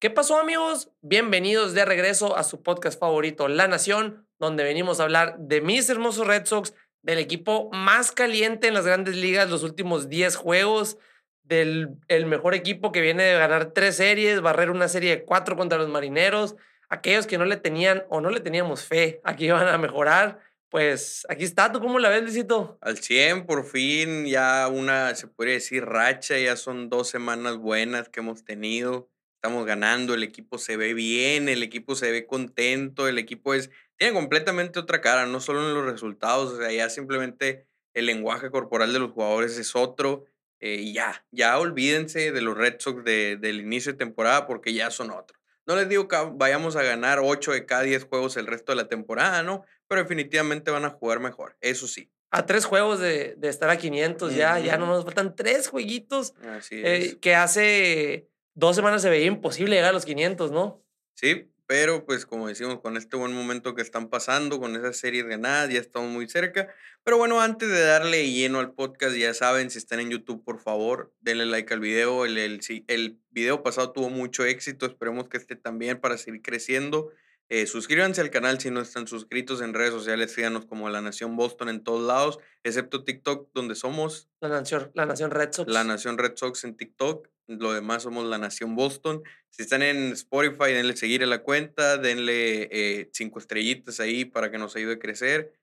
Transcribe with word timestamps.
¿Qué 0.00 0.10
pasó 0.10 0.38
amigos? 0.38 0.92
Bienvenidos 1.00 1.74
de 1.74 1.84
regreso 1.84 2.36
a 2.36 2.44
su 2.44 2.62
podcast 2.62 3.00
favorito, 3.00 3.48
La 3.48 3.66
Nación, 3.66 4.28
donde 4.38 4.62
venimos 4.62 5.00
a 5.00 5.02
hablar 5.02 5.34
de 5.40 5.60
mis 5.60 5.90
hermosos 5.90 6.24
Red 6.24 6.46
Sox, 6.46 6.72
del 7.02 7.18
equipo 7.18 7.68
más 7.72 8.12
caliente 8.12 8.68
en 8.68 8.74
las 8.74 8.86
grandes 8.86 9.16
ligas 9.16 9.50
los 9.50 9.64
últimos 9.64 10.08
10 10.08 10.36
juegos, 10.36 10.98
del 11.42 11.96
el 12.06 12.26
mejor 12.26 12.54
equipo 12.54 12.92
que 12.92 13.00
viene 13.00 13.24
de 13.24 13.38
ganar 13.40 13.72
tres 13.72 13.96
series, 13.96 14.40
barrer 14.40 14.70
una 14.70 14.86
serie 14.86 15.10
de 15.16 15.24
cuatro 15.24 15.56
contra 15.56 15.78
los 15.78 15.88
marineros, 15.88 16.54
aquellos 16.88 17.26
que 17.26 17.36
no 17.36 17.44
le 17.44 17.56
tenían 17.56 18.04
o 18.08 18.20
no 18.20 18.30
le 18.30 18.38
teníamos 18.38 18.84
fe 18.84 19.20
a 19.24 19.34
que 19.34 19.46
iban 19.46 19.66
a 19.66 19.78
mejorar. 19.78 20.38
Pues 20.68 21.26
aquí 21.28 21.42
está, 21.42 21.72
¿tú 21.72 21.80
cómo 21.80 21.98
la 21.98 22.08
ves, 22.08 22.22
Luisito? 22.22 22.78
Al 22.82 22.98
100, 22.98 23.46
por 23.46 23.64
fin, 23.64 24.26
ya 24.26 24.68
una, 24.68 25.16
se 25.16 25.26
podría 25.26 25.54
decir, 25.54 25.84
racha, 25.84 26.38
ya 26.38 26.54
son 26.54 26.88
dos 26.88 27.08
semanas 27.08 27.56
buenas 27.56 28.08
que 28.08 28.20
hemos 28.20 28.44
tenido 28.44 29.10
estamos 29.38 29.64
ganando, 29.66 30.14
el 30.14 30.24
equipo 30.24 30.58
se 30.58 30.76
ve 30.76 30.94
bien, 30.94 31.48
el 31.48 31.62
equipo 31.62 31.94
se 31.94 32.10
ve 32.10 32.26
contento, 32.26 33.06
el 33.06 33.18
equipo 33.18 33.54
es, 33.54 33.70
tiene 33.96 34.12
completamente 34.12 34.80
otra 34.80 35.00
cara, 35.00 35.26
no 35.26 35.38
solo 35.40 35.66
en 35.68 35.74
los 35.74 35.84
resultados, 35.84 36.54
o 36.54 36.58
sea, 36.58 36.72
ya 36.72 36.90
simplemente 36.90 37.68
el 37.94 38.06
lenguaje 38.06 38.50
corporal 38.50 38.92
de 38.92 38.98
los 38.98 39.12
jugadores 39.12 39.56
es 39.56 39.76
otro, 39.76 40.24
eh, 40.58 40.74
y 40.80 40.92
ya, 40.92 41.24
ya 41.30 41.56
olvídense 41.56 42.32
de 42.32 42.40
los 42.40 42.58
Red 42.58 42.80
Sox 42.80 43.04
de, 43.04 43.36
del 43.36 43.60
inicio 43.60 43.92
de 43.92 43.98
temporada 43.98 44.48
porque 44.48 44.72
ya 44.72 44.90
son 44.90 45.12
otros. 45.12 45.40
No 45.66 45.76
les 45.76 45.88
digo 45.88 46.08
que 46.08 46.16
vayamos 46.32 46.74
a 46.74 46.82
ganar 46.82 47.20
8 47.22 47.52
de 47.52 47.64
cada 47.64 47.82
10 47.82 48.06
juegos 48.06 48.36
el 48.36 48.48
resto 48.48 48.72
de 48.72 48.76
la 48.76 48.88
temporada, 48.88 49.44
¿no? 49.44 49.64
Pero 49.86 50.02
definitivamente 50.02 50.72
van 50.72 50.84
a 50.84 50.90
jugar 50.90 51.20
mejor, 51.20 51.56
eso 51.60 51.86
sí. 51.86 52.10
A 52.30 52.44
tres 52.44 52.64
juegos 52.64 52.98
de, 52.98 53.36
de 53.36 53.48
estar 53.48 53.70
a 53.70 53.78
500 53.78 54.34
ya, 54.34 54.58
ya 54.58 54.76
no 54.78 54.86
nos 54.86 55.04
faltan 55.04 55.36
tres 55.36 55.68
jueguitos. 55.68 56.34
Así 56.42 56.74
eh, 56.74 56.96
es. 56.96 57.16
que 57.16 57.36
hace 57.36 58.28
dos 58.58 58.74
semanas 58.74 59.02
se 59.02 59.10
veía 59.10 59.26
imposible 59.26 59.76
llegar 59.76 59.90
a 59.90 59.92
los 59.92 60.04
500, 60.04 60.50
¿no? 60.50 60.82
Sí, 61.14 61.48
pero 61.66 62.04
pues 62.04 62.26
como 62.26 62.48
decimos, 62.48 62.80
con 62.80 62.96
este 62.96 63.16
buen 63.16 63.32
momento 63.32 63.74
que 63.74 63.82
están 63.82 64.08
pasando, 64.08 64.58
con 64.58 64.74
esas 64.74 64.96
series 64.96 65.26
ganadas, 65.26 65.70
ya 65.70 65.78
estamos 65.78 66.10
muy 66.10 66.28
cerca. 66.28 66.74
Pero 67.04 67.18
bueno, 67.18 67.40
antes 67.40 67.68
de 67.68 67.80
darle 67.80 68.30
lleno 68.30 68.58
al 68.58 68.72
podcast, 68.72 69.16
ya 69.16 69.32
saben, 69.32 69.70
si 69.70 69.78
están 69.78 70.00
en 70.00 70.10
YouTube, 70.10 70.42
por 70.44 70.58
favor, 70.58 71.12
denle 71.20 71.46
like 71.46 71.72
al 71.72 71.80
video. 71.80 72.24
El, 72.24 72.36
el, 72.36 72.60
el 72.88 73.20
video 73.30 73.62
pasado 73.62 73.92
tuvo 73.92 74.10
mucho 74.10 74.44
éxito, 74.44 74.86
esperemos 74.86 75.28
que 75.28 75.36
este 75.36 75.54
también 75.54 76.00
para 76.00 76.18
seguir 76.18 76.42
creciendo. 76.42 77.12
Eh, 77.50 77.66
suscríbanse 77.66 78.20
al 78.20 78.30
canal 78.30 78.60
si 78.60 78.70
no 78.70 78.80
están 78.80 79.06
suscritos 79.06 79.62
en 79.62 79.72
redes 79.72 79.92
sociales, 79.92 80.32
síganos 80.32 80.66
como 80.66 80.90
La 80.90 81.00
Nación 81.00 81.34
Boston 81.34 81.70
en 81.70 81.82
todos 81.82 82.06
lados, 82.06 82.38
excepto 82.62 83.04
TikTok, 83.04 83.50
donde 83.54 83.74
somos. 83.74 84.28
La 84.40 84.50
Nación, 84.50 84.90
la 84.94 85.06
nación 85.06 85.30
Red 85.30 85.52
Sox. 85.52 85.72
La 85.72 85.82
Nación 85.82 86.18
Red 86.18 86.32
Sox 86.36 86.64
en 86.64 86.76
TikTok, 86.76 87.26
lo 87.46 87.72
demás 87.72 88.02
somos 88.02 88.26
La 88.26 88.36
Nación 88.36 88.76
Boston. 88.76 89.22
Si 89.48 89.62
están 89.62 89.82
en 89.82 90.12
Spotify, 90.12 90.72
denle 90.72 90.94
seguir 90.96 91.22
a 91.22 91.26
la 91.26 91.42
cuenta, 91.42 91.96
denle 91.96 92.68
eh, 92.70 93.08
cinco 93.14 93.38
estrellitas 93.38 93.98
ahí 93.98 94.26
para 94.26 94.50
que 94.50 94.58
nos 94.58 94.76
ayude 94.76 94.94
a 94.94 94.98
crecer. 94.98 95.54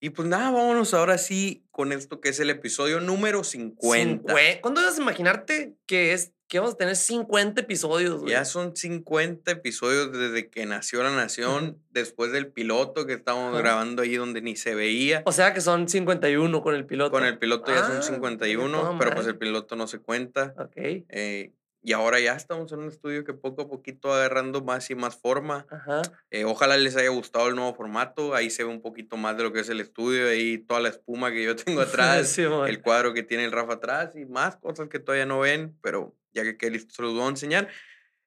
Y 0.00 0.10
pues 0.10 0.28
nada, 0.28 0.50
vámonos 0.50 0.92
ahora 0.92 1.16
sí 1.16 1.64
con 1.70 1.90
esto 1.90 2.20
que 2.20 2.28
es 2.28 2.38
el 2.38 2.50
episodio 2.50 3.00
número 3.00 3.42
50. 3.42 4.34
¿Cuándo 4.60 4.82
ibas 4.82 4.98
a 4.98 5.00
imaginarte 5.00 5.78
que 5.86 6.12
es 6.12 6.33
que 6.48 6.58
vamos 6.58 6.74
a 6.74 6.76
tener 6.76 6.96
50 6.96 7.60
episodios, 7.62 8.20
güey. 8.20 8.32
Ya 8.32 8.44
son 8.44 8.76
50 8.76 9.50
episodios 9.50 10.12
desde 10.12 10.50
que 10.50 10.66
nació 10.66 11.02
la 11.02 11.10
nación, 11.10 11.78
después 11.90 12.32
del 12.32 12.48
piloto 12.48 13.06
que 13.06 13.14
estábamos 13.14 13.56
grabando 13.58 14.02
ahí 14.02 14.16
donde 14.16 14.42
ni 14.42 14.56
se 14.56 14.74
veía. 14.74 15.22
O 15.26 15.32
sea 15.32 15.54
que 15.54 15.60
son 15.60 15.88
51 15.88 16.62
con 16.62 16.74
el 16.74 16.86
piloto. 16.86 17.10
Con 17.10 17.24
el 17.24 17.38
piloto 17.38 17.72
ya 17.72 17.86
son 17.86 18.02
51, 18.02 18.96
pero 18.98 19.12
pues 19.12 19.26
el 19.26 19.36
piloto 19.36 19.76
no 19.76 19.86
se 19.86 19.98
cuenta. 19.98 20.54
Ok. 20.58 20.76
Eh, 20.76 21.52
y 21.86 21.92
ahora 21.92 22.18
ya 22.18 22.34
estamos 22.34 22.72
en 22.72 22.78
un 22.78 22.88
estudio 22.88 23.24
que 23.24 23.34
poco 23.34 23.62
a 23.62 23.68
poquito 23.68 24.08
va 24.08 24.16
agarrando 24.16 24.62
más 24.62 24.88
y 24.88 24.94
más 24.94 25.16
forma. 25.16 25.66
Ajá. 25.70 26.00
Eh, 26.30 26.46
ojalá 26.46 26.78
les 26.78 26.96
haya 26.96 27.10
gustado 27.10 27.48
el 27.48 27.56
nuevo 27.56 27.74
formato. 27.74 28.34
Ahí 28.34 28.48
se 28.48 28.64
ve 28.64 28.70
un 28.70 28.80
poquito 28.80 29.18
más 29.18 29.36
de 29.36 29.42
lo 29.42 29.52
que 29.52 29.60
es 29.60 29.68
el 29.68 29.80
estudio. 29.80 30.28
Ahí 30.28 30.56
toda 30.56 30.80
la 30.80 30.88
espuma 30.88 31.30
que 31.30 31.44
yo 31.44 31.54
tengo 31.56 31.80
atrás. 31.82 32.28
Sí, 32.28 32.42
el 32.42 32.80
cuadro 32.80 33.12
que 33.12 33.22
tiene 33.22 33.44
el 33.44 33.52
Rafa 33.52 33.74
atrás 33.74 34.16
y 34.16 34.24
más 34.24 34.56
cosas 34.56 34.88
que 34.88 34.98
todavía 34.98 35.26
no 35.26 35.40
ven. 35.40 35.76
Pero 35.82 36.14
ya 36.34 36.56
que 36.56 36.70
listo 36.70 36.94
se 36.94 37.02
los 37.02 37.14
voy 37.14 37.22
a 37.22 37.28
enseñar. 37.28 37.68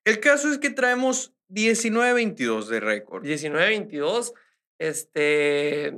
El 0.04 0.20
caso 0.20 0.50
es 0.50 0.58
que 0.58 0.70
traemos 0.70 1.34
19-22 1.50 2.66
de 2.66 2.80
récord. 2.80 3.24
19-22. 3.24 4.32
Este. 4.78 5.94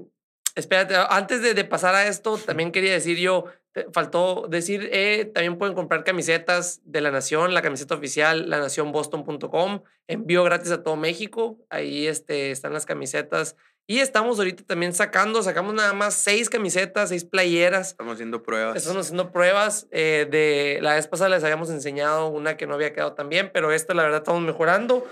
Espérate, 0.56 0.96
antes 1.08 1.42
de, 1.42 1.54
de, 1.54 1.64
pasar 1.64 1.94
a 1.94 2.08
esto, 2.08 2.36
también 2.36 2.72
quería 2.72 2.92
decir 2.92 3.16
yo, 3.16 3.44
faltó 3.92 4.46
decir, 4.48 4.88
eh, 4.92 5.30
también 5.32 5.58
pueden 5.58 5.74
comprar 5.74 6.02
camisetas 6.04 6.80
de 6.84 7.00
La 7.00 7.10
Nación, 7.10 7.54
la 7.54 7.62
camiseta 7.62 7.94
oficial, 7.94 8.50
lanacionboston.com, 8.50 9.82
envío 10.08 10.42
gratis 10.42 10.72
a 10.72 10.82
todo 10.82 10.96
México, 10.96 11.58
ahí 11.70 12.06
este, 12.06 12.50
están 12.50 12.72
las 12.72 12.86
camisetas. 12.86 13.56
Y 13.90 13.98
estamos 13.98 14.38
ahorita 14.38 14.62
también 14.62 14.94
sacando, 14.94 15.42
sacamos 15.42 15.74
nada 15.74 15.92
más 15.92 16.14
seis 16.14 16.48
camisetas, 16.48 17.08
seis 17.08 17.24
playeras. 17.24 17.88
Estamos 17.88 18.14
haciendo 18.14 18.40
pruebas. 18.40 18.76
Estamos 18.76 19.04
haciendo 19.04 19.32
pruebas. 19.32 19.88
Eh, 19.90 20.28
de 20.30 20.78
la 20.80 20.94
vez 20.94 21.08
pasada 21.08 21.30
les 21.30 21.42
habíamos 21.42 21.70
enseñado 21.70 22.28
una 22.28 22.56
que 22.56 22.68
no 22.68 22.74
había 22.74 22.92
quedado 22.92 23.14
tan 23.14 23.28
bien, 23.28 23.50
pero 23.52 23.72
esta 23.72 23.92
la 23.92 24.04
verdad 24.04 24.18
estamos 24.18 24.42
mejorando. 24.42 25.04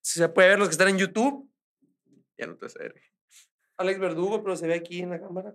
Se 0.00 0.26
puede 0.30 0.48
ver 0.48 0.58
los 0.58 0.68
que 0.68 0.72
están 0.72 0.88
en 0.88 0.96
YouTube. 0.96 1.46
Ya 2.38 2.46
no 2.46 2.56
te 2.56 2.70
sé. 2.70 2.94
Alex 3.76 4.00
Verdugo, 4.00 4.42
pero 4.42 4.56
se 4.56 4.66
ve 4.66 4.72
aquí 4.72 5.00
en 5.00 5.10
la 5.10 5.20
cámara. 5.20 5.54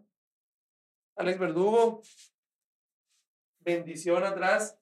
Alex 1.16 1.40
Verdugo. 1.40 2.04
Bendición 3.62 4.24
atrás. 4.24 4.78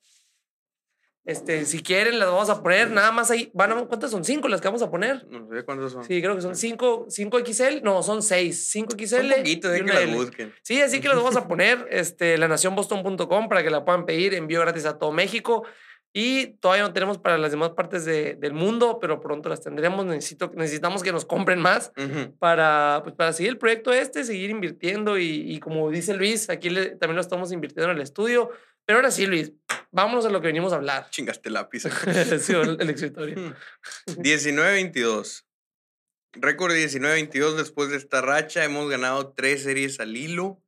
Este, 1.25 1.65
si 1.65 1.81
quieren, 1.81 2.19
las 2.19 2.29
vamos 2.29 2.49
a 2.51 2.61
poner. 2.61 2.91
Nada 2.91 3.11
más 3.11 3.31
ahí. 3.31 3.49
Van 3.53 3.71
a, 3.71 3.85
¿Cuántas 3.87 4.11
son? 4.11 4.23
¿Cinco 4.23 4.47
las 4.47 4.61
que 4.61 4.67
vamos 4.67 4.83
a 4.83 4.91
poner? 4.91 5.25
No 5.29 5.47
sé 5.49 5.63
cuántas 5.65 5.91
son. 5.91 6.03
Sí, 6.03 6.21
creo 6.21 6.35
que 6.35 6.41
son 6.41 6.55
cinco, 6.55 7.07
cinco 7.09 7.39
XL. 7.39 7.81
No, 7.83 8.03
son 8.03 8.21
seis. 8.21 8.69
Cinco 8.69 8.95
XL. 8.95 9.15
Un 9.23 9.29
poquito, 9.37 9.69
de 9.69 9.83
que 9.83 9.91
las 9.91 10.13
busquen. 10.13 10.53
Sí, 10.61 10.81
así 10.81 11.01
que 11.01 11.07
las 11.07 11.17
vamos 11.17 11.35
a 11.35 11.47
poner. 11.47 11.87
Este, 11.95 12.37
lanacionboston.com 12.37 13.49
para 13.49 13.63
que 13.63 13.69
la 13.71 13.83
puedan 13.83 14.05
pedir. 14.05 14.33
Envío 14.35 14.61
gratis 14.61 14.85
a 14.85 14.99
todo 14.99 15.11
México. 15.11 15.63
Y 16.13 16.57
todavía 16.61 16.83
no 16.83 16.93
tenemos 16.93 17.17
para 17.17 17.37
las 17.37 17.51
demás 17.51 17.71
partes 17.71 18.05
de, 18.05 18.35
del 18.35 18.53
mundo, 18.53 18.99
pero 19.01 19.19
pronto 19.19 19.49
las 19.49 19.61
tendremos. 19.61 20.05
Necesito, 20.05 20.51
necesitamos 20.55 21.03
que 21.03 21.11
nos 21.11 21.25
compren 21.25 21.59
más 21.59 21.91
Uh 21.97 22.01
-huh. 22.01 22.37
para, 22.37 23.01
pues, 23.03 23.15
para 23.15 23.33
seguir 23.33 23.51
el 23.51 23.57
proyecto 23.57 23.91
este, 23.91 24.23
seguir 24.23 24.49
invirtiendo. 24.51 25.17
Y, 25.17 25.43
y 25.53 25.59
como 25.59 25.89
dice 25.89 26.13
Luis, 26.13 26.49
aquí 26.49 26.69
le, 26.69 26.91
también 26.91 27.15
lo 27.15 27.21
estamos 27.21 27.51
invirtiendo 27.51 27.91
en 27.91 27.97
el 27.97 28.03
estudio. 28.03 28.49
Pero 28.85 28.99
ahora 28.99 29.09
sí, 29.11 29.25
Luis, 29.25 29.51
vámonos 29.95 30.25
a 30.25 30.29
lo 30.29 30.41
que 30.41 30.47
venimos 30.47 30.73
a 30.73 30.75
hablar. 30.75 31.09
Chingaste 31.09 31.49
lápiz. 31.49 31.83
sí, 32.41 32.53
el, 32.53 32.77
el 32.79 32.89
escritorio. 32.89 33.55
19-22. 34.07 35.45
Récord 36.33 36.73
19-22 36.73 37.55
después 37.55 37.89
de 37.89 37.97
esta 37.97 38.21
racha. 38.21 38.63
Hemos 38.65 38.89
ganado 38.89 39.33
tres 39.33 39.63
series 39.63 39.99
al 40.01 40.17
hilo, 40.17 40.61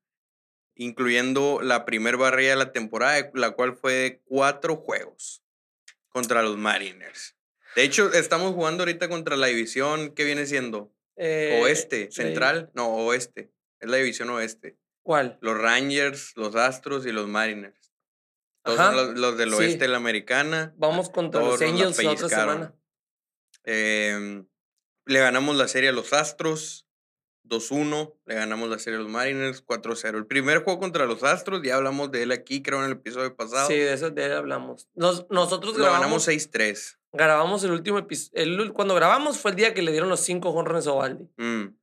incluyendo 0.76 1.60
la 1.62 1.84
primer 1.86 2.16
barrera 2.16 2.52
de 2.52 2.56
la 2.56 2.72
temporada, 2.72 3.30
la 3.34 3.52
cual 3.52 3.76
fue 3.76 3.94
de 3.94 4.22
cuatro 4.24 4.78
juegos 4.78 5.44
contra 6.08 6.42
los 6.42 6.58
Mariners. 6.58 7.36
De 7.76 7.84
hecho, 7.84 8.12
estamos 8.14 8.54
jugando 8.54 8.84
ahorita 8.84 9.10
contra 9.10 9.36
la 9.36 9.48
división 9.48 10.16
que 10.16 10.24
viene 10.24 10.46
siendo 10.46 10.92
Eh, 11.18 11.60
oeste, 11.62 12.10
central, 12.12 12.72
no, 12.74 12.88
oeste. 12.90 13.52
Es 13.80 13.90
la 13.90 13.98
división 13.98 14.30
oeste. 14.30 14.78
¿Cuál? 15.04 15.38
Los 15.42 15.58
Rangers, 15.58 16.34
los 16.36 16.56
Astros 16.56 17.06
y 17.06 17.12
los 17.12 17.28
Mariners. 17.28 17.77
Todos 18.68 18.80
Ajá, 18.80 18.94
son 18.94 18.96
los, 19.14 19.18
los 19.20 19.38
del 19.38 19.54
oeste 19.54 19.80
de 19.80 19.88
la 19.88 19.98
americana. 19.98 20.74
Vamos 20.78 21.10
contra 21.10 21.42
los 21.42 21.62
Angels 21.62 22.04
la 22.04 22.12
otra 22.12 22.30
semana. 22.30 22.76
Eh, 23.64 24.44
le 25.06 25.20
ganamos 25.20 25.56
la 25.56 25.68
serie 25.68 25.90
a 25.90 25.94
los 25.94 26.14
Astros 26.14 26.86
2-1. 27.46 28.14
Le 28.26 28.36
ganamos 28.36 28.70
la 28.70 28.78
serie 28.80 29.00
a 29.00 29.02
los 29.02 29.10
Mariners 29.12 29.66
4-0. 29.66 30.18
El 30.18 30.26
primer 30.26 30.64
juego 30.64 30.80
contra 30.80 31.06
los 31.06 31.24
Astros, 31.24 31.62
ya 31.64 31.76
hablamos 31.76 32.12
de 32.12 32.24
él 32.24 32.32
aquí, 32.32 32.62
creo, 32.62 32.80
en 32.80 32.86
el 32.86 32.92
episodio 32.94 33.36
pasado. 33.36 33.68
Sí, 33.68 33.76
de 33.76 33.94
eso 33.94 34.10
de 34.10 34.26
él 34.26 34.34
hablamos. 34.34 34.88
Nos- 34.96 35.26
nosotros 35.30 35.78
Lo 35.78 35.86
ganamos 35.86 36.26
grabamos, 36.26 36.28
6-3. 36.28 36.98
grabamos 37.14 37.64
el 37.64 37.72
último 37.72 38.00
episodio. 38.00 38.74
Cuando 38.74 38.96
grabamos 38.96 39.38
fue 39.38 39.52
el 39.52 39.58
día 39.58 39.74
que 39.74 39.82
le 39.82 39.92
dieron 39.92 40.10
los 40.10 40.20
cinco 40.20 40.52
jonrones 40.52 40.88
a 40.88 40.92
Ovaldi. 40.92 41.30
Mm. 41.38 41.76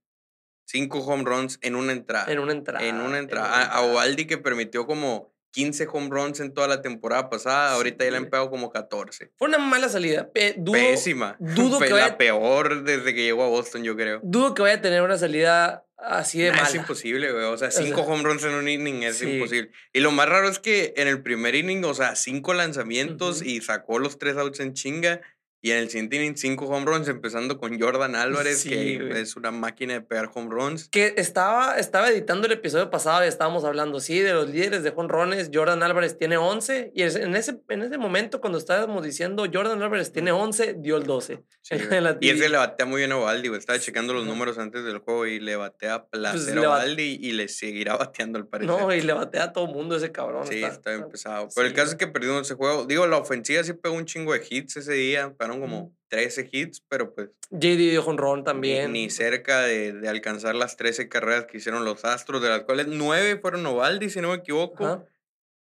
Cinco 0.67 1.01
home 1.01 1.25
runs 1.25 1.59
en 1.61 1.77
una 1.77 1.93
entrada. 1.93 2.31
En 2.33 2.39
una 2.39 2.53
entrada. 2.53 2.83
En 2.87 2.97
una 2.97 3.19
en 3.19 3.25
entrada. 3.25 3.47
una 3.49 3.57
A, 3.57 3.61
a 3.61 3.65
entrada. 3.65 3.83
Ovaldi 3.83 4.27
que 4.27 4.39
permitió 4.39 4.87
como 4.87 5.34
15 5.55 5.87
home 5.93 6.09
runs 6.11 6.41
en 6.41 6.53
toda 6.53 6.67
la 6.69 6.83
temporada 6.83 7.31
pasada. 7.31 7.71
Sí, 7.71 7.77
Ahorita 7.77 8.05
ya 8.05 8.11
le 8.11 8.17
han 8.19 8.25
pegado 8.27 8.51
como 8.51 8.71
14. 8.71 9.31
Fue 9.37 9.49
una 9.49 9.59
mala 9.59 9.89
salida. 9.89 10.31
Pe- 10.33 10.55
dudo, 10.59 10.73
Pésima. 10.75 11.37
dudo 11.39 11.79
Fue 11.79 11.87
que 11.87 11.95
la 11.95 12.01
vaya- 12.03 12.19
peor 12.19 12.83
desde 12.85 13.15
que 13.15 13.23
llegó 13.23 13.45
a 13.45 13.49
Boston, 13.49 13.85
yo 13.85 13.95
creo. 13.97 14.21
dudo 14.25 14.55
que 14.55 14.63
vaya 14.63 14.75
a 14.75 14.81
tener 14.81 15.03
una 15.03 15.17
salida 15.17 15.87
así 15.97 16.41
de 16.41 16.51
Nah, 16.51 16.57
mala. 16.57 16.69
es 16.69 16.75
imposible, 16.75 17.33
güey. 17.33 17.45
O 17.45 17.57
sea, 17.57 17.71
sea, 17.71 17.83
cinco 17.85 18.03
home 18.03 18.25
runs 18.25 18.45
en 18.45 18.55
un 18.55 18.69
inning 18.69 19.05
es 19.05 19.19
sí. 19.19 19.31
imposible. 19.31 19.71
Y 19.93 20.01
lo 20.01 20.11
más 20.11 20.29
raro 20.29 20.49
es 20.49 20.59
que 20.59 20.93
en 20.97 21.09
el 21.09 21.23
primer 21.23 21.55
inning, 21.55 21.85
o 21.85 21.95
sea, 21.95 22.15
cinco 22.17 22.53
lanzamientos 22.53 23.41
Ujú. 23.41 23.49
y 23.49 23.61
sacó 23.63 23.99
los 23.99 24.19
tres 24.19 24.37
outs 24.37 24.61
en 24.61 24.75
chinga. 24.75 25.21
Y 25.65 25.71
en 25.71 25.79
el 25.79 25.89
siguiente 25.89 26.17
inning, 26.17 26.37
cinco 26.37 26.67
home 26.67 26.85
runs, 26.85 27.09
empezando 27.09 27.57
con 27.57 27.81
Jordan 27.81 28.17
Álvarez, 28.17 28.61
Sí, 28.61 28.69
que 28.69 28.99
güey. 28.99 29.23
es 29.23 29.35
una 29.35 29.51
máquina 29.51 29.95
de 29.95 30.03
pegar 30.03 30.31
home 30.35 30.51
runs. 30.51 30.91
Que 30.91 31.15
estaba, 31.17 31.79
estaba 31.79 32.11
editando 32.11 32.47
el 32.47 32.53
episodio 32.53 32.91
pasado 32.91 33.25
y 33.25 33.29
estábamos 33.29 33.65
hablando, 33.65 33.99
sí, 33.99 34.21
de 34.21 34.35
los 34.35 34.51
líderes 34.51 34.83
de 34.83 34.91
jonrones. 34.91 35.51
Jordan 35.55 35.83
Álvarez 35.83 36.19
tiene 36.19 36.37
11. 36.37 36.93
Y 36.95 37.01
en 37.01 37.35
ese, 37.35 37.63
en 37.71 37.81
ese 37.81 37.97
momento, 37.97 38.43
cuando 38.43 38.59
estábamos 38.59 39.03
diciendo 39.05 39.47
Jordan 39.51 39.83
Álvarez 39.83 40.13
tiene 40.13 40.33
11, 40.33 40.75
dio 40.81 40.99
el 40.99 41.05
12. 41.05 41.43
Sí, 41.63 41.75
y 42.21 42.29
ese 42.29 42.51
le 42.51 42.59
batea 42.59 42.85
muy 42.85 42.99
bien 43.01 43.13
a 43.13 43.17
Ovaldi, 43.17 43.49
güey. 43.49 43.59
Estaba 43.59 43.79
checando 43.79 44.13
los 44.13 44.27
números 44.27 44.59
antes 44.59 44.85
del 44.85 44.99
juego 44.99 45.25
y 45.25 45.41
le 45.41 45.57
batea 45.57 46.05
placer 46.05 46.57
le 46.57 46.67
a 46.67 46.69
Ovaldi 46.69 47.19
y 47.23 47.33
le 47.33 47.49
seguirá 47.49 47.97
bateando 47.97 48.39
al 48.39 48.47
parecer. 48.47 48.71
No, 48.71 48.93
y 48.93 49.01
le 49.01 49.15
batea 49.15 49.45
a 49.45 49.53
todo 49.55 49.67
mundo 49.67 49.97
ese 49.97 50.13
cabrón. 50.13 50.47
Sí, 50.47 50.63
está 50.63 51.09
pesado. 51.09 51.49
sí, 51.49 51.55
Pero 51.57 51.69
el 51.69 51.73
caso 51.73 51.87
güey. 51.87 51.95
es 51.95 51.99
que 51.99 52.07
perdimos 52.09 52.43
ese 52.43 52.55
juego. 52.55 52.85
Digo, 52.85 53.07
la 53.07 53.17
ofensiva 53.17 53.65
sí 53.65 53.73
pegó 53.73 53.95
un 53.95 54.05
chingo 54.05 54.35
de 54.35 54.43
hits 54.47 54.77
ese 54.77 54.93
día. 54.93 55.33
Fueron 55.59 55.61
como 55.61 55.83
Ujú. 55.87 55.97
13 56.09 56.49
hits, 56.53 56.81
pero 56.89 57.15
pues 57.15 57.31
JD 57.51 57.91
dio 57.91 58.03
jonrón 58.03 58.41
ni- 58.41 58.45
también. 58.45 58.93
Ni, 58.93 59.11
cerca 59.11 59.63
de, 59.63 59.93
de 59.93 60.09
alcanzar 60.09 60.55
las 60.55 60.77
13 60.77 61.09
carreras 61.09 61.47
que 61.47 61.57
hicieron 61.59 61.85
los 61.85 62.05
Astros, 62.05 62.41
de 62.43 62.49
las 62.51 62.63
cuales 62.63 62.87
9 62.89 63.39
fueron 63.41 63.67
Ovaldi, 63.67 64.11
si 64.11 64.21
no 64.21 64.29
me 64.29 64.35
equivoco. 64.37 64.85
Ajá. 64.87 65.05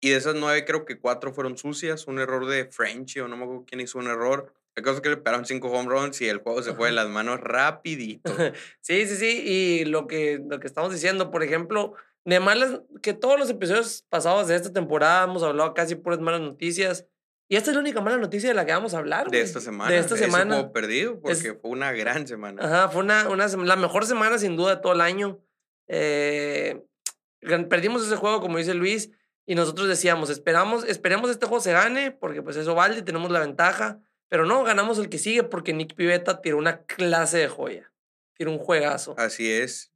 Y 0.01 0.11
de 0.11 0.17
esas 0.17 0.35
9 0.35 0.65
creo 0.65 0.85
que 0.85 0.99
4 0.99 1.33
fueron 1.33 1.57
sucias. 1.57 2.07
Un 2.07 2.19
error 2.19 2.47
de 2.47 2.67
Frenchy 2.67 3.21
o 3.21 3.29
no 3.29 3.37
me 3.37 3.45
acuerdo 3.45 3.65
quién 3.67 3.81
hizo 3.81 3.99
un 3.99 4.07
error. 4.07 4.53
La 4.77 4.83
cosa 4.83 4.97
es 4.97 5.01
que 5.01 5.09
le 5.09 5.17
pegaron 5.17 5.47
5 5.47 5.69
home 5.69 5.89
runs 5.89 6.21
y 6.21 6.29
el 6.29 6.39
juego 6.39 6.63
se 6.63 6.75
fue 6.75 6.89
de 6.89 6.95
las 6.95 7.09
manos 7.09 7.41
rapidito. 7.41 8.31
Sí, 8.81 9.07
sí, 9.07 9.17
sí. 9.17 9.43
Y 9.45 9.85
lo 9.87 10.07
que, 10.07 10.41
lo 10.47 10.61
que 10.61 10.67
estamos 10.67 10.93
diciendo, 10.93 11.31
por 11.31 11.43
ejemplo, 11.43 11.95
de 12.27 12.39
malas, 12.41 12.81
que 13.03 13.13
todos 13.15 13.39
los 13.39 13.49
episodios 13.51 14.05
pasados 14.09 14.49
de 14.49 14.57
esta 14.57 14.73
temporada 14.73 15.25
hemos 15.25 15.43
hablado 15.43 15.73
casi 15.75 15.95
puras 15.95 16.21
malas 16.21 16.41
noticias. 16.43 17.07
Y 17.55 17.57
esta 17.57 17.71
es 17.71 17.77
la 17.77 17.83
única 17.83 18.01
mala 18.01 18.17
noticia 18.17 18.49
de 18.49 18.55
la 18.57 18.67
que 18.67 18.73
vamos 18.73 18.95
a 18.95 18.99
hablar. 18.99 19.31
de 19.31 19.41
esta 19.41 19.61
semana. 19.61 19.89
De 19.89 19.99
esta 19.99 20.17
semana. 20.17 20.57
juego 20.57 20.73
perdido 20.73 21.21
porque 21.21 21.33
Es- 21.35 21.57
fue 21.61 21.71
una 21.71 21.93
gran 21.93 22.27
semana. 22.27 22.61
Ajá, 22.65 22.89
fue 22.89 23.03
una, 23.05 23.29
una 23.29 23.47
la 23.47 23.77
mejor 23.77 24.07
semana 24.07 24.39
sin 24.39 24.57
duda 24.57 24.75
de 24.75 24.83
todo 24.83 24.93
el 24.93 25.01
año. 25.01 25.39
Eh, 25.87 26.83
perdimos 27.69 28.05
ese 28.05 28.17
juego, 28.17 28.41
como 28.41 28.59
dice 28.59 28.75
Luis, 28.75 29.11
y 29.47 29.55
nosotros 29.55 29.87
decíamos, 29.87 30.31
esperamos, 30.31 30.83
esperemos 30.83 31.31
este 31.31 31.47
juego 31.47 31.63
se 31.63 31.71
gane, 31.71 32.11
porque 32.11 32.43
pues 32.43 32.57
eso 32.57 32.75
vale, 32.75 33.03
tenemos 33.03 33.31
la 33.31 33.39
ventaja. 33.39 34.01
Pero 34.29 34.47
no, 34.47 34.65
ganamos 34.65 34.99
el 34.99 35.09
que 35.09 35.19
sigue 35.19 35.45
porque 35.45 35.73
Nick 35.73 35.95
Pivetta 35.95 36.41
tiró 36.41 36.59
una 36.59 36.83
clase 36.87 37.39
de 37.39 37.47
joya. 37.47 37.93
Tiró 38.37 38.51
un 38.51 38.59
juegazo. 38.59 39.15
Así 39.17 39.49
es. 39.49 39.93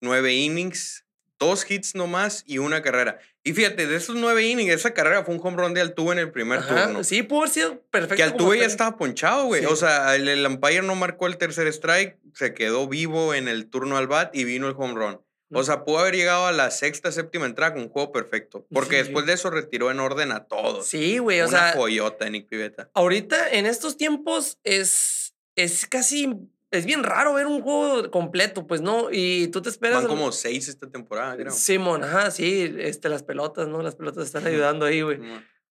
Nueve 0.00 0.32
innings, 0.32 1.04
dos 1.38 1.70
hits 1.70 1.94
nomás 1.94 2.42
y 2.46 2.56
una 2.56 2.80
carrera. 2.80 3.18
Y 3.46 3.52
fíjate, 3.52 3.86
de 3.86 3.94
esos 3.96 4.16
nueve 4.16 4.44
innings, 4.44 4.72
esa 4.74 4.92
carrera 4.92 5.22
fue 5.24 5.34
un 5.36 5.40
home 5.40 5.56
run 5.56 5.72
de 5.72 5.80
Altuve 5.80 6.12
en 6.14 6.18
el 6.18 6.32
primer 6.32 6.58
Ajá, 6.58 6.86
turno. 6.86 7.04
Sí, 7.04 7.22
pudo 7.22 7.42
haber 7.42 7.50
sido 7.52 7.80
perfecto. 7.90 8.16
Que 8.16 8.22
Altuve 8.24 8.58
ya 8.58 8.66
estaba 8.66 8.96
ponchado, 8.96 9.44
güey. 9.44 9.60
Sí. 9.60 9.66
O 9.70 9.76
sea, 9.76 10.16
el, 10.16 10.26
el 10.26 10.44
umpire 10.44 10.82
no 10.82 10.96
marcó 10.96 11.28
el 11.28 11.36
tercer 11.36 11.68
strike, 11.68 12.18
se 12.34 12.54
quedó 12.54 12.88
vivo 12.88 13.34
en 13.34 13.46
el 13.46 13.70
turno 13.70 13.96
al 13.98 14.08
bat 14.08 14.34
y 14.34 14.42
vino 14.42 14.66
el 14.68 14.74
home 14.76 14.94
run. 14.94 15.20
O 15.52 15.62
sea, 15.62 15.84
pudo 15.84 16.00
haber 16.00 16.16
llegado 16.16 16.46
a 16.46 16.50
la 16.52 16.72
sexta, 16.72 17.12
séptima 17.12 17.46
entrada 17.46 17.74
con 17.74 17.82
un 17.84 17.88
juego 17.88 18.10
perfecto. 18.10 18.66
Porque 18.72 18.96
Sí. 18.96 19.02
después 19.04 19.26
de 19.26 19.34
eso 19.34 19.48
retiró 19.48 19.92
en 19.92 20.00
orden 20.00 20.32
a 20.32 20.46
todos. 20.46 20.88
Sí, 20.88 21.18
güey, 21.18 21.40
o 21.40 21.46
Una 21.46 21.70
sea, 21.70 21.72
joyota, 21.76 22.28
Nick 22.28 22.48
Pivetta. 22.48 22.90
ahorita 22.94 23.50
en 23.52 23.66
estos 23.66 23.96
tiempos 23.96 24.58
es, 24.64 25.36
es 25.54 25.86
casi, 25.86 26.34
es 26.70 26.84
bien 26.84 27.04
raro 27.04 27.34
ver 27.34 27.46
un 27.46 27.62
juego 27.62 28.10
completo, 28.10 28.66
pues 28.66 28.80
no, 28.80 29.08
y 29.10 29.48
tú 29.48 29.62
te 29.62 29.68
esperas. 29.68 29.98
Van 29.98 30.08
como 30.08 30.32
seis 30.32 30.68
esta 30.68 30.88
temporada, 30.88 31.36
creo. 31.36 31.52
Simón, 31.52 32.04
ajá, 32.04 32.30
sí, 32.30 32.74
este, 32.78 33.08
las 33.08 33.22
pelotas, 33.22 33.68
¿no? 33.68 33.82
Las 33.82 33.94
pelotas 33.94 34.26
están 34.26 34.46
ayudando 34.46 34.84
ahí, 34.86 35.02
güey. 35.02 35.20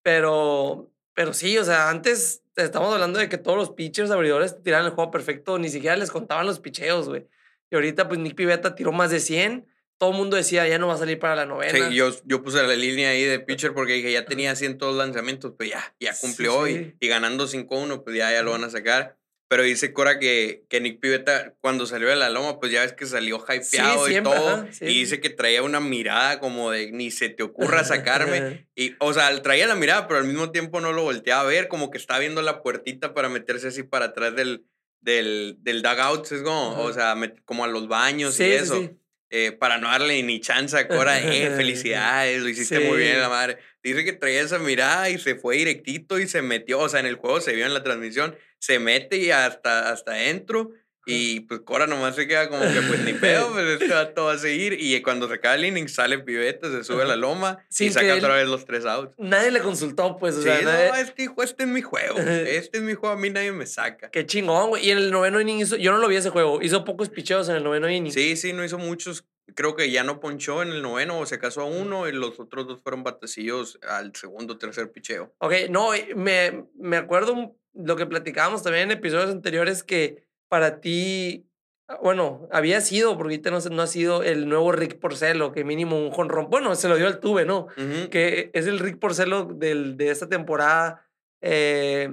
Pero, 0.02 0.92
pero 1.14 1.34
sí, 1.34 1.58
o 1.58 1.64
sea, 1.64 1.90
antes 1.90 2.44
estamos 2.56 2.94
hablando 2.94 3.20
de 3.20 3.28
que 3.28 3.38
todos 3.38 3.58
los 3.58 3.72
pitchers 3.72 4.12
abridores 4.12 4.62
tiraban 4.64 4.86
el 4.86 4.94
juego 4.94 5.12
perfecto, 5.12 5.60
ni 5.60 5.70
siquiera 5.70 5.96
les 5.96 6.12
contaban 6.12 6.46
los 6.46 6.60
picheos, 6.60 7.10
güey. 7.10 7.28
Y 7.72 7.76
ahorita, 7.76 8.08
pues 8.08 8.20
Nick 8.20 8.36
Pivetta 8.36 8.76
tiró 8.76 8.92
más 8.92 9.10
de 9.12 9.20
100. 9.20 9.68
Todo 9.98 10.12
el 10.12 10.18
mundo 10.18 10.36
decía, 10.36 10.68
ya 10.68 10.78
no 10.78 10.88
va 10.88 10.96
a 10.96 10.98
salir 10.98 11.20
para 11.20 11.36
la 11.36 11.46
novena. 11.46 11.90
Sí, 11.90 11.96
yo, 11.96 12.12
yo 12.26 12.44
puse 12.44 12.62
la 12.62 12.76
línea 12.76 13.10
ahí 13.10 13.24
de 13.24 13.40
pitcher 13.40 13.74
porque 13.74 13.94
dije, 13.94 14.12
ya 14.12 14.26
tenía 14.26 14.56
100 14.56 14.78
lanzamientos, 14.94 15.54
pues 15.58 15.70
ya, 15.70 15.96
ya 16.00 16.14
Sí, 16.14 16.28
cumplió 16.28 16.66
sí. 16.66 16.96
Y, 17.00 17.06
y 17.06 17.08
ganando 17.08 17.48
5-1, 17.48 18.04
pues 18.04 18.16
ya, 18.16 18.32
ya 18.32 18.44
lo 18.44 18.52
van 18.52 18.66
a 18.66 18.70
sacar. 18.70 19.18
Pero 19.56 19.64
dice 19.64 19.94
Cora 19.94 20.20
que, 20.20 20.66
que 20.68 20.82
Nick 20.82 21.00
Pivetta, 21.00 21.54
cuando 21.62 21.86
salió 21.86 22.10
de 22.10 22.18
la 22.18 22.30
loma, 22.30 22.60
pues 22.60 22.74
ya 22.74 22.82
ves 22.82 22.92
que 22.92 23.06
salió 23.06 23.38
hypeado 23.38 24.06
y 24.06 24.12
siempre, 24.12 24.34
todo. 24.34 24.50
ajá, 24.50 24.68
sí, 24.70 24.84
y 24.84 25.00
dice 25.00 25.22
que 25.22 25.30
traía 25.30 25.64
una 25.64 25.80
mirada 25.80 26.42
como 26.42 26.72
de 26.72 26.92
ni 26.92 27.10
se 27.10 27.30
te 27.30 27.42
ocurra 27.42 27.86
sacarme. 27.86 28.68
y, 28.76 28.96
o 29.00 29.14
sea, 29.14 29.42
traía 29.42 29.66
la 29.66 29.76
mirada, 29.76 30.10
pero 30.10 30.20
al 30.20 30.28
mismo 30.28 30.52
tiempo 30.52 30.82
no 30.82 30.92
lo 30.92 31.04
volteaba 31.04 31.44
a 31.44 31.46
ver, 31.46 31.70
como 31.70 31.90
que 31.90 31.98
estaba 31.98 32.20
viendo 32.20 32.42
la 32.42 32.62
puertita 32.62 33.14
para 33.14 33.30
meterse 33.30 33.70
así 33.70 33.84
para 33.84 34.08
atrás 34.08 34.36
del, 34.36 34.66
del, 35.00 35.56
del 35.62 35.82
dugout. 35.82 36.30
Es 36.30 36.42
como, 36.42 36.78
o 36.78 36.92
sea, 36.92 37.16
como 37.46 37.64
a 37.64 37.70
los 37.70 37.88
baños 37.88 38.34
Sí, 38.34 38.44
y 38.44 38.48
sí, 38.48 38.54
eso 38.56 38.82
sí. 38.82 38.90
Eh, 39.30 39.52
para 39.52 39.78
no 39.78 39.88
darle 39.90 40.22
ni 40.24 40.40
chance 40.40 40.78
a 40.78 40.88
Cora, 40.88 41.20
eh, 41.20 41.52
felicidades, 41.56 42.42
lo 42.42 42.50
hiciste 42.50 42.80
muy 42.80 42.98
bien, 43.00 43.16
Sí. 43.16 43.20
la 43.20 43.30
madre. 43.30 43.58
Dice 43.84 44.04
que 44.06 44.14
traía 44.14 44.42
esa 44.42 44.60
mirada 44.60 45.10
y 45.10 45.18
se 45.20 45.36
fue 45.36 45.58
directito 45.58 46.20
y 46.20 46.28
se 46.28 46.42
metió, 46.42 46.80
o 46.80 46.90
sea, 46.90 47.00
en 47.00 47.06
el 47.06 47.16
juego 47.16 47.42
se 47.42 47.54
vio 47.54 47.66
en 47.66 47.74
la 47.74 47.84
transmisión, 47.84 48.36
se 48.60 48.80
mete 48.80 49.18
y 49.18 49.32
hasta, 49.32 49.90
hasta 49.92 50.12
adentro. 50.14 50.72
Y 51.06 51.42
pues 51.42 51.62
Cora 51.62 51.88
nomás 51.88 52.16
se 52.16 52.28
queda 52.28 52.50
como 52.50 52.62
que 52.64 52.82
pues 52.88 53.00
ni 53.02 53.14
pedo, 53.14 53.50
pues 53.54 53.66
este 53.82 53.94
vato 53.94 54.26
va 54.26 54.34
a 54.34 54.38
seguir. 54.38 54.78
Y 54.80 55.02
cuando 55.02 55.28
se 55.28 55.36
acaba 55.36 55.56
el 55.56 55.66
inning 55.66 55.88
sale 55.88 56.20
piveta, 56.20 56.70
se 56.72 56.84
sube 56.84 57.04
a 57.04 57.06
la 57.06 57.16
loma 57.16 57.60
Sin 57.70 57.88
y 57.90 57.92
saca 57.92 58.16
otra 58.16 58.36
vez 58.36 58.48
los 58.48 58.66
tres 58.66 58.86
outs. 58.86 59.14
Nadie 59.18 59.52
le 59.52 59.60
consultó, 59.60 60.18
pues, 60.18 60.36
o 60.36 60.40
Sí, 60.40 60.46
sea, 60.46 60.62
nadie- 60.62 60.90
no, 60.90 60.96
este, 60.96 61.24
hijo, 61.24 61.44
este 61.44 61.64
es 61.64 61.70
mi 61.70 61.82
juego. 61.82 62.16
Este 62.56 62.78
es 62.78 62.84
mi 62.84 62.94
juego, 62.96 63.16
a 63.16 63.20
mí 63.20 63.30
nadie 63.30 63.52
me 63.52 63.66
saca. 63.66 64.10
Qué 64.10 64.26
chingón, 64.26 64.70
güey. 64.70 64.86
Y 64.88 64.92
en 64.92 64.98
el 64.98 65.12
noveno 65.12 65.40
inning 65.42 65.60
hizo, 65.62 65.76
yo 65.76 65.92
no 65.92 65.98
lo 66.00 66.08
vi 66.08 66.16
ese 66.16 66.30
juego, 66.30 66.62
hizo 66.62 66.84
pocos 66.86 67.10
picheos 67.10 67.50
en 67.50 67.56
el 67.58 67.64
noveno 67.64 67.90
inning. 67.90 68.12
Sí, 68.12 68.36
sí, 68.36 68.54
no 68.54 68.64
hizo 68.64 68.78
muchos. 68.78 69.26
Creo 69.54 69.76
que 69.76 69.92
ya 69.92 70.04
no 70.04 70.20
ponchó 70.20 70.64
en 70.64 70.70
el 70.70 70.82
noveno 70.82 71.20
o 71.20 71.26
se 71.28 71.38
casó 71.38 71.62
a 71.62 71.66
uno 71.66 72.08
y 72.10 72.12
los 72.12 72.40
otros 72.40 72.68
dos 72.68 72.82
fueron 72.82 73.04
batecillos 73.04 73.80
al 73.88 74.12
segundo 74.16 74.58
tercer 74.58 74.92
picheo. 74.92 75.34
Ok, 75.38 75.54
no, 75.70 75.90
me, 76.16 76.66
me 76.78 76.98
acuerdo 76.98 77.56
lo 77.74 77.96
que 77.96 78.06
platicábamos 78.06 78.64
también 78.64 78.90
en 78.92 78.98
episodios 78.98 79.30
anteriores 79.30 79.84
que 79.84 80.24
para 80.56 80.80
ti, 80.80 81.50
ah, 81.90 82.00
bueno, 82.02 82.48
había 82.50 82.80
sido, 82.80 83.18
porque 83.18 83.34
ahorita 83.34 83.52
no, 83.52 83.82
ha 83.82 83.88
sido 83.88 84.24
el 84.24 84.48
nuevo 84.48 84.72
Rick 84.72 85.00
Porcelo, 85.00 85.52
que 85.52 85.66
mínimo 85.66 86.00
un 86.00 86.12
jonrón. 86.12 86.50
Bueno, 86.50 86.74
se 86.76 86.88
lo 86.88 86.96
dio 86.96 87.08
al 87.08 87.20
Tuve, 87.20 87.44
¿no? 87.44 87.68
Que 88.10 88.52
es 88.54 88.66
el 88.66 88.80
Rick 88.80 88.98
Porcelo 88.98 89.44
del, 89.44 89.98
de 89.98 90.12
esta 90.12 90.30
temporada. 90.30 91.06
eh, 91.42 92.10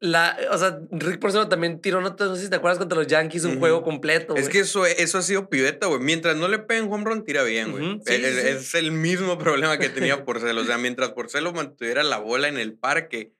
la, 0.00 0.38
o 0.50 0.56
sea, 0.56 0.80
Rick 0.90 1.18
Porcelo 1.18 1.50
también 1.50 1.82
tiró, 1.82 2.00
no, 2.00 2.16
no 2.18 2.34
sé 2.34 2.44
si 2.44 2.48
te 2.48 2.56
acuerdas, 2.56 2.78
contra 2.78 2.96
los 2.96 3.08
Yankees 3.08 3.44
un 3.44 3.58
juego 3.58 3.82
completo. 3.82 4.34
Es 4.34 4.48
que 4.48 4.60
eso, 4.60 4.86
eso 4.86 5.18
ha 5.18 5.22
sido 5.22 5.50
piveta, 5.50 5.88
güey. 5.88 6.00
Mientras 6.00 6.34
no 6.34 6.48
le 6.48 6.60
peguen 6.60 6.90
home 6.90 7.04
run, 7.04 7.24
tira 7.24 7.42
bien, 7.42 7.72
güey. 7.72 8.00
Sí, 8.06 8.14
es, 8.14 8.36
sí. 8.36 8.48
es 8.48 8.74
el 8.74 8.90
mismo 8.90 9.36
problema 9.38 9.76
que 9.76 9.90
tenía 9.90 10.24
Porcelo. 10.24 10.62
O 10.62 10.64
sea, 10.64 10.78
mientras 10.78 11.10
Porcelo 11.10 11.52
mantuviera 11.52 12.02
la 12.04 12.16
bola 12.16 12.48
en 12.48 12.56
el 12.56 12.72
parque, 12.72 13.34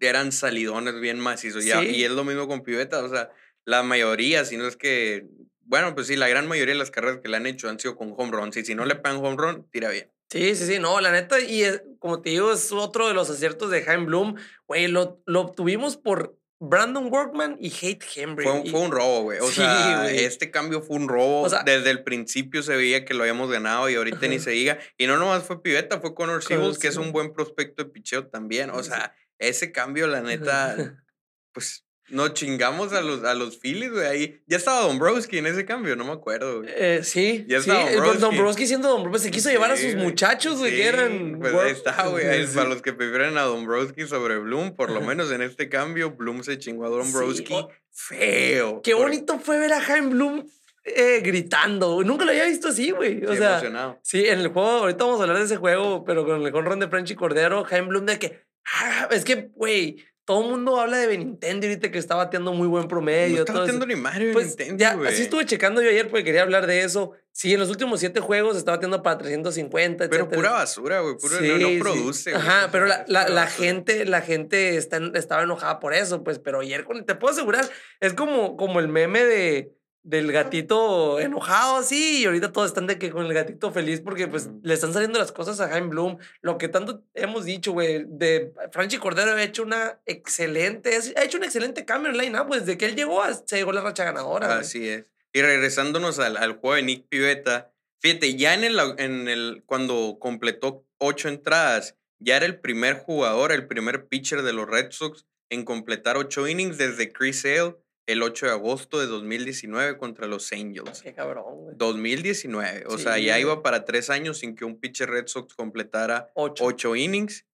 eran 0.00 0.32
salidones 0.32 1.00
bien 1.00 1.18
macizos. 1.20 1.64
Sí. 1.64 1.70
y 1.70 2.04
es 2.04 2.10
lo 2.10 2.24
mismo 2.24 2.46
con 2.48 2.62
piveta. 2.62 3.02
O 3.04 3.08
sea, 3.08 3.30
la 3.64 3.82
mayoría, 3.82 4.44
si 4.44 4.56
no 4.56 4.66
es 4.66 4.76
que. 4.76 5.26
Bueno, 5.68 5.94
pues 5.94 6.06
sí, 6.06 6.14
la 6.16 6.28
gran 6.28 6.46
mayoría 6.46 6.74
de 6.74 6.78
las 6.78 6.90
carreras 6.92 7.18
que 7.22 7.28
le 7.28 7.36
han 7.38 7.46
hecho 7.46 7.68
han 7.68 7.80
sido 7.80 7.96
con 7.96 8.14
home 8.16 8.30
runs. 8.30 8.56
Y 8.56 8.64
si 8.64 8.74
no 8.74 8.84
le 8.84 8.94
pegan 8.94 9.16
home 9.24 9.36
run, 9.36 9.68
tira 9.72 9.90
bien. 9.90 10.10
Sí, 10.30 10.54
sí, 10.54 10.66
sí, 10.66 10.78
no, 10.78 11.00
la 11.00 11.10
neta, 11.12 11.40
y 11.40 11.62
es- 11.62 11.82
como 12.00 12.20
te 12.22 12.30
digo, 12.30 12.52
es 12.52 12.70
otro 12.72 13.06
de 13.08 13.14
los 13.14 13.30
aciertos 13.30 13.70
de 13.70 13.82
Jaime 13.82 14.06
Bloom. 14.06 14.36
Güey, 14.66 14.88
lo, 14.88 15.22
lo 15.26 15.40
obtuvimos 15.40 15.96
por 15.96 16.36
Brandon 16.58 17.12
Workman 17.12 17.58
y 17.60 17.68
Hate 17.70 18.04
Henry. 18.14 18.44
Fue, 18.44 18.52
un- 18.52 18.66
y- 18.66 18.70
fue 18.70 18.80
un 18.80 18.90
robo, 18.90 19.22
güey. 19.22 19.38
O 19.40 19.48
Sí, 19.48 19.56
sea, 19.56 20.02
güey. 20.02 20.24
este 20.24 20.50
cambio 20.50 20.82
fue 20.82 20.96
un 20.96 21.08
robo. 21.08 21.42
O 21.42 21.48
sea- 21.48 21.62
Desde 21.64 21.90
el 21.90 22.02
principio 22.02 22.62
se 22.62 22.74
veía 22.76 23.04
que 23.04 23.14
lo 23.14 23.22
habíamos 23.22 23.50
ganado 23.50 23.88
y 23.90 23.94
ahorita 23.96 24.26
ni 24.28 24.36
Ajá. 24.36 24.44
se 24.44 24.50
diga. 24.50 24.78
Y 24.96 25.06
no 25.06 25.16
nomás 25.16 25.42
fue 25.44 25.62
Piveta, 25.62 26.00
fue 26.00 26.14
Connor 26.14 26.42
Siebels, 26.42 26.78
que 26.78 26.88
es 26.88 26.96
un 26.96 27.12
buen 27.12 27.32
prospecto 27.32 27.84
de 27.84 27.90
picheo 27.90 28.26
también. 28.28 28.70
O 28.70 28.82
sea, 28.82 29.14
ese 29.38 29.72
cambio, 29.72 30.06
la 30.06 30.20
neta, 30.22 31.02
pues 31.52 31.84
nos 32.08 32.34
chingamos 32.34 32.92
a 32.92 33.00
los, 33.00 33.24
a 33.24 33.34
los 33.34 33.58
Phillies, 33.58 33.90
güey. 33.90 34.06
Ahí 34.06 34.42
ya 34.46 34.56
estaba 34.58 34.82
Dombrowski 34.82 35.38
en 35.38 35.46
ese 35.46 35.64
cambio, 35.64 35.96
no 35.96 36.04
me 36.04 36.12
acuerdo, 36.12 36.60
güey. 36.60 36.70
Eh, 36.72 37.00
sí, 37.02 37.44
Ya 37.48 37.60
sí, 37.60 37.68
está 37.70 37.88
el 37.88 37.94
Dombrowski. 37.96 38.20
Dombrowski 38.20 38.66
siendo 38.68 38.88
Dombrowski, 38.90 39.24
se 39.24 39.30
quiso 39.32 39.50
llevar 39.50 39.72
a 39.72 39.76
Sí, 39.76 39.90
sus 39.90 40.00
muchachos, 40.00 40.58
güey, 40.58 40.70
que 40.70 40.82
Sí, 40.82 40.88
eran... 40.88 41.38
Pues 41.40 41.52
ahí 41.54 41.72
está, 41.72 42.06
güey. 42.06 42.24
ahí 42.26 42.46
Sí. 42.46 42.54
Para 42.54 42.68
los 42.70 42.80
que 42.80 42.92
prefieren 42.92 43.36
a 43.38 43.42
Dombrowski 43.42 44.06
sobre 44.06 44.38
Bloom, 44.38 44.76
por 44.76 44.90
lo 44.90 45.00
menos 45.00 45.32
en 45.32 45.42
este 45.42 45.68
cambio, 45.68 46.12
Bloom 46.12 46.44
se 46.44 46.58
chingó 46.58 46.86
a 46.86 46.90
Dombrowski 46.90 47.54
feo. 47.90 48.82
Qué 48.82 48.92
Por- 48.92 49.02
bonito 49.02 49.38
fue 49.40 49.58
ver 49.58 49.72
a 49.72 49.80
Jaime 49.80 50.08
Bloom 50.10 50.46
eh, 50.84 51.20
gritando. 51.24 52.04
Nunca 52.04 52.24
lo 52.24 52.30
había 52.30 52.44
visto 52.44 52.68
así, 52.68 52.92
güey. 52.92 53.24
O 53.24 53.32
sí, 53.32 53.38
sea, 53.38 53.50
emocionado. 53.54 53.98
sí, 54.04 54.24
en 54.28 54.38
el 54.38 54.48
juego, 54.48 54.68
ahorita 54.68 55.04
vamos 55.04 55.18
a 55.18 55.24
hablar 55.24 55.38
de 55.38 55.44
ese 55.46 55.56
juego, 55.56 56.04
pero 56.04 56.24
con 56.24 56.40
el 56.40 56.52
jonrón 56.52 56.78
de 56.78 56.86
Frenchy 56.88 57.16
Cordero, 57.16 57.64
Jaime 57.64 57.88
Bloom 57.88 58.06
de 58.06 58.18
que... 58.20 58.45
"Ah", 58.74 59.08
es 59.10 59.24
que, 59.24 59.50
güey, 59.54 60.04
todo 60.24 60.42
el 60.42 60.50
mundo 60.50 60.80
habla 60.80 60.96
de 60.98 61.06
Benintendi 61.06 61.68
ahorita 61.68 61.92
que 61.92 61.98
está 61.98 62.16
bateando 62.16 62.52
muy 62.52 62.66
buen 62.66 62.88
promedio. 62.88 63.36
No 63.36 63.40
está 63.42 63.52
todo 63.52 63.64
eso. 63.64 63.74
bateando 63.74 63.86
ni 63.86 63.94
Mario 63.94 64.32
Pues 64.32 64.56
ya, 64.76 64.94
güey. 64.94 65.12
así 65.12 65.22
estuve 65.22 65.46
checando 65.46 65.80
yo 65.80 65.88
ayer 65.88 66.08
porque 66.08 66.24
quería 66.24 66.42
hablar 66.42 66.66
de 66.66 66.82
eso. 66.82 67.12
Sí, 67.30 67.52
en 67.54 67.60
los 67.60 67.68
últimos 67.70 68.00
siete 68.00 68.18
juegos 68.18 68.56
está 68.56 68.72
batiendo 68.72 69.02
para 69.04 69.18
350, 69.18 70.08
Pero 70.08 70.24
etcétera. 70.24 70.36
pura 70.40 70.50
basura, 70.50 71.00
güey. 71.00 71.14
Sí, 71.20 71.28
no, 71.48 71.58
no 71.58 71.68
sí. 71.68 71.78
produce, 71.80 72.32
güey. 72.32 72.42
Ajá, 72.42 72.70
pero 72.72 72.86
la, 72.86 73.04
la, 73.06 73.28
la 73.28 73.46
gente, 73.46 74.04
la 74.04 74.20
gente 74.20 74.76
está, 74.76 74.98
estaba 75.14 75.42
enojada 75.44 75.78
por 75.78 75.94
eso, 75.94 76.24
pues, 76.24 76.40
pero 76.40 76.58
ayer 76.60 76.84
te 77.06 77.14
puedo 77.14 77.32
asegurar, 77.32 77.64
es 78.00 78.14
como, 78.14 78.56
como 78.56 78.80
el 78.80 78.88
meme 78.88 79.22
de 79.24 79.75
del 80.08 80.30
gatito 80.30 81.18
enojado 81.18 81.76
así 81.78 82.22
y 82.22 82.24
ahorita 82.26 82.52
todos 82.52 82.68
están 82.68 82.86
de 82.86 82.96
que 82.96 83.10
con 83.10 83.26
el 83.26 83.34
gatito 83.34 83.72
feliz 83.72 84.00
porque 84.00 84.28
pues 84.28 84.48
le 84.62 84.72
están 84.74 84.92
saliendo 84.92 85.18
las 85.18 85.32
cosas 85.32 85.58
a 85.60 85.68
Jaime 85.68 85.88
Bloom, 85.88 86.18
lo 86.42 86.58
que 86.58 86.68
tanto 86.68 87.02
hemos 87.14 87.44
dicho, 87.44 87.72
güey, 87.72 88.04
de 88.06 88.52
Franchi 88.70 88.98
Cordero 88.98 89.32
ha 89.32 89.42
hecho 89.42 89.64
una 89.64 90.00
excelente, 90.06 90.96
ha 91.16 91.24
hecho 91.24 91.38
un 91.38 91.44
excelente 91.44 91.84
cambio 91.84 92.10
en 92.12 92.18
line-up, 92.18 92.46
pues, 92.46 92.60
desde 92.66 92.78
que 92.78 92.86
él 92.86 92.94
llegó 92.96 93.20
a- 93.22 93.34
se 93.34 93.56
llegó 93.56 93.72
la 93.72 93.80
racha 93.80 94.04
ganadora. 94.04 94.58
Así 94.58 94.88
es. 94.88 95.06
Y 95.32 95.42
regresándonos 95.42 96.18
al, 96.20 96.36
al 96.36 96.52
juego 96.56 96.76
de 96.76 96.82
Nick 96.84 97.08
Pivetta, 97.08 97.72
fíjate, 98.00 98.36
ya 98.36 98.54
en 98.54 98.62
el, 98.64 98.78
en 98.98 99.26
el, 99.28 99.64
cuando 99.66 100.18
completó 100.20 100.86
ocho 100.98 101.28
entradas, 101.28 101.96
ya 102.20 102.36
era 102.36 102.46
el 102.46 102.60
primer 102.60 102.94
jugador, 102.94 103.50
el 103.52 103.66
primer 103.66 104.06
pitcher 104.06 104.42
de 104.42 104.52
los 104.52 104.68
Red 104.68 104.92
Sox 104.92 105.26
en 105.50 105.64
completar 105.64 106.16
ocho 106.16 106.46
innings 106.48 106.78
desde 106.78 107.12
Chris 107.12 107.42
Sale 107.42 107.76
el 108.06 108.22
8 108.22 108.46
de 108.46 108.52
agosto 108.52 109.00
de 109.00 109.06
2019 109.06 109.98
contra 109.98 110.26
los 110.26 110.52
Angels. 110.52 111.02
Qué 111.02 111.12
cabrón, 111.14 111.44
güey. 111.56 111.76
2019. 111.76 112.84
O 112.88 112.98
sea, 112.98 113.14
Sí, 113.14 113.24
ya 113.24 113.32
güey. 113.34 113.42
iba 113.42 113.62
para 113.62 113.84
tres 113.84 114.10
años 114.10 114.38
sin 114.38 114.54
que 114.54 114.64
un 114.64 114.78
pitcher 114.78 115.10
Red 115.10 115.26
Sox 115.26 115.54
completara 115.54 116.30
Ocho. 116.34 116.64
ocho 116.64 116.96
innings. 116.96 117.46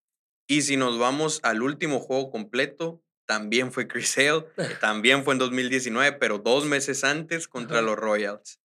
Y 0.46 0.62
si 0.62 0.76
nos 0.76 0.98
vamos 0.98 1.40
al 1.42 1.62
último 1.62 2.00
juego 2.00 2.30
completo, 2.30 3.02
también 3.26 3.72
fue 3.72 3.88
Chris 3.88 4.14
que 4.14 4.42
también 4.80 5.24
fue 5.24 5.32
en 5.34 5.38
2019, 5.38 6.12
pero 6.18 6.38
dos 6.38 6.66
meses 6.66 7.04
antes 7.04 7.48
contra 7.48 7.78
Ajá. 7.78 7.86
los 7.86 7.96
Royals. 7.96 8.60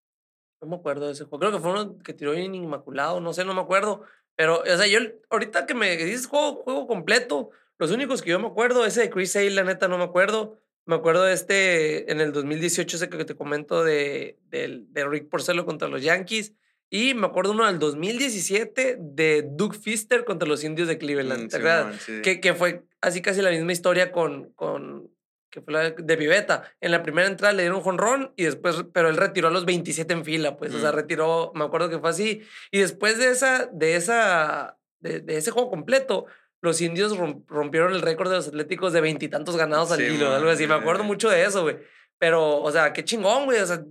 No 0.62 0.68
me 0.68 0.76
acuerdo 0.76 1.06
de 1.06 1.14
ese 1.14 1.24
juego. 1.24 1.40
Creo 1.40 1.52
que 1.52 1.60
fue 1.60 1.72
uno 1.72 1.98
que 2.00 2.14
tiró 2.14 2.34
en 2.34 2.56
Inmaculado, 2.56 3.22
no 3.22 3.32
sé, 3.32 3.46
no 3.46 3.54
me 3.54 3.62
acuerdo. 3.62 4.04
Pero, 4.36 4.62
o 4.62 4.66
sea, 4.78 4.88
yo 4.88 5.00
ahorita 5.30 5.66
que 5.66 5.74
me 5.74 5.96
dices 5.98 6.28
juego, 6.28 6.64
juego 6.64 6.88
completo, 6.88 7.52
los 7.80 7.92
únicos 7.92 8.22
que 8.22 8.32
yo 8.32 8.40
me 8.40 8.48
acuerdo, 8.48 8.86
ese 8.86 9.02
de 9.02 9.10
Chris 9.10 9.32
Sale, 9.32 9.52
la 9.52 9.64
neta, 9.64 9.88
no 9.88 9.98
me 9.98 10.04
acuerdo. 10.04 10.60
Me 10.88 10.96
acuerdo 10.96 11.24
de 11.24 11.34
este 11.34 12.12
en 12.12 12.20
el 12.22 12.32
2018, 12.32 12.96
ese 12.98 13.10
que 13.10 13.26
te 13.26 13.36
comento 13.36 13.84
de, 13.84 14.40
del- 14.50 14.92
de 14.94 15.06
Rick 15.08 15.30
Porcello 15.30 15.66
contra 15.66 15.88
los 15.88 16.02
Yankees. 16.02 16.54
Y 16.90 17.14
me 17.14 17.28
acuerdo 17.28 17.52
uno 17.52 17.66
del 17.68 17.80
2017 17.80 18.98
de 19.00 19.46
Doug 19.46 19.76
Fister 19.76 20.24
contra 20.24 20.48
los 20.48 20.64
Indios 20.64 20.88
de 20.88 20.98
Cleveland. 20.98 21.44
Mm, 21.44 21.48
¿Te 21.50 21.58
acuerdas? 21.58 21.82
Simón, 21.84 22.00
sí, 22.00 22.16
sí. 22.16 22.22
que, 22.22 22.40
que 22.40 22.54
fue 22.54 22.84
así 23.02 23.22
casi 23.22 23.42
la 23.42 23.50
misma 23.52 23.74
historia 23.74 24.12
con, 24.14 24.52
con 24.54 25.12
que 25.50 25.60
fue 25.62 25.74
la 25.74 25.90
de 25.92 26.18
Pivetta. 26.18 26.64
En 26.80 26.92
la 26.92 27.04
primera 27.04 27.28
entrada 27.28 27.54
le 27.54 27.64
dieron 27.64 27.80
un 27.80 27.84
jonrón 27.84 28.34
y 28.38 28.46
después, 28.46 28.86
pero 28.94 29.10
él 29.10 29.18
retiró 29.18 29.50
a 29.50 29.52
los 29.52 29.66
27 29.66 30.14
en 30.14 30.24
fila, 30.24 30.56
pues, 30.56 30.74
o 30.74 30.80
sea, 30.80 30.94
Mm. 30.94 30.96
retiró, 30.96 31.52
me 31.56 31.66
acuerdo 31.66 31.90
que 31.90 32.00
fue 32.00 32.10
así. 32.10 32.42
Y 32.72 32.80
después 32.80 33.18
de 33.18 33.32
esa, 33.32 33.70
de 33.74 33.98
esa, 33.98 34.78
de, 35.02 35.20
de 35.20 35.36
ese 35.38 35.52
juego 35.52 35.70
completo, 35.70 36.26
los 36.62 36.82
indios 36.82 37.18
rom- 37.18 37.44
rompieron 37.48 37.94
el 37.94 38.02
récord 38.02 38.30
de 38.30 38.36
los 38.38 38.48
atléticos 38.48 38.94
de 38.94 39.02
veintitantos 39.02 39.56
ganados 39.58 39.92
al 39.92 40.00
Sí, 40.00 40.06
hilo, 40.06 40.32
algo 40.34 40.50
así. 40.50 40.68
Me 40.68 40.74
acuerdo 40.74 41.04
mucho 41.04 41.30
de 41.30 41.44
eso, 41.44 41.62
güey. 41.64 41.78
Pero, 42.20 42.62
o 42.62 42.72
sea, 42.72 42.94
qué 42.94 43.04
chingón, 43.06 43.46
güey. 43.46 43.60
O 43.60 43.66
sea, 43.66 43.84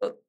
do- 0.00 0.22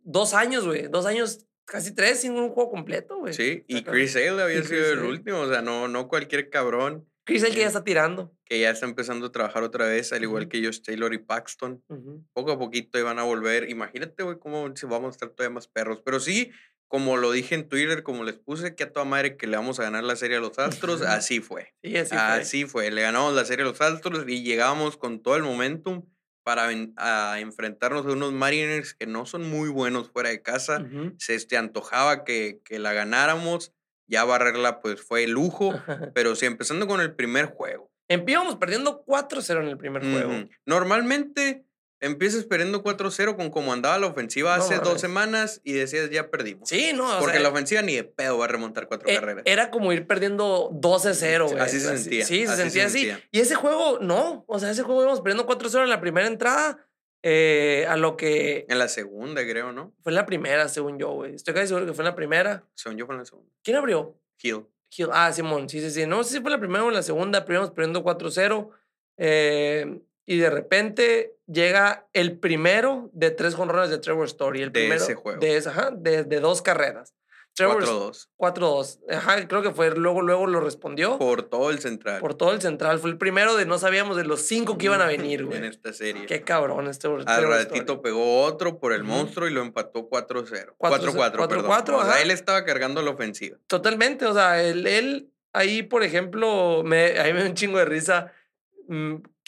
dos 0.00 0.34
años, 0.34 0.66
güey. 0.66 0.88
Dos 0.88 1.06
años, 1.06 1.46
casi 1.64 1.94
tres, 1.94 2.20
sin 2.20 2.32
un 2.32 2.50
juego 2.50 2.70
completo, 2.70 3.18
güey. 3.18 3.32
Sí, 3.32 3.64
y 3.68 3.82
Chris 3.82 4.12
Sale 4.12 4.42
había 4.42 4.62
sido 4.62 4.68
Chris 4.82 4.92
el 4.92 4.98
último, 5.00 5.40
o 5.40 5.48
sea, 5.48 5.62
no, 5.62 5.88
no 5.88 6.08
cualquier 6.08 6.50
cabrón 6.50 7.06
Chris 7.24 7.42
el 7.42 7.52
que 7.54 7.60
ya 7.60 7.66
está 7.66 7.84
tirando. 7.84 8.34
que 8.46 8.58
ya 8.60 8.70
está 8.70 8.86
empezando 8.86 9.26
a 9.26 9.32
trabajar 9.32 9.62
otra 9.62 9.86
vez, 9.86 10.12
al 10.14 10.22
igual 10.22 10.44
Ujú. 10.44 10.48
que 10.50 10.64
Josh 10.64 10.80
Taylor 10.80 11.12
y 11.12 11.18
Paxton. 11.18 11.82
Ujú. 11.88 12.24
poco 12.32 12.52
a 12.52 12.58
poquito 12.58 12.98
iban 12.98 13.18
a 13.18 13.22
volver. 13.24 13.68
Imagínate, 13.68 14.22
güey, 14.22 14.38
cómo 14.38 14.74
se 14.74 14.86
vamos 14.86 15.08
a 15.08 15.10
estar 15.10 15.28
todavía 15.30 15.54
más 15.54 15.68
perros. 15.68 16.00
Pero 16.02 16.20
sí, 16.20 16.50
como 16.88 17.18
lo 17.18 17.30
dije 17.32 17.54
en 17.54 17.68
Twitter, 17.68 18.02
como 18.02 18.24
les 18.24 18.38
puse, 18.38 18.74
que 18.74 18.84
a 18.84 18.92
toda 18.92 19.04
madre 19.04 19.36
que 19.36 19.46
le 19.46 19.56
vamos 19.56 19.78
a 19.78 19.84
ganar 19.84 20.04
la 20.04 20.16
serie 20.16 20.38
a 20.38 20.40
los 20.40 20.58
Astros, 20.58 21.02
así 21.02 21.40
fue. 21.40 21.74
Sí, 21.82 21.96
así 21.96 22.10
fue. 22.10 22.18
así 22.18 22.64
fue. 22.64 22.90
Le 22.90 23.02
ganamos 23.02 23.34
la 23.34 23.44
serie 23.44 23.64
a 23.64 23.68
los 23.68 23.80
Astros 23.80 24.24
y 24.26 24.42
llegamos 24.42 24.96
con 24.96 25.22
todo 25.22 25.36
el 25.36 25.42
momentum 25.42 26.04
para 26.42 26.70
a 26.96 27.40
enfrentarnos 27.40 28.06
a 28.06 28.08
unos 28.08 28.32
Mariners 28.32 28.94
que 28.94 29.06
no 29.06 29.26
son 29.26 29.50
muy 29.50 29.68
buenos 29.68 30.10
fuera 30.10 30.30
de 30.30 30.40
casa. 30.40 30.82
Se 31.18 31.34
este, 31.34 31.58
antojaba 31.58 32.24
que, 32.24 32.60
que 32.64 32.78
la 32.78 32.94
ganáramos. 32.94 33.74
Ya 34.10 34.24
barrerla, 34.24 34.80
pues 34.80 35.02
fue 35.02 35.26
lujo. 35.26 35.74
Pero 36.14 36.34
sí, 36.36 36.46
empezando 36.46 36.86
con 36.86 37.02
el 37.02 37.14
primer 37.14 37.46
juego. 37.46 37.90
Empezamos 38.08 38.56
perdiendo 38.56 39.04
4-0 39.04 39.60
en 39.60 39.68
el 39.68 39.76
primer 39.76 40.02
juego. 40.02 40.48
Normalmente 40.64 41.66
empiezas 42.00 42.44
perdiendo 42.44 42.82
4-0 42.84 43.36
con 43.36 43.50
como 43.50 43.72
andaba 43.72 43.98
la 43.98 44.06
ofensiva 44.06 44.56
No 44.56 44.62
hace 44.62 44.78
dos 44.78 45.00
semanas 45.00 45.60
y 45.64 45.72
decías 45.72 46.10
ya 46.10 46.30
perdimos. 46.30 46.68
Sí, 46.68 46.92
no, 46.94 47.16
o 47.16 47.18
Porque 47.20 47.34
sea, 47.34 47.42
la 47.42 47.48
ofensiva 47.50 47.82
ni 47.82 47.96
de 47.96 48.04
pedo 48.04 48.38
va 48.38 48.44
a 48.44 48.48
remontar 48.48 48.86
cuatro 48.88 49.08
e- 49.08 49.14
carreras. 49.14 49.42
era 49.46 49.70
como 49.70 49.92
ir 49.92 50.06
perdiendo 50.06 50.70
12-0, 50.72 51.48
güey. 51.50 51.58
Así 51.60 51.80
se 51.80 51.96
sentía, 51.98 52.24
Sí, 52.24 52.46
se 52.46 52.52
así 52.52 52.62
sentía 52.62 52.86
así. 52.86 52.98
sentía. 53.06 53.24
Y 53.32 53.40
ese 53.40 53.54
juego, 53.56 53.98
no. 54.00 54.44
O 54.46 54.58
sea, 54.58 54.70
ese 54.70 54.82
juego 54.82 55.02
íbamos 55.02 55.20
perdiendo 55.20 55.46
4-0 55.46 55.82
en 55.84 55.90
la 55.90 56.00
primera 56.00 56.26
entrada. 56.26 56.84
eh, 57.24 57.84
a 57.88 57.96
lo 57.96 58.16
que 58.16 58.64
En 58.68 58.78
la 58.78 58.86
segunda, 58.86 59.42
creo, 59.42 59.72
¿no? 59.72 59.92
fue 60.04 60.12
en 60.12 60.14
la 60.14 60.24
primera, 60.24 60.68
según 60.68 60.98
yo, 61.00 61.10
güey. 61.10 61.34
Estoy 61.34 61.52
casi 61.52 61.66
seguro 61.66 61.84
que 61.84 61.92
fue 61.92 62.02
en 62.04 62.10
la 62.10 62.14
primera. 62.14 62.62
Según 62.74 62.96
yo 62.96 63.06
fue 63.06 63.16
en 63.16 63.18
la 63.18 63.24
segunda. 63.24 63.50
¿Quién 63.64 63.76
abrió? 63.76 64.16
Hill. 64.40 64.64
Hill. 64.96 65.08
Ah, 65.12 65.32
Simón, 65.32 65.68
sí, 65.68 65.80
sí, 65.80 65.90
sí. 65.90 66.06
No 66.06 66.22
sé 66.22 66.34
si 66.36 66.40
fue 66.40 66.50
la 66.52 66.60
primera 66.60 66.84
o 66.84 66.88
en 66.88 66.94
la 66.94 67.02
segunda, 67.02 67.44
íbamos 67.48 67.72
perdiendo 67.72 68.04
4-0. 68.04 68.70
eh, 69.16 70.00
y 70.28 70.36
de 70.38 70.50
repente 70.50 71.34
llega 71.46 72.06
el 72.12 72.38
primero 72.38 73.08
de 73.14 73.30
tres 73.30 73.54
jonrones 73.54 73.88
de 73.88 73.96
Trevor 73.98 74.26
Story. 74.26 74.60
El 74.60 74.68
De 74.72 74.80
primero 74.80 75.02
ese 75.02 75.14
juego. 75.14 75.40
De, 75.40 75.56
esa- 75.56 75.70
ajá, 75.70 75.90
de, 75.90 76.24
de 76.24 76.40
dos 76.40 76.60
carreras. 76.60 77.14
Trevor 77.54 77.82
4-2. 77.82 78.28
4-2. 78.36 78.98
Ajá, 79.10 79.48
creo 79.48 79.62
que 79.62 79.70
fue 79.72 79.90
luego, 79.96 80.20
luego 80.22 80.46
lo 80.46 80.60
respondió. 80.60 81.18
Por, 81.18 81.40
Por 81.40 81.42
todo 81.48 81.70
el 81.70 81.78
central. 81.80 82.20
todo 82.36 82.52
el 82.52 82.60
central. 82.60 82.98
Fue 83.00 83.10
el 83.10 83.16
primero 83.18 83.56
de 83.56 83.64
no 83.66 83.78
sabíamos 83.78 84.16
de 84.18 84.24
los 84.24 84.42
cinco 84.42 84.76
que 84.78 84.84
iban 84.84 85.00
a 85.00 85.06
venir, 85.06 85.44
güey. 85.46 85.56
En 85.58 85.64
este 85.64 85.88
esta 85.88 86.04
serie. 86.04 86.26
Qué 86.26 86.42
cabrón 86.42 86.86
este 86.88 87.08
Al 87.08 87.24
Trevor 87.24 87.48
ratito 87.48 87.74
Story. 87.94 88.00
pegó 88.02 88.42
otro 88.42 88.78
por 88.78 88.92
el 88.92 89.02
monstruo 89.02 89.48
y 89.48 89.50
lo 89.50 89.62
empató 89.62 90.08
4-0. 90.10 90.74
4-0, 90.76 90.76
4-4, 90.78 91.48
perdón. 91.48 91.66
4-4, 91.70 91.94
O 91.94 92.02
sea, 92.02 92.10
ajá. 92.12 92.20
él 92.22 92.30
estaba 92.30 92.64
cargando 92.66 93.00
la 93.02 93.10
ofensiva. 93.10 93.56
Totalmente, 93.66 94.26
o 94.26 94.34
sea, 94.34 94.62
él, 94.62 94.86
él 94.86 95.32
ahí, 95.54 95.82
por 95.82 96.04
ejemplo, 96.04 96.82
me, 96.84 97.18
ahí 97.18 97.32
me 97.32 97.40
da 97.42 97.46
un 97.48 97.54
chingo 97.54 97.78
de 97.78 97.86
risa. 97.86 98.32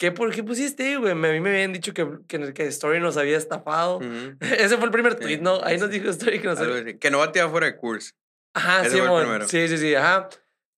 ¿Qué, 0.01 0.11
¿Por 0.11 0.33
qué 0.33 0.41
pusiste 0.41 0.97
güey? 0.97 1.11
A 1.11 1.15
mí 1.15 1.39
me 1.39 1.51
habían 1.51 1.73
dicho 1.73 1.93
que, 1.93 2.07
que, 2.27 2.53
que 2.55 2.65
Story 2.65 2.99
nos 2.99 3.17
había 3.17 3.37
estafado. 3.37 3.99
Ese 4.41 4.77
fue 4.77 4.85
el 4.85 4.91
primer 4.91 5.13
Sí, 5.13 5.19
tweet, 5.19 5.37
¿no? 5.41 5.63
Ahí 5.63 5.77
nos 5.77 5.91
dijo 5.91 6.09
Story 6.09 6.39
que 6.41 6.47
nos 6.47 6.57
había... 6.59 6.97
Que 6.97 7.11
no 7.11 7.19
bateaba 7.19 7.51
fuera 7.51 7.67
de 7.67 7.77
curso. 7.77 8.09
Ajá, 8.55 8.81
Ese. 8.83 8.97
Sí, 9.47 9.67
sí, 9.67 9.77
sí, 9.77 9.93
ajá. 9.93 10.27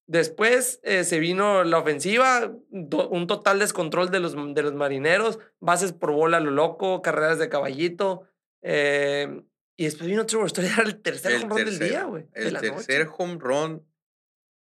Después 0.08 0.82
eh, 0.84 1.06
se 1.06 1.20
vino 1.20 1.64
la 1.64 1.78
ofensiva, 1.78 2.52
do- 2.70 3.08
un 3.08 3.26
total 3.28 3.60
descontrol 3.60 4.12
de 4.12 4.20
los, 4.20 4.36
de 4.54 4.62
los 4.62 4.74
marineros, 4.74 5.40
bases 5.62 5.94
por 5.94 6.12
bola 6.12 6.42
lo 6.42 6.52
loco, 6.52 7.02
carreras 7.02 7.40
de 7.40 7.48
caballito. 7.48 8.28
eh, 8.62 9.42
y 9.78 9.86
después 9.86 10.08
vino 10.10 10.26
Trevor 10.26 10.48
Story, 10.48 10.68
era 10.68 10.84
el 10.84 11.02
tercer 11.02 11.32
El 11.32 11.44
home 11.44 11.56
run 11.56 11.66
del 11.66 11.80
día, 11.80 12.04
güey. 12.04 12.26
El 12.34 12.60
tercer 12.60 13.06
noche. 13.06 13.16
home 13.18 13.38
run 13.40 13.88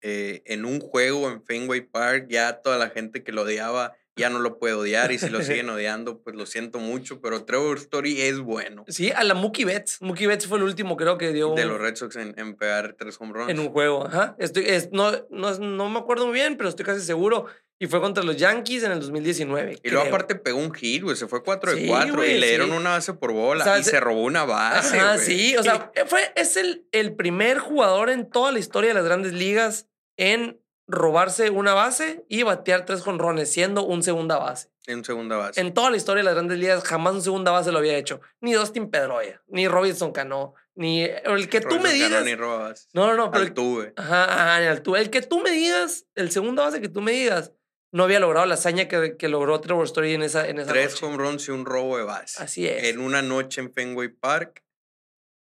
eh, 0.02 0.42
en 0.46 0.64
un 0.64 0.80
juego 0.80 1.30
en 1.30 1.44
Fenway 1.44 1.82
Park, 1.82 2.28
ya 2.30 2.62
toda 2.62 2.78
la 2.78 2.90
gente 2.90 3.22
que 3.22 3.34
lo 3.34 3.42
odiaba 3.42 3.94
ya 4.18 4.30
no 4.30 4.40
lo 4.40 4.60
puede 4.60 4.74
odiar 4.76 5.12
y 5.12 5.18
si 5.20 5.30
lo 5.30 5.42
siguen 5.44 5.70
odiando, 5.70 6.22
pues 6.22 6.36
lo 6.36 6.46
siento 6.46 6.80
mucho, 6.80 7.20
pero 7.22 7.44
Trevor 7.46 7.78
Story 7.78 8.22
es 8.22 8.40
bueno. 8.40 8.86
Sí, 8.88 9.12
a 9.12 9.24
la 9.24 9.34
Mookie 9.34 9.66
Betts. 9.66 9.98
Mookie 10.02 10.28
Betts 10.28 10.48
fue 10.48 10.58
el 10.58 10.64
último, 10.64 10.96
creo 10.98 11.18
que 11.18 11.34
dio 11.34 11.54
De 11.54 11.66
los 11.66 11.80
Red 11.80 11.96
Sox 11.96 12.16
en, 12.16 12.34
en 12.38 12.56
pegar 12.56 12.96
tres 12.98 13.18
home 13.20 13.34
runs. 13.34 13.50
en 13.50 13.60
un 13.60 13.70
juego. 13.70 14.08
Ajá. 14.08 14.36
Estoy, 14.40 14.66
es, 14.68 14.90
no, 14.92 15.12
no, 15.30 15.58
no 15.60 15.90
me 15.90 16.00
acuerdo 16.00 16.26
muy 16.28 16.34
bien, 16.36 16.56
pero 16.58 16.70
estoy 16.70 16.86
casi 16.86 17.02
seguro. 17.02 17.46
Y 17.78 17.88
fue 17.88 18.00
contra 18.00 18.24
los 18.24 18.38
Yankees 18.38 18.84
en 18.84 18.94
el 18.94 19.02
2019. 19.02 19.80
Y 19.84 19.90
luego 19.90 20.08
aparte 20.08 20.36
pegó 20.36 20.60
un 20.60 20.74
hit, 20.74 21.04
güey, 21.04 21.18
se 21.18 21.28
fue 21.28 21.44
4 21.44 21.72
de 21.74 21.82
Sí, 21.82 21.88
4 21.88 22.16
güey, 22.16 22.38
y 22.38 22.40
le 22.40 22.48
dieron 22.48 22.70
sí. 22.70 22.76
una 22.78 22.92
base 22.92 23.14
por 23.16 23.34
bola 23.34 23.64
O 23.64 23.68
sea, 23.68 23.78
y 23.80 23.84
se- 23.84 23.90
se 23.92 24.00
robó 24.00 24.24
una 24.24 24.46
base, 24.46 24.98
güey. 24.98 25.20
sí, 25.20 25.58
o 25.58 25.64
sea, 25.64 25.92
fue, 26.08 26.22
es 26.38 26.56
el, 26.56 26.88
el 26.94 27.16
primer 27.16 27.58
jugador 27.60 28.10
en 28.10 28.30
toda 28.30 28.54
la 28.54 28.60
historia 28.60 28.92
de 28.92 28.94
las 28.94 29.04
grandes 29.04 29.34
ligas 29.34 29.90
en 30.18 30.58
robarse 30.88 31.50
una 31.50 31.74
base 31.74 32.26
y 32.30 32.44
batear 32.44 32.86
tres 32.86 33.02
jonrones, 33.02 33.52
siendo 33.52 33.84
un 33.84 34.04
segunda 34.04 34.38
base. 34.38 34.70
En 34.88 35.04
segunda 35.04 35.36
base. 35.38 35.60
En 35.60 35.74
toda 35.74 35.90
la 35.90 35.98
historia 35.98 36.22
de 36.22 36.26
las 36.26 36.36
grandes 36.36 36.60
ligas, 36.60 36.84
jamás 36.84 37.16
un 37.16 37.22
segunda 37.24 37.52
base 37.52 37.72
lo 37.72 37.80
había 37.80 37.98
hecho. 37.98 38.22
Ni 38.40 38.54
Dustin 38.54 38.92
Pedroia, 38.92 39.42
ni 39.48 39.68
Robinson 39.68 40.12
Cano, 40.12 40.54
ni 40.76 41.04
el 41.04 41.50
que 41.50 41.60
tú 41.62 41.76
me 41.80 41.90
Robinson 41.90 42.00
Cano 42.00 42.06
digas. 42.10 42.26
ni 42.26 42.36
roba 42.36 42.58
base. 42.70 42.88
No, 42.94 43.08
no, 43.08 43.16
no, 43.16 43.32
pero 43.32 43.42
el- 43.44 43.50
Altuve. 43.50 43.94
Ajá, 43.98 44.26
ajá, 44.26 44.60
ni 44.60 44.68
Altuve. 44.68 45.00
El 45.02 45.10
que 45.10 45.22
tú 45.24 45.40
me 45.40 45.50
digas, 45.52 46.06
el 46.14 46.30
segundo 46.32 46.62
base 46.62 46.82
que 46.82 46.90
tú 46.90 47.02
me 47.02 47.14
digas, 47.14 47.52
no 47.92 48.04
había 48.04 48.20
logrado 48.20 48.46
la 48.46 48.54
hazaña 48.56 48.88
que, 48.88 49.16
que 49.18 49.28
logró 49.28 49.60
Trevor 49.62 49.86
Story 49.86 50.14
en 50.14 50.22
esa, 50.22 50.48
en 50.48 50.60
esa 50.60 50.72
Tres 50.72 50.92
noche. 50.94 51.06
home 51.06 51.18
runs 51.18 51.48
y 51.48 51.52
un 51.52 51.66
robo 51.66 51.98
de 51.98 52.04
base. 52.04 52.44
Así 52.44 52.68
es. 52.68 52.84
En 52.84 53.00
una 53.00 53.22
noche 53.24 53.62
en 53.62 53.74
Fenway 53.74 54.10
Park, 54.10 54.64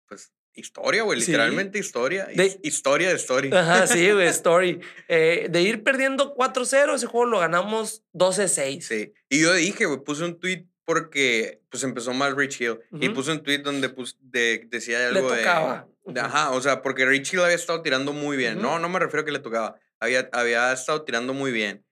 pues 0.07 0.31
historia, 0.55 1.03
güey, 1.03 1.21
Sí. 1.21 1.27
literalmente 1.29 1.79
historia. 1.79 2.27
De- 2.27 2.47
His- 2.47 2.59
Historia 2.63 3.09
de 3.09 3.17
story. 3.17 3.51
Ajá, 3.53 3.87
sí, 3.87 4.11
güey, 4.11 4.27
story. 4.29 4.81
Eh, 5.09 5.47
de 5.51 5.63
ir 5.63 5.83
perdiendo 5.83 6.35
4-0, 6.35 6.95
ese 6.95 7.07
juego 7.07 7.27
lo 7.27 7.39
ganamos 7.41 8.03
12-6. 8.13 8.83
Sí. 8.87 9.13
Y 9.29 9.41
yo 9.43 9.53
dije, 9.55 9.87
güey, 9.87 10.01
puse 10.05 10.25
un 10.25 10.39
tweet 10.39 10.67
porque 10.85 11.61
pues 11.71 11.83
empezó 11.85 12.13
mal 12.13 12.37
Rich 12.37 12.61
Hill. 12.61 12.79
Y 13.01 13.07
Ujú. 13.07 13.15
puse 13.17 13.33
un 13.33 13.43
tweet 13.43 13.59
donde 13.59 13.89
pues, 13.89 14.17
de, 14.21 14.67
decía 14.69 14.99
Le 14.99 15.19
algo 15.19 15.31
de- 15.33 15.39
tocaba. 15.39 15.89
de. 16.07 16.21
Ajá, 16.21 16.51
o 16.51 16.61
sea, 16.61 16.83
porque 16.83 17.07
Rich 17.07 17.33
Hill 17.35 17.41
había 17.41 17.55
estado 17.55 17.81
tirando 17.83 18.13
muy 18.13 18.37
bien. 18.37 18.55
Ujú. 18.59 18.63
No, 18.63 18.79
no 18.79 18.89
me 18.89 18.99
refiero 18.99 19.23
a 19.23 19.25
que 19.25 19.33
le 19.33 19.39
tocaba. 19.39 19.77
Había, 20.01 20.29
había 20.33 20.73
estado 20.73 21.03
tirando 21.05 21.33
muy 21.35 21.53
bien. 21.53 21.85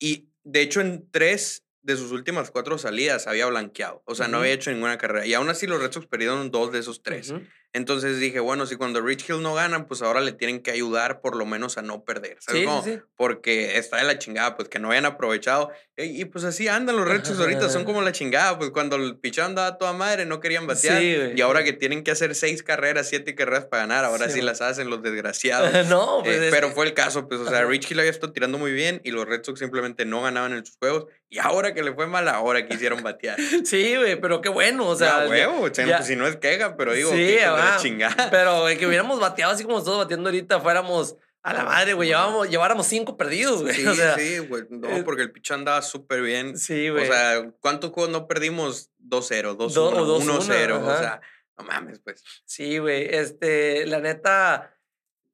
Y 0.00 0.28
de 0.44 0.60
hecho, 0.62 0.80
en 0.80 1.10
tres 1.10 1.64
de 1.82 1.96
sus 1.96 2.12
últimas 2.12 2.50
cuatro 2.50 2.78
salidas 2.78 3.26
había 3.26 3.46
blanqueado. 3.46 4.02
O 4.04 4.14
sea, 4.14 4.28
no 4.28 4.38
había 4.38 4.52
hecho 4.52 4.70
ninguna 4.70 4.98
carrera. 4.98 5.26
Y 5.26 5.34
aún 5.34 5.48
así 5.48 5.66
los 5.66 5.80
Red 5.80 5.90
Sox 5.92 6.06
perdieron 6.06 6.50
dos 6.50 6.70
de 6.70 6.78
esos 6.80 7.02
tres. 7.02 7.32
Entonces 7.74 8.18
dije, 8.18 8.40
bueno, 8.40 8.66
si 8.66 8.76
cuando 8.76 9.00
Rich 9.02 9.28
Hill 9.28 9.42
no 9.42 9.54
ganan, 9.54 9.86
pues 9.86 10.00
ahora 10.02 10.20
le 10.20 10.32
tienen 10.32 10.60
que 10.62 10.70
ayudar 10.70 11.20
por 11.20 11.36
lo 11.36 11.44
menos 11.44 11.76
a 11.76 11.82
no 11.82 12.02
perder. 12.02 12.38
¿Sabes 12.40 12.62
Sí, 12.62 12.66
cómo? 12.66 12.82
sí. 12.82 12.98
Porque 13.14 13.76
está 13.78 13.98
de 13.98 14.04
la 14.04 14.18
chingada, 14.18 14.56
pues 14.56 14.68
que 14.68 14.78
no 14.78 14.90
hayan 14.90 15.04
aprovechado. 15.04 15.70
Y, 15.96 16.22
y, 16.22 16.24
pues 16.24 16.44
así 16.44 16.66
andan 16.66 16.96
los 16.96 17.06
Red 17.06 17.24
Sox 17.24 17.38
ahorita, 17.40 17.68
son 17.68 17.84
como 17.84 18.00
la 18.02 18.12
chingada. 18.12 18.58
Pues 18.58 18.70
cuando 18.70 18.96
el 18.96 19.18
pichón 19.18 19.44
andaba 19.46 19.76
toda 19.76 19.92
madre, 19.92 20.24
no 20.24 20.40
querían 20.40 20.66
batear. 20.66 20.98
Sí, 21.00 21.16
y 21.36 21.40
ahora 21.42 21.62
que 21.62 21.72
tienen 21.74 22.04
que 22.04 22.10
hacer 22.10 22.34
seis 22.34 22.62
carreras, 22.62 23.08
siete 23.08 23.34
carreras 23.34 23.66
para 23.66 23.82
ganar, 23.82 24.04
ahora 24.06 24.28
Sí, 24.30 24.40
las 24.40 24.60
hacen 24.62 24.88
los 24.88 25.02
desgraciados. 25.02 25.70
no, 25.88 26.20
pues 26.24 26.40
Eh, 26.40 26.48
pero 26.50 26.68
que- 26.68 26.74
fue 26.74 26.86
el 26.86 26.94
caso, 26.94 27.28
pues, 27.28 27.40
o 27.40 27.48
sea. 27.48 27.64
Rich 27.64 27.90
Hill 27.90 27.98
había 28.00 28.10
estado 28.10 28.32
tirando 28.32 28.56
muy 28.56 28.72
bien 28.72 29.00
y 29.04 29.10
los 29.10 29.26
Red 29.26 29.42
Sox 29.44 29.58
simplemente 29.60 30.04
no 30.06 30.22
ganaban 30.22 30.54
en 30.54 30.64
sus 30.64 30.76
juegos. 30.78 31.06
Y 31.30 31.38
ahora 31.38 31.74
que 31.74 31.82
le 31.82 31.92
fue 31.92 32.06
mal, 32.06 32.26
ahora 32.28 32.66
quisieron 32.66 33.02
batear. 33.02 33.36
Sí, 33.64 33.94
güey, 33.96 34.18
pero 34.18 34.40
qué 34.40 34.48
bueno, 34.48 34.86
o 34.86 34.96
sea, 34.96 35.18
sea. 35.20 35.28
huevo, 35.28 35.68
ya- 35.68 35.96
pues, 35.98 36.06
si 36.06 36.16
no 36.16 36.26
es 36.26 36.36
queja, 36.36 36.76
pero 36.76 36.94
digo, 36.94 37.10
Sí, 37.10 37.16
que 37.16 37.44
de 37.64 37.70
la 37.70 37.76
chingada. 37.78 38.28
Pero 38.30 38.60
güey, 38.62 38.76
que 38.78 38.86
hubiéramos 38.86 39.20
bateado 39.20 39.52
así 39.52 39.64
como 39.64 39.82
todos 39.82 39.98
bateando 39.98 40.28
ahorita, 40.28 40.60
fuéramos 40.60 41.16
a 41.42 41.52
la 41.54 41.64
madre, 41.64 41.94
güey, 41.94 42.08
llevábamos, 42.08 42.50
lleváramos 42.50 42.86
cinco 42.86 43.16
perdidos, 43.16 43.62
güey. 43.62 43.74
Sí, 43.74 43.86
o 43.86 43.94
sea, 43.94 44.16
sí, 44.18 44.38
güey. 44.38 44.64
No, 44.70 44.88
eh, 44.88 45.02
porque 45.04 45.22
el 45.22 45.30
picho 45.32 45.54
andaba 45.54 45.80
súper 45.82 46.20
bien. 46.22 46.58
sí, 46.58 46.88
O 46.90 46.94
güey. 46.94 47.06
sea, 47.06 47.50
¿cuántos 47.60 47.90
juegos 47.92 48.10
no 48.12 48.26
perdimos? 48.26 48.90
2-0, 48.98 49.56
2-1, 49.56 49.72
Do- 49.72 49.90
o 49.90 50.20
2-1, 50.20 50.40
1-0. 50.40 50.82
O 50.82 50.98
sea, 50.98 51.20
no 51.56 51.64
mames, 51.64 52.00
pues. 52.00 52.22
Sí, 52.44 52.78
güey. 52.78 53.06
Este, 53.14 53.86
la 53.86 54.00
neta, 54.00 54.74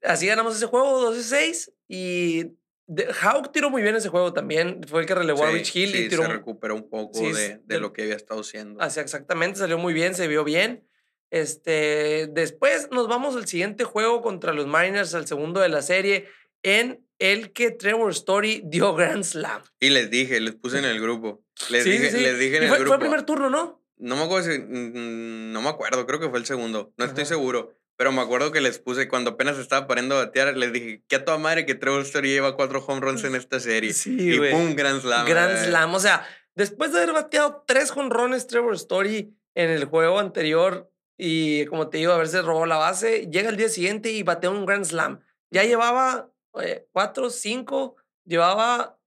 así 0.02 0.26
ganamos 0.26 0.54
ese 0.56 0.66
juego 0.66 1.10
12-6 1.12 1.72
y 1.88 2.52
de- 2.86 3.08
Hawk 3.22 3.50
tiró 3.50 3.70
muy 3.70 3.82
bien 3.82 3.96
ese 3.96 4.10
juego 4.10 4.32
también. 4.34 4.82
Fue 4.86 5.00
el 5.00 5.06
que 5.06 5.14
relevó 5.14 5.44
a 5.44 5.48
Sí, 5.50 5.54
Rich 5.54 5.74
Hill 5.76 5.90
sí, 5.92 5.98
y 6.04 6.08
tiró 6.10 6.22
se 6.24 6.28
recuperó 6.28 6.74
un 6.76 6.88
poco 6.88 7.18
sí, 7.18 7.32
de, 7.32 7.48
de 7.48 7.60
del- 7.64 7.80
lo 7.82 7.92
que 7.92 8.02
había 8.02 8.14
estado 8.14 8.42
haciendo. 8.42 8.80
hacia 8.80 9.02
exactamente, 9.02 9.58
salió 9.58 9.78
muy 9.78 9.94
bien, 9.94 10.14
se 10.14 10.28
vio 10.28 10.44
bien. 10.44 10.86
Este, 11.34 12.28
después 12.30 12.88
nos 12.92 13.08
vamos 13.08 13.34
al 13.34 13.48
siguiente 13.48 13.82
juego 13.82 14.22
contra 14.22 14.52
los 14.52 14.68
Mariners, 14.68 15.14
al 15.14 15.26
segundo 15.26 15.58
de 15.60 15.68
la 15.68 15.82
serie, 15.82 16.28
en 16.62 17.04
el 17.18 17.52
que 17.52 17.72
Trevor 17.72 18.12
Story 18.12 18.62
dio 18.64 18.94
Grand 18.94 19.24
Slam. 19.24 19.60
Y 19.80 19.90
les 19.90 20.10
dije, 20.10 20.38
les 20.38 20.54
puse 20.54 20.78
en 20.78 20.84
el 20.84 21.00
grupo. 21.00 21.42
Les, 21.70 21.82
Sí, 21.82 21.90
dije, 21.90 22.10
sí. 22.12 22.20
les 22.20 22.38
dije 22.38 22.58
en 22.58 22.62
Y 22.62 22.66
el 22.66 22.68
fue, 22.70 22.78
grupo. 22.78 22.88
fue 22.88 22.94
el 22.96 23.00
primer 23.00 23.22
turno, 23.26 23.50
¿no? 23.50 23.82
No 23.96 24.14
me 24.14 24.22
acuerdo 24.22 24.48
si. 24.52 24.58
mm, 24.60 25.52
No 25.52 25.60
me 25.60 25.68
acuerdo, 25.70 26.06
creo 26.06 26.20
que 26.20 26.28
fue 26.28 26.38
el 26.38 26.46
segundo. 26.46 26.92
No 26.96 27.04
estoy 27.04 27.24
seguro. 27.26 27.72
Pero 27.96 28.12
me 28.12 28.22
acuerdo 28.22 28.52
que 28.52 28.60
les 28.60 28.78
puse, 28.78 29.08
cuando 29.08 29.30
apenas 29.32 29.58
estaba 29.58 29.88
parando 29.88 30.16
a 30.16 30.26
batear, 30.26 30.56
les 30.56 30.72
dije, 30.72 31.02
que 31.08 31.16
a 31.16 31.24
toda 31.24 31.38
madre 31.38 31.66
que 31.66 31.74
Trevor 31.74 32.02
Story 32.02 32.28
lleva 32.28 32.54
cuatro 32.54 32.78
home 32.84 33.00
runs 33.00 33.24
en 33.24 33.34
esta 33.34 33.58
serie. 33.58 33.92
Sí, 33.92 34.16
y 34.18 34.38
güey. 34.38 34.52
pum, 34.52 34.74
Grand 34.76 35.00
Slam. 35.00 35.26
Grand 35.26 35.52
eh. 35.56 35.64
Slam. 35.66 35.94
O 35.94 35.98
sea, 36.00 36.24
después 36.54 36.92
de 36.92 36.98
haber 36.98 37.12
bateado 37.12 37.64
tres 37.66 37.90
jonrones 37.90 38.46
Trevor 38.46 38.74
Story 38.74 39.34
en 39.56 39.70
el 39.70 39.84
juego 39.84 40.18
anterior 40.20 40.90
y, 41.16 41.66
como 41.66 41.88
te 41.88 41.98
digo, 41.98 42.12
haberse 42.12 42.42
robado 42.42 42.66
la 42.66 42.76
base, 42.76 43.28
llega 43.30 43.48
el 43.48 43.56
día 43.56 43.68
siguiente 43.68 44.10
y 44.10 44.22
batea 44.22 44.50
un 44.50 44.66
Grand 44.66 44.84
Slam. 44.84 45.20
Ya 45.50 45.64
llevaba 45.64 46.30
eh, 46.60 46.88
cuatro, 46.92 47.30
cinco, 47.30 47.96
llevaba 48.24 48.98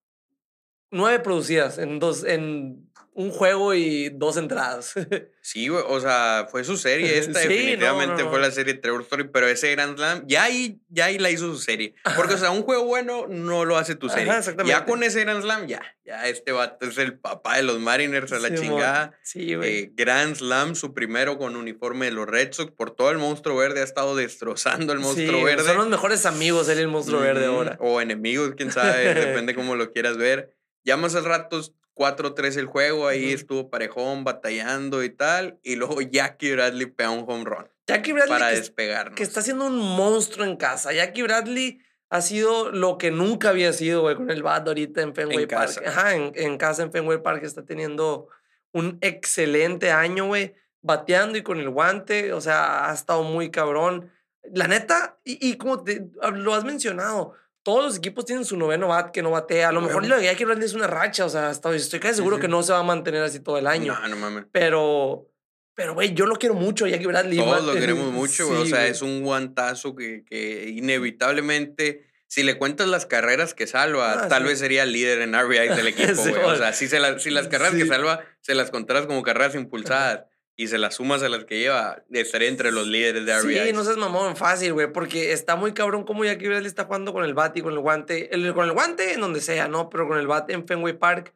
nueve 0.91 1.19
producidas 1.19 1.77
en, 1.77 1.99
dos, 1.99 2.23
en 2.23 2.86
un 3.17 3.31
juego 3.31 3.73
y 3.73 4.09
dos 4.09 4.37
entradas. 4.37 4.93
Sí, 5.47 5.69
güey, 5.69 5.81
o 5.87 6.01
sea, 6.01 6.45
fue 6.51 6.65
su 6.65 6.75
serie. 6.75 7.17
Esta 7.19 7.39
Sí, 7.39 7.47
no, 7.47 7.53
definitivamente 7.53 8.23
no, 8.23 8.29
fue 8.29 8.41
la 8.41 8.51
serie 8.51 8.73
Trevor 8.73 9.03
Story, 9.03 9.29
pero 9.31 9.47
ese 9.47 9.71
Grand 9.71 9.95
Slam, 9.95 10.25
ya 10.27 10.43
ahí, 10.43 10.81
ya 10.89 11.05
ahí 11.05 11.17
la 11.19 11.29
hizo 11.31 11.45
su 11.45 11.57
serie. 11.57 11.95
Porque, 12.17 12.33
o 12.33 12.37
sea, 12.37 12.51
un 12.51 12.63
juego 12.63 12.83
bueno 12.83 13.27
no 13.29 13.63
lo 13.63 13.77
hace 13.77 13.95
tu 13.95 14.07
Ajá, 14.07 14.17
serie. 14.17 14.37
exactamente. 14.37 14.77
ya 14.77 14.83
con 14.83 15.03
ese 15.03 15.21
Grand 15.21 15.41
Slam, 15.41 15.67
ya, 15.67 15.81
ya 16.03 16.27
este 16.27 16.51
vato 16.51 16.85
es 16.85 16.97
el 16.97 17.17
papá 17.17 17.55
de 17.55 17.63
los 17.63 17.79
Mariners 17.79 18.33
a 18.33 18.39
la 18.39 18.53
chingada. 18.53 19.17
Sí, 19.23 19.55
güey. 19.55 19.77
Eh, 19.77 19.91
Grand 19.93 20.35
Slam, 20.35 20.75
su 20.75 20.93
primero 20.93 21.37
con 21.37 21.55
uniforme 21.55 22.07
de 22.07 22.11
los 22.11 22.27
Red 22.27 22.51
Sox, 22.51 22.73
por 22.73 22.91
todo 22.91 23.09
el 23.11 23.17
monstruo 23.17 23.55
verde, 23.55 23.79
ha 23.79 23.85
estado 23.85 24.17
destrozando 24.17 24.91
el 24.91 24.99
monstruo 24.99 25.45
verde. 25.45 25.63
Son 25.63 25.77
los 25.77 25.87
mejores 25.87 26.25
amigos, 26.25 26.67
él 26.67 26.79
y 26.79 26.81
el 26.81 26.89
monstruo 26.89 27.21
verde 27.21 27.45
ahora. 27.45 27.77
O 27.79 28.01
enemigos, 28.01 28.51
quién 28.57 28.69
sabe, 28.69 29.13
depende 29.13 29.55
cómo 29.55 29.77
lo 29.77 29.93
quieras 29.93 30.17
ver. 30.17 30.57
Ya 30.83 30.97
más 30.97 31.15
al 31.15 31.23
rato 31.25 31.61
4-3 31.97 32.57
el 32.57 32.65
juego, 32.67 33.07
ahí 33.07 33.33
estuvo 33.33 33.69
parejón, 33.69 34.23
batallando 34.23 35.03
y 35.03 35.09
tal. 35.09 35.59
Y 35.63 35.75
luego 35.75 36.01
Jackie 36.11 36.51
Bradley 36.53 36.85
pega 36.85 37.09
un 37.09 37.25
home 37.27 37.43
run 37.45 37.67
Jackie 37.87 38.11
Bradley, 38.13 38.29
para 38.37 38.49
que, 38.51 38.57
despegarnos. 38.57 39.15
que 39.15 39.23
está 39.23 39.41
siendo 39.41 39.65
un 39.65 39.77
monstruo 39.77 40.45
en 40.45 40.57
casa. 40.57 40.91
Jackie 40.93 41.23
Bradley 41.23 41.79
ha 42.09 42.21
sido 42.21 42.71
lo 42.71 42.97
que 42.97 43.11
nunca 43.11 43.49
había 43.49 43.73
sido, 43.73 44.01
güey, 44.01 44.15
con 44.15 44.29
el 44.29 44.43
bat 44.43 44.67
ahorita 44.67 45.01
en 45.01 45.15
Fenway 45.15 45.43
En 45.43 45.47
Park. 45.49 45.75
casa. 45.75 45.81
Ajá, 45.85 46.15
en, 46.15 46.31
en 46.35 46.57
casa 46.57 46.83
en 46.83 46.91
Fenway 46.91 47.21
Park 47.23 47.43
está 47.43 47.63
teniendo 47.65 48.27
un 48.73 48.97
excelente 49.01 49.91
año, 49.91 50.25
güey, 50.27 50.53
bateando 50.81 51.37
y 51.37 51.43
con 51.43 51.59
el 51.59 51.69
guante. 51.69 52.33
O 52.33 52.41
sea, 52.41 52.89
ha 52.89 52.93
estado 52.93 53.23
muy 53.23 53.51
cabrón. 53.51 54.11
La 54.53 54.67
neta, 54.67 55.17
y, 55.25 55.49
y 55.49 55.57
como 55.57 55.83
te- 55.83 56.07
lo 56.33 56.53
has 56.53 56.63
mencionado, 56.63 57.33
todos 57.67 57.83
los 57.83 57.97
equipos 57.97 58.23
tienen 58.23 58.45
su 58.45 58.55
noveno 58.55 58.87
bat 58.87 59.11
que 59.11 59.21
no 59.21 59.31
batea. 59.31 59.67
A 59.67 59.71
lo 59.73 59.81
mejor 59.81 60.07
de 60.07 60.23
Jackie 60.23 60.45
Bradley 60.45 60.65
es 60.65 60.73
una 60.73 60.87
racha, 60.87 61.25
o 61.25 61.29
sea, 61.29 61.51
estoy, 61.51 61.75
estoy 61.75 61.99
casi 61.99 62.15
seguro 62.15 62.39
que 62.39 62.47
no 62.47 62.63
se 62.63 62.71
va 62.71 62.79
a 62.79 62.83
mantener 62.83 63.21
así 63.23 63.41
todo 63.41 63.57
el 63.57 63.67
año. 63.67 63.93
No, 64.01 64.07
no 64.07 64.15
mames. 64.15 64.45
Pero, 64.53 65.27
pero, 65.75 65.93
güey, 65.93 66.13
yo 66.13 66.25
lo 66.27 66.37
quiero 66.37 66.55
mucho, 66.55 66.87
Jackie 66.87 67.07
Bradley. 67.07 67.37
Todos 67.37 67.65
lo 67.65 67.73
queremos 67.73 68.09
mucho, 68.13 68.47
güey. 68.47 68.61
Sí, 68.65 68.71
o 68.71 68.75
sea, 68.77 68.87
es 68.87 69.01
un 69.01 69.21
guantazo 69.21 69.97
que, 69.97 70.23
que 70.23 70.69
inevitablemente, 70.69 72.07
si 72.27 72.43
le 72.43 72.57
cuentas 72.57 72.87
las 72.87 73.05
carreras 73.05 73.53
que 73.53 73.67
salva, 73.67 74.13
Ah, 74.23 74.27
tal 74.29 74.43
sí. 74.43 74.47
vez 74.49 74.59
sería 74.59 74.83
el 74.83 74.93
líder 74.93 75.19
en 75.21 75.33
RBI 75.33 75.67
del 75.75 75.87
equipo, 75.87 76.15
Sí, 76.23 76.31
o 76.31 76.55
sea, 76.55 76.71
si, 76.71 76.87
se 76.87 76.99
la- 77.01 77.19
si 77.19 77.29
las 77.31 77.47
carreras 77.49 77.73
que 77.75 77.85
salva 77.85 78.23
se 78.39 78.55
las 78.55 78.71
contaras 78.71 79.05
como 79.07 79.23
carreras 79.23 79.55
impulsadas 79.55 80.23
y 80.59 80.67
se 80.67 80.77
las 80.79 80.95
sumas 80.95 81.21
a 81.23 81.29
las 81.29 81.45
que 81.45 81.59
lleva, 81.59 82.03
estaría 82.11 82.49
entre 82.49 82.71
los 82.71 82.87
líderes 82.87 83.25
de 83.25 83.39
RBI. 83.39 83.59
Sí, 83.67 83.73
no 83.73 83.83
seas 83.83 83.97
mamón, 83.97 84.35
fácil, 84.35 84.73
güey, 84.73 84.91
porque 84.91 85.31
está 85.31 85.55
muy 85.55 85.71
cabrón 85.73 86.03
como 86.03 86.25
Jackie 86.25 86.47
Bradley 86.47 86.67
está 86.67 86.85
jugando 86.85 87.13
con 87.13 87.23
el 87.23 87.33
bat 87.35 87.55
y 87.55 87.61
con 87.61 87.73
el 87.73 87.79
guante. 87.79 88.33
El, 88.33 88.53
con 88.55 88.65
el 88.65 88.73
guante 88.73 89.13
en 89.13 89.21
donde 89.21 89.39
sea, 89.39 89.67
¿no? 89.67 89.89
Pero 89.89 90.07
con 90.07 90.17
el 90.17 90.25
bat 90.27 90.49
en 90.49 90.67
Fenway 90.67 90.97
Park. 90.97 91.33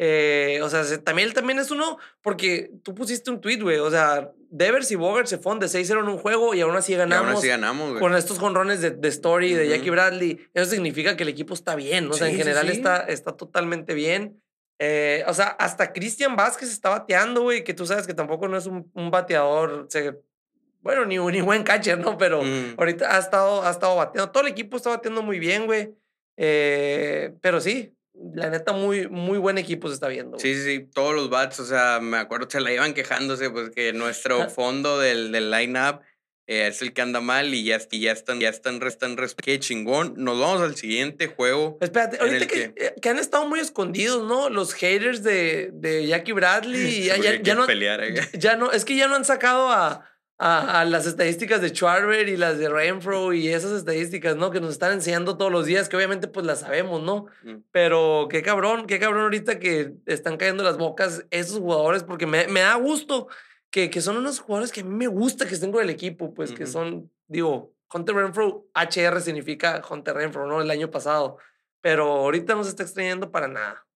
eh, 0.00 0.60
o 0.62 0.68
sea, 0.70 0.84
se- 0.84 0.98
también, 0.98 1.26
él 1.28 1.34
también 1.34 1.58
es 1.58 1.72
uno, 1.72 1.98
porque 2.22 2.70
tú 2.84 2.94
pusiste 2.94 3.30
un 3.32 3.40
tweet, 3.40 3.58
güey. 3.60 3.78
O 3.78 3.90
sea, 3.90 4.30
Devers 4.50 4.90
y 4.92 4.94
Bogart 4.96 5.26
se 5.26 5.38
fueron 5.38 5.58
de 5.58 5.66
6-0 5.66 6.00
en 6.02 6.08
un 6.08 6.18
juego 6.18 6.54
y 6.54 6.60
aún 6.60 6.76
así 6.76 6.92
y 6.92 6.94
aún 6.96 7.08
ganamos. 7.10 7.38
así 7.38 7.48
ganamos, 7.48 7.88
güey. 7.90 8.00
con 8.00 8.14
estos 8.14 8.38
jonrones 8.38 8.80
de, 8.80 8.90
de 8.92 9.08
Story, 9.08 9.54
de 9.54 9.66
Jackie. 9.68 9.90
Bradley, 9.90 10.38
eso 10.54 10.70
significa 10.70 11.16
que 11.16 11.24
el 11.24 11.30
equipo 11.30 11.52
está 11.54 11.74
bien, 11.74 12.08
o 12.10 12.12
sea, 12.12 12.26
Sí, 12.28 12.32
en 12.34 12.36
sí, 12.38 12.42
general 12.44 12.66
sí. 12.68 12.72
Está, 12.76 12.98
está 13.08 13.32
totalmente 13.36 13.94
bien. 13.94 14.40
Eh, 14.78 15.24
o 15.26 15.34
sea, 15.34 15.48
hasta 15.58 15.92
Cristian 15.92 16.36
Vázquez 16.36 16.70
está 16.70 16.90
bateando, 16.90 17.42
güey, 17.42 17.64
que 17.64 17.74
tú 17.74 17.84
sabes 17.86 18.06
que 18.06 18.14
tampoco 18.14 18.46
no 18.48 18.56
es 18.56 18.66
un, 18.66 18.90
un 18.94 19.10
bateador, 19.10 19.86
se- 19.90 20.16
bueno, 20.80 21.04
ni, 21.04 21.18
ni 21.18 21.40
buen 21.40 21.64
catcher, 21.64 21.98
¿no? 21.98 22.16
Pero 22.16 22.42
Mm. 22.42 22.74
ahorita 22.78 23.16
ha 23.16 23.18
estado, 23.18 23.62
ha 23.66 23.70
estado 23.70 23.96
bateando, 23.96 24.30
todo 24.30 24.44
el 24.44 24.50
equipo 24.52 24.76
está 24.76 24.90
bateando 24.90 25.22
muy 25.22 25.38
bien, 25.40 25.66
güey. 25.66 25.94
Eh, 26.36 27.34
pero 27.40 27.60
sí, 27.60 27.94
la 28.34 28.48
neta, 28.50 28.72
muy, 28.72 29.08
muy 29.08 29.38
buen 29.38 29.58
equipo 29.58 29.88
se 29.88 29.94
está 29.94 30.06
viendo. 30.08 30.38
Sí, 30.38 30.54
sí, 30.54 30.62
sí, 30.62 30.88
todos 30.94 31.14
los 31.14 31.28
bats, 31.30 31.58
o 31.60 31.64
sea, 31.64 31.98
me 32.00 32.16
acuerdo, 32.18 32.48
se 32.48 32.60
la 32.60 32.72
iban 32.72 32.94
quejándose, 32.94 33.50
pues 33.50 33.70
que 33.70 33.92
nuestro 33.92 34.48
fondo 34.50 34.98
del, 35.00 35.32
del 35.32 35.50
line-up 35.50 36.00
eh, 36.48 36.66
es 36.66 36.82
el 36.82 36.92
que 36.92 37.02
anda 37.02 37.20
mal 37.20 37.54
y 37.54 37.62
ya, 37.62 37.78
y 37.90 38.00
ya 38.00 38.10
están, 38.12 38.40
ya 38.40 38.48
están, 38.48 38.82
están, 38.82 39.16
res- 39.16 39.34
qué 39.36 39.60
chingón. 39.60 40.14
Nos 40.16 40.40
vamos 40.40 40.62
al 40.62 40.74
siguiente 40.74 41.28
juego. 41.28 41.78
Espérate, 41.80 42.18
ahorita 42.18 42.36
el 42.38 42.46
que, 42.48 42.62
eh, 42.76 42.94
que 43.00 43.08
han 43.10 43.18
estado 43.18 43.46
muy 43.46 43.60
escondidos, 43.60 44.26
¿no? 44.26 44.48
Los 44.50 44.72
haters 44.74 45.22
de, 45.22 45.70
de 45.74 46.06
Jackie 46.06 46.32
Bradley. 46.32 47.04
ya, 47.04 47.16
ya, 47.18 47.34
ya 47.34 47.42
que 47.42 47.54
no, 47.54 47.66
pelear, 47.66 48.02
eh. 48.02 48.14
ya 48.32 48.56
no, 48.56 48.72
es 48.72 48.84
que 48.84 48.96
ya 48.96 49.06
no 49.06 49.14
han 49.14 49.24
sacado 49.24 49.68
a, 49.68 50.04
a, 50.38 50.80
a 50.80 50.84
las 50.84 51.04
estadísticas 51.06 51.60
de 51.60 51.70
Schwarber 51.70 52.28
y 52.28 52.36
las 52.36 52.58
de 52.58 52.68
Renfro 52.70 53.32
y 53.34 53.48
esas 53.48 53.72
estadísticas, 53.72 54.36
¿no? 54.36 54.50
Que 54.50 54.60
nos 54.60 54.70
están 54.70 54.92
enseñando 54.92 55.36
todos 55.36 55.50
los 55.52 55.66
días, 55.66 55.88
que 55.88 55.96
obviamente 55.96 56.28
pues 56.28 56.46
las 56.46 56.60
sabemos, 56.60 57.02
¿no? 57.02 57.26
Mm. 57.42 57.56
Pero 57.72 58.28
qué 58.30 58.40
cabrón, 58.42 58.86
qué 58.86 58.98
cabrón 58.98 59.22
ahorita 59.24 59.58
que 59.58 59.92
están 60.06 60.36
cayendo 60.36 60.62
las 60.64 60.78
bocas 60.78 61.24
esos 61.30 61.58
jugadores, 61.58 62.04
porque 62.04 62.26
me, 62.26 62.46
me 62.48 62.60
da 62.60 62.74
gusto 62.76 63.28
que, 63.70 63.90
que 63.90 64.00
son 64.00 64.16
unos 64.16 64.40
jugadores 64.40 64.72
que 64.72 64.80
a 64.80 64.84
mí 64.84 64.94
me 64.94 65.06
gusta 65.06 65.46
que 65.46 65.54
estén 65.54 65.72
con 65.72 65.82
el 65.82 65.90
equipo, 65.90 66.34
pues 66.34 66.52
que 66.52 66.64
Ujú. 66.64 66.72
son, 66.72 67.12
digo, 67.26 67.74
Hunter 67.92 68.14
Renfro, 68.14 68.66
HR 68.74 69.20
significa 69.20 69.82
Hunter 69.88 70.14
Renfro, 70.14 70.46
¿no? 70.46 70.60
El 70.60 70.70
año 70.70 70.90
pasado. 70.90 71.38
Pero 71.80 72.04
ahorita 72.04 72.54
no 72.54 72.64
se 72.64 72.70
está 72.70 72.82
extrañando 72.82 73.30
para 73.30 73.48
nada. 73.48 73.86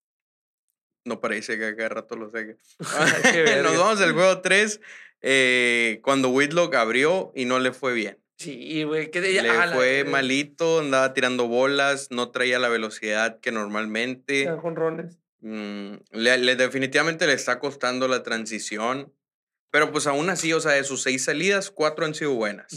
No 1.04 1.20
parece 1.20 1.58
que 1.58 1.74
cada 1.74 1.88
rato 1.88 2.16
lo 2.16 2.30
sé. 2.30 2.58
Nos 3.62 3.78
vamos 3.78 4.00
al 4.00 4.12
juego 4.12 4.40
3. 4.40 4.80
eh, 5.20 6.00
cuando 6.02 6.28
Whitlock 6.30 6.74
abrió 6.74 7.32
y 7.34 7.44
no 7.44 7.58
le 7.58 7.72
fue 7.72 7.92
bien. 7.92 8.18
Sí, 8.38 8.82
güey. 8.82 9.10
Que 9.10 9.20
le 9.20 9.52
fue 9.72 10.04
malito, 10.04 10.80
andaba 10.80 11.14
tirando 11.14 11.46
bolas, 11.46 12.08
no 12.10 12.30
traía 12.30 12.58
la 12.58 12.68
velocidad 12.68 13.38
que 13.38 13.52
normalmente. 13.52 14.50
Con 14.60 14.74
rones. 14.74 15.18
Mm, 15.40 15.94
le, 16.10 16.56
definitivamente 16.56 17.26
le 17.26 17.34
está 17.34 17.58
costando 17.60 18.08
la 18.08 18.22
transición. 18.22 19.12
Pero 19.72 19.90
pues 19.90 20.06
aún 20.06 20.28
así, 20.28 20.52
o 20.52 20.60
sea, 20.60 20.72
de 20.72 20.84
sus 20.84 21.02
seis 21.02 21.24
salidas, 21.24 21.70
cuatro 21.70 22.04
han 22.04 22.14
sido 22.14 22.34
buenas. 22.34 22.70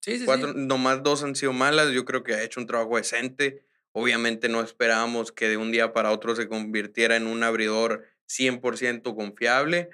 Sí, 0.00 0.18
sí, 0.18 0.24
cuatro, 0.26 0.52
Nomás 0.52 1.02
dos 1.02 1.24
han 1.24 1.34
sido 1.34 1.54
malas. 1.54 1.92
Yo 1.92 2.04
creo 2.04 2.22
que 2.22 2.34
ha 2.34 2.42
hecho 2.42 2.60
un 2.60 2.66
trabajo 2.66 2.98
decente. 2.98 3.64
Obviamente 3.92 4.50
no 4.50 4.60
esperábamos 4.60 5.32
que 5.32 5.48
de 5.48 5.56
un 5.56 5.72
día 5.72 5.94
para 5.94 6.12
otro 6.12 6.36
se 6.36 6.48
convirtiera 6.48 7.16
en 7.16 7.26
un 7.26 7.42
abridor 7.42 8.04
100% 8.28 9.16
confiable. 9.16 9.88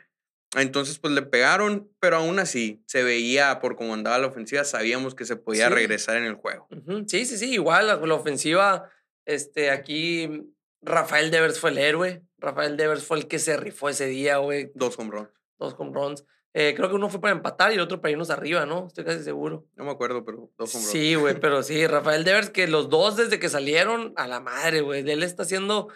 Entonces, 0.57 0.99
pues 0.99 1.15
le 1.15 1.23
pegaron, 1.23 1.93
pero 2.01 2.17
aún 2.17 2.41
así 2.41 2.83
se 2.87 3.05
veía 3.05 3.61
por 3.61 3.77
cómo 3.77 3.95
andaba 3.95 4.19
la 4.19 4.27
ofensiva, 4.27 4.65
sabíamos 4.65 5.15
que 5.15 5.27
se 5.27 5.37
podía 5.37 5.69
regresar 5.69 6.17
en 6.17 6.25
el 6.25 6.35
juego. 6.35 6.67
Sí, 7.07 7.25
sí, 7.25 7.39
sí, 7.39 7.53
igual 7.53 7.87
la, 7.87 8.15
ofensiva, 8.15 8.91
este, 9.27 9.71
aquí 9.71 10.53
Rafael 10.81 11.31
Devers 11.31 11.61
fue 11.61 11.71
el 11.71 11.79
héroe. 11.79 12.25
Rafael 12.39 12.77
Devers 12.77 13.05
fue 13.05 13.19
el 13.19 13.29
que 13.29 13.39
se 13.39 13.57
rifó 13.57 13.91
ese 13.91 14.07
día, 14.07 14.39
güey. 14.39 14.73
Dos 14.75 14.99
home 14.99 15.11
runs. 15.11 15.29
Dos 15.59 15.75
home 15.79 15.93
runs. 15.93 16.25
Eh, 16.55 16.75
creo 16.75 16.89
que 16.89 16.95
uno 16.95 17.09
fue 17.09 17.21
para 17.21 17.35
empatar 17.35 17.71
y 17.71 17.75
el 17.75 17.81
otro 17.81 18.01
para 18.01 18.13
irnos 18.13 18.31
arriba, 18.31 18.67
¿no? 18.67 18.87
Estoy 18.87 19.05
casi 19.05 19.23
seguro. 19.23 19.67
No 19.77 19.85
me 19.85 19.91
acuerdo, 19.91 20.25
pero 20.25 20.51
dos 20.59 20.75
home 20.75 20.83
runs. 20.83 20.93
Sí, 20.93 21.15
güey, 21.15 21.39
pero 21.39 21.63
sí, 21.63 21.87
Rafael 21.87 22.25
Devers, 22.25 22.51
que 22.51 22.67
los 22.67 22.89
dos 22.89 23.17
desde 23.17 23.39
que 23.39 23.49
salieron, 23.49 24.13
a 24.17 24.27
la 24.27 24.41
madre, 24.41 24.81
güey. 24.81 25.09
Él 25.09 25.23
está 25.23 25.43
haciendo 25.43 25.89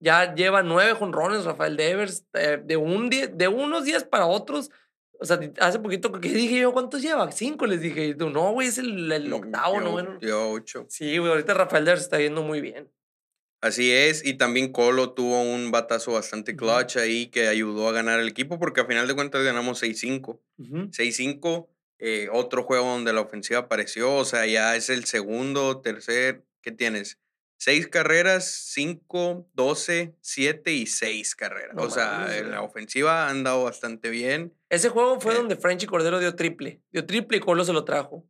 ya 0.00 0.34
lleva 0.34 0.62
nueve 0.62 0.94
jonrones 0.94 1.44
Rafael 1.44 1.76
Devers, 1.76 2.24
eh, 2.32 2.60
de, 2.64 2.76
un 2.76 3.10
de 3.10 3.48
unos 3.48 3.84
días 3.84 4.04
para 4.04 4.26
otros. 4.26 4.70
O 5.20 5.26
sea, 5.26 5.38
hace 5.60 5.78
poquito 5.78 6.10
que 6.12 6.30
dije 6.30 6.60
yo, 6.60 6.72
¿cuántos 6.72 7.02
lleva? 7.02 7.30
Cinco 7.30 7.66
les 7.66 7.82
dije. 7.82 8.06
Y 8.06 8.14
tú, 8.14 8.30
no, 8.30 8.52
güey, 8.52 8.68
es 8.68 8.78
el, 8.78 9.12
el 9.12 9.28
mm, 9.28 9.34
octavo, 9.34 9.80
¿no? 9.80 9.92
Bueno. 9.92 10.18
ocho. 10.50 10.86
Sí, 10.88 11.18
güey, 11.18 11.30
ahorita 11.30 11.52
Rafael 11.52 11.84
Devers 11.84 12.02
está 12.02 12.16
viendo 12.16 12.42
muy 12.42 12.62
bien. 12.62 12.90
Así 13.60 13.92
es, 13.92 14.24
y 14.24 14.34
también 14.34 14.72
Colo 14.72 15.12
tuvo 15.12 15.42
un 15.42 15.70
batazo 15.70 16.12
bastante 16.12 16.56
clutch 16.56 16.96
ahí 16.96 17.26
que 17.26 17.48
ayudó 17.48 17.88
a 17.88 17.92
ganar 17.92 18.18
el 18.18 18.28
equipo 18.28 18.58
porque 18.58 18.80
a 18.80 18.86
final 18.86 19.06
de 19.06 19.14
cuentas 19.14 19.44
ganamos 19.44 19.82
6-5. 19.82 20.40
6-5, 20.58 21.68
eh, 21.98 22.28
otro 22.32 22.62
juego 22.62 22.86
donde 22.86 23.12
la 23.12 23.20
ofensiva 23.20 23.60
apareció, 23.60 24.14
o 24.14 24.24
sea, 24.24 24.46
ya 24.46 24.76
es 24.76 24.88
el 24.88 25.04
segundo, 25.04 25.82
tercer, 25.82 26.42
¿qué 26.62 26.72
tienes? 26.72 27.18
Seis 27.58 27.88
carreras, 27.88 28.50
cinco, 28.72 29.46
doce, 29.52 30.14
siete 30.22 30.72
y 30.72 30.86
seis 30.86 31.36
carreras. 31.36 31.76
o 31.76 31.90
sea, 31.90 32.26
la 32.42 32.62
ofensiva 32.62 33.26
ha 33.26 33.30
andado 33.30 33.64
bastante 33.64 34.08
bien. 34.08 34.54
Ese 34.70 34.88
juego 34.88 35.20
fue 35.20 35.34
eh 35.34 35.36
donde 35.36 35.56
Frenchy 35.56 35.84
Cordero 35.84 36.18
dio 36.18 36.34
triple. 36.34 36.80
Dio 36.90 37.04
triple 37.04 37.36
y 37.36 37.40
Colo 37.40 37.62
se 37.66 37.74
lo 37.74 37.84
trajo. 37.84 38.24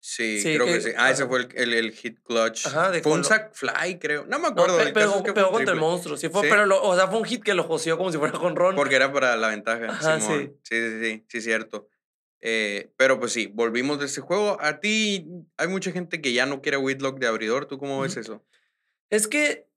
Sí, 0.00 0.40
creo 0.42 0.66
que, 0.66 0.80
sí. 0.80 0.90
Ah, 0.96 1.10
ese 1.10 1.26
fue 1.26 1.48
el, 1.54 1.74
el, 1.74 1.92
hit 1.92 2.20
clutch. 2.22 2.66
Ajá, 2.66 2.92
fue 3.02 3.12
un 3.12 3.24
sack 3.24 3.52
fly, 3.52 3.98
creo. 3.98 4.26
No 4.26 4.38
me 4.38 4.48
acuerdo. 4.48 4.78
No, 4.82 4.92
pegó, 4.92 5.50
contra 5.50 5.74
el 5.74 5.80
monstruo. 5.80 6.16
Sí, 6.16 6.28
fue, 6.28 6.48
Pero 6.48 6.82
o 6.82 6.94
sea, 6.94 7.08
fue 7.08 7.18
un 7.18 7.24
hit 7.24 7.42
que 7.42 7.54
lo 7.54 7.64
joseó 7.64 7.98
como 7.98 8.12
si 8.12 8.18
fuera 8.18 8.38
con 8.38 8.54
Ron. 8.54 8.76
Porque 8.76 8.94
era 8.94 9.12
para 9.12 9.36
la 9.36 9.48
ventaja. 9.48 10.20
sí. 10.20 10.52
sí, 10.62 10.90
sí, 10.90 11.00
sí, 11.02 11.24
sí, 11.28 11.40
cierto. 11.40 11.88
Eh, 12.40 12.92
pero 12.96 13.18
pues 13.18 13.32
sí, 13.32 13.46
volvimos 13.52 13.98
de 13.98 14.06
ese 14.06 14.20
juego. 14.20 14.56
A 14.60 14.80
ti 14.80 15.26
hay 15.56 15.68
mucha 15.68 15.90
gente 15.90 16.20
que 16.20 16.32
ya 16.32 16.46
no 16.46 16.62
quiere 16.62 16.78
Whitlock 16.78 17.18
de 17.18 17.26
abridor. 17.26 17.66
¿Tú 17.66 17.78
cómo 17.78 18.00
ves 18.00 18.16
eso? 18.16 18.44
Es 19.10 19.26
que 19.26 19.68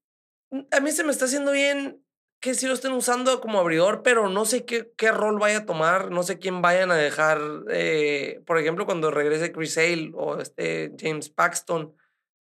mm, 0.51 0.61
a 0.71 0.79
mí 0.79 0.91
se 0.91 1.03
me 1.03 1.11
está 1.11 1.25
haciendo 1.25 1.51
bien 1.51 2.03
que 2.41 2.55
sí 2.55 2.65
lo 2.65 2.73
estén 2.73 2.91
usando 2.91 3.39
como 3.39 3.59
abridor, 3.59 4.01
pero 4.01 4.27
no 4.27 4.45
sé 4.45 4.65
qué, 4.65 4.91
qué 4.97 5.11
rol 5.11 5.37
vaya 5.37 5.59
a 5.59 5.65
tomar, 5.65 6.09
no 6.09 6.23
sé 6.23 6.39
quién 6.39 6.63
vayan 6.63 6.91
a 6.91 6.95
dejar, 6.95 7.39
eh, 7.69 8.41
por 8.47 8.57
ejemplo, 8.57 8.87
cuando 8.87 9.11
regrese 9.11 9.51
Chris 9.51 9.77
Hale 9.77 10.11
o 10.15 10.39
este 10.39 10.91
James 10.99 11.29
Paxton, 11.29 11.95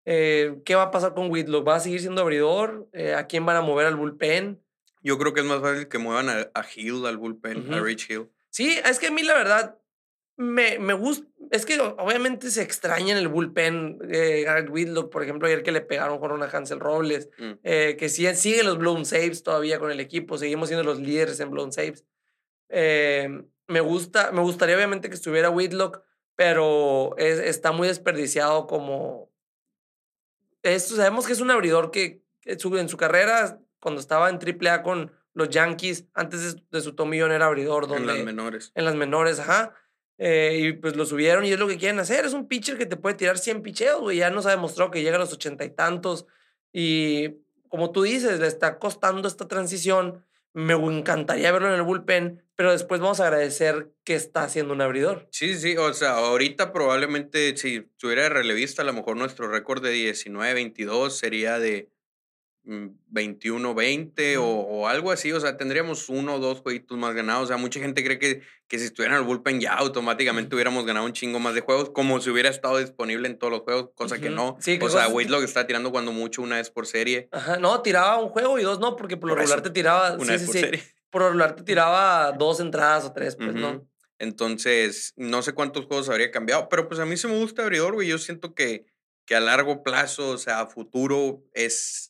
eh, 0.05 0.55
¿qué 0.63 0.75
va 0.75 0.83
a 0.83 0.91
pasar 0.91 1.13
con 1.13 1.29
Whitlock? 1.29 1.67
¿Va 1.67 1.75
a 1.75 1.79
seguir 1.81 1.99
siendo 1.99 2.21
abridor? 2.21 2.87
Eh, 2.93 3.13
¿A 3.13 3.27
quién 3.27 3.45
van 3.45 3.57
a 3.57 3.61
mover 3.61 3.87
al 3.87 3.97
bullpen? 3.97 4.63
Yo 5.03 5.17
creo 5.17 5.33
que 5.33 5.41
es 5.41 5.45
más 5.45 5.61
fácil 5.61 5.89
que 5.89 5.97
muevan 5.97 6.29
a, 6.29 6.65
Hill 6.75 7.05
al 7.05 7.17
bullpen, 7.17 7.73
a 7.73 7.81
Rich 7.81 8.09
Hill. 8.09 8.29
Sí, 8.49 8.79
es 8.83 8.99
que 8.99 9.07
a 9.07 9.11
mí 9.11 9.23
la 9.23 9.33
verdad, 9.33 9.77
me, 10.39 10.79
me 10.79 10.93
gusta, 10.93 11.27
es 11.51 11.65
que 11.65 11.77
obviamente 11.81 12.49
se 12.49 12.61
extraña 12.61 13.11
en 13.11 13.17
el 13.17 13.27
bullpen 13.27 13.99
eh, 14.09 14.43
Garrett 14.45 14.69
Whitlock, 14.69 15.11
por 15.11 15.21
ejemplo, 15.21 15.49
ayer 15.49 15.63
que 15.63 15.73
le 15.73 15.81
pegaron 15.81 16.17
con 16.17 16.41
a 16.41 16.45
Hansel 16.45 16.79
Robles, 16.79 17.29
mm. 17.37 17.51
eh, 17.63 17.97
que 17.99 18.07
sí, 18.07 18.25
sigue 18.35 18.63
los 18.63 18.77
blown 18.77 19.05
saves 19.05 19.43
todavía 19.43 19.79
con 19.79 19.91
el 19.91 19.99
equipo, 19.99 20.37
seguimos 20.37 20.69
siendo 20.69 20.85
los 20.85 21.01
líderes 21.01 21.41
en 21.41 21.51
blown 21.51 21.73
saves. 21.73 22.05
Eh, 22.69 23.43
me, 23.67 23.81
gusta, 23.81 24.31
me 24.31 24.39
gustaría 24.39 24.77
obviamente 24.77 25.09
que 25.09 25.15
estuviera 25.15 25.49
Whitlock, 25.49 26.03
pero 26.37 27.17
es, 27.17 27.37
está 27.39 27.73
muy 27.73 27.89
desperdiciado 27.89 28.65
como... 28.65 29.29
Esto, 30.63 30.95
sabemos 30.95 31.27
que 31.27 31.33
es 31.33 31.41
un 31.41 31.51
abridor 31.51 31.91
que 31.91 32.23
en 32.45 32.59
su, 32.61 32.77
en 32.77 32.87
su 32.87 32.95
carrera, 32.95 33.59
cuando 33.81 33.99
estaba 33.99 34.29
en 34.29 34.39
AAA 34.39 34.83
con 34.83 35.11
los 35.33 35.49
Yankees, 35.49 36.05
antes 36.13 36.55
de, 36.55 36.63
de 36.71 36.81
su 36.81 36.95
tomillón 36.95 37.33
era 37.33 37.47
abridor. 37.47 37.87
Donde, 37.87 38.13
en 38.13 38.17
las 38.19 38.25
menores. 38.25 38.71
En 38.75 38.85
las 38.85 38.95
menores, 38.95 39.39
ajá. 39.39 39.75
Eh, 40.21 40.59
y 40.59 40.73
pues 40.73 40.97
lo 40.97 41.05
subieron 41.05 41.45
y 41.45 41.51
es 41.51 41.59
lo 41.59 41.67
que 41.67 41.77
quieren 41.77 41.99
hacer. 41.99 42.25
Es 42.25 42.33
un 42.33 42.47
pitcher 42.47 42.77
que 42.77 42.85
te 42.85 42.97
puede 42.97 43.15
tirar 43.15 43.37
100 43.37 43.63
picheos, 43.63 44.01
güey. 44.01 44.17
Ya 44.17 44.29
nos 44.29 44.45
ha 44.45 44.51
demostrado 44.51 44.91
que 44.91 45.01
llega 45.01 45.15
a 45.15 45.19
los 45.19 45.31
ochenta 45.31 45.63
y 45.63 45.69
tantos. 45.69 46.25
Y 46.73 47.37
como 47.69 47.91
tú 47.91 48.03
dices, 48.03 48.39
le 48.39 48.47
está 48.47 48.79
costando 48.79 49.27
esta 49.27 49.47
transición. 49.47 50.25
Me 50.51 50.73
encantaría 50.73 51.51
verlo 51.51 51.69
en 51.69 51.75
el 51.75 51.83
bullpen, 51.83 52.43
pero 52.55 52.71
después 52.71 52.99
vamos 52.99 53.19
a 53.19 53.27
agradecer 53.27 53.91
que 54.03 54.15
está 54.15 54.43
haciendo 54.43 54.73
un 54.73 54.81
abridor. 54.81 55.27
Sí, 55.31 55.55
sí, 55.55 55.77
o 55.77 55.93
sea, 55.93 56.17
ahorita 56.17 56.73
probablemente 56.73 57.55
si 57.55 57.77
estuviera 57.77 58.23
de 58.23 58.29
relevista, 58.29 58.81
a 58.81 58.85
lo 58.85 58.93
mejor 58.93 59.15
nuestro 59.15 59.47
récord 59.47 59.81
de 59.81 59.93
19-22 59.93 61.11
sería 61.11 61.59
de 61.59 61.89
21-20 62.65 64.37
o, 64.37 64.43
o, 64.43 64.87
algo 64.87 65.11
así. 65.11 65.31
O 65.31 65.39
sea, 65.39 65.57
tendríamos 65.57 66.09
uno 66.09 66.35
o 66.35 66.39
dos 66.39 66.61
jueguitos 66.61 66.97
más 66.97 67.15
ganados. 67.15 67.45
O 67.45 67.47
sea, 67.47 67.57
mucha 67.57 67.79
gente 67.79 68.03
cree 68.03 68.19
que, 68.19 68.41
que 68.67 68.79
si 68.79 68.85
estuviera 68.85 69.15
en 69.15 69.21
el 69.21 69.27
bullpen 69.27 69.59
ya 69.59 69.73
automáticamente 69.73 70.55
hubiéramos 70.55 70.85
ganado 70.85 71.05
un 71.05 71.13
chingo 71.13 71.39
más 71.39 71.55
de 71.55 71.61
juegos, 71.61 71.89
como 71.89 72.19
si 72.21 72.29
hubiera 72.29 72.49
estado 72.49 72.77
disponible 72.77 73.27
en 73.27 73.37
todos 73.37 73.51
los 73.51 73.61
juegos, 73.61 73.89
cosa 73.95 74.19
que 74.19 74.29
no. 74.29 74.57
o 74.81 74.89
sea, 74.89 75.07
Whitlock 75.07 75.43
está 75.43 75.65
tirando 75.65 75.91
cuando 75.91 76.11
mucho 76.11 76.41
una 76.41 76.57
vez 76.57 76.69
por 76.69 76.85
serie. 76.85 77.29
Ajá, 77.31 77.57
no, 77.57 77.81
tiraba 77.81 78.19
un 78.19 78.29
juego 78.29 78.59
y 78.59 78.63
dos 78.63 78.79
no, 78.79 78.95
porque 78.95 79.17
por 79.17 79.29
lo 79.29 79.35
regular 79.35 79.61
te 79.61 79.69
tiraba. 79.69 80.13
Una 80.13 80.33
vez 80.33 80.43
por 80.43 80.53
serie. 80.53 80.83
Por 81.11 81.23
lo 81.23 81.29
regular 81.29 81.55
te 81.55 81.63
tiraba 81.63 82.31
dos 82.33 82.59
entradas 82.59 83.03
o 83.03 83.13
tres, 83.13 83.35
pues 83.35 83.55
no. 83.55 83.83
Entonces, 84.19 85.13
no 85.15 85.41
sé 85.41 85.53
cuántos 85.53 85.85
juegos 85.85 86.07
habría 86.07 86.29
cambiado, 86.29 86.69
pero 86.69 86.87
pues 86.87 86.99
a 86.99 87.05
mí 87.05 87.17
se 87.17 87.27
me 87.27 87.35
gusta 87.39 87.63
abridor, 87.63 87.95
güey. 87.95 88.09
Yo 88.09 88.19
siento 88.19 88.53
que, 88.53 88.85
que 89.25 89.35
a 89.35 89.39
largo 89.39 89.81
plazo, 89.81 90.29
o 90.29 90.37
sea, 90.37 90.59
a 90.59 90.67
futuro, 90.67 91.41
es 91.53 92.08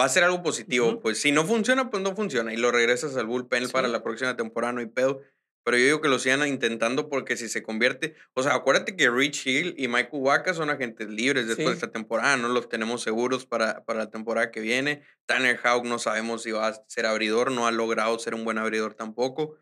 va 0.00 0.04
a 0.04 0.08
ser 0.08 0.24
algo 0.24 0.42
positivo. 0.42 1.00
Pues 1.00 1.20
si 1.20 1.32
no 1.32 1.44
funciona, 1.44 1.90
pues 1.90 2.02
no 2.02 2.14
funciona. 2.14 2.52
Y 2.52 2.56
lo 2.56 2.70
regresas 2.70 3.16
al 3.16 3.26
bullpen 3.26 3.68
para 3.70 3.88
la 3.88 4.02
próxima 4.02 4.36
temporada, 4.36 4.72
no 4.72 4.80
hay 4.80 4.86
pedo. 4.86 5.20
Pero 5.64 5.78
yo 5.78 5.84
digo 5.84 6.00
que 6.00 6.08
lo 6.08 6.20
sigan 6.20 6.46
intentando 6.46 7.08
porque 7.08 7.36
si 7.36 7.48
se 7.48 7.64
convierte. 7.64 8.14
O 8.34 8.42
sea, 8.44 8.54
acuérdate 8.54 8.94
que 8.94 9.10
Rich 9.10 9.48
Hill 9.48 9.74
y 9.76 9.88
Michael 9.88 10.22
Waka 10.22 10.54
son 10.54 10.70
agentes 10.70 11.08
libres 11.08 11.48
después 11.48 11.68
de 11.68 11.74
esta 11.74 11.90
temporada. 11.90 12.36
No 12.36 12.48
los 12.48 12.68
tenemos 12.68 13.02
seguros 13.02 13.46
para, 13.46 13.84
para 13.84 13.98
la 13.98 14.10
temporada 14.10 14.52
que 14.52 14.60
viene. 14.60 15.02
Tanner 15.26 15.56
Houck 15.56 15.84
no 15.84 15.98
sabemos 15.98 16.44
si 16.44 16.52
va 16.52 16.68
a 16.68 16.84
ser 16.86 17.06
abridor. 17.06 17.50
No 17.50 17.66
ha 17.66 17.72
logrado 17.72 18.16
ser 18.20 18.36
un 18.36 18.44
buen 18.44 18.58
abridor 18.58 18.94
tampoco. 18.94 19.56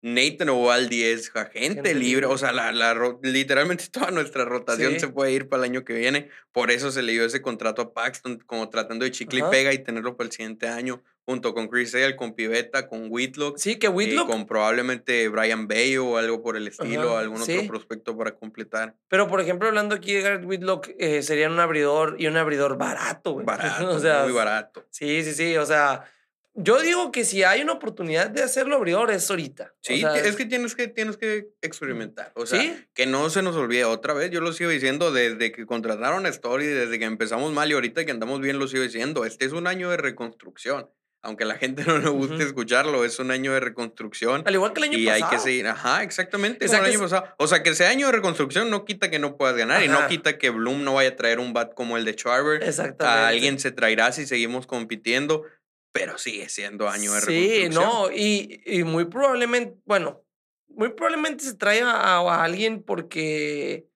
Nathan 0.00 0.48
Ovaldi 0.50 1.02
es 1.02 1.30
agente 1.34 1.94
libre. 1.94 2.26
O 2.26 2.38
sea, 2.38 2.52
la, 2.52 2.72
la, 2.72 2.94
literalmente 3.22 3.86
toda 3.92 4.10
nuestra 4.10 4.44
rotación 4.44 4.98
se 5.00 5.08
puede 5.08 5.32
ir 5.32 5.48
para 5.48 5.64
el 5.64 5.70
año 5.70 5.84
que 5.84 5.94
viene. 5.94 6.28
Por 6.52 6.70
eso 6.70 6.90
se 6.90 7.02
le 7.02 7.12
dio 7.12 7.24
ese 7.24 7.42
contrato 7.42 7.82
a 7.82 7.92
Paxton, 7.92 8.38
como 8.46 8.68
tratando 8.68 9.04
de 9.04 9.10
chicle 9.10 9.40
y 9.40 9.50
pega 9.50 9.72
y 9.72 9.82
tenerlo 9.82 10.16
para 10.16 10.26
el 10.26 10.32
siguiente 10.32 10.68
año, 10.68 11.02
junto 11.24 11.52
con 11.52 11.68
Chris 11.68 11.90
Sale, 11.90 12.14
con 12.14 12.34
Pivetta, 12.34 12.88
con 12.88 13.06
Whitlock. 13.10 13.58
Sí, 13.58 13.76
que 13.76 13.88
Whitlock. 13.88 14.28
Y 14.28 14.32
con 14.32 14.46
probablemente 14.46 15.28
Brian 15.28 15.66
Bay 15.66 15.96
o 15.96 16.16
algo 16.16 16.42
por 16.42 16.56
el 16.56 16.68
estilo, 16.68 17.16
algún 17.16 17.42
otro 17.42 17.66
prospecto 17.66 18.16
para 18.16 18.32
completar. 18.32 18.94
Pero, 19.08 19.26
por 19.26 19.40
ejemplo, 19.40 19.68
hablando 19.68 19.96
aquí 19.96 20.14
de 20.14 20.22
Garrett 20.22 20.44
Whitlock, 20.44 20.90
eh, 20.98 21.22
sería 21.22 21.48
un 21.48 21.58
abridor 21.58 22.16
y 22.18 22.28
un 22.28 22.36
abridor 22.36 22.78
barato, 22.78 23.32
güey. 23.32 23.46
Barato, 23.58 23.90
o 23.90 23.98
sea, 23.98 24.22
muy 24.22 24.32
barato. 24.32 24.86
Sí, 24.90 25.24
sí, 25.24 25.32
sí. 25.32 25.56
O 25.56 25.66
sea 25.66 26.04
yo 26.60 26.80
digo 26.80 27.12
que 27.12 27.24
si 27.24 27.44
hay 27.44 27.62
una 27.62 27.72
oportunidad 27.74 28.30
de 28.30 28.42
hacerlo 28.42 28.76
abridor 28.76 29.10
es 29.10 29.30
ahorita. 29.30 29.74
Sí, 29.80 30.04
es 30.04 30.36
que 30.36 30.44
tienes 30.44 30.74
que 30.74 30.88
tienes 30.88 31.16
que 31.16 31.50
experimentar. 31.62 32.32
O 32.34 32.46
sea, 32.46 32.86
que 32.94 33.06
no 33.06 33.30
se 33.30 33.42
nos 33.42 33.56
olvide 33.56 33.84
otra 33.84 34.12
vez. 34.12 34.30
Yo 34.30 34.40
lo 34.40 34.52
sigo 34.52 34.70
diciendo 34.70 35.12
desde 35.12 35.52
que 35.52 35.66
contrataron 35.66 36.26
a 36.26 36.28
Story, 36.28 36.66
desde 36.66 36.98
que 36.98 37.04
empezamos 37.04 37.52
mal 37.52 37.70
y 37.70 37.74
ahorita 37.74 38.04
que 38.04 38.10
andamos 38.10 38.40
bien 38.40 38.58
lo 38.58 38.66
sigo 38.66 38.82
diciendo. 38.82 39.24
Este 39.24 39.44
es 39.44 39.52
un 39.52 39.66
año 39.66 39.90
de 39.90 39.96
reconstrucción. 39.96 40.90
Aunque 41.20 41.42
a 41.42 41.46
la 41.48 41.56
gente 41.56 41.84
no 41.84 41.98
le 41.98 42.08
guste 42.08 42.44
escucharlo, 42.44 43.04
es 43.04 43.18
un 43.18 43.30
año 43.30 43.52
de 43.52 43.60
reconstrucción. 43.60 44.42
Al 44.46 44.54
igual 44.54 44.72
que 44.72 44.80
el 44.80 44.84
año 44.84 44.98
pasado. 44.98 45.18
Y 45.18 45.22
hay 45.22 45.30
que 45.30 45.38
seguir. 45.38 45.66
Ajá, 45.66 46.02
exactamente. 46.04 46.64
O 46.64 46.68
sea, 46.68 46.78
el 46.78 46.86
año 46.86 47.00
pasado. 47.00 47.34
o 47.38 47.46
sea, 47.48 47.62
que 47.62 47.70
ese 47.70 47.86
año 47.86 48.06
de 48.06 48.12
reconstrucción 48.12 48.70
no 48.70 48.84
quita 48.84 49.10
que 49.10 49.18
no 49.18 49.36
puedas 49.36 49.56
ganar 49.56 49.82
y 49.82 49.88
no 49.88 50.06
quita 50.06 50.38
que 50.38 50.50
Bloom 50.50 50.84
no 50.84 50.94
vaya 50.94 51.10
a 51.10 51.16
traer 51.16 51.40
un 51.40 51.52
bat 51.52 51.74
como 51.74 51.96
el 51.96 52.04
de 52.04 52.14
Charver. 52.14 52.62
Exactamente. 52.62 53.04
A 53.04 53.28
alguien 53.28 53.58
se 53.58 53.72
traerá 53.72 54.12
si 54.12 54.26
seguimos 54.26 54.66
compitiendo 54.66 55.44
pero 55.98 56.18
sigue 56.18 56.48
siendo 56.48 56.88
año 56.88 57.12
de 57.12 57.20
Sí, 57.20 57.68
no, 57.72 58.10
y, 58.10 58.60
y 58.64 58.84
muy 58.84 59.06
probablemente, 59.06 59.76
bueno, 59.84 60.22
muy 60.68 60.90
probablemente 60.90 61.44
se 61.44 61.54
trae 61.54 61.82
a, 61.82 61.90
a 61.90 62.44
alguien 62.44 62.82
porque 62.82 63.88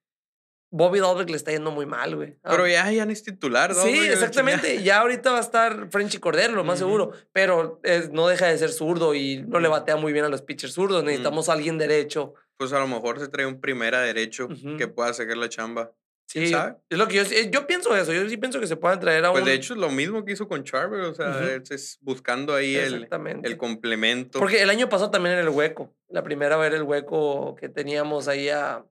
Bobby 0.73 1.01
Dolbeck 1.01 1.29
le 1.29 1.37
está 1.37 1.53
yendo 1.53 1.71
muy 1.71 1.85
mal, 1.85 2.17
güey. 2.17 2.39
Pero 2.43 2.67
ya, 2.67 2.91
ya 2.91 3.05
no 3.05 3.13
es 3.13 3.23
titular, 3.23 3.77
¿no? 3.77 3.83
Sí, 3.83 3.95
exactamente. 4.09 4.83
Ya 4.83 5.01
ahorita 5.01 5.31
va 5.31 5.37
a 5.37 5.43
estar 5.43 5.91
Frenchy 5.91 6.19
Cordero, 6.19 6.55
lo 6.55 6.65
más 6.65 6.79
seguro. 6.79 7.13
Pero 7.33 7.79
no 8.11 8.27
deja 8.27 8.47
de 8.47 8.57
ser 8.57 8.71
zurdo 8.71 9.15
y 9.15 9.45
no 9.47 9.61
le 9.61 9.69
batea 9.69 9.97
muy 9.97 10.15
bien 10.15 10.25
a 10.25 10.31
los 10.31 10.41
pitchers 10.41 10.73
zurdos. 10.73 11.05
Necesitamos 11.05 11.51
a 11.51 11.53
alguien 11.53 11.77
derecho. 11.77 12.33
Pues 12.57 12.73
a 12.73 12.79
lo 12.79 12.89
mejor 12.89 13.21
se 13.21 13.29
trae 13.29 13.45
un 13.45 13.61
primera 13.61 14.01
derecho 14.01 14.49
que 14.79 14.89
pueda 14.89 15.13
sacar 15.13 15.37
la 15.37 15.51
chamba. 15.51 15.93
Sí, 16.27 16.49
sabe? 16.49 16.77
es 16.89 16.97
lo 16.97 17.09
que 17.09 17.17
yo, 17.17 17.23
yo 17.51 17.67
pienso 17.67 17.95
eso. 17.95 18.13
Yo 18.13 18.27
sí 18.29 18.37
pienso 18.39 18.59
que 18.59 18.67
se 18.67 18.77
puedan 18.77 19.01
traer 19.01 19.25
a 19.25 19.33
pues 19.33 19.43
un... 19.43 19.49
de 19.49 19.55
hecho 19.55 19.75
es 19.75 19.81
lo 19.81 19.91
mismo 19.91 20.25
que 20.25 20.33
hizo 20.33 20.49
con 20.49 20.65
Charver. 20.65 21.01
O 21.01 21.15
sea, 21.15 21.55
es 21.55 21.99
buscando 22.01 22.55
ahí 22.55 22.77
el, 22.77 23.09
el 23.43 23.57
complemento. 23.59 24.39
Porque 24.39 24.63
el 24.63 24.71
año 24.71 24.89
pasado 24.89 25.11
también 25.11 25.35
era 25.35 25.43
el 25.43 25.51
hueco. 25.51 25.95
La 26.09 26.23
primera 26.23 26.57
vez 26.57 26.69
era 26.69 26.77
el 26.77 26.85
hueco 26.85 27.55
que 27.57 27.69
teníamos 27.69 28.29
ahí 28.29 28.49
a 28.49 28.85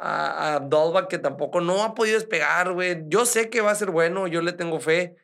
a, 0.00 0.56
a 0.56 1.08
que 1.08 1.18
tampoco 1.18 1.60
no 1.60 1.82
ha 1.82 1.94
podido 1.94 2.18
despegar, 2.18 2.72
güey. 2.72 3.04
Yo 3.08 3.26
sé 3.26 3.50
que 3.50 3.60
va 3.60 3.70
a 3.70 3.74
ser 3.74 3.90
bueno, 3.90 4.26
yo 4.26 4.40
le 4.40 4.52
tengo 4.52 4.80
fe, 4.80 5.16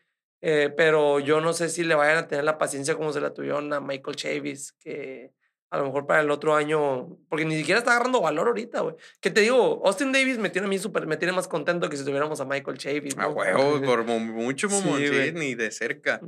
eh, 0.42 0.72
pero 0.76 1.18
yo 1.18 1.40
no 1.40 1.54
sé 1.54 1.70
si 1.70 1.82
le 1.82 1.94
vayan 1.94 2.18
a 2.18 2.28
tener 2.28 2.44
la 2.44 2.58
paciencia 2.58 2.94
como 2.94 3.12
se 3.12 3.20
la 3.20 3.32
tuvieron 3.32 3.72
a 3.72 3.80
Michael 3.80 4.16
Chavis, 4.16 4.72
que 4.72 5.32
a 5.70 5.78
lo 5.78 5.86
mejor 5.86 6.06
para 6.06 6.20
el 6.20 6.30
otro 6.30 6.54
año, 6.54 7.18
porque 7.28 7.44
ni 7.44 7.56
siquiera 7.56 7.78
está 7.78 7.92
agarrando 7.92 8.20
valor 8.20 8.48
ahorita, 8.48 8.80
güey. 8.80 8.94
Que 9.20 9.30
te 9.30 9.40
digo, 9.40 9.82
Austin 9.84 10.12
Davis 10.12 10.38
me 10.38 10.50
tiene 10.50 10.66
a 10.66 10.70
mí 10.70 10.78
súper, 10.78 11.06
me 11.06 11.16
tiene 11.16 11.32
más 11.32 11.48
contento 11.48 11.88
que 11.88 11.96
si 11.96 12.04
tuviéramos 12.04 12.40
a 12.40 12.44
Michael 12.44 12.78
Chavis. 12.78 13.16
A 13.18 13.28
huevo, 13.28 13.80
por 13.84 14.04
mucho, 14.04 14.68
sí, 14.68 15.32
ni 15.34 15.54
de 15.54 15.70
cerca. 15.70 16.20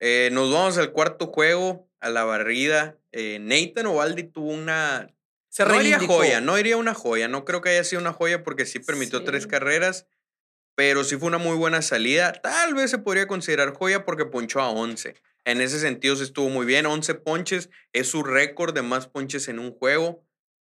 Eh, 0.00 0.30
nos 0.32 0.52
vamos 0.52 0.76
al 0.78 0.92
cuarto 0.92 1.28
juego, 1.28 1.88
a 2.00 2.10
la 2.10 2.24
barrida. 2.24 2.98
Eh, 3.12 3.38
Nathan 3.40 3.86
Ovaldi 3.86 4.24
tuvo 4.24 4.50
una 4.50 5.08
no 5.58 5.80
iría 5.80 6.00
joya, 6.00 6.40
no 6.40 6.58
iría 6.58 6.76
una 6.76 6.94
joya. 6.94 7.28
No 7.28 7.44
creo 7.44 7.60
que 7.60 7.70
haya 7.70 7.84
sido 7.84 8.00
una 8.00 8.12
joya 8.12 8.42
porque 8.42 8.66
sí 8.66 8.80
permitió 8.80 9.22
tres 9.22 9.46
carreras, 9.46 10.06
pero 10.74 11.04
sí 11.04 11.16
fue 11.16 11.28
una 11.28 11.38
muy 11.38 11.56
buena 11.56 11.80
salida. 11.82 12.32
Tal 12.32 12.74
vez 12.74 12.90
se 12.90 12.98
podría 12.98 13.28
considerar 13.28 13.72
joya 13.72 14.04
porque 14.04 14.24
ponchó 14.24 14.60
a 14.60 14.70
11. 14.70 15.14
En 15.44 15.60
ese 15.60 15.78
sentido 15.78 16.16
se 16.16 16.24
estuvo 16.24 16.48
muy 16.48 16.66
bien. 16.66 16.86
11 16.86 17.14
ponches 17.16 17.70
es 17.92 18.08
su 18.08 18.22
récord 18.22 18.74
de 18.74 18.82
más 18.82 19.08
ponches 19.08 19.48
en 19.48 19.58
un 19.58 19.72
juego. 19.72 20.24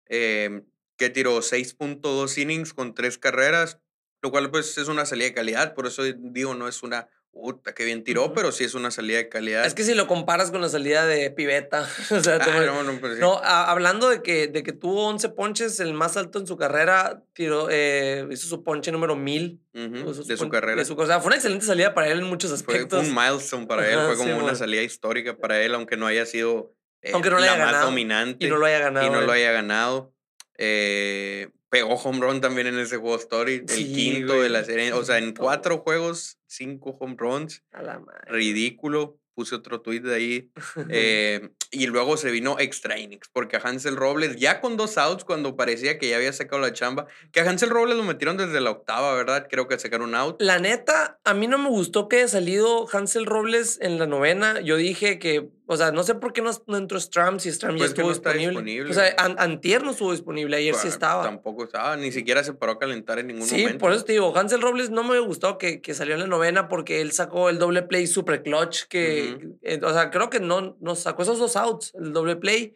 Eh, 0.06 0.62
que 0.96 1.10
tiró 1.10 1.42
6.2 1.42 2.38
innings 2.38 2.72
con 2.72 2.94
tres 2.94 3.18
carreras, 3.18 3.80
lo 4.22 4.30
cual 4.30 4.50
pues 4.50 4.78
es 4.78 4.88
una 4.88 5.06
salida 5.06 5.26
de 5.26 5.34
calidad. 5.34 5.74
Por 5.74 5.86
eso 5.86 6.02
digo, 6.04 6.54
no 6.54 6.68
es 6.68 6.82
una 6.82 7.08
Puta, 7.34 7.74
qué 7.74 7.84
bien 7.84 8.04
tiró, 8.04 8.32
pero 8.32 8.52
sí 8.52 8.62
es 8.62 8.74
una 8.74 8.92
salida 8.92 9.18
de 9.18 9.28
calidad. 9.28 9.66
Es 9.66 9.74
que 9.74 9.82
si 9.82 9.94
lo 9.94 10.06
comparas 10.06 10.52
con 10.52 10.60
la 10.60 10.68
salida 10.68 11.04
de 11.04 11.32
Piveta. 11.32 11.82
o 12.10 12.20
sea, 12.20 12.38
ah, 12.40 12.62
no, 12.64 12.84
no, 12.84 12.98
pero 13.00 13.14
sí. 13.14 13.20
no 13.20 13.40
hablando 13.42 14.08
de 14.08 14.22
que, 14.22 14.46
de 14.46 14.62
que 14.62 14.72
tuvo 14.72 15.08
11 15.08 15.30
ponches, 15.30 15.80
el 15.80 15.94
más 15.94 16.16
alto 16.16 16.38
en 16.38 16.46
su 16.46 16.56
carrera, 16.56 17.24
tiró, 17.32 17.68
eh, 17.70 18.24
hizo 18.30 18.46
su 18.46 18.62
ponche 18.62 18.92
número 18.92 19.16
1000 19.16 19.60
de 19.72 20.36
su 20.36 20.48
carrera. 20.48 20.76
De 20.76 20.84
su, 20.84 20.94
o 20.94 21.06
sea, 21.06 21.18
fue 21.18 21.26
una 21.26 21.36
excelente 21.36 21.66
salida 21.66 21.92
para 21.92 22.08
él 22.08 22.20
en 22.20 22.26
muchos 22.26 22.52
aspectos. 22.52 23.00
Fue, 23.00 23.08
un 23.08 23.14
milestone 23.14 23.66
para 23.66 23.90
él, 23.90 23.98
fue 24.06 24.16
como 24.16 24.38
una 24.38 24.54
salida 24.54 24.82
histórica 24.82 25.36
para 25.36 25.60
él, 25.60 25.74
aunque 25.74 25.96
no 25.96 26.06
haya 26.06 26.26
sido 26.26 26.72
eh, 27.04 27.10
aunque 27.12 27.30
no 27.30 27.38
la 27.38 27.56
más 27.56 27.82
dominante. 27.82 28.46
Y 28.46 28.48
no 28.48 28.56
lo 28.56 28.66
haya 28.66 28.78
ganado. 28.78 29.06
Y 29.06 29.10
no 29.10 29.20
lo 29.20 29.32
haya 29.32 29.52
ganado. 29.52 30.14
Eh, 30.56 31.50
pegó 31.74 31.94
home 31.94 32.20
run 32.20 32.40
también 32.40 32.68
en 32.68 32.78
ese 32.78 32.98
juego 32.98 33.16
story, 33.16 33.64
el 33.66 33.66
quinto 33.66 34.40
de 34.40 34.48
la 34.48 34.62
serie. 34.62 34.92
O 34.92 35.04
sea, 35.04 35.18
en 35.18 35.34
cuatro 35.34 35.78
juegos, 35.78 36.38
cinco 36.46 36.96
home 37.00 37.16
runs. 37.18 37.64
A 37.72 37.82
la 37.82 37.98
madre. 37.98 38.20
Ridículo. 38.28 39.18
Puse 39.34 39.56
otro 39.56 39.80
tweet 39.80 40.02
de 40.02 40.14
ahí. 40.14 40.52
Eh, 40.90 41.50
y 41.72 41.86
luego 41.86 42.16
se 42.16 42.30
vino 42.30 42.56
extra 42.60 43.00
innings, 43.00 43.28
porque 43.32 43.56
a 43.56 43.60
Hansel 43.60 43.96
Robles, 43.96 44.36
ya 44.36 44.60
con 44.60 44.76
dos 44.76 44.96
outs, 44.96 45.24
cuando 45.24 45.56
parecía 45.56 45.98
que 45.98 46.08
ya 46.08 46.16
había 46.16 46.32
sacado 46.32 46.62
la 46.62 46.72
chamba, 46.72 47.06
que 47.32 47.40
a 47.40 47.50
Hansel 47.50 47.70
Robles 47.70 47.96
lo 47.96 48.04
metieron 48.04 48.36
desde 48.36 48.60
la 48.60 48.70
octava, 48.70 49.12
¿verdad? 49.14 49.48
Creo 49.50 49.66
que 49.66 49.76
sacaron 49.76 50.14
out. 50.14 50.40
La 50.40 50.60
neta, 50.60 51.18
a 51.24 51.34
mí 51.34 51.48
no 51.48 51.58
me 51.58 51.70
gustó 51.70 52.08
que 52.08 52.18
haya 52.18 52.28
salido 52.28 52.86
Hansel 52.92 53.26
Robles 53.26 53.78
en 53.80 53.98
la 53.98 54.06
novena. 54.06 54.60
Yo 54.60 54.76
dije 54.76 55.18
que, 55.18 55.48
o 55.66 55.76
sea, 55.78 55.92
no 55.92 56.02
sé 56.02 56.14
por 56.14 56.34
qué 56.34 56.42
no, 56.42 56.50
entró 56.76 57.00
Stram 57.00 57.40
si 57.40 57.50
Stram 57.50 57.72
ya 57.72 57.78
pues 57.78 57.90
estuvo 57.90 58.10
disponible. 58.10 58.90
O 58.90 58.92
sea, 58.92 59.14
Antier 59.16 59.82
no 59.82 59.92
estuvo 59.92 60.12
disponible, 60.12 60.56
ayer 60.56 60.74
sí 60.74 60.88
estaba. 60.88 61.22
Tampoco 61.22 61.64
estaba, 61.64 61.96
ni 61.96 62.12
siquiera 62.12 62.44
se 62.44 62.52
paró 62.52 62.72
a 62.72 62.78
calentar 62.78 63.18
en 63.18 63.28
ningún 63.28 63.46
momento. 63.46 63.72
Sí, 63.72 63.78
por 63.78 63.92
eso 63.92 64.04
te 64.04 64.12
digo, 64.12 64.36
Hansel 64.36 64.60
Robles 64.60 64.90
no 64.90 65.04
me 65.04 65.18
gustó 65.20 65.56
que, 65.56 65.80
que 65.80 65.94
salió 65.94 66.14
en 66.14 66.20
la 66.20 66.26
novena 66.26 66.68
porque 66.68 67.00
él 67.00 67.12
sacó 67.12 67.48
el 67.48 67.58
doble 67.58 67.82
play 67.82 68.06
super 68.06 68.42
clutch, 68.42 68.84
que, 68.88 69.56
eh, 69.62 69.80
o 69.82 69.92
sea, 69.92 70.10
creo 70.10 70.28
que 70.28 70.40
no, 70.40 70.76
no 70.80 70.96
sacó 70.96 71.22
esos 71.22 71.38
dos 71.38 71.56
outs, 71.56 71.94
el 71.94 72.12
doble 72.12 72.36
play, 72.36 72.74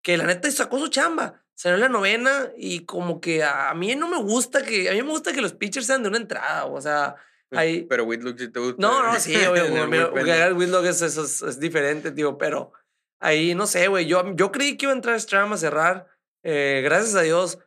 que 0.00 0.16
la 0.16 0.24
neta 0.24 0.50
sacó 0.50 0.78
su 0.78 0.88
chamba. 0.88 1.42
Salió 1.54 1.74
en 1.74 1.82
la 1.82 1.88
novena 1.90 2.50
y 2.56 2.86
como 2.86 3.20
que 3.20 3.44
a 3.44 3.74
mí 3.74 3.94
no 3.96 4.08
me 4.08 4.16
gusta 4.16 4.62
que, 4.62 4.88
a 4.88 4.92
mí 4.92 5.02
me 5.02 5.10
gusta 5.10 5.34
que 5.34 5.42
los 5.42 5.52
pitchers 5.52 5.84
sean 5.84 6.02
de 6.02 6.08
una 6.08 6.16
entrada, 6.16 6.64
o 6.64 6.80
sea, 6.80 7.16
ahí... 7.52 7.82
Pero 7.82 8.04
Whitlock 8.04 8.38
sí 8.38 8.48
te 8.48 8.60
gusta. 8.60 8.76
No, 8.78 9.02
no, 9.02 9.18
sí, 9.18 9.34
obvio, 9.36 9.64
Whitlock 10.56 10.84
es, 10.86 11.02
es, 11.02 11.42
es, 11.42 11.60
diferente, 11.60 12.12
tío, 12.12 12.38
pero 12.38 12.72
ahí 13.18 13.54
no 13.54 13.66
sé, 13.66 13.88
güey, 13.88 14.06
yo, 14.06 14.34
yo 14.34 14.52
creí 14.52 14.76
que 14.76 14.86
iba 14.86 14.92
a 14.92 14.96
entrar 14.96 15.20
Stram 15.20 15.52
a 15.52 15.56
cerrar, 15.56 16.06
eh, 16.42 16.80
gracias 16.84 17.14
a 17.14 17.22
Dios 17.22 17.58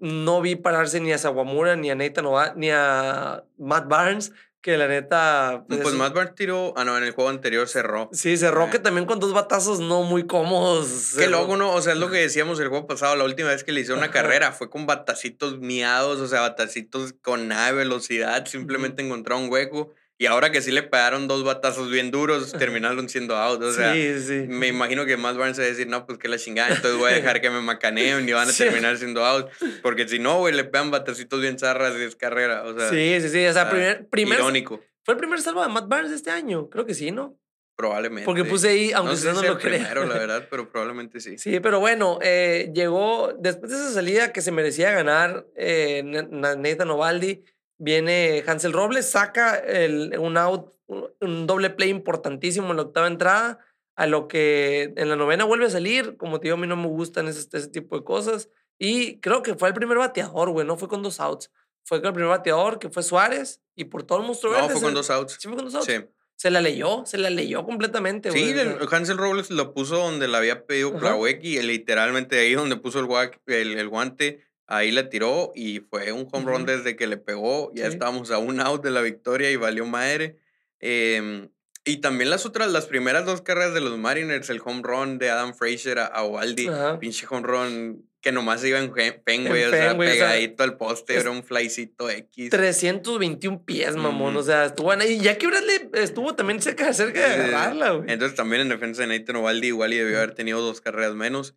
no 0.00 0.40
vi 0.40 0.56
pararse 0.56 1.00
ni 1.00 1.12
a 1.12 1.18
Sawamura, 1.18 1.76
ni 1.76 1.90
a 1.90 1.94
Nathan 1.94 2.26
ni 2.56 2.70
a 2.70 3.44
Matt 3.58 3.88
Barnes, 3.88 4.32
que 4.66 4.76
la 4.76 4.88
neta. 4.88 5.64
Pues, 5.68 5.78
pues 5.80 5.94
Matt 5.94 6.12
Barnes 6.12 6.34
tiró. 6.34 6.74
Ah, 6.76 6.84
no, 6.84 6.98
en 6.98 7.04
el 7.04 7.12
juego 7.12 7.30
anterior 7.30 7.68
cerró. 7.68 8.10
Sí, 8.12 8.36
cerró 8.36 8.68
que 8.68 8.80
también 8.80 9.06
con 9.06 9.20
dos 9.20 9.32
batazos 9.32 9.78
no 9.78 10.02
muy 10.02 10.26
cómodos. 10.26 11.14
Qué 11.16 11.28
loco, 11.28 11.56
¿no? 11.56 11.72
O 11.72 11.80
sea, 11.80 11.92
es 11.92 12.00
lo 12.00 12.10
que 12.10 12.18
decíamos 12.18 12.58
el 12.58 12.66
juego 12.66 12.88
pasado, 12.88 13.14
la 13.14 13.22
última 13.22 13.50
vez 13.50 13.62
que 13.62 13.70
le 13.70 13.82
hizo 13.82 13.94
una 13.94 14.10
carrera, 14.10 14.50
fue 14.50 14.68
con 14.68 14.84
batacitos 14.84 15.60
miados, 15.60 16.18
o 16.18 16.26
sea, 16.26 16.40
batacitos 16.40 17.14
con 17.22 17.46
nada 17.46 17.68
de 17.68 17.74
velocidad, 17.74 18.44
simplemente 18.46 19.04
encontró 19.04 19.38
un 19.38 19.52
hueco. 19.52 19.92
Y 20.18 20.26
ahora 20.26 20.50
que 20.50 20.62
sí 20.62 20.72
le 20.72 20.82
pegaron 20.82 21.28
dos 21.28 21.44
batazos 21.44 21.90
bien 21.90 22.10
duros, 22.10 22.52
terminaron 22.52 23.08
siendo 23.08 23.36
out. 23.36 23.62
O 23.62 23.72
sea, 23.72 23.92
sí, 23.92 24.18
sí. 24.20 24.44
me 24.48 24.66
imagino 24.68 25.04
que 25.04 25.18
más 25.18 25.36
van 25.36 25.52
a 25.52 25.56
decir, 25.56 25.86
no, 25.88 26.06
pues 26.06 26.18
que 26.18 26.28
la 26.28 26.38
chingada, 26.38 26.74
entonces 26.74 26.98
voy 26.98 27.12
a 27.12 27.14
dejar 27.14 27.42
que 27.42 27.50
me 27.50 27.60
macaneen 27.60 28.26
y 28.26 28.32
van 28.32 28.48
a 28.48 28.52
terminar 28.56 28.96
siendo 28.96 29.26
out. 29.26 29.48
Porque 29.82 30.08
si 30.08 30.18
no, 30.18 30.38
güey, 30.38 30.54
le 30.54 30.64
pegan 30.64 30.90
batacitos 30.90 31.40
bien 31.42 31.58
zarras 31.58 31.94
y 31.98 32.02
es 32.02 32.16
carrera. 32.16 32.62
O 32.62 32.78
sea, 32.78 32.88
sí, 32.88 33.20
sí, 33.20 33.28
sí. 33.28 33.46
O 33.46 33.52
sea, 33.52 33.68
primer, 33.68 34.08
primer, 34.08 34.38
irónico. 34.38 34.82
Fue 35.04 35.12
el 35.12 35.18
primer 35.18 35.40
salvo 35.42 35.62
de 35.62 35.68
Matt 35.68 35.86
Barnes 35.86 36.12
este 36.12 36.30
año. 36.30 36.70
Creo 36.70 36.86
que 36.86 36.94
sí, 36.94 37.10
¿no? 37.10 37.38
Probablemente. 37.76 38.24
Porque 38.24 38.44
puse 38.44 38.70
ahí, 38.70 38.92
aunque 38.92 39.12
no, 39.12 39.16
sé 39.18 39.32
no 39.34 39.42
lo 39.42 39.58
crea. 39.58 39.80
primero, 39.80 40.06
la 40.06 40.14
verdad, 40.14 40.46
pero 40.50 40.70
probablemente 40.70 41.20
sí. 41.20 41.36
Sí, 41.36 41.60
pero 41.60 41.78
bueno, 41.78 42.18
eh, 42.22 42.72
llegó 42.74 43.34
después 43.38 43.70
de 43.70 43.76
esa 43.76 43.92
salida 43.92 44.32
que 44.32 44.40
se 44.40 44.50
merecía 44.50 44.92
ganar 44.92 45.46
eh, 45.56 46.02
Nathan 46.02 46.90
Ovaldi 46.90 47.44
Viene 47.78 48.42
Hansel 48.46 48.72
Robles, 48.72 49.10
saca 49.10 49.56
el, 49.56 50.16
un 50.18 50.36
out, 50.38 50.72
un 50.86 51.46
doble 51.46 51.70
play 51.70 51.90
importantísimo 51.90 52.70
en 52.70 52.76
la 52.76 52.82
octava 52.82 53.06
entrada, 53.06 53.58
a 53.96 54.06
lo 54.06 54.28
que 54.28 54.94
en 54.96 55.08
la 55.08 55.16
novena 55.16 55.44
vuelve 55.44 55.66
a 55.66 55.70
salir. 55.70 56.16
Como 56.16 56.40
te 56.40 56.44
digo, 56.44 56.56
a 56.56 56.60
mí 56.60 56.66
no 56.66 56.76
me 56.76 56.88
gustan 56.88 57.28
ese, 57.28 57.46
ese 57.52 57.68
tipo 57.68 57.98
de 57.98 58.04
cosas. 58.04 58.48
Y 58.78 59.20
creo 59.20 59.42
que 59.42 59.54
fue 59.54 59.68
el 59.68 59.74
primer 59.74 59.98
bateador, 59.98 60.50
güey, 60.50 60.66
no 60.66 60.76
fue 60.76 60.88
con 60.88 61.02
dos 61.02 61.20
outs. 61.20 61.50
Fue 61.84 61.98
el 61.98 62.02
primer 62.02 62.28
bateador, 62.28 62.78
que 62.78 62.90
fue 62.90 63.02
Suárez, 63.02 63.62
y 63.74 63.84
por 63.84 64.02
todo 64.02 64.18
el 64.18 64.26
monstruo 64.26 64.52
No, 64.52 64.68
fue 64.68 64.80
con 64.80 64.94
dos 64.94 65.08
outs. 65.10 65.36
Sí, 65.40 65.48
fue 65.48 65.56
con 65.56 65.66
dos 65.66 65.74
outs. 65.76 65.86
Sí. 65.86 66.04
Se 66.36 66.50
la 66.50 66.60
leyó, 66.60 67.04
se 67.06 67.16
la 67.16 67.30
leyó 67.30 67.64
completamente. 67.64 68.30
Sí, 68.30 68.54
Hansel 68.90 69.16
Robles 69.16 69.50
lo 69.50 69.72
puso 69.72 69.96
donde 69.96 70.28
la 70.28 70.38
había 70.38 70.66
pedido 70.66 70.98
Plawecki, 70.98 71.62
literalmente 71.62 72.38
ahí 72.38 72.52
donde 72.54 72.76
puso 72.76 73.00
el, 73.00 73.08
el, 73.46 73.78
el 73.78 73.88
guante 73.88 74.44
Ahí 74.66 74.90
la 74.90 75.08
tiró 75.08 75.52
y 75.54 75.80
fue 75.80 76.10
un 76.12 76.28
home 76.30 76.44
run 76.44 76.66
desde 76.66 76.96
que 76.96 77.06
le 77.06 77.16
pegó. 77.16 77.72
Ya 77.74 77.86
estábamos 77.86 78.30
a 78.30 78.38
un 78.38 78.60
out 78.60 78.82
de 78.82 78.90
la 78.90 79.00
victoria 79.00 79.50
y 79.50 79.56
valió 79.56 79.86
madre. 79.86 80.38
Em, 80.80 81.48
y 81.84 81.98
también 81.98 82.30
las 82.30 82.46
otras, 82.46 82.72
las 82.72 82.86
primeras 82.86 83.24
dos 83.24 83.42
carreras 83.42 83.74
de 83.74 83.80
los 83.80 83.96
Mariners, 83.96 84.50
el 84.50 84.60
home 84.64 84.82
run 84.82 85.18
de 85.18 85.30
Adam 85.30 85.54
Frazier 85.54 86.00
a, 86.00 86.24
Waldi, 86.24 86.68
pinche 86.98 87.26
home 87.30 87.46
run 87.46 88.06
que 88.20 88.32
nomás 88.32 88.64
iba 88.64 88.80
en 88.80 88.92
Fenway, 88.92 89.62
o 89.62 89.70
sea, 89.70 89.96
pegadito 89.96 90.64
al 90.64 90.76
poste, 90.76 91.14
era 91.14 91.30
un 91.30 91.44
flycito 91.44 92.10
X. 92.10 92.50
321 92.50 93.62
pies, 93.64 93.94
mamón, 93.94 94.36
o 94.36 94.42
sea, 94.42 94.64
estuvo 94.64 94.90
ahí. 94.90 95.20
Ya 95.20 95.38
que 95.38 95.46
Bradley 95.46 95.90
estuvo 95.92 96.34
también 96.34 96.60
cerca, 96.60 96.92
cerca 96.92 97.20
de 97.20 97.34
agarrarla, 97.44 97.90
güey. 97.92 98.10
Entonces 98.10 98.36
también 98.36 98.62
en 98.62 98.68
defensa 98.68 99.06
de 99.06 99.16
Nathan 99.16 99.36
Ovaldi 99.36 99.68
igual 99.68 99.92
y 99.92 99.98
debió 99.98 100.16
haber 100.16 100.34
tenido 100.34 100.60
dos 100.60 100.80
carreras 100.80 101.14
menos. 101.14 101.54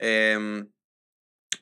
Eh, 0.00 0.64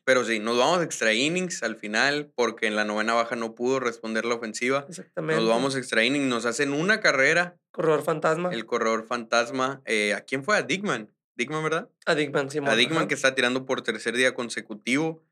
pero 0.07 0.25
sí, 0.25 0.39
nos 0.39 0.57
vamos 0.57 0.79
a 0.79 0.85
extra 0.85 1.13
innings 1.13 1.65
al 1.65 1.75
final 1.75 2.31
porque 2.37 2.69
en 2.69 2.77
la 2.77 2.85
novena 2.85 3.13
baja 3.13 3.35
no 3.35 3.57
pudo 3.57 3.81
responder 3.81 4.25
la 4.25 4.37
ofensiva. 4.37 4.87
Exactamente. 4.89 5.43
Nos 5.43 5.51
vamos 5.51 5.75
a 5.75 5.79
extra 5.79 6.05
innings, 6.05 6.27
nos 6.27 6.47
hacen 6.47 6.73
una 6.73 7.01
carrera. 7.01 7.59
Corredor 7.73 8.05
fantasma. 8.05 8.51
El 8.53 8.67
corredor 8.67 9.05
fantasma. 9.05 9.83
Eh, 9.85 10.15
¿A 10.15 10.21
quién 10.21 10.45
fue? 10.45 10.57
A 10.57 10.63
Dickman. 10.63 11.13
Dickman, 11.35 11.65
¿verdad? 11.65 11.91
A 12.07 12.15
Dickman, 12.15 12.49
sí. 12.53 12.61
A 12.65 12.77
Dickman 12.77 13.09
que 13.09 13.15
está 13.15 13.35
tirando 13.35 13.67
por 13.67 13.83
tercer 13.83 14.17
día 14.17 14.33
consecutivo. 14.33 15.25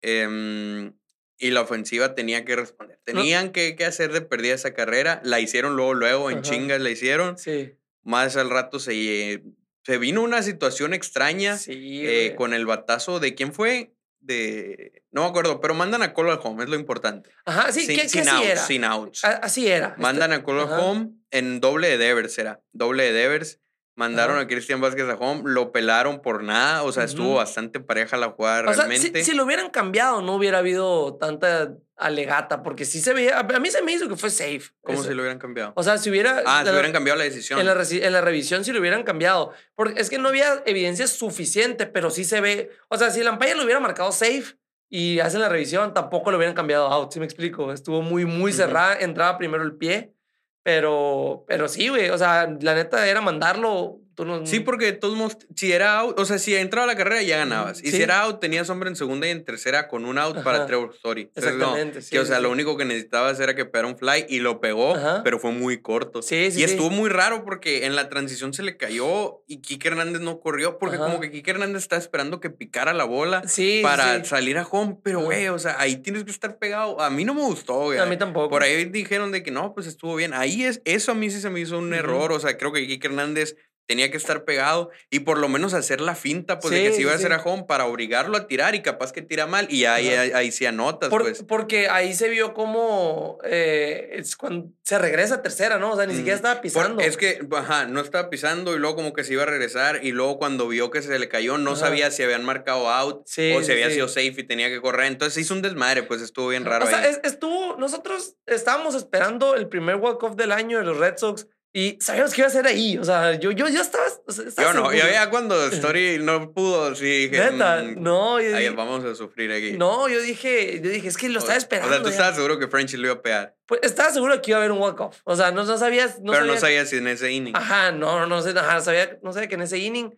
Em, 0.00 0.94
y 1.36 1.50
la 1.50 1.60
ofensiva 1.60 2.14
tenía 2.14 2.46
que 2.46 2.56
responder. 2.56 2.98
Tenían 3.04 3.52
que, 3.52 3.76
que, 3.76 3.84
hacer 3.84 4.14
de 4.14 4.22
perdida 4.22 4.54
esa 4.54 4.72
carrera. 4.72 5.20
La 5.24 5.40
hicieron 5.40 5.76
luego, 5.76 5.92
luego, 5.92 6.30
en 6.30 6.40
chingas 6.40 6.80
la 6.80 6.88
hicieron. 6.88 7.36
Sí. 7.36 7.74
Más 8.02 8.38
al 8.38 8.48
rato 8.48 8.78
se 8.78 9.42
se 9.84 9.98
vino 9.98 10.22
una 10.22 10.42
situación 10.42 10.94
extraña 10.94 11.58
Sí, 11.58 12.02
eh, 12.06 12.34
con 12.36 12.54
el 12.54 12.66
batazo 12.66 13.20
de 13.20 13.34
quién 13.34 13.52
fue. 13.52 13.92
De. 14.22 15.02
No 15.10 15.22
me 15.24 15.28
acuerdo, 15.28 15.60
pero 15.60 15.74
mandan 15.74 16.02
a 16.02 16.14
Colo 16.14 16.30
al 16.32 16.40
home, 16.42 16.62
es 16.64 16.70
lo 16.70 16.76
importante. 16.76 17.30
Ajá, 17.44 17.72
sí, 17.72 17.80
sin, 17.84 17.96
que, 17.96 18.02
que 18.02 18.08
sin 18.08 18.20
así 18.22 18.30
outs, 18.30 18.46
era. 18.48 18.60
sin 18.66 18.84
outs. 18.84 19.24
A- 19.24 19.30
Así 19.38 19.68
era. 19.68 19.88
Este- 19.88 20.00
Mandan 20.00 20.32
a 20.32 20.42
Colo 20.44 20.62
ajá. 20.62 20.78
home 20.80 21.10
en 21.32 21.60
doble 21.60 21.88
de 21.88 21.98
Devers, 21.98 22.38
era. 22.38 22.60
Doble 22.72 23.02
de 23.04 23.12
Devers. 23.12 23.58
Mandaron 23.94 24.36
Ajá. 24.36 24.44
a 24.44 24.48
Cristian 24.48 24.80
Vázquez 24.80 25.06
a 25.08 25.14
home, 25.16 25.42
lo 25.44 25.70
pelaron 25.70 26.22
por 26.22 26.42
nada. 26.42 26.82
O 26.84 26.92
sea, 26.92 27.04
estuvo 27.04 27.34
bastante 27.34 27.78
pareja 27.78 28.16
la 28.16 28.30
jugada 28.30 28.62
O 28.70 28.72
sea, 28.74 28.86
realmente. 28.86 29.22
si, 29.22 29.30
si 29.32 29.36
lo 29.36 29.44
hubieran 29.44 29.68
cambiado, 29.68 30.22
no 30.22 30.34
hubiera 30.36 30.58
habido 30.58 31.16
tanta 31.20 31.74
alegata, 32.02 32.62
porque 32.62 32.84
sí 32.84 33.00
se 33.00 33.12
veía. 33.14 33.38
A 33.38 33.60
mí 33.60 33.70
se 33.70 33.82
me 33.82 33.92
hizo 33.92 34.08
que 34.08 34.16
fue 34.16 34.30
safe. 34.30 34.62
¿Cómo 34.82 34.98
eso. 34.98 35.08
se 35.08 35.14
lo 35.14 35.22
hubieran 35.22 35.38
cambiado? 35.38 35.72
O 35.76 35.82
sea, 35.82 35.98
si 35.98 36.10
hubiera. 36.10 36.42
ah, 36.46 36.62
se 36.64 36.70
hubieran 36.70 36.92
cambiado 36.92 37.18
la 37.18 37.24
decisión. 37.24 37.58
En 37.58 37.66
la, 37.66 37.74
en 37.74 38.12
la 38.12 38.20
revisión 38.20 38.64
sí 38.64 38.72
lo 38.72 38.80
hubieran 38.80 39.02
cambiado. 39.04 39.52
Porque 39.74 40.00
es 40.00 40.10
que 40.10 40.18
no 40.18 40.28
había 40.28 40.62
evidencia 40.66 41.06
suficiente, 41.06 41.86
pero 41.86 42.10
sí 42.10 42.24
se 42.24 42.40
ve. 42.40 42.70
O 42.88 42.98
sea, 42.98 43.10
si 43.10 43.22
umpire 43.22 43.54
lo 43.54 43.64
hubiera 43.64 43.80
marcado 43.80 44.12
safe 44.12 44.56
y 44.88 45.20
hacen 45.20 45.40
la 45.40 45.48
revisión, 45.48 45.94
tampoco 45.94 46.30
lo 46.30 46.36
hubieran 46.36 46.54
cambiado 46.54 46.86
out. 46.88 47.12
¿Sí 47.12 47.18
me 47.18 47.24
explico? 47.24 47.72
Estuvo 47.72 48.02
muy, 48.02 48.24
muy 48.24 48.52
cerrada. 48.52 48.98
Entraba 48.98 49.38
primero 49.38 49.62
el 49.62 49.76
pie. 49.76 50.14
Pero, 50.62 51.44
pero 51.48 51.68
sí, 51.68 51.88
güey. 51.88 52.10
O 52.10 52.18
sea, 52.18 52.48
la 52.60 52.74
neta 52.74 53.06
era 53.06 53.20
mandarlo. 53.20 53.98
Tú 54.14 54.24
no, 54.24 54.46
Sí, 54.46 54.60
porque 54.60 54.86
de 54.86 54.92
todos 54.92 55.16
modos, 55.16 55.38
si 55.56 55.72
era 55.72 55.98
out, 55.98 56.18
o 56.18 56.24
sea, 56.24 56.38
si 56.38 56.54
entraba 56.54 56.86
la 56.86 56.96
carrera 56.96 57.22
ya 57.22 57.38
ganabas. 57.38 57.80
Y 57.82 57.86
Sí. 57.90 57.96
si 57.96 58.02
era 58.02 58.22
out, 58.22 58.40
tenías 58.40 58.68
hombre 58.70 58.90
en 58.90 58.96
segunda 58.96 59.26
y 59.26 59.30
en 59.30 59.44
tercera 59.44 59.88
con 59.88 60.04
un 60.04 60.18
out 60.18 60.42
para. 60.42 60.66
Trevor 60.66 60.92
Story. 60.94 61.30
Entonces, 61.34 61.54
no, 61.56 61.76
sí, 62.00 62.10
que, 62.10 62.20
o 62.20 62.24
sea, 62.24 62.40
lo 62.40 62.50
único 62.50 62.76
que 62.76 62.84
necesitabas 62.84 63.40
era 63.40 63.54
que 63.54 63.64
pegara 63.64 63.88
un 63.88 63.96
fly 63.98 64.26
y 64.28 64.38
lo 64.40 64.60
pegó, 64.60 64.94
Ajá. 64.94 65.22
pero 65.24 65.38
fue 65.38 65.50
muy 65.52 65.80
corto. 65.80 66.22
Sí, 66.22 66.50
sí, 66.50 66.60
y 66.60 66.62
estuvo 66.64 66.90
muy 66.90 67.08
raro 67.10 67.44
porque 67.44 67.86
en 67.86 67.96
la 67.96 68.08
transición 68.08 68.52
se 68.54 68.62
le 68.62 68.76
cayó 68.76 69.42
y 69.48 69.60
Kike 69.60 69.88
Hernández 69.88 70.20
no 70.22 70.40
corrió 70.40 70.78
porque 70.78 70.96
Ajá. 70.96 71.06
como 71.06 71.20
que 71.20 71.30
Kike 71.30 71.50
Hernández 71.52 71.82
estaba 71.82 72.00
esperando 72.00 72.40
que 72.40 72.50
picara 72.50 72.92
la 72.92 73.04
bola 73.04 73.42
para 73.82 74.24
salir 74.24 74.58
a 74.58 74.66
home, 74.66 74.98
pero 75.02 75.20
güey, 75.20 75.48
o 75.48 75.58
sea, 75.58 75.76
ahí 75.80 75.96
tienes 75.96 76.24
que 76.24 76.30
estar 76.30 76.58
pegado. 76.58 77.00
A 77.00 77.10
mí 77.10 77.24
no 77.24 77.34
me 77.34 77.42
gustó, 77.42 77.74
güey. 77.84 77.98
A 77.98 78.06
mí 78.06 78.16
tampoco. 78.16 78.48
Por 78.50 78.62
ahí 78.62 78.84
dijeron 78.86 79.32
de 79.32 79.42
que 79.42 79.50
no, 79.50 79.74
pues 79.74 79.86
estuvo 79.86 80.14
bien. 80.16 80.32
Ahí 80.34 80.64
es, 80.64 80.80
eso 80.84 81.12
a 81.12 81.14
mí 81.14 81.30
sí 81.30 81.40
se 81.40 81.50
me 81.50 81.60
hizo 81.60 81.78
un 81.78 81.92
error. 81.94 82.32
O 82.32 82.40
sea, 82.40 82.56
creo 82.56 82.72
que 82.72 82.86
Kike 82.86 83.06
Hernández 83.08 83.56
tenía 83.86 84.10
que 84.10 84.16
estar 84.16 84.44
pegado 84.44 84.90
y 85.10 85.20
por 85.20 85.38
lo 85.38 85.48
menos 85.48 85.74
hacer 85.74 86.00
la 86.00 86.14
finta, 86.14 86.58
pues 86.58 86.70
de 86.72 86.78
Sí, 86.78 86.82
que 86.84 86.90
se 86.90 86.96
sí, 86.96 87.02
iba 87.02 87.12
a 87.12 87.16
hacer 87.16 87.32
a 87.32 87.42
home 87.42 87.64
para 87.68 87.86
obligarlo 87.86 88.36
a 88.36 88.46
tirar 88.46 88.74
y 88.74 88.82
capaz 88.82 89.12
que 89.12 89.22
tira 89.22 89.46
mal 89.46 89.66
y 89.70 89.84
ahí, 89.84 90.08
ahí, 90.08 90.30
ahí 90.32 90.52
sí 90.52 90.66
anotas, 90.66 91.10
Por- 91.10 91.22
pues. 91.22 91.42
Porque 91.42 91.88
ahí 91.88 92.14
se 92.14 92.28
vio 92.28 92.54
cómo 92.54 93.38
eh, 93.44 94.10
es 94.14 94.36
cuando 94.36 94.70
se 94.82 94.98
regresa 94.98 95.36
a 95.36 95.42
tercera, 95.42 95.78
¿no? 95.78 95.92
O 95.92 95.96
sea, 95.96 96.06
ni 96.06 96.14
siquiera 96.14 96.36
estaba 96.36 96.54
Por- 96.54 96.62
pisando. 96.62 97.00
es 97.02 97.16
que, 97.16 97.40
ajá, 97.52 97.86
no 97.86 98.00
estaba 98.00 98.30
pisando 98.30 98.74
y 98.74 98.78
luego 98.78 98.96
como 98.96 99.12
que 99.12 99.24
se 99.24 99.32
iba 99.34 99.42
a 99.42 99.46
regresar 99.46 100.00
y 100.04 100.12
luego 100.12 100.38
cuando 100.38 100.68
vio 100.68 100.90
que 100.90 101.02
se 101.02 101.18
le 101.18 101.28
cayó 101.28 101.58
no 101.58 101.72
Ajá. 101.72 101.80
sabía 101.80 102.10
si 102.10 102.22
habían 102.22 102.44
marcado 102.44 102.88
out 102.90 103.22
Sí, 103.26 103.52
o 103.56 103.62
si 103.62 103.72
había 103.72 103.90
sido 103.90 104.08
safe 104.08 104.34
y 104.38 104.44
tenía 104.44 104.68
que 104.68 104.80
correr. 104.80 105.06
Entonces 105.06 105.38
hizo 105.44 105.54
un 105.54 105.62
desmadre, 105.62 106.02
pues 106.02 106.22
estuvo 106.22 106.48
bien 106.48 106.64
raro 106.64 106.84
o 106.84 106.88
sea, 106.88 107.00
ahí. 107.00 107.16
estuvo, 107.24 107.76
nosotros 107.76 108.36
estábamos 108.46 108.94
esperando 108.94 109.54
el 109.54 109.68
primer 109.68 109.96
walk-off 109.96 110.36
del 110.36 110.52
año 110.52 110.78
de 110.78 110.84
los 110.84 110.96
Red 110.98 111.16
Sox 111.16 111.46
y 111.74 111.96
sabíamos 112.00 112.34
que 112.34 112.42
iba 112.42 112.48
a 112.48 112.50
ser 112.50 112.66
ahí. 112.66 112.98
O 112.98 113.04
sea, 113.04 113.32
yo, 113.34 113.50
yo, 113.50 113.66
yo 113.68 113.80
estaba, 113.80 114.04
estaba 114.06 114.72
Yo 114.72 114.74
no, 114.74 114.92
yo 114.92 114.98
seguro. 114.98 115.12
ya 115.12 115.30
cuando 115.30 115.66
Story 115.72 116.18
no 116.20 116.52
pudo, 116.52 116.94
sí 116.94 117.28
dije. 117.28 117.50
Neta, 117.50 117.82
"Mm, 117.82 118.02
no, 118.02 118.40
yo 118.40 118.48
dije, 118.56 118.70
vamos 118.70 119.04
a 119.04 119.14
sufrir 119.14 119.50
aquí. 119.52 119.72
no, 119.78 120.08
yo 120.08 120.20
dije, 120.20 120.80
yo 120.82 120.90
dije, 120.90 121.08
es 121.08 121.16
que 121.16 121.28
lo 121.30 121.38
estaba 121.38 121.56
esperando. 121.56 121.88
O 121.88 121.94
sea, 121.94 122.02
tú 122.02 122.08
ya. 122.08 122.14
estabas 122.16 122.34
seguro 122.36 122.58
que 122.58 122.68
Frenchy 122.68 122.96
lo 122.98 123.06
iba 123.06 123.14
a 123.16 123.22
pegar, 123.22 123.56
Pues, 123.66 123.80
estaba 123.84 124.10
seguro 124.10 124.40
que 124.42 124.50
iba 124.50 124.58
a 124.58 124.60
haber 124.60 124.72
un 124.72 124.78
walk-off. 124.78 125.18
O 125.24 125.34
sea, 125.34 125.50
no, 125.50 125.64
no 125.64 125.78
sabías. 125.78 126.20
No 126.20 126.32
pero 126.32 126.44
no 126.44 126.52
sabía- 126.54 126.60
sabías 126.60 126.88
si 126.90 126.96
en 126.98 127.08
ese 127.08 127.32
inning. 127.32 127.56
Ajá, 127.56 127.90
no, 127.92 128.26
no 128.26 128.42
sé, 128.42 128.50
ajá, 128.50 128.80
sabía, 128.82 129.18
no 129.22 129.32
sabía 129.32 129.48
que 129.48 129.54
en 129.54 129.62
ese 129.62 129.78
inning, 129.78 130.10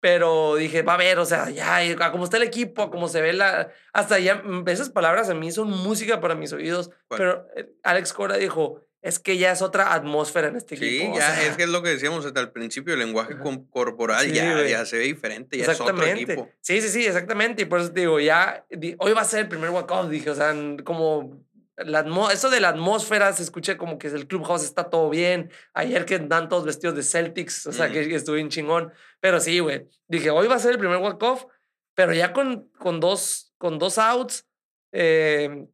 pero 0.00 0.56
dije, 0.56 0.82
va 0.82 0.94
a 0.94 0.98
ver, 0.98 1.18
o 1.18 1.24
sea, 1.24 1.48
ya, 1.50 1.80
como 2.10 2.24
está 2.24 2.36
el 2.36 2.42
equipo, 2.42 2.90
como 2.90 3.08
se 3.08 3.20
ve 3.22 3.32
la. 3.32 3.70
Hasta 3.92 4.18
ya, 4.18 4.36
mm, 4.36 4.68
esas 4.68 4.90
palabras 4.90 5.28
a 5.30 5.34
mí 5.34 5.50
son 5.52 5.70
música 5.70 6.20
para 6.20 6.34
mis 6.34 6.52
oídos, 6.52 6.90
¿Cuál? 7.08 7.18
pero 7.18 7.46
eh, 7.56 7.72
Alex 7.84 8.12
Cora 8.12 8.36
dijo, 8.36 8.84
es 9.02 9.18
que 9.18 9.36
ya 9.36 9.52
es 9.52 9.60
otra 9.62 9.92
atmósfera 9.92 10.48
en 10.48 10.56
este 10.56 10.76
Sí, 10.76 10.96
equipo. 10.98 11.12
o 11.14 11.18
ya 11.18 11.34
sea, 11.34 11.46
es 11.48 11.56
que 11.56 11.64
es 11.64 11.68
lo 11.68 11.82
que 11.82 11.90
decíamos 11.90 12.24
hasta 12.24 12.40
el 12.40 12.50
principio, 12.52 12.94
el 12.94 13.00
lenguaje 13.00 13.34
Ajá. 13.34 13.42
corporal 13.70 14.24
Sí, 14.24 14.32
ya, 14.32 14.66
ya 14.66 14.86
se 14.86 14.96
ve 14.98 15.04
diferente, 15.04 15.58
ya 15.58 15.70
es 15.70 15.80
otro 15.80 16.02
equipo. 16.06 16.48
Sí, 16.60 16.80
sí, 16.80 16.88
sí, 16.88 17.04
exactamente. 17.06 17.62
Y 17.62 17.64
por 17.66 17.80
eso 17.80 17.92
te 17.92 18.00
digo, 18.00 18.20
ya, 18.20 18.64
di- 18.70 18.94
hoy 18.98 19.12
va 19.12 19.22
a 19.22 19.24
ser 19.24 19.40
el 19.40 19.48
primer 19.48 19.70
walk-off, 19.70 20.08
dije, 20.08 20.30
o 20.30 20.34
sea, 20.34 20.54
como. 20.84 21.42
La 21.78 22.04
eso 22.32 22.50
de 22.50 22.60
la 22.60 22.68
atmósfera 22.68 23.32
se 23.32 23.42
escucha 23.42 23.78
como 23.78 23.98
que 23.98 24.06
el 24.08 24.28
clubhouse 24.28 24.62
está 24.62 24.84
todo 24.90 25.08
bien. 25.08 25.50
Ayer 25.72 26.04
que 26.04 26.16
andan 26.16 26.48
todos 26.50 26.64
vestidos 26.66 26.94
de 26.94 27.02
Celtics, 27.02 27.66
o 27.66 27.72
sea, 27.72 27.86
Ujú. 27.86 27.94
que, 27.94 28.14
estuvo 28.14 28.34
bien 28.36 28.50
chingón. 28.50 28.92
Pero 29.20 29.40
sí, 29.40 29.58
güey. 29.58 29.88
Dije, 30.06 30.30
hoy 30.30 30.46
va 30.46 30.56
a 30.56 30.58
ser 30.60 30.72
el 30.72 30.78
primer 30.78 30.98
walk-off, 30.98 31.46
pero 31.94 32.12
ya 32.12 32.32
con, 32.34 32.68
con, 32.78 33.00
dos, 33.00 33.54
con 33.56 33.78
dos 33.78 33.96
outs, 33.98 34.46
eh, 34.92 35.66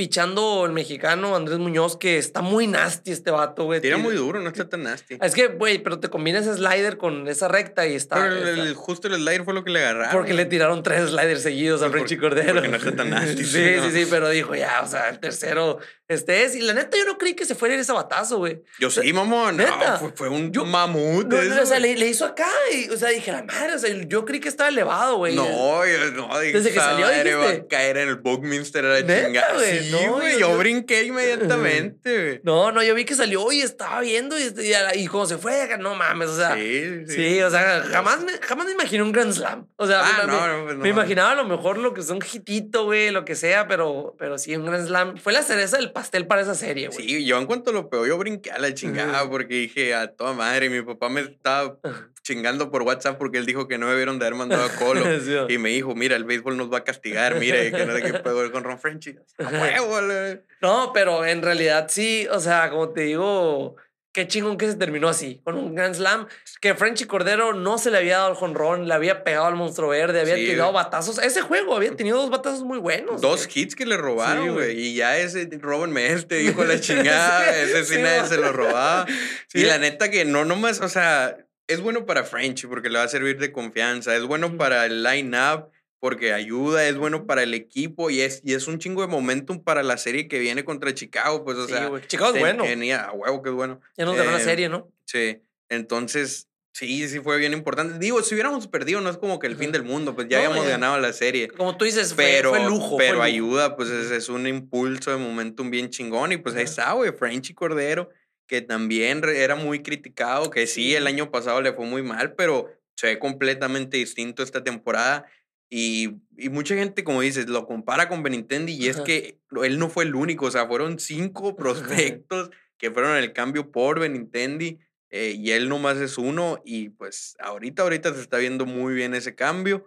pichando 0.00 0.64
el 0.64 0.72
mexicano 0.72 1.36
Andrés 1.36 1.58
Muñoz, 1.58 1.98
que 1.98 2.16
está 2.16 2.40
muy 2.40 2.66
nasty 2.66 3.12
este 3.12 3.30
vato, 3.30 3.64
güey. 3.64 3.82
Tira 3.82 3.98
muy 3.98 4.14
duro, 4.14 4.40
no 4.40 4.48
está 4.48 4.66
tan 4.66 4.82
nasty. 4.84 5.18
Es 5.20 5.34
que, 5.34 5.48
güey, 5.48 5.78
pero 5.82 6.00
te 6.00 6.08
combinas 6.08 6.46
ese 6.46 6.54
slider 6.56 6.96
con 6.96 7.28
esa 7.28 7.48
recta 7.48 7.86
y 7.86 7.94
está. 7.94 8.16
Pero 8.16 8.32
el- 8.36 8.48
está- 8.48 8.62
el- 8.62 8.74
justo 8.74 9.08
el 9.08 9.16
slider 9.16 9.44
fue 9.44 9.52
lo 9.52 9.62
que 9.62 9.70
le 9.72 9.80
agarraron. 9.80 10.12
porque 10.12 10.32
le 10.32 10.46
tiraron 10.46 10.82
tres 10.82 11.10
sliders 11.10 11.42
seguidos 11.42 11.82
a 11.82 11.90
Frenchy 11.90 12.16
porque- 12.16 12.36
Cordero. 12.36 12.54
porque 12.54 12.68
no 12.68 12.76
está 12.78 12.96
tan 12.96 13.10
nasty, 13.10 13.36
sí, 13.44 13.44
sí, 13.44 13.76
¿no? 13.76 13.90
sí, 13.90 14.04
sí, 14.04 14.06
pero 14.08 14.30
dijo 14.30 14.54
ya, 14.54 14.80
o 14.82 14.88
sea, 14.88 15.10
el 15.10 15.18
tercero 15.20 15.78
este 16.08 16.44
es. 16.44 16.56
Y 16.56 16.62
la 16.62 16.72
neta, 16.72 16.96
yo 16.96 17.04
no 17.04 17.18
creí 17.18 17.34
que 17.34 17.44
se 17.44 17.54
fuera 17.54 17.74
a 17.74 17.76
ir 17.76 17.82
ese 17.82 17.92
batazo, 17.92 18.38
güey. 18.38 18.62
Yo 18.80 18.90
sí, 18.90 19.12
mamón. 19.12 19.58
No, 19.58 19.98
fue, 19.98 20.12
fue 20.14 20.28
un 20.30 20.50
Yo- 20.50 20.64
mamut. 20.64 21.26
No, 21.26 21.38
eso, 21.38 21.62
o 21.62 21.66
sea, 21.66 21.78
le, 21.78 21.94
le 21.96 22.08
hizo 22.08 22.24
acá. 22.24 22.48
Y, 22.74 22.88
o 22.88 22.96
sea, 22.96 23.10
dije, 23.10 23.30
la 23.30 23.42
madre, 23.44 23.74
o 23.74 23.78
sea, 23.78 23.90
yo 24.06 24.24
creí 24.24 24.40
que 24.40 24.48
estaba 24.48 24.70
elevado, 24.70 25.18
güey. 25.18 25.36
No, 25.36 25.44
yo- 25.86 26.10
no, 26.12 26.40
dije, 26.40 26.54
Desde 26.54 26.70
que 26.72 26.80
salió, 26.80 27.04
madre 27.06 27.34
va 27.34 27.42
dijiste. 27.48 27.64
a 27.66 27.68
caer 27.68 27.96
en 27.98 28.08
el 28.08 28.16
Buckminster 28.16 28.84
a 28.86 28.88
la 28.94 29.00
¿Neta, 29.02 29.26
chingada. 29.26 29.52
Sí, 29.98 30.06
No, 30.06 30.12
güey, 30.14 30.32
yo- 30.34 30.38
yo, 30.40 30.50
yo- 30.52 30.58
brinqué 30.58 31.04
inmediatamente, 31.04 32.22
güey. 32.24 32.40
No, 32.44 32.72
no, 32.72 32.82
yo 32.82 32.94
vi 32.94 33.04
que 33.04 33.14
salió 33.14 33.50
y 33.52 33.60
estaba 33.60 34.00
viendo 34.00 34.38
y, 34.38 34.42
y, 34.42 34.70
la- 34.70 34.96
y 34.96 35.06
cuando 35.06 35.26
se 35.28 35.38
fue, 35.38 35.76
no 35.78 35.94
mames, 35.94 36.28
o 36.30 36.36
sea. 36.36 36.54
Sí, 36.56 37.04
Sí, 37.06 37.14
sí. 37.14 37.42
o 37.42 37.50
sea, 37.50 37.82
jamás 37.90 38.22
me, 38.24 38.32
jamás 38.38 38.66
me 38.66 38.72
imaginé 38.72 39.02
un 39.02 39.12
Grand 39.12 39.32
Slam. 39.32 39.66
O 39.76 39.86
sea, 39.86 40.00
Ah, 40.02 40.22
me, 40.26 40.32
no, 40.32 40.40
me- 40.40 40.46
no, 40.58 40.64
pues 40.64 40.76
no. 40.76 40.82
me 40.82 40.88
imaginaba 40.88 41.32
a 41.32 41.34
lo 41.34 41.44
mejor 41.44 41.78
lo 41.78 41.94
que 41.94 42.00
es 42.00 42.10
un 42.10 42.18
hitito, 42.22 42.84
güey, 42.84 43.10
lo 43.10 43.24
que 43.24 43.34
sea, 43.34 43.66
pero, 43.68 44.14
pero 44.18 44.38
sí, 44.38 44.54
un 44.56 44.64
Grand 44.66 44.86
Slam. 44.86 45.16
Fue 45.18 45.32
la 45.32 45.42
cereza 45.42 45.76
del 45.76 45.92
pastel 45.92 46.26
para 46.26 46.42
esa 46.42 46.54
serie, 46.54 46.88
güey. 46.88 47.06
Sí, 47.08 47.24
yo 47.24 47.38
en 47.38 47.46
cuanto 47.46 47.72
lo 47.72 47.88
pegó, 47.88 48.06
yo 48.06 48.18
brinqué 48.18 48.50
a 48.50 48.58
la 48.58 48.72
chingada 48.74 49.28
porque 49.28 49.54
dije 49.54 49.94
a 49.94 50.08
toda 50.08 50.32
madre. 50.32 50.70
Mi 50.70 50.82
papá 50.82 51.08
me 51.08 51.20
estaba 51.22 51.78
chingando 52.22 52.70
por 52.70 52.82
WhatsApp 52.82 53.18
porque 53.18 53.38
él 53.38 53.46
dijo 53.46 53.66
que 53.66 53.78
no 53.78 53.88
debieron 53.88 54.18
de 54.18 54.26
haber 54.26 54.38
mandado 54.38 54.64
a 54.64 54.68
Colo. 54.70 55.00
Sí, 55.20 55.34
y 55.48 55.58
me 55.58 55.70
dijo, 55.70 55.94
mira, 55.94 56.16
el 56.16 56.24
béisbol 56.24 56.56
nos 56.56 56.72
va 56.72 56.78
a 56.78 56.84
castigar, 56.84 57.34
mire, 57.36 57.70
que 57.72 57.84
no 57.86 57.94
sé 57.94 58.02
qué 58.02 58.12
pegó 58.14 58.50
con 58.52 58.64
Ron 58.64 58.78
Frenchy. 58.78 59.16
A 59.80 59.86
huevo, 59.86 60.00
le- 60.06 60.44
No, 60.62 60.92
pero 60.92 61.24
en 61.24 61.42
realidad 61.42 61.86
sí, 61.90 62.26
o 62.30 62.40
sea, 62.40 62.70
como 62.70 62.90
te 62.90 63.02
digo, 63.02 63.76
qué 64.12 64.26
chingón 64.26 64.58
que 64.58 64.66
se 64.68 64.74
terminó 64.76 65.08
así, 65.08 65.40
con 65.44 65.54
un 65.56 65.74
Grand 65.74 65.94
Slam, 65.94 66.26
que 66.60 66.74
Frenchy 66.74 67.04
Cordero 67.06 67.54
no 67.54 67.78
se 67.78 67.90
le 67.90 67.98
había 67.98 68.16
dado 68.18 68.28
al 68.30 68.34
jonrón, 68.34 68.88
le 68.88 68.92
había 68.94 69.22
pegado 69.24 69.46
al 69.46 69.54
monstruo 69.54 69.90
verde, 69.90 70.20
había 70.20 70.34
Sí, 70.36 70.46
tirado 70.46 70.72
güey. 70.72 70.84
batazos. 70.84 71.18
Ese 71.18 71.40
juego 71.42 71.76
había 71.76 71.94
tenido 71.96 72.18
dos 72.18 72.28
batazos 72.28 72.62
muy 72.64 72.78
buenos. 72.78 73.20
Dos 73.20 73.46
güey. 73.46 73.60
hits 73.64 73.74
que 73.76 73.86
le 73.86 73.96
robaron, 73.96 74.52
güey. 74.52 74.74
güey. 74.74 74.80
y 74.88 74.94
ya 74.96 75.16
ese, 75.16 75.48
róbenme 75.60 76.08
este, 76.12 76.42
hijo 76.42 76.62
de 76.62 76.74
la 76.74 76.80
chingada. 76.80 77.44
Sí, 77.54 77.60
ese 77.70 77.84
sí, 77.84 78.02
nadie 78.02 78.26
se 78.28 78.36
lo 78.36 78.52
robaba. 78.52 79.06
Y 79.54 79.62
la 79.62 79.78
neta 79.78 80.10
que 80.10 80.24
no 80.24 80.44
nomás, 80.44 80.80
o 80.80 80.88
sea, 80.88 81.36
es 81.68 81.80
bueno 81.80 82.04
para 82.04 82.24
Frenchy 82.24 82.66
porque 82.66 82.88
le 82.90 82.98
va 82.98 83.04
a 83.04 83.08
servir 83.08 83.38
de 83.38 83.52
confianza. 83.52 84.14
Es 84.16 84.24
bueno 84.24 84.56
para 84.56 84.84
el 84.86 85.02
line-up 85.04 85.70
porque 86.00 86.32
ayuda. 86.32 86.86
Es 86.88 86.96
bueno 86.96 87.26
para 87.26 87.42
el 87.44 87.54
equipo 87.54 88.10
y 88.10 88.20
es, 88.22 88.40
y 88.44 88.54
es 88.54 88.66
un 88.66 88.78
chingo 88.78 89.02
de 89.02 89.08
momentum 89.08 89.62
para 89.62 89.82
la 89.84 89.96
serie 89.96 90.26
que 90.26 90.38
viene 90.40 90.64
contra 90.64 90.92
Chicago. 90.94 91.44
Pues, 91.44 91.56
o 91.58 91.66
Sí, 91.66 91.72
sea. 91.74 91.90
Chicago 92.08 92.34
es 92.34 92.40
bueno. 92.40 92.64
Tenía, 92.64 93.04
a 93.04 93.12
huevo 93.12 93.42
que 93.42 93.50
es 93.50 93.54
bueno. 93.54 93.80
Ya 93.96 94.04
nos 94.06 94.16
ganó 94.16 94.32
la 94.32 94.40
Eh, 94.40 94.44
serie, 94.44 94.68
¿no? 94.68 94.90
Sí. 95.04 95.38
Entonces, 95.68 96.48
sí, 96.72 97.08
sí 97.08 97.20
fue 97.20 97.38
bien 97.38 97.52
importante. 97.52 97.98
Digo, 97.98 98.22
si 98.22 98.34
hubiéramos 98.34 98.66
perdido, 98.66 99.00
no 99.00 99.08
es 99.10 99.16
como 99.18 99.38
que 99.38 99.46
el 99.46 99.56
fin 99.56 99.70
del 99.72 99.82
mundo, 99.84 100.14
pues 100.14 100.26
ya 100.28 100.38
No, 100.38 100.46
habíamos 100.46 100.64
ya. 100.64 100.70
ganado 100.72 100.98
la 100.98 101.12
serie. 101.12 101.48
Como 101.48 101.76
tú 101.76 101.84
dices, 101.84 102.14
fue, 102.14 102.24
Pero, 102.24 102.50
fue 102.50 102.64
lujo. 102.64 102.88
fue 102.96 102.98
pero 102.98 103.14
lujo. 103.14 103.22
ayuda, 103.24 103.76
pues 103.76 103.88
es, 103.90 104.10
es 104.10 104.28
un 104.28 104.46
impulso 104.46 105.10
de 105.10 105.16
momentum 105.16 105.70
bien 105.70 105.90
chingón. 105.90 106.32
Y 106.32 106.36
pues 106.38 106.54
ahí 106.56 106.64
está, 106.64 106.92
güey, 106.92 107.12
Frenchy 107.12 107.54
Cordero, 107.54 108.10
que 108.48 108.62
también 108.62 109.22
era 109.24 109.54
muy 109.54 109.80
criticado, 109.82 110.50
que 110.50 110.66
sí, 110.66 110.94
el 110.96 111.06
año 111.06 111.30
pasado 111.30 111.60
le 111.60 111.72
fue 111.72 111.86
muy 111.86 112.02
mal, 112.02 112.34
pero 112.34 112.68
se 112.96 113.06
ve 113.06 113.18
completamente 113.18 113.96
distinto 113.96 114.42
esta 114.42 114.64
temporada. 114.64 115.24
Y, 115.70 116.16
y 116.36 116.48
mucha 116.48 116.74
gente, 116.74 117.04
como 117.04 117.20
dices, 117.20 117.48
lo 117.48 117.64
compara 117.64 118.08
con 118.08 118.24
Benintendi 118.24 118.72
y 118.72 118.88
es 118.88 118.96
Ajá. 118.96 119.04
que 119.04 119.38
él 119.62 119.78
no 119.78 119.88
fue 119.88 120.04
el 120.04 120.16
único, 120.16 120.46
o 120.46 120.50
sea, 120.50 120.66
fueron 120.66 120.98
cinco 120.98 121.56
prospectos 121.56 122.50
que 122.76 122.90
fueron 122.90 123.16
el 123.16 123.32
cambio 123.32 123.70
por 123.70 124.00
Benintendi 124.00 124.78
eh, 125.10 125.34
y 125.38 125.52
él 125.52 125.68
nomás 125.68 125.98
es 125.98 126.18
uno 126.18 126.60
y 126.64 126.90
pues 126.90 127.36
ahorita, 127.40 127.82
ahorita 127.82 128.14
se 128.14 128.20
está 128.20 128.38
viendo 128.38 128.66
muy 128.66 128.94
bien 128.94 129.14
ese 129.14 129.34
cambio. 129.34 129.86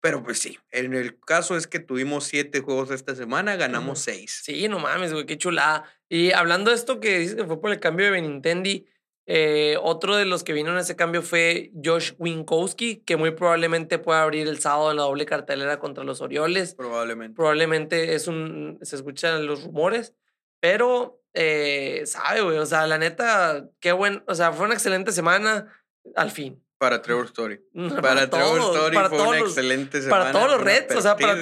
Pero 0.00 0.22
pues 0.22 0.38
sí, 0.38 0.58
en 0.70 0.92
el 0.92 1.18
caso 1.18 1.56
es 1.56 1.66
que 1.66 1.78
tuvimos 1.78 2.24
siete 2.24 2.60
juegos 2.60 2.90
esta 2.90 3.14
semana, 3.14 3.56
ganamos 3.56 4.00
seis. 4.00 4.42
Sí, 4.44 4.68
no 4.68 4.78
mames, 4.78 5.14
güey, 5.14 5.24
qué 5.24 5.38
chulada. 5.38 5.84
Y 6.10 6.32
hablando 6.32 6.70
de 6.70 6.76
esto 6.76 7.00
que 7.00 7.18
dices 7.20 7.36
que 7.36 7.46
fue 7.46 7.58
por 7.58 7.70
el 7.70 7.80
cambio 7.80 8.04
de 8.04 8.12
Benintendi, 8.12 8.86
Eh, 9.26 9.78
otro 9.80 10.16
de 10.16 10.26
los 10.26 10.44
que 10.44 10.52
vino 10.52 10.70
en 10.70 10.78
ese 10.78 10.96
cambio 10.96 11.22
fue 11.22 11.72
Josh 11.82 12.12
Winkowski, 12.18 12.96
que 12.96 13.16
muy 13.16 13.30
probablemente 13.30 13.98
pueda 13.98 14.22
abrir 14.22 14.48
el 14.48 14.60
sábado 14.60 14.90
en 14.90 14.98
la 14.98 15.04
doble 15.04 15.24
cartelera 15.24 15.78
contra 15.78 16.04
los 16.04 16.20
Orioles. 16.20 16.74
Probablemente. 16.74 17.34
Probablemente 17.34 18.14
es 18.14 18.28
un. 18.28 18.78
Se 18.82 18.96
escuchan 18.96 19.46
los 19.46 19.64
rumores, 19.64 20.14
pero 20.60 21.22
eh, 21.32 22.02
sabe, 22.04 22.42
güey. 22.42 22.58
O 22.58 22.66
sea, 22.66 22.86
la 22.86 22.98
neta, 22.98 23.68
qué 23.80 23.92
buen. 23.92 24.22
O 24.26 24.34
sea, 24.34 24.52
fue 24.52 24.66
una 24.66 24.74
excelente 24.74 25.10
semana 25.12 25.72
al 26.16 26.30
fin. 26.30 26.62
Para 26.76 27.00
Trevor 27.00 27.26
Story. 27.26 27.60
Para, 28.02 28.28
Trevor 28.28 28.60
Story 28.60 28.96
fue 29.08 29.28
una 29.28 29.38
excelente 29.38 30.02
semana. 30.02 30.24
Para 30.24 30.32
todos 30.32 30.50
los 30.50 30.60
Reds, 30.60 30.94
o 30.96 31.00
sea, 31.00 31.16
para, 31.16 31.34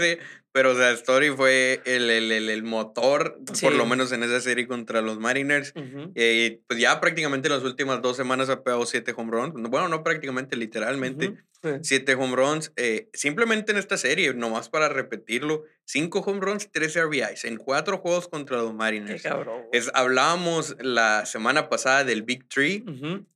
pero, 0.53 0.73
o 0.73 0.75
sea, 0.75 0.91
Story 0.93 1.31
fue 1.31 1.81
el, 1.87 2.11
el, 2.11 2.31
el, 2.31 2.63
motor, 2.63 3.39
por 3.61 3.73
lo 3.73 3.87
menos 3.87 4.13
en 4.13 4.23
esa 4.23 4.41
serie 4.41 4.67
contra 4.67 5.01
los 5.01 5.19
Mariners. 5.19 5.73
Eh, 6.15 6.61
pues 6.67 6.79
ya 6.79 7.01
prácticamente 7.01 7.49
las 7.49 7.63
últimas 7.63 8.03
dos 8.03 8.19
semanas 8.19 8.51
ha 8.51 8.63
pegado 8.63 8.85
siete 8.85 9.15
home 9.17 9.33
runs. 9.33 9.55
Bueno, 9.71 9.89
no 9.89 10.03
prácticamente, 10.05 10.57
literalmente. 10.57 11.37
Siete 11.81 12.15
home 12.15 12.37
runs. 12.37 12.73
Eh, 12.77 13.09
simplemente 13.15 13.73
en 13.73 13.79
esta 13.79 13.97
serie, 13.97 14.35
nomás 14.35 14.69
para 14.69 14.91
repetirlo, 14.91 15.65
cinco 15.85 16.21
home 16.21 16.41
runs, 16.41 16.71
13 16.71 17.05
RBIs 17.05 17.45
en 17.45 17.57
cuatro 17.57 17.99
juegos 17.99 18.29
contra 18.29 18.57
los 18.59 18.75
Mariners. 18.75 19.23
Es, 19.73 19.91
hablábamos 19.95 20.77
la 20.81 21.27
semana 21.27 21.69
pasada 21.69 22.05
del 22.05 22.23
Big 22.23 22.49
Three 22.49 22.85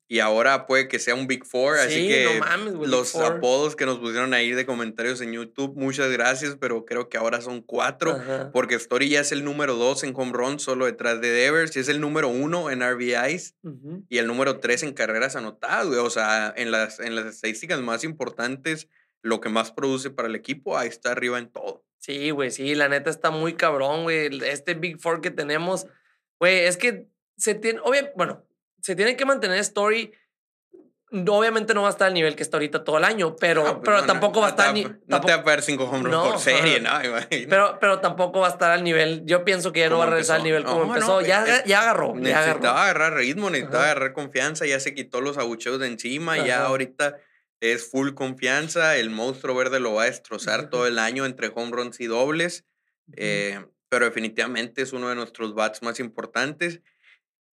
y 0.08 0.20
ahora 0.20 0.66
puede 0.66 0.86
que 0.86 1.00
sea 1.00 1.16
un 1.16 1.26
Big 1.26 1.44
Four. 1.44 1.78
así 1.78 2.06
que 2.06 2.40
los 2.86 3.16
apodos 3.16 3.74
que 3.74 3.86
nos 3.86 3.98
pusieron 3.98 4.34
ahí 4.34 4.52
de 4.52 4.64
comentarios 4.64 5.20
en 5.20 5.32
YouTube, 5.32 5.74
muchas 5.76 6.10
gracias, 6.12 6.56
pero 6.60 6.84
creo 6.84 7.08
que 7.08 7.18
ahora 7.18 7.40
son 7.40 7.60
cuatro, 7.60 8.16
porque 8.52 8.76
Story 8.76 9.08
ya 9.08 9.20
es 9.20 9.32
el 9.32 9.44
número 9.44 9.74
dos 9.74 10.04
en 10.04 10.12
home 10.14 10.32
runs, 10.32 10.62
solo 10.62 10.86
detrás 10.86 11.20
de 11.20 11.30
Devers, 11.30 11.76
y 11.76 11.80
es 11.80 11.88
el 11.88 12.00
número 12.00 12.28
uno 12.28 12.70
en 12.70 12.88
RBIs 12.88 13.56
y 14.08 14.18
el 14.18 14.26
número 14.26 14.60
tres 14.60 14.82
en 14.82 14.92
carreras 14.92 15.34
anotadas. 15.34 15.86
O 15.86 16.10
sea, 16.10 16.54
en 16.56 16.70
las, 16.70 17.00
en 17.00 17.16
las 17.16 17.26
estadísticas 17.26 17.80
más 17.80 18.04
importantes, 18.04 18.88
lo 19.22 19.40
que 19.40 19.48
más 19.48 19.72
produce 19.72 20.10
para 20.10 20.28
el 20.28 20.36
equipo, 20.36 20.78
ahí 20.78 20.88
está 20.88 21.10
arriba 21.10 21.38
en 21.38 21.50
todo. 21.50 21.85
Sí, 22.06 22.30
güey, 22.30 22.52
sí, 22.52 22.76
la 22.76 22.88
neta 22.88 23.10
está 23.10 23.32
muy 23.32 23.54
cabrón, 23.54 24.04
güey. 24.04 24.30
Este 24.44 24.74
Big 24.74 25.00
Four 25.00 25.20
que 25.20 25.32
tenemos, 25.32 25.88
güey, 26.38 26.60
es 26.60 26.76
que 26.76 27.08
se 27.36 27.56
tiene, 27.56 27.80
obvio, 27.82 28.12
bueno, 28.14 28.46
se 28.80 28.94
tiene 28.94 29.16
que 29.16 29.24
mantener 29.24 29.58
Story. 29.58 30.12
Obviamente 31.10 31.74
no 31.74 31.82
va 31.82 31.88
a 31.88 31.90
estar 31.90 32.06
al 32.06 32.14
nivel 32.14 32.36
que 32.36 32.44
está 32.44 32.58
ahorita 32.58 32.84
todo 32.84 32.98
el 32.98 33.04
año, 33.04 33.34
pero, 33.34 33.80
pero 33.80 34.04
tampoco 34.04 34.40
va 34.40 34.46
a 34.46 34.50
estar. 34.50 34.72
ni, 34.72 34.84
no 34.84 35.20
te 35.20 35.32
va 35.32 35.38
a 35.38 35.42
perder 35.42 35.62
cinco 35.62 35.84
home 35.90 36.08
por 36.08 36.38
serie, 36.38 36.78
¿no? 36.78 36.90
Pero, 37.28 37.78
pero 37.80 37.98
tampoco 37.98 38.38
va 38.38 38.48
a 38.48 38.50
estar 38.50 38.70
al 38.70 38.84
nivel. 38.84 39.22
Yo 39.24 39.44
pienso 39.44 39.72
que 39.72 39.80
ya 39.80 39.88
no 39.88 39.98
va 39.98 40.04
a 40.04 40.10
regresar 40.10 40.36
al 40.36 40.44
nivel 40.44 40.62
como 40.62 40.84
empezó. 40.84 41.22
ya, 41.22 41.64
ya 41.64 41.80
agarró. 41.80 42.14
Necesitaba 42.14 42.84
agarrar 42.84 43.14
ritmo, 43.14 43.50
necesitaba 43.50 43.82
agarrar 43.82 44.12
confianza, 44.12 44.64
ya 44.64 44.78
se 44.78 44.94
quitó 44.94 45.20
los 45.20 45.38
abucheos 45.38 45.80
de 45.80 45.88
encima, 45.88 46.38
ya 46.38 46.66
ahorita 46.66 47.16
es 47.60 47.90
full 47.90 48.14
confianza. 48.14 48.96
El 48.96 49.10
monstruo 49.10 49.54
verde 49.54 49.80
lo 49.80 49.94
va 49.94 50.04
a 50.04 50.06
destrozar 50.06 50.70
todo 50.70 50.86
el 50.86 50.98
año 50.98 51.26
entre 51.26 51.50
home 51.54 51.72
runs 51.72 52.00
y 52.00 52.06
dobles. 52.06 52.64
Eh, 53.16 53.64
pero 53.88 54.04
definitivamente 54.04 54.82
es 54.82 54.92
uno 54.92 55.08
de 55.08 55.14
nuestros 55.14 55.54
bats 55.54 55.82
más 55.82 56.00
importantes. 56.00 56.80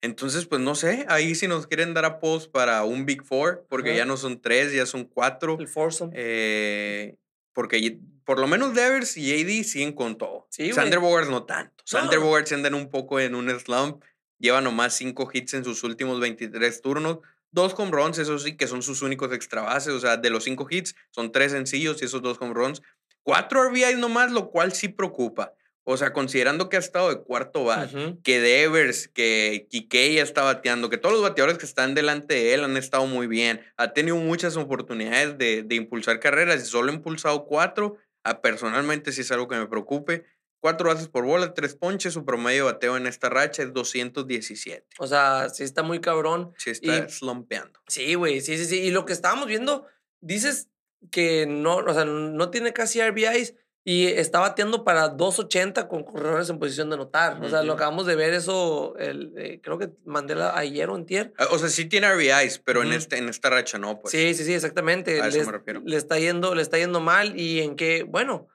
Entonces, 0.02 0.46
pues 0.46 0.62
no 0.62 0.76
sé, 0.76 1.06
ahí 1.10 1.36
si 1.36 1.48
nos 1.48 1.68
quieren 1.68 1.94
dar 1.94 2.06
a 2.06 2.20
post 2.20 2.52
para 2.52 2.84
un 2.86 3.06
Big 3.06 3.24
Four, 3.24 3.66
porque 3.70 3.96
ya 3.96 4.06
no 4.06 4.16
son 4.16 4.42
tres, 4.42 4.72
ya 4.72 4.86
son 4.86 5.04
cuatro. 5.04 5.58
El 5.60 5.68
foursome. 5.68 6.14
Eh, 6.16 7.18
porque 7.54 8.00
por 8.24 8.40
lo 8.40 8.48
menos 8.48 8.74
Devers 8.74 9.18
y 9.18 9.28
JD 9.28 9.66
siguen 9.68 9.92
con 9.92 10.18
todo. 10.18 10.48
Sí, 10.52 10.72
Sander 10.72 11.00
Bogarts 11.00 11.30
no 11.30 11.44
tanto. 11.44 11.84
Sander 11.86 12.20
Bogarts 12.20 12.52
andan 12.54 12.76
un 12.76 12.90
poco 12.90 13.20
en 13.20 13.36
un 13.36 13.50
slump. 13.60 14.04
Lleva 14.38 14.62
nomás 14.62 14.96
cinco 14.96 15.30
hits 15.34 15.56
en 15.56 15.66
sus 15.66 15.84
últimos 15.84 16.22
23 16.22 16.82
turnos. 16.82 17.20
Dos 17.52 17.74
home 17.78 17.92
runs, 17.92 18.18
eso 18.18 18.38
sí, 18.40 18.56
que 18.56 18.68
son 18.68 18.82
sus 18.82 19.02
únicos 19.02 19.32
extra 19.34 19.62
bases. 19.62 19.94
O 19.94 20.00
sea, 20.00 20.18
de 20.18 20.30
los 20.30 20.44
cinco 20.44 20.68
hits, 20.70 20.96
son 21.12 21.32
tres 21.32 21.52
sencillos 21.52 22.02
y 22.02 22.06
esos 22.06 22.22
dos 22.22 22.38
home 22.40 22.54
runs. 22.54 22.82
Cuatro 23.24 23.70
RBIs 23.70 23.98
nomás, 23.98 24.32
lo 24.32 24.50
cual 24.50 24.74
sí 24.74 24.88
preocupa. 24.88 25.54
O 25.92 25.98
sea, 25.98 26.14
considerando 26.14 26.70
que 26.70 26.76
ha 26.76 26.80
estado 26.80 27.10
de 27.10 27.22
cuarto 27.24 27.64
bat, 27.64 27.90
que 28.24 28.40
Devers, 28.40 29.08
que 29.08 29.66
Kike 29.72 30.14
ya 30.14 30.22
está 30.22 30.44
bateando, 30.44 30.88
que 30.88 31.00
todos 31.00 31.14
los 31.14 31.24
bateadores 31.24 31.58
que 31.58 31.66
están 31.66 31.96
delante 31.96 32.36
de 32.36 32.54
él 32.54 32.64
han 32.64 32.78
estado 32.78 33.08
muy 33.08 33.26
bien. 33.26 33.62
Ha 33.76 33.92
tenido 33.94 34.16
muchas 34.18 34.56
oportunidades 34.56 35.40
de, 35.40 35.76
impulsar 35.76 36.20
carreras 36.20 36.62
y 36.62 36.66
solo 36.68 36.92
ha 36.92 36.94
impulsado 36.94 37.46
cuatro. 37.46 37.98
Ah, 38.24 38.40
personalmente 38.40 39.12
sí 39.12 39.22
es 39.22 39.32
algo 39.32 39.48
que 39.48 39.56
me 39.56 39.66
preocupe. 39.66 40.26
Cuatro 40.60 40.90
bases 40.90 41.08
por 41.08 41.26
bola, 41.26 41.54
tres 41.54 41.76
ponches, 41.76 42.14
su 42.14 42.26
promedio 42.26 42.66
de 42.66 42.74
bateo 42.74 42.98
en 42.98 43.08
esta 43.08 43.30
racha 43.30 43.64
es 43.64 43.74
217. 43.74 44.86
O 44.98 45.08
sea, 45.08 45.50
sí 45.50 45.64
está 45.64 45.84
muy 45.84 46.02
cabrón. 46.02 46.54
Sí 46.58 46.72
está 46.72 47.08
slumpeando. 47.08 47.80
Sí, 47.88 48.16
güey, 48.16 48.42
sí, 48.42 48.58
sí, 48.58 48.66
sí. 48.66 48.80
Y 48.80 48.92
lo 48.92 49.06
que 49.06 49.14
estábamos 49.14 49.48
viendo, 49.48 49.86
dices 50.20 50.68
que 51.12 51.46
no, 51.48 51.78
o 51.78 51.94
sea, 51.94 52.04
no 52.06 52.50
tiene 52.50 52.74
casi 52.74 53.02
RBIs, 53.02 53.56
y 53.90 54.06
está 54.06 54.40
bateando 54.40 54.84
para 54.84 55.16
2.80 55.16 55.88
con 55.88 56.04
corredores 56.04 56.50
en 56.50 56.60
posición 56.60 56.90
de 56.90 56.96
anotar. 56.96 57.44
O 57.44 57.50
sea, 57.50 57.64
lo 57.64 57.74
acabamos 57.74 58.06
de 58.06 58.16
ver 58.16 58.34
eso, 58.34 58.96
el, 58.98 59.34
eh, 59.38 59.62
creo 59.64 59.80
que 59.80 59.90
Mandela 60.06 60.56
ayer 60.58 60.90
o 60.90 60.96
entier. 60.96 61.34
Ah, 61.38 61.48
o 61.52 61.58
sea, 61.58 61.70
sí 61.70 61.86
tiene 61.86 62.14
RBIs, 62.14 62.60
pero 62.60 62.84
en, 62.84 62.92
este, 62.92 63.18
en 63.18 63.30
esta 63.30 63.50
racha 63.50 63.80
no, 63.80 64.00
pues. 64.00 64.12
Sí, 64.12 64.34
sí, 64.36 64.44
sí, 64.44 64.54
exactamente. 64.54 65.22
A 65.22 65.30
eso 65.30 65.44
me 65.46 65.54
refiero. 65.54 65.82
Le 65.84 65.96
está, 65.96 66.20
yendo, 66.20 66.54
le 66.56 66.62
está 66.62 66.78
yendo 66.78 67.00
mal 67.00 67.40
y 67.40 67.62
en 67.62 67.76
qué, 67.76 68.04
bueno, 68.04 68.48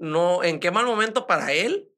no, 0.00 0.42
en 0.42 0.58
qué 0.60 0.70
mal 0.70 0.86
momento 0.86 1.26
para 1.26 1.52
él, 1.52 1.88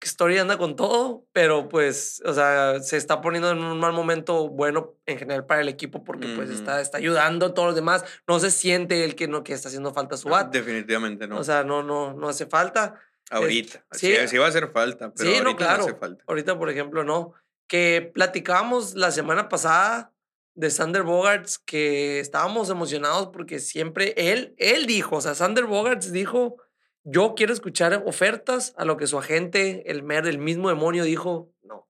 que 0.00 0.08
Story 0.08 0.38
anda 0.38 0.56
con 0.56 0.76
todo, 0.76 1.26
pero 1.32 1.68
pues, 1.68 2.22
o 2.24 2.32
sea, 2.32 2.80
se 2.80 2.96
está 2.96 3.20
poniendo 3.20 3.50
en 3.50 3.58
un 3.58 3.78
mal 3.78 3.92
momento 3.92 4.48
bueno 4.48 4.94
en 5.04 5.18
general 5.18 5.44
para 5.44 5.60
el 5.60 5.68
equipo 5.68 6.02
porque 6.02 6.26
pues 6.34 6.48
está, 6.48 6.80
está 6.80 6.96
ayudando 6.96 7.46
a 7.46 7.54
todos 7.54 7.68
los 7.68 7.74
demás. 7.74 8.02
No 8.26 8.40
se 8.40 8.50
siente 8.50 9.04
el 9.04 9.14
que 9.14 9.28
no 9.28 9.44
que 9.44 9.52
está 9.52 9.68
haciendo 9.68 9.92
falta 9.92 10.16
su 10.16 10.30
bat. 10.30 10.50
Definitivamente 10.50 11.28
no. 11.28 11.38
O 11.38 11.44
sea, 11.44 11.62
no, 11.64 11.82
no, 11.82 12.14
no 12.14 12.30
hace 12.30 12.46
falta. 12.46 12.98
Ahorita. 13.30 13.84
sí, 13.92 14.16
sí, 14.26 14.38
va 14.38 14.46
a 14.46 14.48
hacer 14.48 14.72
falta, 14.72 15.12
pero 15.14 15.28
ahorita 15.28 15.44
no, 15.44 15.56
claro. 15.56 15.84
hace 15.84 15.94
falta. 15.94 16.24
Ahorita, 16.26 16.58
por 16.58 16.70
ejemplo, 16.70 17.04
no. 17.04 17.34
Que 17.68 18.10
platicábamos 18.12 18.94
la 18.94 19.10
semana 19.10 19.50
pasada 19.50 20.12
de 20.54 20.70
Sander 20.70 21.02
Bogarts 21.02 21.58
que 21.58 22.20
estábamos 22.20 22.70
emocionados 22.70 23.28
porque 23.28 23.58
siempre 23.58 24.14
él, 24.16 24.54
él 24.56 24.86
dijo, 24.86 25.16
o 25.16 25.20
sea, 25.20 25.34
Sander 25.34 25.66
Bogarts 25.66 26.10
dijo 26.10 26.56
yo 27.04 27.34
quiero 27.34 27.52
escuchar 27.52 28.02
ofertas 28.06 28.74
a 28.76 28.84
lo 28.84 28.96
que 28.96 29.06
su 29.06 29.18
agente, 29.18 29.90
el 29.90 30.02
mer, 30.02 30.26
el 30.26 30.38
mismo 30.38 30.68
demonio, 30.68 31.04
dijo, 31.04 31.52
no. 31.62 31.88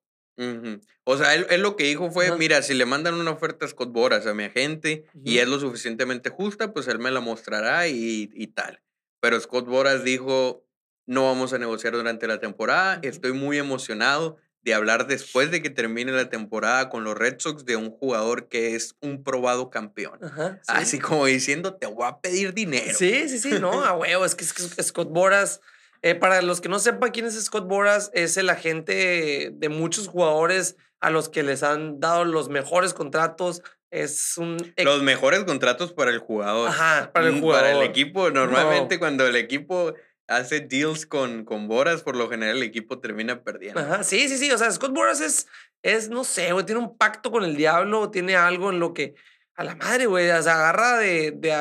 O 1.05 1.17
sea, 1.17 1.35
él, 1.35 1.61
lo 1.61 1.77
que 1.77 1.85
dijo 1.85 2.11
fue, 2.11 2.37
mira, 2.39 2.63
si 2.63 2.75
le 2.75 2.87
mandan 2.87 3.15
una 3.15 3.31
oferta 3.31 3.67
a 3.67 3.69
Scott 3.69 3.93
Boras 3.93 4.27
a 4.27 4.35
mi 4.35 4.45
agente 4.45 5.05
y 5.25 5.39
es 5.39 5.49
lo 5.49 5.59
suficientemente 5.59 6.31
justa, 6.31 6.73
pues 6.73 6.89
él 6.89 6.99
me 6.99 7.11
la 7.11 7.21
mostrará 7.21 7.89
y, 7.89 8.31
y 8.33 8.47
tal. 8.49 8.83
Pero 9.21 9.39
Scott 9.39 9.67
Boras 9.67 10.03
dijo, 10.03 10.65
no 11.07 11.25
vamos 11.25 11.53
a 11.53 11.59
negociar 11.59 11.93
durante 11.93 12.27
la 12.27 12.39
temporada, 12.39 13.01
estoy 13.03 13.33
muy 13.33 13.59
emocionado 13.59 14.39
de 14.63 14.75
hablar 14.75 15.07
después 15.07 15.51
de 15.51 15.63
que 15.63 15.71
termine 15.71 16.13
la 16.13 16.29
temporada 16.29 16.91
con 16.91 17.05
los 17.05 17.17
Red 17.17 17.37
Sox 17.39 17.65
de 17.65 17.77
un 17.77 17.91
jugador 17.91 18.49
que 18.49 18.75
es 18.75 18.95
un 19.01 19.23
probado 19.23 19.71
campeón. 19.71 20.19
Así 20.67 20.99
como 20.99 21.27
diciendo, 21.27 21.75
te 21.75 21.87
voy 21.87 22.07
a 22.07 22.21
pedir 22.21 22.53
dinero. 22.53 22.93
Sí, 22.97 23.29
sí, 23.29 23.39
sí, 23.39 23.53
no, 23.61 23.85
a 23.85 23.95
huevo, 23.95 24.25
es 24.25 24.35
que, 24.35 24.45
Scott 24.45 25.09
Boras, 25.11 25.61
eh, 26.03 26.15
para 26.15 26.43
los 26.43 26.61
que 26.61 26.69
no 26.69 26.79
sepan 26.79 27.11
quién 27.11 27.27
es 27.27 27.43
Scott 27.43 27.67
Boras, 27.67 28.11
es 28.13 28.37
el 28.37 28.51
agente 28.51 29.51
de 29.53 29.69
muchos 29.69 30.09
jugadores 30.09 30.77
a 31.01 31.11
los 31.11 31.29
que 31.29 31.43
les 31.43 31.63
han 31.63 31.99
dado 31.99 32.25
los 32.25 32.49
mejores 32.49 32.93
contratos. 32.93 33.63
Es 33.91 34.37
un... 34.39 34.57
Los 34.77 35.03
mejores 35.03 35.45
contratos 35.45 35.93
para 35.93 36.11
el 36.11 36.19
jugador. 36.19 36.69
Ajá, 36.69 37.11
para 37.13 37.27
el 37.27 37.33
mm, 37.35 37.41
jugador. 37.41 37.65
Para 37.65 37.77
el 37.77 37.83
equipo, 37.83 38.31
normalmente 38.31 38.99
cuando 38.99 39.27
el 39.27 39.35
equipo 39.35 39.95
hace 40.31 40.61
deals 40.61 41.07
con, 41.07 41.45
con 41.45 41.69
Boras, 41.69 42.03
por 42.03 42.17
lo 42.17 42.31
general 42.31 42.57
el 42.57 42.63
equipo 42.63 43.01
termina 43.01 43.43
perdiendo. 43.43 43.81
Ajá, 43.81 44.05
sí, 44.05 44.29
sí, 44.29 44.39
sí. 44.39 44.51
O 44.53 44.59
sea, 44.59 44.71
Scott 44.71 44.95
Boras 44.95 45.21
es, 45.21 45.49
es 45.83 46.09
no 46.09 46.25
sé, 46.25 46.53
güey, 46.53 46.65
tiene 46.65 46.81
un 46.81 46.97
pacto 46.97 47.31
con 47.31 47.45
el 47.45 47.57
diablo, 47.57 48.11
tiene 48.11 48.37
algo 48.37 48.71
en 48.71 48.79
lo 48.79 48.95
que 48.95 49.15
a 49.57 49.65
la 49.65 49.75
madre, 49.75 50.07
güey, 50.07 50.31
o 50.31 50.43
sea, 50.43 50.55
agarra 50.55 50.99
de, 50.99 51.33
de 51.33 51.53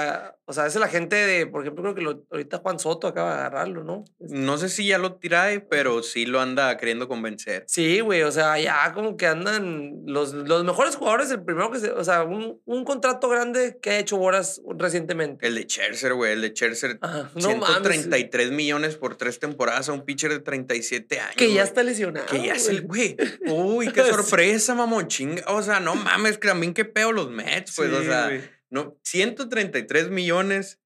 o 0.50 0.54
sea, 0.54 0.66
es 0.66 0.74
la 0.74 0.88
gente 0.88 1.16
de, 1.16 1.46
por 1.46 1.62
ejemplo, 1.62 1.84
creo 1.84 1.94
que 1.94 2.02
lo, 2.02 2.26
ahorita 2.32 2.58
Juan 2.58 2.80
Soto 2.80 3.06
acaba 3.06 3.36
de 3.36 3.40
agarrarlo, 3.42 3.84
¿no? 3.84 4.04
No 4.18 4.58
sé 4.58 4.68
si 4.68 4.88
ya 4.88 4.98
lo 4.98 5.14
tirae, 5.18 5.60
pero 5.60 6.02
sí 6.02 6.26
lo 6.26 6.42
anda 6.42 6.76
queriendo 6.78 7.08
convencer. 7.08 7.66
Sí, 7.68 8.00
güey, 8.00 8.24
o 8.24 8.32
sea, 8.32 8.60
ya 8.60 8.92
como 8.94 9.16
que 9.16 9.28
andan 9.28 10.02
los, 10.08 10.34
los 10.34 10.64
mejores 10.64 10.96
jugadores, 10.96 11.30
el 11.30 11.44
primero 11.44 11.70
que 11.70 11.78
se, 11.78 11.92
o 11.92 12.04
sea, 12.04 12.24
un, 12.24 12.60
un 12.66 12.84
contrato 12.84 13.30
grande 13.30 13.78
que 13.80 13.92
ha 13.92 14.00
hecho 14.00 14.18
Boras 14.18 14.60
recientemente. 14.76 15.46
El 15.46 15.54
de 15.54 15.66
Scherzer, 15.66 16.16
güey, 16.16 16.34
el 16.34 16.42
de 16.42 16.50
Scherzer. 16.50 16.98
Ajá, 17.02 17.30
no 17.36 17.42
133 17.42 18.50
millones 18.50 18.96
por 18.96 19.18
tres 19.18 19.38
temporadas 19.38 19.88
a 19.90 19.94
un 19.94 20.04
pitcher 20.04 20.32
de 20.32 20.40
37 20.40 21.20
años. 21.20 21.36
Que 21.36 21.54
ya 21.54 21.62
está 21.62 21.84
lesionado. 21.84 22.26
Que 22.26 22.42
ya 22.42 22.54
es 22.54 22.68
el, 22.70 22.88
güey. 22.88 23.16
Uy, 23.46 23.92
qué 23.92 24.02
sorpresa, 24.04 24.74
mamón, 24.74 25.10
chinga. 25.10 25.44
O 25.50 25.62
sea, 25.62 25.80
no 25.80 25.94
mames, 25.94 26.40
que 26.40 26.48
también 26.48 26.74
qué 26.74 26.86
peo 26.86 27.12
los 27.12 27.30
Mets, 27.30 27.76
pues, 27.76 27.94
o 27.94 28.02
sea. 28.02 28.32
No, 28.70 28.98
133 29.04 30.10
millones 30.10 30.80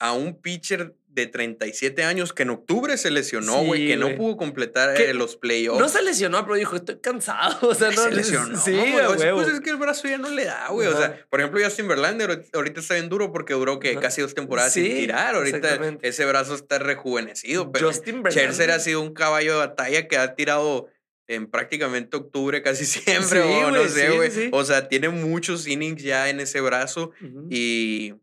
a 0.00 0.12
un 0.12 0.40
pitcher 0.40 0.94
de 1.08 1.26
37 1.26 2.04
años 2.04 2.32
que 2.32 2.44
en 2.44 2.50
octubre 2.50 2.96
se 2.96 3.10
lesionó, 3.10 3.64
güey, 3.64 3.82
Sí, 3.82 3.88
que 3.88 3.96
no 3.96 4.14
pudo 4.14 4.36
completar 4.36 5.00
eh, 5.00 5.12
los 5.14 5.36
playoffs. 5.36 5.80
No 5.80 5.88
se 5.88 6.02
lesionó, 6.02 6.44
pero 6.44 6.54
dijo, 6.54 6.76
estoy 6.76 7.00
cansado. 7.00 7.58
O 7.68 7.74
sea, 7.74 7.90
no 7.90 8.02
se 8.04 8.10
lesionó. 8.12 8.56
Sí, 8.60 8.70
huevo. 8.72 9.14
pues 9.34 9.48
es 9.48 9.60
que 9.60 9.70
el 9.70 9.76
brazo 9.78 10.06
ya 10.06 10.18
no 10.18 10.28
le 10.30 10.44
da, 10.44 10.68
güey. 10.68 10.86
O 10.86 10.96
sea, 10.96 11.26
por 11.28 11.40
ejemplo, 11.40 11.60
Justin 11.62 11.88
Verlander 11.88 12.44
ahorita- 12.52 12.80
está 12.80 12.94
bien 12.94 13.08
duro 13.08 13.32
porque 13.32 13.54
duró 13.54 13.80
que 13.80 13.96
casi 13.96 14.20
dos 14.22 14.34
temporadas 14.34 14.72
sin 14.72 14.84
tirar. 14.84 15.34
Ahorita 15.34 15.80
ese 16.02 16.24
brazo 16.24 16.54
está 16.54 16.78
rejuvenecido. 16.78 17.72
Pero 17.72 17.88
Justin 17.88 18.20
Scherzer 18.20 18.44
Verlander. 18.44 18.70
ha 18.70 18.78
sido 18.80 19.00
un 19.00 19.12
caballo 19.12 19.52
de 19.54 19.58
batalla 19.58 20.06
que 20.06 20.16
ha 20.18 20.34
tirado 20.36 20.88
en 21.28 21.46
prácticamente 21.50 22.16
octubre 22.16 22.62
casi 22.62 22.84
siempre. 22.86 23.42
Sí, 23.42 23.48
o 23.48 23.70
no 23.70 23.86
sé, 23.88 24.10
güey. 24.10 24.30
sí, 24.30 24.42
sí. 24.44 24.50
O 24.52 24.64
sea, 24.64 24.88
tiene 24.88 25.08
muchos 25.10 25.66
innings 25.68 26.02
ya 26.02 26.28
en 26.30 26.40
ese 26.40 26.60
brazo. 26.60 27.12
Y, 27.50 28.14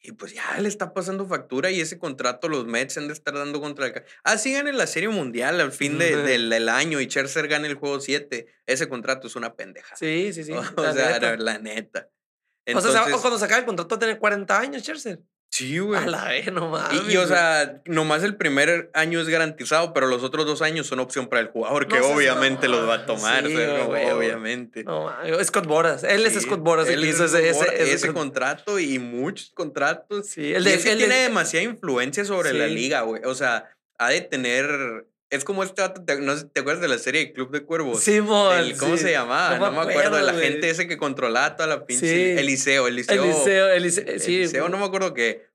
y 0.00 0.12
pues 0.12 0.32
ya 0.32 0.58
le 0.60 0.68
está 0.68 0.94
pasando 0.94 1.26
factura 1.26 1.70
y 1.72 1.80
ese 1.80 1.98
contrato 1.98 2.48
los 2.48 2.64
Mets 2.66 2.96
han 2.96 3.08
de 3.08 3.12
estar 3.12 3.34
dando 3.34 3.60
contra 3.60 3.86
el... 3.86 4.04
Ah, 4.22 4.38
sí 4.38 4.52
ganen 4.52 4.78
la 4.78 4.86
Serie 4.86 5.08
Mundial 5.08 5.60
al 5.60 5.72
fin 5.72 5.98
de- 5.98 6.16
del, 6.16 6.48
del 6.48 6.68
año 6.68 7.00
y 7.00 7.06
Scherzer 7.06 7.48
gane 7.48 7.66
el 7.66 7.74
juego 7.74 7.98
7. 8.00 8.46
Ese 8.66 8.88
contrato 8.88 9.26
es 9.26 9.34
una 9.34 9.54
pendeja. 9.56 9.96
Sí, 9.96 10.32
sí, 10.32 10.44
sí. 10.44 10.52
o 10.52 10.62
la 10.80 10.92
sea, 10.92 11.12
neta. 11.14 11.36
la, 11.36 11.54
la 11.54 11.58
neta. 11.58 12.08
o 12.08 12.80
sea, 12.80 12.90
Entonces, 13.00 13.16
cuando 13.20 13.38
se 13.38 13.44
acabe 13.46 13.60
el 13.60 13.66
contrato 13.66 13.90
va 13.94 13.96
a 13.96 14.00
tener 14.00 14.18
40 14.20 14.60
años, 14.60 14.82
Scherzer. 14.82 15.20
Sí, 15.56 15.78
güey. 15.78 16.00
A 16.02 16.06
la 16.06 16.24
vez, 16.28 16.52
no 16.52 16.68
mames. 16.68 17.02
Y, 17.08 17.12
y, 17.12 17.16
o 17.16 17.26
sea, 17.26 17.80
nomás 17.86 18.22
el 18.22 18.36
primer 18.36 18.90
año 18.94 19.20
es 19.20 19.28
garantizado, 19.28 19.92
pero 19.92 20.06
los 20.06 20.22
otros 20.22 20.44
dos 20.46 20.62
años 20.62 20.86
son 20.86 21.00
opción 21.00 21.28
para 21.28 21.40
el 21.40 21.48
jugador, 21.48 21.88
que 21.88 21.98
No 21.98 22.08
obviamente 22.08 22.68
los 22.68 22.88
va 22.88 22.94
a 22.94 23.06
tomar, 23.06 23.46
Sí, 23.46 23.54
güey, 23.54 24.10
obviamente. 24.10 24.84
No. 24.84 25.10
Scott 25.42 25.66
Boras. 25.66 26.04
Él 26.04 26.26
es 26.26 26.34
Sí, 26.34 26.40
Scott 26.40 26.60
Boras 26.60 26.86
el 26.88 26.94
él 26.94 27.04
es 27.04 27.14
hizo 27.16 27.24
ese, 27.24 27.48
ese, 27.48 27.92
ese 27.92 28.06
con- 28.08 28.16
contrato 28.16 28.78
y 28.78 28.98
muchos 28.98 29.50
contratos. 29.50 30.26
Sí, 30.28 30.52
el 30.52 30.64
de. 30.64 30.74
el 30.74 30.82
de- 30.82 30.94
tiene 30.96 31.14
demasiada 31.22 31.64
influencia 31.64 32.24
sobre 32.24 32.52
la 32.52 32.66
liga, 32.66 33.00
güey. 33.02 33.22
O 33.24 33.34
sea, 33.34 33.70
ha 33.98 34.10
de 34.10 34.20
tener. 34.20 35.06
Es 35.28 35.44
como 35.44 35.64
este 35.64 35.82
vato, 35.82 36.04
¿te, 36.04 36.20
no 36.20 36.36
¿te 36.48 36.60
acuerdas 36.60 36.80
de 36.82 36.88
la 36.88 36.98
serie 36.98 37.32
Club 37.32 37.50
de 37.50 37.64
Cuervos? 37.64 38.00
Simón, 38.02 38.56
El- 38.58 38.76
¿Cómo 38.76 38.96
sí. 38.96 39.02
se 39.04 39.10
llamaba? 39.10 39.58
No, 39.58 39.72
me 39.72 39.80
acuerdo. 39.80 40.10
güey. 40.10 40.24
La 40.24 40.34
gente 40.34 40.70
ese 40.70 40.86
que 40.86 40.96
controlaba 40.96 41.56
toda 41.56 41.68
la 41.68 41.84
pinche. 41.84 42.06
Sí. 42.06 42.38
Eliseo, 42.40 42.86
Eliseo. 42.86 43.24
Eliseo, 43.24 43.68
Eliseo, 43.70 44.04
sí. 44.20 44.36
Eliseo, 44.36 44.68
no 44.68 44.78
me 44.78 44.84
acuerdo 44.84 45.14
qué. 45.14 45.46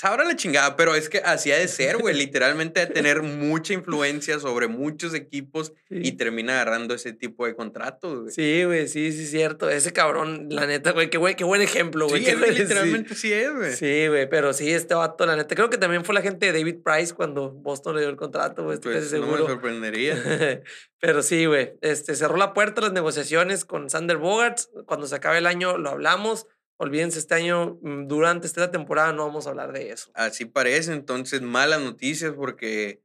Sabrá 0.00 0.24
la 0.24 0.36
chingada, 0.36 0.76
pero 0.76 0.94
es 0.94 1.08
que 1.08 1.18
así 1.18 1.50
ha 1.50 1.58
de 1.58 1.66
ser, 1.66 1.98
güey. 1.98 2.14
Literalmente 2.28 2.80
de 2.80 2.86
tener 2.86 3.22
mucha 3.22 3.72
influencia 3.72 4.38
sobre 4.38 4.68
muchos 4.68 5.14
equipos 5.14 5.72
y 5.90 6.04
sí. 6.04 6.12
termina 6.12 6.52
agarrando 6.52 6.94
ese 6.94 7.12
tipo 7.12 7.44
de 7.46 7.56
contratos, 7.56 8.20
güey. 8.20 8.32
Sí, 8.32 8.64
güey, 8.64 8.86
sí, 8.86 9.10
sí, 9.12 9.26
cierto. 9.26 9.68
Ese 9.68 9.92
cabrón, 9.92 10.46
la 10.50 10.66
neta, 10.66 10.92
güey, 10.92 11.10
qué, 11.10 11.18
güey, 11.18 11.34
qué 11.34 11.44
buen 11.44 11.60
ejemplo, 11.60 12.08
güey. 12.08 12.24
Sí, 12.24 12.34
güey, 12.34 12.52
sí. 12.54 12.62
literalmente 12.62 13.14
sí 13.14 13.32
es, 13.32 13.52
güey. 13.54 13.72
Sí, 13.72 14.06
güey, 14.06 14.28
pero 14.28 14.52
sí, 14.52 14.70
este 14.70 14.94
vato, 14.94 15.26
la 15.26 15.34
neta, 15.36 15.54
creo 15.54 15.70
que 15.70 15.78
también 15.78 16.04
fue 16.04 16.14
la 16.14 16.22
gente 16.22 16.46
de 16.46 16.58
David 16.58 16.76
Price 16.84 17.12
cuando 17.12 17.50
Boston 17.50 17.96
le 17.96 18.02
dio 18.02 18.10
el 18.10 18.16
contrato, 18.16 18.62
güey, 18.62 18.74
estoy 18.74 18.94
Pues 18.94 19.12
no 19.12 19.18
me 19.18 19.26
seguro. 19.26 19.46
sorprendería. 19.48 20.16
pero 21.00 21.22
sí, 21.22 21.46
güey, 21.46 21.72
este, 21.80 22.14
cerró 22.14 22.36
la 22.36 22.54
puerta 22.54 22.80
a 22.80 22.84
las 22.84 22.92
negociaciones 22.92 23.64
con 23.64 23.90
Sander 23.90 24.18
Bogarts. 24.18 24.70
Cuando 24.86 25.06
se 25.06 25.16
acabe 25.16 25.38
el 25.38 25.46
año 25.46 25.78
lo 25.78 25.90
hablamos. 25.90 26.46
Olvídense, 26.78 27.18
este 27.18 27.34
año, 27.34 27.78
mm, 27.82 28.06
durante 28.06 28.46
esta 28.46 28.70
temporada, 28.70 29.12
no 29.12 29.26
vamos 29.26 29.46
a 29.46 29.50
hablar 29.50 29.72
de 29.72 29.90
eso. 29.90 30.10
Así 30.14 30.44
parece, 30.44 30.92
entonces 30.92 31.42
malas 31.42 31.80
noticias 31.80 32.32
porque 32.34 33.02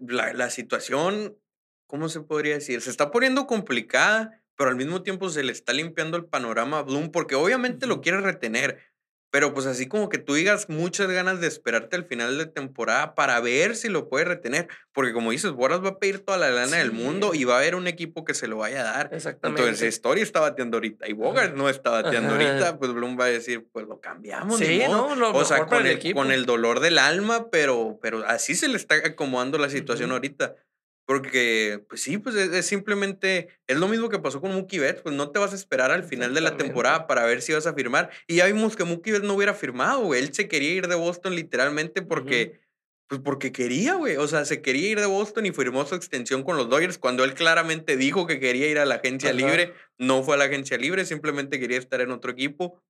la, 0.00 0.32
la 0.32 0.50
situación, 0.50 1.38
¿cómo 1.86 2.08
se 2.08 2.20
podría 2.20 2.54
decir? 2.54 2.80
Se 2.80 2.90
está 2.90 3.12
poniendo 3.12 3.46
complicada, 3.46 4.42
pero 4.56 4.70
al 4.70 4.76
mismo 4.76 5.02
tiempo 5.02 5.28
se 5.30 5.44
le 5.44 5.52
está 5.52 5.72
limpiando 5.72 6.16
el 6.16 6.24
panorama 6.24 6.80
a 6.80 6.82
Bloom 6.82 7.12
porque 7.12 7.36
obviamente 7.36 7.86
lo 7.86 8.00
quiere 8.00 8.20
retener, 8.20 8.91
pero 9.32 9.54
pues 9.54 9.64
así 9.64 9.88
como 9.88 10.10
que 10.10 10.18
tú 10.18 10.34
digas 10.34 10.68
muchas 10.68 11.08
ganas 11.08 11.40
de 11.40 11.46
esperarte 11.46 11.96
al 11.96 12.04
final 12.04 12.36
de 12.36 12.44
temporada 12.44 13.14
para 13.14 13.40
ver 13.40 13.76
si 13.76 13.88
lo 13.88 14.10
puede 14.10 14.26
retener, 14.26 14.68
porque 14.92 15.14
como 15.14 15.30
dices, 15.30 15.52
Boras 15.52 15.82
va 15.82 15.88
a 15.88 15.98
pedir 15.98 16.18
toda 16.20 16.36
la 16.36 16.50
lana 16.50 16.76
del 16.76 16.90
Sí. 16.90 16.96
mundo 16.96 17.32
y 17.34 17.44
va 17.44 17.54
a 17.54 17.58
haber 17.58 17.74
un 17.74 17.86
equipo 17.86 18.26
que 18.26 18.34
se 18.34 18.46
lo 18.46 18.58
vaya 18.58 18.82
a 18.82 18.84
dar. 18.84 19.08
Exactamente. 19.10 19.62
Entonces, 19.62 19.94
Story 19.94 20.20
está 20.20 20.40
bateando 20.40 20.76
ahorita 20.76 21.08
y 21.08 21.14
Bogart 21.14 21.54
no 21.56 21.70
está 21.70 21.88
bateando 21.90 22.34
Ajá. 22.34 22.46
ahorita, 22.50 22.78
pues 22.78 22.92
Bloom 22.92 23.18
va 23.18 23.24
a 23.24 23.28
decir, 23.28 23.66
pues 23.72 23.86
lo 23.86 24.00
cambiamos. 24.00 24.60
ni 24.60 24.66
sí, 24.66 24.82
modo". 24.86 25.08
no, 25.08 25.16
lo 25.16 25.32
O 25.32 25.44
sea, 25.46 25.56
mejor 25.64 25.68
con 25.78 25.86
el 25.86 25.98
el, 26.06 26.14
con 26.14 26.30
el 26.30 26.44
dolor 26.44 26.80
del 26.80 26.98
alma, 26.98 27.48
pero, 27.50 27.98
pero 28.02 28.26
así 28.26 28.54
se 28.54 28.68
le 28.68 28.76
está 28.76 28.96
acomodando 28.96 29.56
la 29.56 29.70
situación 29.70 30.10
Ujú. 30.10 30.16
ahorita. 30.16 30.56
Porque, 31.04 31.84
pues 31.88 32.02
sí, 32.02 32.18
pues 32.18 32.36
es, 32.36 32.50
es 32.50 32.66
simplemente, 32.66 33.48
es 33.66 33.76
lo 33.76 33.88
mismo 33.88 34.08
que 34.08 34.20
pasó 34.20 34.40
con 34.40 34.52
Mookie 34.52 34.78
Betts, 34.78 35.02
pues 35.02 35.14
no 35.14 35.30
te 35.30 35.38
vas 35.38 35.52
a 35.52 35.56
esperar 35.56 35.90
al 35.90 36.04
final 36.04 36.32
de 36.32 36.40
la 36.40 36.56
temporada 36.56 37.06
para 37.06 37.24
ver 37.24 37.42
si 37.42 37.52
vas 37.52 37.66
a 37.66 37.74
firmar. 37.74 38.10
Y 38.26 38.36
ya 38.36 38.46
vimos 38.46 38.76
que 38.76 38.84
Mookie 38.84 39.12
Betts 39.12 39.24
no 39.24 39.34
hubiera 39.34 39.54
firmado, 39.54 40.00
güey. 40.02 40.22
Él 40.22 40.32
se 40.32 40.48
quería 40.48 40.72
ir 40.72 40.86
de 40.86 40.94
Boston 40.94 41.34
literalmente 41.34 42.02
porque, 42.02 42.60
pues 43.08 43.20
porque 43.20 43.50
quería, 43.50 43.94
güey. 43.94 44.16
O 44.16 44.28
sea, 44.28 44.44
se 44.44 44.62
quería 44.62 44.90
ir 44.90 45.00
de 45.00 45.06
Boston 45.06 45.44
y 45.46 45.50
firmó 45.50 45.84
su 45.84 45.96
extensión 45.96 46.44
con 46.44 46.56
los 46.56 46.68
Dodgers 46.70 46.98
cuando 46.98 47.24
él 47.24 47.34
claramente 47.34 47.96
dijo 47.96 48.26
que 48.26 48.38
quería 48.38 48.68
ir 48.68 48.78
a 48.78 48.86
la 48.86 48.96
agencia 48.96 49.30
Ajá. 49.30 49.38
libre. 49.38 49.74
No 49.98 50.22
fue 50.22 50.36
a 50.36 50.38
la 50.38 50.44
agencia 50.44 50.78
libre, 50.78 51.04
simplemente 51.04 51.58
quería 51.58 51.78
estar 51.78 52.00
en 52.00 52.12
otro 52.12 52.30
equipo. 52.30 52.80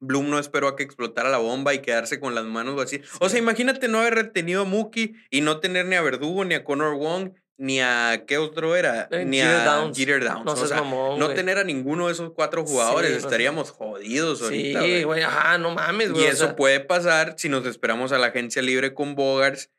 Bloom 0.00 0.30
no 0.30 0.38
esperó 0.38 0.68
a 0.68 0.76
que 0.76 0.82
explotara 0.82 1.30
la 1.30 1.38
bomba 1.38 1.74
y 1.74 1.80
quedarse 1.80 2.20
con 2.20 2.34
las 2.34 2.44
manos 2.44 2.76
vacías. 2.76 3.02
O 3.20 3.28
sea, 3.28 3.38
imagínate 3.38 3.88
no 3.88 4.00
haber 4.00 4.14
retenido 4.14 4.62
a 4.62 4.64
Mookie 4.64 5.14
y 5.30 5.40
no 5.40 5.60
tener 5.60 5.86
ni 5.86 5.96
a 5.96 6.02
Verdugo, 6.02 6.44
ni 6.44 6.54
a 6.54 6.64
Connor 6.64 6.96
Wong, 6.96 7.32
ni 7.56 7.80
a. 7.80 8.24
¿Qué 8.26 8.38
otro 8.38 8.76
era? 8.76 9.08
Eh, 9.10 9.24
Ni 9.24 9.38
Jeter 9.38 9.54
a 9.56 9.64
Downs. 9.64 9.96
Jeter 9.96 10.24
Downs. 10.24 10.44
No 10.44 10.52
o 10.52 10.66
sea, 10.66 10.82
mamón, 10.82 11.18
no 11.18 11.30
tener 11.30 11.58
a 11.58 11.64
ninguno 11.64 12.06
de 12.06 12.12
esos 12.12 12.32
cuatro 12.32 12.64
jugadores, 12.64 13.12
Sí, 13.12 13.16
estaríamos 13.16 13.70
jodidos 13.70 14.42
ahorita. 14.42 14.82
Sí, 14.82 15.02
güey, 15.04 15.22
ajá, 15.22 15.56
no 15.58 15.74
mames, 15.74 16.12
güey. 16.12 16.24
Y 16.24 16.26
eso 16.26 16.46
sea, 16.46 16.56
puede 16.56 16.80
pasar 16.80 17.34
si 17.38 17.48
nos 17.48 17.66
esperamos 17.66 18.12
a 18.12 18.18
la 18.18 18.26
agencia 18.28 18.60
libre 18.60 18.92
con 18.92 19.14
Bogarts. 19.14 19.70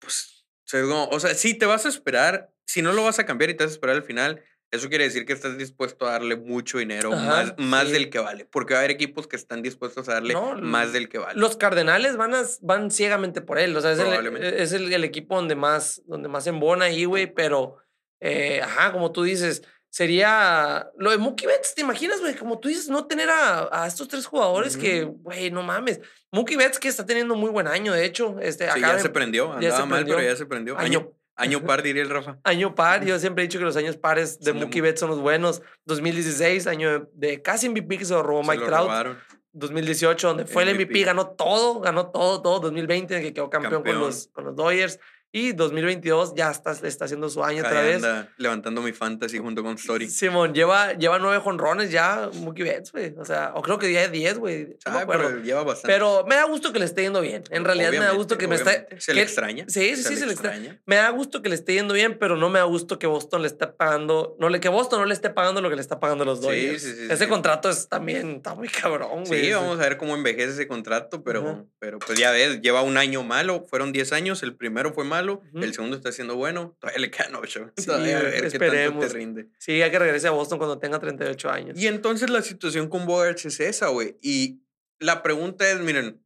Pues, 0.00 0.44
o 0.64 0.68
sea, 0.68 0.80
no, 0.80 1.04
o 1.08 1.20
sea, 1.20 1.34
sí, 1.34 1.54
te 1.54 1.66
vas 1.66 1.86
a 1.86 1.88
esperar. 1.88 2.50
Si 2.66 2.82
no 2.82 2.92
lo 2.92 3.04
vas 3.04 3.18
a 3.18 3.26
cambiar 3.26 3.50
y 3.50 3.54
te 3.54 3.64
vas 3.64 3.72
a 3.72 3.74
esperar 3.74 3.96
al 3.96 4.02
final, 4.02 4.42
eso 4.74 4.88
quiere 4.88 5.04
decir 5.04 5.24
que 5.24 5.32
estás 5.32 5.56
dispuesto 5.56 6.06
a 6.06 6.12
darle 6.12 6.36
mucho 6.36 6.78
dinero, 6.78 7.12
Ajá, 7.12 7.26
más, 7.26 7.54
más 7.58 7.86
sí. 7.86 7.92
del 7.92 8.10
que 8.10 8.18
vale. 8.18 8.44
Porque 8.44 8.74
va 8.74 8.80
a 8.80 8.82
haber 8.82 8.90
equipos 8.90 9.26
que 9.26 9.36
están 9.36 9.62
dispuestos 9.62 10.08
a 10.08 10.14
darle 10.14 10.34
No, 10.34 10.54
más 10.56 10.92
del 10.92 11.08
que 11.08 11.18
vale. 11.18 11.38
Los 11.40 11.56
Cardenales 11.56 12.16
van, 12.16 12.34
a- 12.34 12.44
van 12.60 12.90
ciegamente 12.90 13.40
por 13.40 13.58
él. 13.58 13.76
O 13.76 13.80
sea, 13.80 13.92
es, 13.92 13.98
el, 13.98 14.04
Probablemente. 14.06 14.62
es 14.62 14.72
el, 14.72 14.92
el 14.92 15.04
equipo 15.04 15.36
donde 15.36 15.54
más, 15.54 16.02
donde 16.06 16.28
más 16.28 16.46
embona 16.46 16.86
ahí, 16.86 17.04
güey. 17.04 17.32
Pero, 17.32 17.76
eh, 18.20 18.60
ajá, 18.62 18.92
como 18.92 19.12
tú 19.12 19.22
dices, 19.22 19.62
sería. 19.90 20.90
Lo 20.98 21.10
de 21.10 21.18
Mookie 21.18 21.46
Betts, 21.46 21.74
¿te 21.74 21.80
imaginas, 21.82 22.20
güey? 22.20 22.34
Como 22.34 22.58
tú 22.58 22.68
dices, 22.68 22.88
no 22.88 23.06
tener 23.06 23.30
a, 23.30 23.68
a 23.70 23.86
estos 23.86 24.08
tres 24.08 24.26
jugadores 24.26 24.76
que, 24.76 25.04
Ujú. 25.04 25.18
güey, 25.22 25.50
no 25.50 25.62
mames. 25.62 26.00
Mookie 26.32 26.56
Betts, 26.56 26.78
que 26.78 26.88
está 26.88 27.06
teniendo 27.06 27.36
muy 27.36 27.50
buen 27.50 27.68
año, 27.68 27.92
de 27.92 28.04
hecho. 28.04 28.36
Este, 28.40 28.64
Sí, 28.64 28.70
acaba 28.78 28.94
ya 28.94 28.98
se 28.98 29.08
de- 29.08 29.14
prendió. 29.14 29.48
ya 29.60 29.68
Andaba 29.68 29.76
se 29.76 29.86
mal, 29.86 30.04
pero 30.04 30.16
prendió. 30.16 30.32
ya 30.32 30.36
se 30.36 30.46
prendió. 30.46 30.78
Año- 30.78 30.98
Año, 31.00 31.12
año 31.36 31.62
par, 31.64 31.82
diría 31.82 32.02
el 32.02 32.10
Rafa. 32.10 32.38
Año 32.44 32.74
par, 32.74 33.04
yo 33.04 33.18
siempre 33.18 33.44
he 33.44 33.46
dicho 33.48 33.58
que 33.58 33.64
los 33.64 33.76
años 33.76 33.96
pares 33.96 34.38
de 34.40 34.52
de 34.52 34.58
Mookie 34.60 34.80
Mo- 34.80 34.84
Betts 34.84 35.00
son 35.00 35.10
los 35.10 35.20
buenos. 35.20 35.62
2016, 35.86 36.66
año 36.66 37.08
de 37.14 37.42
casi 37.42 37.68
MVP 37.68 37.98
que 37.98 38.04
se 38.04 38.14
lo 38.14 38.22
robó 38.22 38.42
Se 38.44 38.50
Mike 38.50 38.60
lo 38.62 38.66
Trout. 38.66 38.82
robaron. 38.88 39.18
2018, 39.56 40.26
donde 40.28 40.46
fue 40.46 40.64
el 40.64 40.74
MVP, 40.74 41.04
ganó 41.04 41.28
todo, 41.28 41.78
ganó 41.80 42.10
todo, 42.10 42.42
todo. 42.42 42.58
2020, 42.60 43.14
en 43.14 43.20
el 43.20 43.26
que 43.28 43.34
quedó 43.34 43.48
campeón, 43.50 43.74
Campeón. 43.74 43.96
Con, 43.98 44.06
los, 44.06 44.28
con 44.32 44.44
los 44.44 44.56
Dodgers. 44.56 44.98
Y 45.36 45.50
2022 45.52 46.34
ya 46.36 46.48
está, 46.52 46.70
está 46.70 47.06
haciendo 47.06 47.28
su 47.28 47.42
año 47.42 47.64
otra 47.64 47.82
vez. 47.82 47.96
anda 47.96 48.28
levantando 48.36 48.80
mi 48.82 48.92
fantasy 48.92 49.38
junto 49.38 49.64
con 49.64 49.74
Story. 49.74 50.08
Simón, 50.08 50.54
lleva, 50.54 50.92
lleva 50.92 51.18
nueve 51.18 51.40
jonrones 51.42 51.90
ya, 51.90 52.30
Mookie 52.34 52.62
Betts, 52.62 52.92
güey. 52.92 53.14
O 53.18 53.24
sea, 53.24 53.50
o 53.56 53.60
creo 53.62 53.76
que 53.80 53.92
ya 53.92 54.06
10, 54.06 54.38
güey. 54.38 54.76
No 54.86 54.92
me 54.92 54.96
Ay, 54.98 55.02
acuerdo. 55.02 55.24
pero 55.30 55.40
lleva 55.42 55.64
bastante. 55.64 55.88
Pero 55.92 56.24
me 56.28 56.36
da 56.36 56.44
gusto 56.44 56.72
que 56.72 56.78
le 56.78 56.84
esté 56.84 57.02
yendo 57.02 57.20
bien. 57.20 57.42
En 57.50 57.64
realidad 57.64 57.90
me 57.90 57.98
da 57.98 58.12
gusto 58.12 58.38
que 58.38 58.46
me 58.46 58.54
esté. 58.54 58.86
Se 58.98 59.12
le 59.12 59.22
extraña. 59.22 59.64
Sí, 59.66 59.96
sí, 59.96 60.04
sí, 60.04 60.14
se 60.16 60.26
le 60.26 60.32
extraña. 60.34 60.80
Me 60.86 60.94
da 60.96 61.10
gusto 61.10 61.42
que 61.42 61.48
le 61.48 61.56
esté 61.56 61.74
yendo 61.74 61.94
bien, 61.94 62.16
pero 62.20 62.36
no 62.36 62.48
me 62.48 62.60
da 62.60 62.64
gusto 62.66 63.00
que 63.00 63.08
Boston 63.08 63.42
le 63.42 63.48
esté 63.48 63.66
pagando. 63.66 64.36
No, 64.38 64.48
le- 64.48 64.60
que 64.60 64.68
Boston 64.68 65.00
no 65.00 65.06
le 65.06 65.14
esté 65.14 65.30
pagando 65.30 65.60
lo 65.60 65.68
que 65.68 65.74
le 65.74 65.82
está 65.82 65.98
pagando 65.98 66.24
los 66.24 66.38
Sí, 66.38 66.44
Dodgers. 66.46 66.80
sí, 66.82 66.92
sí, 66.94 67.06
Ese 67.10 67.24
sí. 67.24 67.26
contrato 67.28 67.68
es 67.70 67.88
también 67.88 68.36
está 68.36 68.54
muy 68.54 68.68
cabrón, 68.68 69.24
güey. 69.24 69.40
Sí, 69.40 69.46
Ese- 69.48 69.54
vamos 69.56 69.80
a 69.80 69.82
ver 69.82 69.96
cómo 69.96 70.14
envejece 70.14 70.50
ese 70.52 70.68
contrato, 70.68 71.24
pero, 71.24 71.66
pero 71.80 71.98
pues 71.98 72.16
ya 72.16 72.30
ves, 72.30 72.60
lleva 72.60 72.82
un 72.82 72.98
año 72.98 73.24
malo, 73.24 73.64
fueron 73.68 73.90
10 73.90 74.12
años, 74.12 74.44
el 74.44 74.54
primero 74.54 74.92
fue 74.92 75.02
malo, 75.04 75.23
Ujú. 75.32 75.62
el 75.62 75.74
segundo 75.74 75.96
está 75.96 76.12
siendo 76.12 76.36
bueno, 76.36 76.76
todavía 76.78 77.00
le 77.00 77.10
quedan 77.10 77.34
8. 77.34 77.72
Sí, 77.76 77.86
todavía 77.86 78.18
a 78.18 78.22
ver 78.22 78.40
qué 78.40 78.46
esperemos. 78.46 79.00
tanto 79.00 79.12
te 79.12 79.18
rinde. 79.18 79.48
Sí, 79.58 79.82
hay 79.82 79.90
que 79.90 79.98
regrese 79.98 80.28
a 80.28 80.32
Boston 80.32 80.58
cuando 80.58 80.78
tenga 80.78 80.98
38 80.98 81.50
años. 81.50 81.78
Y 81.78 81.86
entonces 81.86 82.30
la 82.30 82.42
situación 82.42 82.88
con 82.88 83.06
Bogarts 83.06 83.44
es 83.46 83.60
esa, 83.60 83.88
güey. 83.88 84.16
Y 84.22 84.60
la 85.00 85.22
pregunta 85.22 85.70
es, 85.70 85.80
miren, 85.80 86.24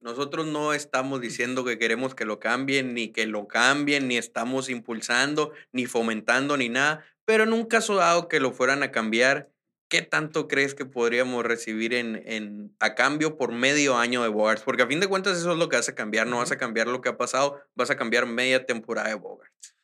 nosotros 0.00 0.46
no 0.46 0.72
estamos 0.72 1.20
diciendo 1.20 1.64
que 1.64 1.78
queremos 1.78 2.14
que 2.14 2.24
lo 2.24 2.38
cambien, 2.38 2.94
ni 2.94 3.08
que 3.08 3.26
lo 3.26 3.48
cambien, 3.48 4.08
ni 4.08 4.16
estamos 4.16 4.68
impulsando, 4.68 5.52
ni 5.72 5.86
fomentando, 5.86 6.56
ni 6.56 6.68
nada. 6.68 7.04
Pero 7.24 7.42
en 7.44 7.52
un 7.52 7.64
caso 7.64 7.96
dado 7.96 8.28
que 8.28 8.38
lo 8.38 8.52
fueran 8.52 8.82
a 8.82 8.92
cambiar, 8.92 9.50
¿qué 9.88 10.02
tanto 10.02 10.48
crees 10.48 10.74
que 10.74 10.84
podríamos 10.84 11.44
recibir 11.44 11.94
en, 11.94 12.22
en, 12.26 12.74
a 12.80 12.94
cambio 12.94 13.36
por 13.36 13.52
medio 13.52 13.96
año 13.96 14.22
de 14.22 14.28
Bogarts? 14.28 14.62
Porque 14.62 14.82
a 14.82 14.86
fin 14.86 15.00
de 15.00 15.08
cuentas 15.08 15.38
eso 15.38 15.52
es 15.52 15.58
lo 15.58 15.68
que 15.68 15.76
vas 15.76 15.88
a 15.88 15.94
cambiar, 15.94 16.26
no 16.26 16.38
vas 16.38 16.52
a 16.52 16.58
cambiar 16.58 16.88
lo 16.88 17.00
que 17.00 17.08
ha 17.08 17.16
pasado, 17.16 17.60
vas 17.74 17.90
a 17.90 17.96
cambiar 17.96 18.26
media 18.26 18.66
temporada 18.66 19.08
de 19.08 19.14
Bogarts. 19.14 19.76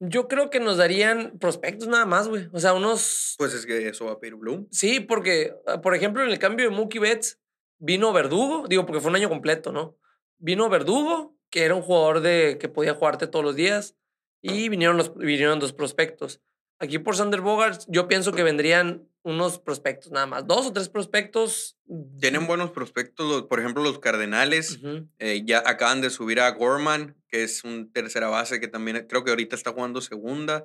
Yo 0.00 0.28
creo 0.28 0.48
que 0.48 0.60
nos 0.60 0.76
darían 0.76 1.38
prospectos 1.40 1.88
nada 1.88 2.06
más, 2.06 2.28
güey. 2.28 2.48
O 2.52 2.60
sea, 2.60 2.72
unos. 2.72 3.34
Pues 3.36 3.52
es 3.52 3.66
que 3.66 3.88
eso 3.88 4.06
va 4.06 4.12
a 4.12 4.20
pedir 4.20 4.36
Bloom. 4.36 4.68
Sí, 4.70 5.00
porque, 5.00 5.56
ah, 5.66 5.80
por 5.80 5.94
ejemplo, 5.94 6.22
en 6.22 6.30
el 6.30 6.38
cambio 6.38 6.70
de 6.70 6.74
Mookie 6.74 7.00
Betts, 7.00 7.40
vino 7.78 8.12
Verdugo, 8.12 8.66
digo, 8.68 8.86
porque 8.86 9.00
fue 9.00 9.10
un 9.10 9.16
año 9.16 9.28
completo, 9.28 9.72
¿no? 9.72 9.96
Vino 10.38 10.68
Verdugo, 10.68 11.36
que 11.50 11.64
era 11.64 11.74
un 11.74 11.82
jugador 11.82 12.20
de, 12.20 12.58
que 12.60 12.68
podía 12.68 12.94
jugarte 12.94 13.26
todos 13.26 13.44
los 13.44 13.56
días, 13.56 13.96
y 14.40 14.68
vinieron, 14.68 14.96
los, 14.96 15.16
vinieron 15.16 15.58
dos 15.58 15.72
prospectos. 15.72 16.40
Aquí 16.78 17.00
por 17.00 17.16
Sander 17.16 17.40
Bogarts, 17.40 17.86
yo 17.88 18.06
pienso 18.06 18.30
que 18.30 18.44
vendrían 18.44 19.08
unos 19.28 19.58
prospectos 19.58 20.10
nada 20.10 20.26
más, 20.26 20.46
dos 20.46 20.66
o 20.66 20.72
tres 20.72 20.88
prospectos. 20.88 21.76
Tienen 22.20 22.46
buenos 22.46 22.70
prospectos, 22.70 23.44
por 23.44 23.60
ejemplo, 23.60 23.82
los 23.82 23.98
Cardenales. 23.98 24.80
Eh, 25.18 25.42
ya 25.44 25.62
acaban 25.64 26.00
de 26.00 26.10
subir 26.10 26.40
a 26.40 26.50
Gorman, 26.50 27.16
que 27.28 27.42
es 27.42 27.64
un 27.64 27.92
tercera 27.92 28.28
base 28.28 28.60
que 28.60 28.68
también 28.68 29.06
creo 29.08 29.24
que 29.24 29.30
ahorita 29.30 29.54
está 29.54 29.72
jugando 29.72 30.00
segunda. 30.00 30.64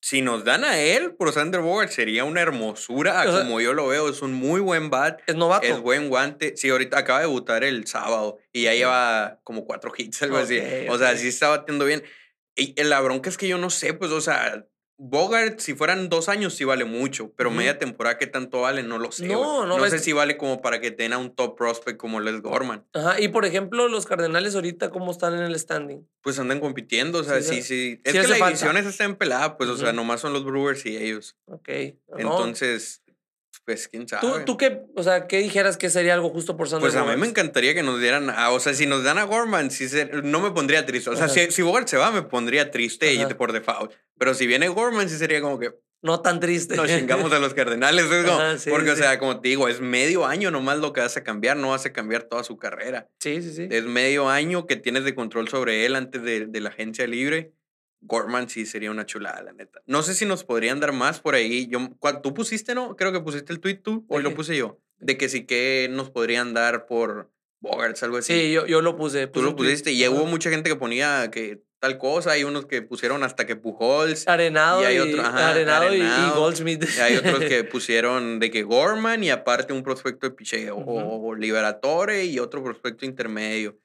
Si 0.00 0.22
nos 0.22 0.44
dan 0.44 0.64
a 0.64 0.78
él 0.78 1.14
por 1.14 1.32
Sander 1.32 1.62
Bogart, 1.62 1.90
sería 1.90 2.24
una 2.24 2.40
hermosura, 2.40 3.24
como 3.24 3.60
yo 3.60 3.72
lo 3.72 3.88
veo. 3.88 4.08
Es 4.08 4.22
un 4.22 4.34
muy 4.34 4.60
buen 4.60 4.90
bat. 4.90 5.20
Es 5.26 5.34
novato. 5.34 5.66
Es 5.66 5.80
buen 5.80 6.08
guante. 6.08 6.56
Sí, 6.56 6.68
ahorita 6.68 6.98
acaba 6.98 7.20
de 7.20 7.26
debutar 7.26 7.64
el 7.64 7.86
sábado 7.86 8.38
y 8.52 8.64
ya 8.64 8.74
lleva 8.74 9.40
como 9.42 9.64
cuatro 9.64 9.92
hits, 9.96 10.22
algo 10.22 10.36
así. 10.36 10.60
O 10.88 10.98
sea, 10.98 11.16
sí 11.16 11.28
está 11.28 11.48
batiendo 11.48 11.84
bien. 11.84 12.04
Y 12.54 12.80
la 12.84 13.00
bronca 13.00 13.28
es 13.28 13.36
que 13.36 13.48
yo 13.48 13.58
no 13.58 13.68
sé, 13.68 13.94
pues, 13.94 14.10
o 14.12 14.20
sea, 14.20 14.66
Bogart, 14.98 15.60
si 15.60 15.74
fueran 15.74 16.08
dos 16.08 16.28
años, 16.28 16.54
sí 16.54 16.64
vale 16.64 16.84
mucho, 16.84 17.30
pero 17.36 17.50
media 17.50 17.78
temporada, 17.78 18.16
¿qué 18.16 18.26
tanto 18.26 18.62
vale? 18.62 18.82
No 18.82 18.98
lo 18.98 19.12
sé. 19.12 19.26
No, 19.26 19.66
no, 19.66 19.78
no 19.78 19.86
sé 19.90 19.98
si 19.98 20.12
vale 20.12 20.36
como 20.38 20.62
para 20.62 20.80
que 20.80 20.90
tenga 20.90 21.18
un 21.18 21.34
top 21.34 21.56
prospect 21.56 21.98
como 21.98 22.20
Les 22.20 22.40
Gorman. 22.40 22.84
Ajá, 22.94 23.20
y 23.20 23.28
por 23.28 23.44
ejemplo, 23.44 23.88
los 23.88 24.06
Cardenales 24.06 24.54
ahorita, 24.54 24.90
¿cómo 24.90 25.10
están 25.10 25.34
en 25.34 25.42
el 25.42 25.58
standing? 25.58 26.08
Pues 26.22 26.38
andan 26.38 26.60
compitiendo, 26.60 27.18
o 27.18 27.24
sea, 27.24 27.42
sí, 27.42 27.62
sí. 27.62 28.00
Es 28.04 28.12
que 28.14 28.26
la 28.26 28.36
división 28.46 28.76
está 28.76 29.04
en 29.04 29.16
pelada, 29.16 29.58
pues, 29.58 29.68
o 29.68 29.76
sea, 29.76 29.92
nomás 29.92 30.20
son 30.20 30.32
los 30.32 30.44
Brewers 30.44 30.86
y 30.86 30.96
ellos. 30.96 31.36
Ok. 31.46 31.68
Entonces, 32.16 33.02
pues 33.66 33.88
quién 33.88 34.08
sabe. 34.08 34.22
¿Tú, 34.26 34.44
¿Tú, 34.44 34.56
qué, 34.56 34.82
o 34.94 35.02
sea, 35.02 35.26
qué 35.26 35.38
dijeras 35.38 35.76
que 35.76 35.90
sería 35.90 36.14
algo 36.14 36.30
justo 36.30 36.56
por 36.56 36.68
Sander 36.68 36.88
Pues 36.88 36.94
a 36.94 37.04
mí 37.04 37.20
me 37.20 37.26
encantaría 37.26 37.74
que 37.74 37.82
nos 37.82 38.00
dieran, 38.00 38.30
o 38.30 38.60
sea, 38.60 38.72
si 38.74 38.86
nos 38.86 39.02
dan 39.02 39.18
a 39.18 39.24
Gorman, 39.24 39.72
si 39.72 39.88
no 40.22 40.40
me 40.40 40.52
pondría 40.52 40.86
triste. 40.86 41.10
O 41.10 41.16
sea, 41.16 41.28
si, 41.28 41.50
si, 41.50 41.62
Bogart 41.62 41.88
se 41.88 41.96
va, 41.96 42.12
me 42.12 42.22
pondría 42.22 42.70
triste 42.70 43.12
y 43.12 43.24
por 43.34 43.52
default. 43.52 43.92
Pero 44.18 44.34
si 44.34 44.46
viene 44.46 44.68
Gorman, 44.68 45.08
sí 45.08 45.18
sería 45.18 45.40
como 45.40 45.58
que... 45.58 45.74
No 46.00 46.20
tan 46.20 46.38
triste. 46.38 46.76
Nos 46.76 46.88
chingamos 46.88 47.32
a 47.32 47.40
los 47.40 47.54
Cardenales. 47.54 48.04
porque, 48.70 48.90
o 48.90 48.96
sea, 48.96 49.18
como 49.18 49.40
te 49.40 49.48
digo, 49.48 49.66
es 49.66 49.80
medio 49.80 50.24
año 50.24 50.52
nomás 50.52 50.78
lo 50.78 50.92
que 50.92 51.00
hace 51.00 51.24
cambiar, 51.24 51.56
no 51.56 51.74
hace 51.74 51.90
cambiar 51.90 52.22
toda 52.22 52.44
su 52.44 52.58
carrera. 52.58 53.08
Sí, 53.18 53.42
sí, 53.42 53.52
sí. 53.52 53.66
Es 53.68 53.84
medio 53.84 54.28
año 54.28 54.66
que 54.66 54.76
tienes 54.76 55.02
de 55.02 55.16
control 55.16 55.48
sobre 55.48 55.84
él 55.84 55.96
antes 55.96 56.22
de, 56.22 56.46
de 56.46 56.60
la 56.60 56.68
agencia 56.68 57.08
libre. 57.08 57.52
Gorman 58.00 58.48
sí 58.48 58.66
sería 58.66 58.90
una 58.90 59.06
chulada, 59.06 59.42
la 59.42 59.52
neta. 59.52 59.82
No 59.86 60.02
sé 60.02 60.14
si 60.14 60.26
nos 60.26 60.44
podrían 60.44 60.80
dar 60.80 60.92
más 60.92 61.20
por 61.20 61.34
ahí. 61.34 61.66
Yo, 61.68 61.90
¿Tú 62.22 62.34
pusiste, 62.34 62.74
no? 62.74 62.96
Creo 62.96 63.12
que 63.12 63.20
pusiste 63.20 63.52
el 63.52 63.60
tweet 63.60 63.76
tú, 63.76 64.04
o 64.08 64.18
lo 64.18 64.34
puse 64.34 64.56
yo. 64.56 64.78
De 64.98 65.18
que 65.18 65.28
sí 65.28 65.44
que 65.44 65.88
nos 65.90 66.10
podrían 66.10 66.54
dar 66.54 66.86
por 66.86 67.30
Bogarts, 67.60 68.02
algo 68.02 68.18
así. 68.18 68.32
Sí, 68.32 68.52
yo, 68.52 68.66
yo 68.66 68.80
lo 68.80 68.96
puse. 68.96 69.26
Tú 69.26 69.42
lo 69.42 69.56
pusiste. 69.56 69.92
Y 69.92 70.06
hubo 70.08 70.26
mucha 70.26 70.50
gente 70.50 70.70
que 70.70 70.76
ponía 70.76 71.30
que 71.30 71.62
tal 71.80 71.98
cosa. 71.98 72.32
Hay 72.32 72.44
unos 72.44 72.66
que 72.66 72.82
pusieron 72.82 73.22
hasta 73.22 73.46
que 73.46 73.56
Pujols. 73.56 74.26
Arenado, 74.28 74.82
y, 74.82 74.84
hay 74.86 74.98
otro, 74.98 75.24
arenado, 75.24 75.94
y, 75.94 76.02
Goldsmith. 76.34 76.84
Y 76.96 77.00
hay 77.00 77.16
otros 77.16 77.40
que 77.40 77.64
pusieron 77.64 78.38
de 78.38 78.50
que 78.50 78.62
Gorman 78.62 79.24
y 79.24 79.30
aparte 79.30 79.72
un 79.72 79.82
prospecto 79.82 80.28
de 80.28 80.34
picheo. 80.34 80.76
O 80.76 81.34
Liberatore 81.34 82.24
y 82.24 82.38
otro 82.38 82.62
prospecto 82.62 83.04
intermedio. 83.04 83.78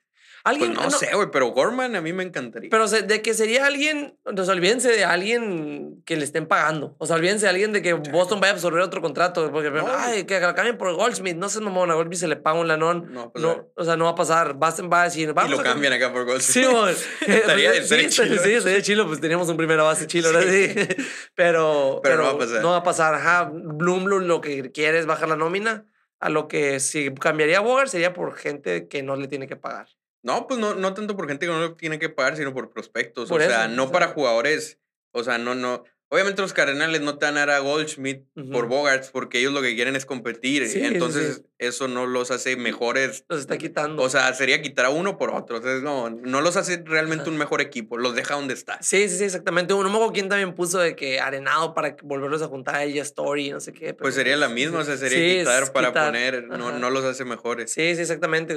¿Alguien, 0.44 0.74
pues 0.74 0.92
no, 0.92 0.98
sé, 0.98 1.14
güey, 1.14 1.30
pero 1.32 1.48
Gorman 1.48 1.96
a 1.96 2.02
mí 2.02 2.14
me 2.14 2.24
encantaría. 2.24 2.70
Pero 2.70 2.88
de 2.88 3.22
que 3.22 3.34
sería 3.34 3.68
alguien, 3.68 4.18
no 4.26 4.44
olvídense 4.44 4.90
de 4.90 5.06
alguien 5.06 6.02
que 6.06 6.16
le 6.16 6.24
estén 6.24 6.48
pagando. 6.48 6.96
O 6.98 7.06
sea, 7.06 7.18
olvídense 7.18 7.46
de 7.46 7.50
alguien 7.52 7.74
de 7.74 7.82
que 7.82 7.94
Boston 7.94 8.40
vaya 8.40 8.54
a 8.54 8.56
absorber 8.56 8.82
otro 8.82 9.02
contrato. 9.02 9.52
Porque, 9.52 9.72
ay, 9.88 10.24
que 10.24 10.40
la 10.40 10.56
cambien 10.56 10.78
por 10.78 10.94
Goldsmith. 10.96 11.36
No 11.36 11.50
sé, 11.50 11.62
mamón, 11.62 11.92
a 11.92 11.94
Goldsmith 11.94 12.20
se 12.20 12.28
le 12.28 12.38
paga 12.38 12.60
un 12.60 12.68
lanón. 12.68 13.12
No, 13.12 13.32
pues 13.32 13.44
no 13.44 13.68
o 13.76 13.84
sea, 13.84 13.98
no 13.98 14.06
va 14.06 14.12
a 14.12 14.16
pasar. 14.16 14.56
Basten 14.56 14.90
va 14.92 15.04
a 15.04 15.06
decir, 15.06 15.34
vamos. 15.34 15.52
Y 15.52 15.58
lo 15.58 15.64
cambian 15.64 15.94
acá 15.94 16.12
por 16.12 16.26
Goldsmith. 16.26 16.66
Sí, 16.66 16.66
güey. 16.66 16.96
estaría, 17.28 17.74
estaría 17.74 18.10
sí, 18.10 18.24
chilo. 18.24 18.42
Sí, 18.42 18.54
estaría 18.54 18.82
chilo. 18.82 19.08
Pues 19.08 19.22
teníamos 19.22 19.48
un 19.50 19.58
primera 19.58 19.84
base 19.84 20.08
chilo, 20.08 20.30
ahora 20.30 20.42
sí. 20.44 20.74
pero, 21.36 22.00
pero, 22.02 22.18
no 22.18 22.24
va 22.24 22.30
a 22.32 22.38
pasar. 22.38 22.62
No 22.62 22.70
va 22.72 22.78
a 22.78 22.84
pasar. 22.84 23.14
Ajá, 23.14 23.52
Bloom 23.54 24.06
lo 24.06 24.42
que 24.42 24.72
quiere 24.72 24.98
es 24.98 25.06
bajar 25.06 25.30
la 25.30 25.36
nómina. 25.36 25.86
A 26.20 26.30
lo 26.30 26.48
que 26.48 26.80
si 26.80 27.14
cambiaría 27.16 27.58
a 27.58 27.62
Bogart 27.62 27.90
sería 27.90 28.14
por 28.14 28.36
gente 28.36 28.88
que 28.88 29.02
no 29.02 29.16
le 29.16 29.28
tiene 29.28 29.48
que 29.48 29.56
pagar. 29.56 29.88
No, 30.24 30.48
pues 30.48 30.60
no, 30.60 30.76
no 30.76 30.94
tanto 30.94 31.16
por 31.16 31.28
gente 31.28 31.46
que 31.46 31.52
no 31.52 31.60
lo 31.60 31.76
tiene 31.76 32.00
que 32.00 32.10
pagar, 32.10 32.38
sino 32.38 32.54
por 32.54 32.72
prospectos. 32.72 33.32
o 33.32 33.40
sea, 33.40 33.68
no 33.68 33.92
para 33.92 34.08
jugadores. 34.10 34.80
O 35.12 35.24
sea, 35.24 35.38
no, 35.38 35.56
no. 35.56 35.84
Obviamente 36.10 36.42
los 36.42 36.54
Cardenales 36.54 37.02
no 37.02 37.18
te 37.18 37.26
van 37.26 37.38
a 37.38 37.60
Goldschmidt 37.60 38.26
por 38.52 38.68
Bogarts 38.68 39.12
porque 39.12 39.40
ellos 39.40 39.54
lo 39.54 39.62
que 39.62 39.76
quieren 39.76 39.96
es 39.96 40.06
competir. 40.06 40.64
entonces 40.64 41.44
eso 41.62 41.88
no 41.88 42.06
los 42.08 42.32
hace 42.32 42.56
mejores. 42.56 43.24
Los 43.30 43.40
está 43.42 43.58
quitando. 43.58 44.02
O 44.02 44.10
sea, 44.10 44.34
sería 44.34 44.62
quitar 44.62 44.86
a 44.86 44.90
uno 44.90 45.18
por 45.18 45.30
otro. 45.30 45.58
Entonces 45.58 45.84
no, 45.84 46.10
no 46.10 46.42
los 46.42 46.58
hace 46.58 46.84
realmente 46.86 47.30
un 47.30 47.38
mejor 47.38 47.62
equipo. 47.62 47.98
Los 47.98 48.16
deja 48.16 48.36
donde 48.36 48.54
está. 48.54 48.80
Sí, 48.82 49.08
sí, 49.08 49.18
sí, 49.18 49.24
exactamente. 49.26 49.74
No 49.74 49.90
me 49.90 50.12
quién 50.12 50.28
también 50.28 50.56
puso 50.56 50.80
de 50.80 50.96
que 50.96 51.20
arenado 51.20 51.74
para 51.74 51.96
volverlos 52.02 52.42
a 52.42 52.48
juntar 52.48 52.76
a 52.76 52.84
ella 52.84 53.04
Story, 53.04 53.52
no 53.52 53.60
sé 53.60 53.74
qué. 53.74 53.94
pues 53.94 54.16
sería 54.16 54.36
la 54.38 54.50
misma, 54.50 54.80
o 54.80 54.84
sea, 54.84 54.98
sería 54.98 55.40
quitar 55.40 55.72
para 55.72 55.94
poner. 55.94 56.48
No, 56.48 56.78
no 56.78 56.90
los 56.90 57.06
hace 57.06 57.26
mejores. 57.26 57.72
Sí, 57.72 57.96
sí, 57.96 58.02
exactamente. 58.02 58.56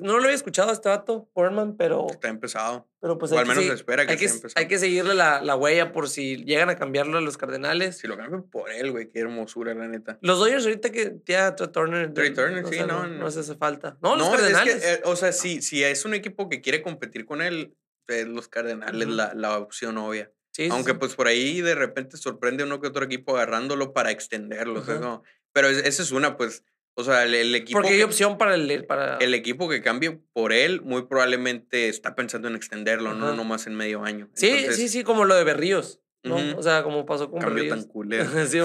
no 0.00 0.16
lo 0.18 0.24
había 0.24 0.34
escuchado 0.34 0.70
a 0.70 0.72
este 0.72 0.88
vato, 0.88 1.28
Portman, 1.34 1.76
pero... 1.76 2.06
Está 2.10 2.28
empezado. 2.28 2.88
Pero 3.02 3.18
pues 3.18 3.32
o 3.32 3.38
al 3.38 3.46
menos 3.46 3.64
se 3.64 3.72
espera 3.72 4.06
que, 4.06 4.12
hay 4.12 4.18
que 4.18 4.30
Hay 4.54 4.68
que 4.68 4.78
seguirle 4.78 5.14
la, 5.14 5.42
la, 5.42 5.56
huella 5.56 5.90
por 5.90 6.08
si 6.08 6.36
llegan 6.44 6.70
a 6.70 6.76
cambiarlo 6.76 7.18
a 7.18 7.20
los 7.20 7.36
Cardenales. 7.36 7.98
Si 7.98 8.06
lo 8.06 8.16
cambian 8.16 8.44
por 8.44 8.70
él, 8.70 8.92
güey, 8.92 9.10
qué 9.10 9.18
hermosura, 9.18 9.74
la 9.74 9.88
neta. 9.88 10.18
Los 10.20 10.38
Dodgers 10.38 10.64
ahorita 10.64 10.92
que 10.92 11.16
ya 11.26 11.56
Turner. 11.56 12.12
Turner, 12.30 12.66
sí, 12.66 12.80
no, 12.86 13.06
no, 13.06 13.30
se 13.30 13.40
hace 13.40 13.54
falta. 13.56 13.98
No, 14.02 14.16
los 14.16 14.28
Cardenales. 14.28 14.76
Es 14.76 14.82
que, 14.82 14.92
eh, 14.94 15.00
o 15.04 15.16
sea, 15.16 15.32
si, 15.32 15.62
si 15.62 15.82
es 15.82 16.04
un 16.04 16.14
equipo 16.14 16.48
que 16.48 16.60
quiere 16.60 16.82
competir 16.82 17.24
con 17.24 17.42
él, 17.42 17.74
es 18.08 18.26
los 18.26 18.48
Cardenales 18.48 19.08
la, 19.08 19.32
la 19.34 19.58
opción 19.58 19.98
obvia. 19.98 20.30
Sí, 20.52 20.68
Aunque 20.70 20.94
pues 20.94 21.14
por 21.14 21.28
ahí 21.28 21.62
de 21.62 21.74
repente 21.74 22.18
sorprende 22.18 22.64
uno 22.64 22.80
que 22.80 22.88
otro 22.88 23.04
equipo 23.04 23.34
agarrándolo 23.36 23.94
para 23.94 24.10
extenderlo. 24.10 24.82
no. 25.00 25.22
Pero 25.54 25.68
esa 25.68 26.02
es 26.02 26.12
una, 26.12 26.36
pues, 26.36 26.64
o 26.94 27.04
sea, 27.04 27.24
el, 27.24 27.54
equipo. 27.54 27.80
Porque 27.80 27.94
hay 27.94 28.02
opción 28.02 28.36
para 28.36 28.54
el. 28.54 28.84
Para... 28.84 29.16
El 29.16 29.34
equipo 29.34 29.68
que 29.68 29.82
cambie 29.82 30.20
por 30.32 30.52
él, 30.52 30.82
muy 30.82 31.06
probablemente 31.06 31.88
está 31.88 32.14
pensando 32.14 32.48
en 32.48 32.56
extenderlo, 32.56 33.14
no 33.14 33.34
nomás 33.34 33.66
en 33.66 33.74
medio 33.74 34.04
año. 34.04 34.28
Sí, 34.34 34.66
sí, 34.70 34.88
sí, 34.88 35.04
como 35.04 35.24
lo 35.24 35.34
de 35.34 35.44
Berríos. 35.44 36.00
¿no? 36.22 36.36
O 36.56 36.62
sea, 36.62 36.82
como 36.84 37.04
pasó 37.04 37.30
con 37.30 37.40
Cambio 37.40 37.68
tan 37.68 37.82
culero. 37.84 38.24
sí, 38.46 38.58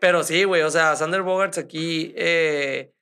Pero 0.00 0.24
sí, 0.24 0.44
güey, 0.44 0.62
o 0.62 0.70
sea, 0.70 0.96
Sander 0.96 1.22
Bogarts 1.22 1.58
aquí 1.58 2.12
eh, 2.16 2.92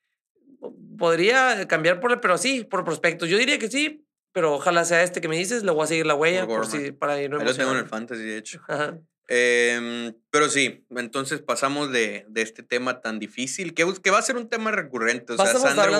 podría 0.98 1.66
cambiar 1.68 2.00
por. 2.00 2.20
Pero 2.20 2.38
sí, 2.38 2.64
por 2.64 2.84
prospectos. 2.84 3.28
Yo 3.28 3.38
diría 3.38 3.58
que 3.58 3.70
sí, 3.70 4.06
pero 4.32 4.54
ojalá 4.54 4.84
sea 4.84 5.02
este 5.02 5.20
que 5.20 5.28
me 5.28 5.36
dices, 5.36 5.62
le 5.62 5.72
voy 5.72 5.84
a 5.84 5.86
seguir 5.86 6.06
la 6.06 6.14
huella 6.14 6.46
por, 6.46 6.66
si, 6.66 6.92
para. 6.92 7.14
Ahí 7.14 7.28
lo 7.28 7.38
tengo 7.38 7.72
en 7.72 7.78
el 7.78 7.86
fantasy, 7.86 8.22
de 8.22 8.38
hecho. 8.38 8.60
Ajá. 8.68 8.98
Em, 9.26 10.14
pero 10.30 10.50
sí, 10.50 10.84
entonces 10.90 11.40
pasamos 11.40 11.90
de, 11.90 12.26
de, 12.28 12.42
este 12.42 12.62
tema 12.62 13.00
tan 13.00 13.18
difícil, 13.18 13.72
que, 13.72 13.86
que 14.02 14.10
va 14.10 14.18
a 14.18 14.22
ser 14.22 14.36
un 14.36 14.48
tema 14.48 14.70
recurrente. 14.70 15.32
O 15.32 15.36
sea, 15.36 15.46
Sandra 15.46 15.98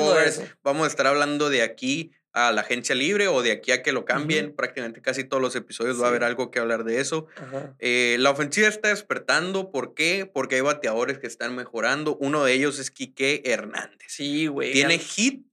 vamos 0.63 0.85
a 0.85 0.89
estar 0.89 1.07
hablando 1.07 1.49
de 1.49 1.63
aquí 1.63 2.13
a 2.35 2.51
la 2.51 2.63
agencia 2.63 2.97
libre 2.97 3.29
o 3.29 3.43
de 3.43 3.53
aquí 3.53 3.71
a 3.71 3.83
que 3.83 3.93
lo 3.93 4.05
cambien. 4.05 4.55
Prácticamente 4.55 5.01
casi 5.01 5.25
todos 5.25 5.41
los 5.41 5.55
episodios 5.55 6.01
va 6.01 6.07
a 6.07 6.09
haber 6.09 6.25
algo 6.25 6.51
que 6.51 6.59
hablar 6.59 6.85
de 6.85 7.01
eso. 7.01 7.27
Eh, 7.79 8.17
la 8.19 8.31
ofensiva 8.31 8.67
está 8.69 8.89
despertando. 8.89 9.71
¿Por 9.71 9.95
qué? 9.95 10.29
Porque 10.31 10.57
hay 10.57 10.61
bateadores 10.61 11.19
que 11.19 11.29
están 11.29 11.55
mejorando. 11.55 12.17
Uno 12.17 12.45
de 12.45 12.53
ellos 12.53 12.79
es 12.81 12.91
Quique 12.91 13.43
Hernández. 13.45 14.09
Sí, 14.09 14.49
güey. 14.49 14.73
Tiene 14.73 14.99
hit 14.99 15.47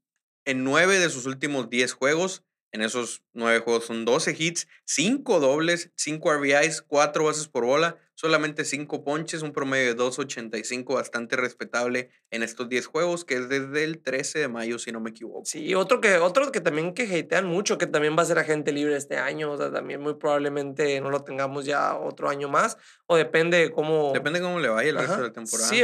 en 0.44 0.64
nueve 0.64 0.98
de 0.98 1.10
sus 1.10 1.28
últimos 1.28 1.70
diez 1.70 1.94
juegos. 1.94 2.44
En 2.74 2.82
esos 2.82 3.22
nueve 3.34 3.60
juegos 3.60 3.86
son 3.86 4.06
12 4.06 4.36
hits, 4.40 4.68
5 4.86 5.42
dobles, 5.42 5.92
5 5.96 6.34
RBIs, 6.36 6.82
4 6.82 7.26
bases 7.26 7.50
por 7.50 7.66
bola, 7.66 7.98
solamente 8.22 8.66
5 8.66 9.04
ponches, 9.04 9.42
un 9.42 9.52
promedio 9.52 9.96
de 9.96 10.00
2.85 10.00 10.94
bastante 10.94 11.36
respetable 11.38 12.12
en 12.30 12.44
estos 12.44 12.70
10 12.70 12.86
juegos, 12.86 13.26
que 13.26 13.34
es 13.34 13.50
desde 13.50 13.84
el 13.84 13.98
13 13.98 14.38
de 14.38 14.48
mayo, 14.48 14.78
si 14.78 14.92
no 14.92 15.00
me 15.00 15.10
equivoco. 15.10 15.42
Sí, 15.46 15.74
otro 15.74 16.02
que, 16.02 16.18
otro 16.18 16.52
que 16.52 16.62
también 16.62 16.94
que 16.94 17.20
hatean 17.20 17.48
mucho, 17.48 17.80
que 17.80 17.88
también 17.88 18.16
va 18.16 18.22
a 18.22 18.26
ser 18.26 18.38
agente 18.38 18.74
libre 18.74 18.96
este 18.96 19.18
año, 19.18 19.54
o 19.54 19.58
sea, 19.58 19.72
también 19.72 20.02
muy 20.02 20.14
probablemente 20.14 21.02
no 21.02 21.10
lo 21.10 21.24
tengamos 21.24 21.66
ya 21.66 21.96
otro 21.96 22.30
año 22.30 22.48
más, 22.48 22.78
o 23.08 23.16
depende 23.16 23.72
cómo... 23.72 24.12
Depende 24.14 24.40
cómo 24.40 24.60
le 24.60 24.70
vaya 24.70 24.92
el 24.92 24.98
resto 25.00 25.18
de 25.18 25.24
la 25.24 25.34
temporada. 25.34 25.68
Sí, 25.68 25.84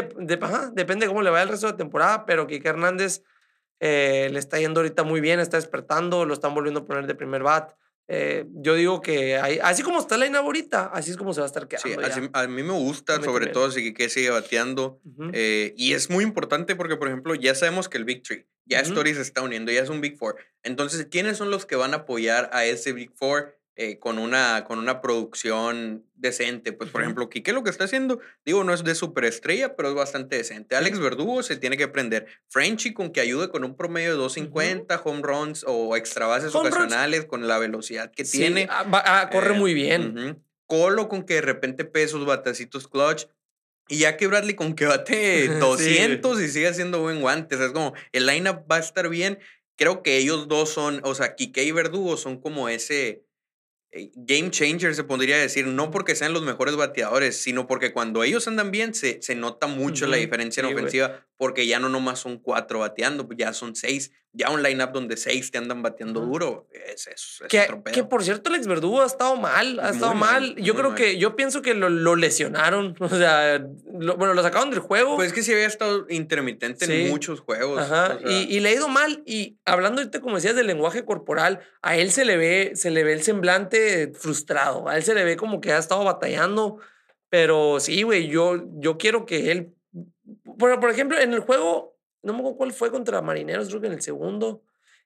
depende 0.75 1.07
cómo 1.07 1.23
le 1.23 1.31
vaya 1.31 1.41
el 1.41 1.49
resto 1.49 1.65
de 1.65 1.71
la 1.71 1.77
temporada, 1.77 2.27
pero 2.27 2.45
Kike 2.45 2.69
Hernández 2.69 3.23
eh, 3.79 4.29
le 4.31 4.37
está 4.37 4.59
yendo 4.59 4.81
ahorita 4.81 5.01
muy 5.01 5.21
bien, 5.21 5.39
está 5.39 5.57
despertando, 5.57 6.23
lo 6.23 6.35
están 6.35 6.53
volviendo 6.53 6.81
a 6.81 6.85
poner 6.85 7.07
de 7.07 7.15
primer 7.15 7.41
bat. 7.41 7.73
Eh, 8.09 8.45
yo 8.53 8.75
digo 8.75 9.01
que 9.01 9.35
así 9.35 9.83
como 9.83 9.99
está 9.99 10.17
la 10.17 10.25
ina 10.25 10.39
ahorita, 10.39 10.85
así 10.93 11.11
es 11.11 11.17
como 11.17 11.33
se 11.33 11.41
va 11.41 11.45
a 11.45 11.47
estar 11.47 11.67
quedando. 11.67 12.09
Sí, 12.09 12.29
a 12.31 12.47
mí 12.47 12.63
me 12.63 12.73
gusta, 12.73 13.21
sobre 13.21 13.47
todo 13.47 13.69
si 13.69 13.93
que 13.93 14.09
sigue 14.09 14.29
bateando. 14.29 15.01
Eh, 15.33 15.73
y 15.77 15.93
es 15.93 16.09
muy 16.09 16.23
importante 16.23 16.75
porque, 16.75 16.95
por 16.95 17.07
ejemplo, 17.07 17.35
ya 17.35 17.53
sabemos 17.53 17.89
que 17.89 17.97
el 17.97 18.05
Big 18.05 18.23
Three, 18.23 18.47
ya 18.65 18.79
Story 18.79 19.13
se 19.13 19.21
está 19.21 19.41
uniendo, 19.41 19.71
ya 19.71 19.81
es 19.81 19.89
un 19.89 19.99
Big 19.99 20.17
Four. 20.17 20.37
Entonces, 20.63 21.07
¿quiénes 21.11 21.37
son 21.37 21.51
los 21.51 21.65
que 21.65 21.75
van 21.75 21.93
a 21.93 21.97
apoyar 21.97 22.49
a 22.53 22.65
ese 22.65 22.93
Big 22.93 23.11
Four? 23.13 23.56
Eh, 23.79 23.99
con, 23.99 24.17
una, 24.17 24.63
con 24.63 24.79
una 24.79 25.01
producción 25.01 26.03
decente. 26.15 26.73
Pues, 26.73 26.89
por 26.89 27.03
ejemplo, 27.03 27.29
Quique 27.29 27.53
lo 27.53 27.63
que 27.63 27.69
está 27.69 27.83
haciendo, 27.83 28.19
digo, 28.43 28.63
no 28.63 28.73
es 28.73 28.83
de 28.83 28.95
superestrella, 28.95 29.75
pero 29.75 29.89
es 29.89 29.93
bastante 29.93 30.35
decente. 30.35 30.75
Alex 30.75 30.97
Verdugo 30.97 31.43
se 31.43 31.57
tiene 31.57 31.77
que 31.77 31.83
aprender. 31.83 32.25
Frenchy 32.47 32.95
con 32.95 33.11
que 33.11 33.21
ayude 33.21 33.49
con 33.49 33.63
un 33.63 33.77
promedio 33.77 34.09
de 34.09 34.17
250, 34.17 34.99
home 35.03 35.21
runs 35.21 35.63
o 35.67 35.95
extra 35.95 36.25
bases 36.25 36.55
ocasionales 36.55 37.25
con 37.25 37.47
la 37.47 37.59
velocidad 37.59 38.09
que 38.09 38.23
tiene. 38.23 38.67
Ah, 38.71 38.83
ah, 38.93 39.29
corre 39.31 39.53
eh, 39.53 39.59
muy 39.59 39.75
bien. 39.75 40.43
Colo 40.65 41.07
con 41.07 41.21
que 41.21 41.35
de 41.35 41.41
repente 41.41 41.85
pesos, 41.85 42.25
batacitos 42.25 42.87
clutch. 42.87 43.27
Y 43.89 43.99
ya 43.99 44.17
que 44.17 44.25
Bradley 44.25 44.55
con 44.55 44.73
que 44.73 44.87
bate 44.87 45.47
200 45.59 46.41
y 46.41 46.47
sigue 46.47 46.67
haciendo 46.67 47.01
buen 47.01 47.21
guante. 47.21 47.63
es 47.63 47.71
como, 47.73 47.93
el 48.11 48.25
lineup 48.25 48.65
va 48.69 48.77
a 48.77 48.79
estar 48.79 49.07
bien. 49.07 49.37
Creo 49.75 50.01
que 50.01 50.17
ellos 50.17 50.47
dos 50.47 50.69
son, 50.69 50.99
o 51.03 51.13
sea, 51.13 51.35
Quique 51.35 51.63
y 51.63 51.71
Verdugo 51.71 52.17
son 52.17 52.41
como 52.41 52.69
ese 52.69 53.26
game 53.91 54.51
changer, 54.51 54.93
se 54.95 55.03
podría 55.03 55.37
decir, 55.37 55.65
no 55.67 55.91
porque 55.91 56.15
sean 56.15 56.33
los 56.33 56.43
mejores 56.43 56.75
bateadores, 56.75 57.41
sino 57.41 57.67
porque 57.67 57.93
cuando 57.93 58.23
ellos 58.23 58.47
andan 58.47 58.71
bien 58.71 58.93
se, 58.93 59.21
se 59.21 59.35
nota 59.35 59.67
mucho 59.67 60.07
la 60.07 60.17
diferencia 60.17 60.61
en 60.61 60.73
ofensiva, 60.73 61.25
porque 61.37 61.67
ya 61.67 61.79
no 61.79 61.89
nomás 61.89 62.19
son 62.19 62.37
cuatro 62.37 62.79
bateando, 62.79 63.27
ya 63.35 63.53
son 63.53 63.75
seis, 63.75 64.11
ya 64.37 64.51
un 64.51 64.61
lineup 64.61 64.91
donde 64.91 65.17
seis 65.17 65.49
te 65.49 65.57
andan 65.57 65.81
bateando 65.81 66.21
duro, 66.21 66.67
es 66.71 67.07
eso. 67.07 67.45
Es 67.45 67.49
que, 67.49 67.67
que, 67.91 68.03
por 68.03 68.23
cierto, 68.23 68.49
Alex 68.49 68.67
Verdugo 68.67 69.01
ha 69.01 69.07
estado 69.07 69.35
mal, 69.35 69.79
ha 69.79 69.89
estado 69.89 70.13
mal. 70.13 70.55
Yo 70.57 70.75
creo 70.75 70.93
que, 70.93 71.17
yo 71.17 71.35
pienso 71.35 71.63
que 71.63 71.73
lo, 71.73 71.89
lo 71.89 72.15
lesionaron, 72.15 72.95
o 72.99 73.09
sea, 73.09 73.65
bueno, 73.85 74.35
lo 74.35 74.43
sacaron 74.43 74.69
del 74.69 74.79
juego. 74.79 75.15
Pues 75.15 75.29
es 75.29 75.33
que 75.33 75.41
sí 75.41 75.51
había 75.51 75.65
estado 75.65 76.05
intermitente 76.09 76.85
en 76.85 77.09
muchos 77.09 77.39
juegos. 77.39 77.81
Ajá, 77.81 78.19
y, 78.25 78.55
y, 78.55 78.59
le 78.59 78.69
ha 78.69 78.73
ido 78.73 78.87
mal. 78.87 79.23
Y 79.25 79.57
hablando 79.65 80.01
ahorita, 80.01 80.21
como 80.21 80.35
decías, 80.35 80.55
del 80.55 80.67
lenguaje 80.67 81.03
corporal, 81.03 81.59
a 81.81 81.97
él 81.97 82.11
se 82.11 82.23
le 82.23 82.37
ve, 82.37 82.73
se 82.75 82.91
le 82.91 83.03
ve 83.03 83.13
el 83.13 83.23
semblante 83.23 84.11
frustrado, 84.13 84.87
a 84.87 84.97
él 84.97 85.03
se 85.03 85.15
le 85.15 85.23
ve 85.23 85.35
como 85.35 85.61
que 85.61 85.73
ha 85.73 85.79
estado 85.79 86.03
batallando. 86.03 86.77
Pero 87.29 87.79
sí, 87.79 88.03
güey, 88.03 88.27
yo, 88.27 88.63
yo 88.75 88.97
quiero 88.99 89.25
que 89.25 89.51
él. 89.51 89.73
Por, 90.59 90.79
por 90.79 90.91
ejemplo, 90.91 91.19
en 91.19 91.33
el 91.33 91.39
juego 91.39 91.96
no 92.23 92.33
me 92.33 92.39
acuerdo 92.39 92.57
cuál 92.57 92.73
fue 92.73 92.91
contra 92.91 93.21
Marineros, 93.21 93.67
creo 93.69 93.81
que 93.81 93.87
en 93.87 93.93
el 93.93 94.01
segundo, 94.01 94.63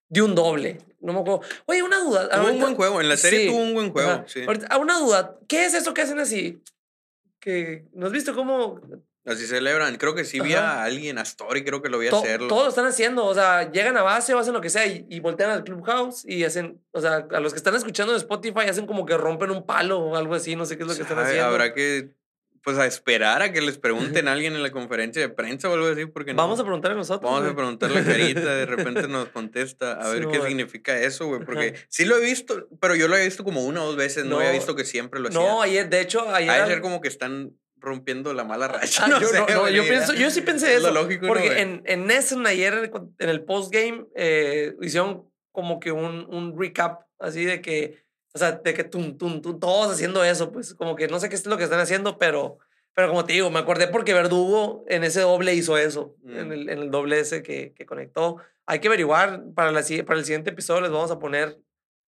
de 0.10 0.22
un 0.22 0.36
doble. 0.36 0.80
No 1.00 1.14
me 1.14 1.20
acuerdo. 1.20 1.42
Oye, 1.66 1.84
una 1.84 2.00
duda. 2.00 2.30
Tuvo 2.30 2.52
un 2.52 2.60
buen 2.60 2.76
juego, 2.76 3.02
en 3.02 3.10
la 3.10 3.18
serie 3.18 3.48
tuvo 3.50 3.62
un 3.62 3.74
buen 3.74 3.92
juego. 3.92 4.24
Sí. 4.28 4.44
Ahorita, 4.46 4.78
una 4.78 5.00
duda, 5.00 5.38
¿qué 5.48 5.66
es 5.66 5.74
eso 5.74 5.94
que 5.94 6.02
hacen 6.02 6.20
así? 6.20 6.62
Que, 7.40 7.86
¿No 7.94 8.08
has 8.08 8.12
visto 8.12 8.36
cómo 8.36 8.80
Así 9.24 9.46
celebran. 9.46 9.98
Creo 9.98 10.16
que 10.16 10.26
sí 10.26 10.40
vi 10.40 10.54
a 10.54 10.84
alguien, 10.84 11.20
a 11.20 11.22
Story, 11.22 11.64
creo 11.64 11.82
que 11.82 11.90
lo 11.90 12.00
vi 12.00 12.08
a 12.08 12.12
hacerlo. 12.12 12.48
Todos 12.48 12.64
lo 12.64 12.70
están 12.70 12.88
haciendo. 12.88 13.26
O 13.26 13.34
sea, 13.36 13.72
llegan 13.72 13.96
a 13.98 14.02
base 14.02 14.34
o 14.34 14.40
hacen 14.40 14.54
lo 14.54 14.62
que 14.62 14.72
sea 14.72 14.88
y, 14.88 15.06
y, 15.10 15.20
voltean 15.20 15.52
al 15.52 15.64
Clubhouse 15.64 16.26
y 16.26 16.44
hacen. 16.44 16.82
O 16.92 17.02
sea, 17.02 17.28
a 17.32 17.40
los 17.40 17.54
que 17.54 17.58
están 17.58 17.76
escuchando 17.76 18.14
en 18.14 18.18
Spotify 18.18 18.62
hacen 18.68 18.88
como 18.88 19.06
que 19.06 19.16
rompen 19.18 19.52
un 19.52 19.66
palo 19.66 20.00
o 20.00 20.16
algo 20.16 20.34
así. 20.34 20.56
No 20.56 20.66
sé 20.66 20.76
qué 20.76 20.84
es 20.84 20.90
lo 20.90 20.96
que 20.96 21.04
están 21.04 21.20
haciendo. 21.20 21.46
Habrá 21.46 21.74
que 21.74 22.10
pues 22.64 22.78
a 22.78 22.86
esperar 22.86 23.42
a 23.42 23.52
que 23.52 23.62
les 23.62 23.78
pregunten 23.78 24.28
a 24.28 24.34
alguien 24.34 24.56
en 24.56 24.62
la 24.62 24.72
conferencia 24.72 25.22
de 25.22 25.30
prensa 25.30 25.70
o 25.70 25.74
algo 25.74 25.88
así, 25.88 26.06
porque 26.06 26.34
Vamos 26.34 26.60
a 26.60 26.64
preguntarle 26.64 26.96
a 26.96 26.98
nosotros. 26.98 27.32
Vamos 27.32 27.50
a 27.50 27.56
preguntarle 27.56 28.00
a 28.00 28.04
Carita, 28.04 28.56
de 28.56 28.66
repente 28.66 29.08
nos 29.08 29.30
contesta 29.30 29.94
a 29.94 30.10
ver 30.10 30.28
qué 30.28 30.42
significa 30.42 31.00
eso, 31.00 31.28
güey, 31.28 31.44
porque 31.44 31.76
sí 31.90 32.06
lo 32.06 32.18
he 32.18 32.22
visto, 32.22 32.68
pero 32.80 32.96
yo 32.96 33.08
lo 33.08 33.18
he 33.18 33.26
visto 33.26 33.44
como 33.44 33.66
una 33.66 33.84
o 33.84 33.88
dos 33.88 33.96
veces, 33.96 34.26
no, 34.26 34.42
he 34.42 34.52
visto 34.52 34.76
que 34.76 34.86
siempre 34.86 35.20
lo 35.20 35.30
hacían. 35.30 35.44
No, 35.44 35.62
ayer, 35.62 35.90
de 35.90 36.02
hecho, 36.02 36.30
ayer... 36.34 36.52
Hay 36.52 36.68
ser 36.68 36.82
como 36.82 37.02
que 37.02 37.08
están 37.08 37.54
rompiendo 37.78 38.34
la 38.34 38.44
mala 38.44 38.68
racha. 38.68 39.06
Ah, 39.06 39.08
no 39.08 39.20
yo, 39.20 39.28
sé, 39.28 39.40
no, 39.40 39.70
yo, 39.70 39.84
pienso, 39.84 40.14
yo 40.14 40.30
sí 40.30 40.42
pensé 40.42 40.76
eso. 40.76 40.92
lógico, 40.92 41.28
porque 41.28 41.62
en, 41.62 41.82
en 41.86 42.06
Nessen 42.06 42.46
ayer, 42.46 42.92
en 43.18 43.30
el 43.30 43.44
postgame, 43.44 44.06
eh, 44.16 44.76
hicieron 44.82 45.28
como 45.52 45.80
que 45.80 45.92
un, 45.92 46.26
un 46.30 46.58
recap 46.58 47.02
así 47.20 47.44
de 47.46 47.62
que 47.62 48.01
o 48.34 48.40
sea, 48.40 48.54
de 48.54 48.74
que 48.74 48.84
tum, 48.84 49.18
tum, 49.18 49.42
tum, 49.42 49.60
todos 49.60 49.94
haciendo 49.94 50.24
eso, 50.24 50.52
pues 50.52 50.74
como 50.74 50.96
que 50.96 51.08
no 51.08 51.20
sé 51.20 51.30
qué 51.30 51.36
es 51.36 51.46
lo 51.46 51.58
que 51.58 51.66
están 51.66 51.80
haciendo, 51.80 52.18
pero, 52.18 52.60
pero 52.94 53.10
como 53.10 53.26
te 53.26 53.34
digo, 53.34 53.50
me 53.50 53.60
acordé 53.60 53.88
porque 53.88 54.14
Verdugo 54.14 54.86
en 54.88 55.04
ese 55.04 55.22
doble 55.22 55.54
hizo 55.54 55.78
eso, 55.78 56.16
en, 56.26 56.50
mm. 56.50 56.52
el, 56.52 56.70
en 56.70 56.80
el 56.80 56.92
doble 56.92 57.20
ese 57.20 57.44
que, 57.44 57.74
que 57.74 57.86
conectó. 57.86 58.38
Hay 58.66 58.80
que 58.80 58.88
averiguar, 58.88 59.44
para, 59.54 59.72
la, 59.72 59.84
para 60.06 60.20
el 60.20 60.26
siguiente 60.26 60.52
episodio 60.52 60.82
les 60.82 60.92
vamos 60.92 61.12
a 61.12 61.20
poner 61.20 61.60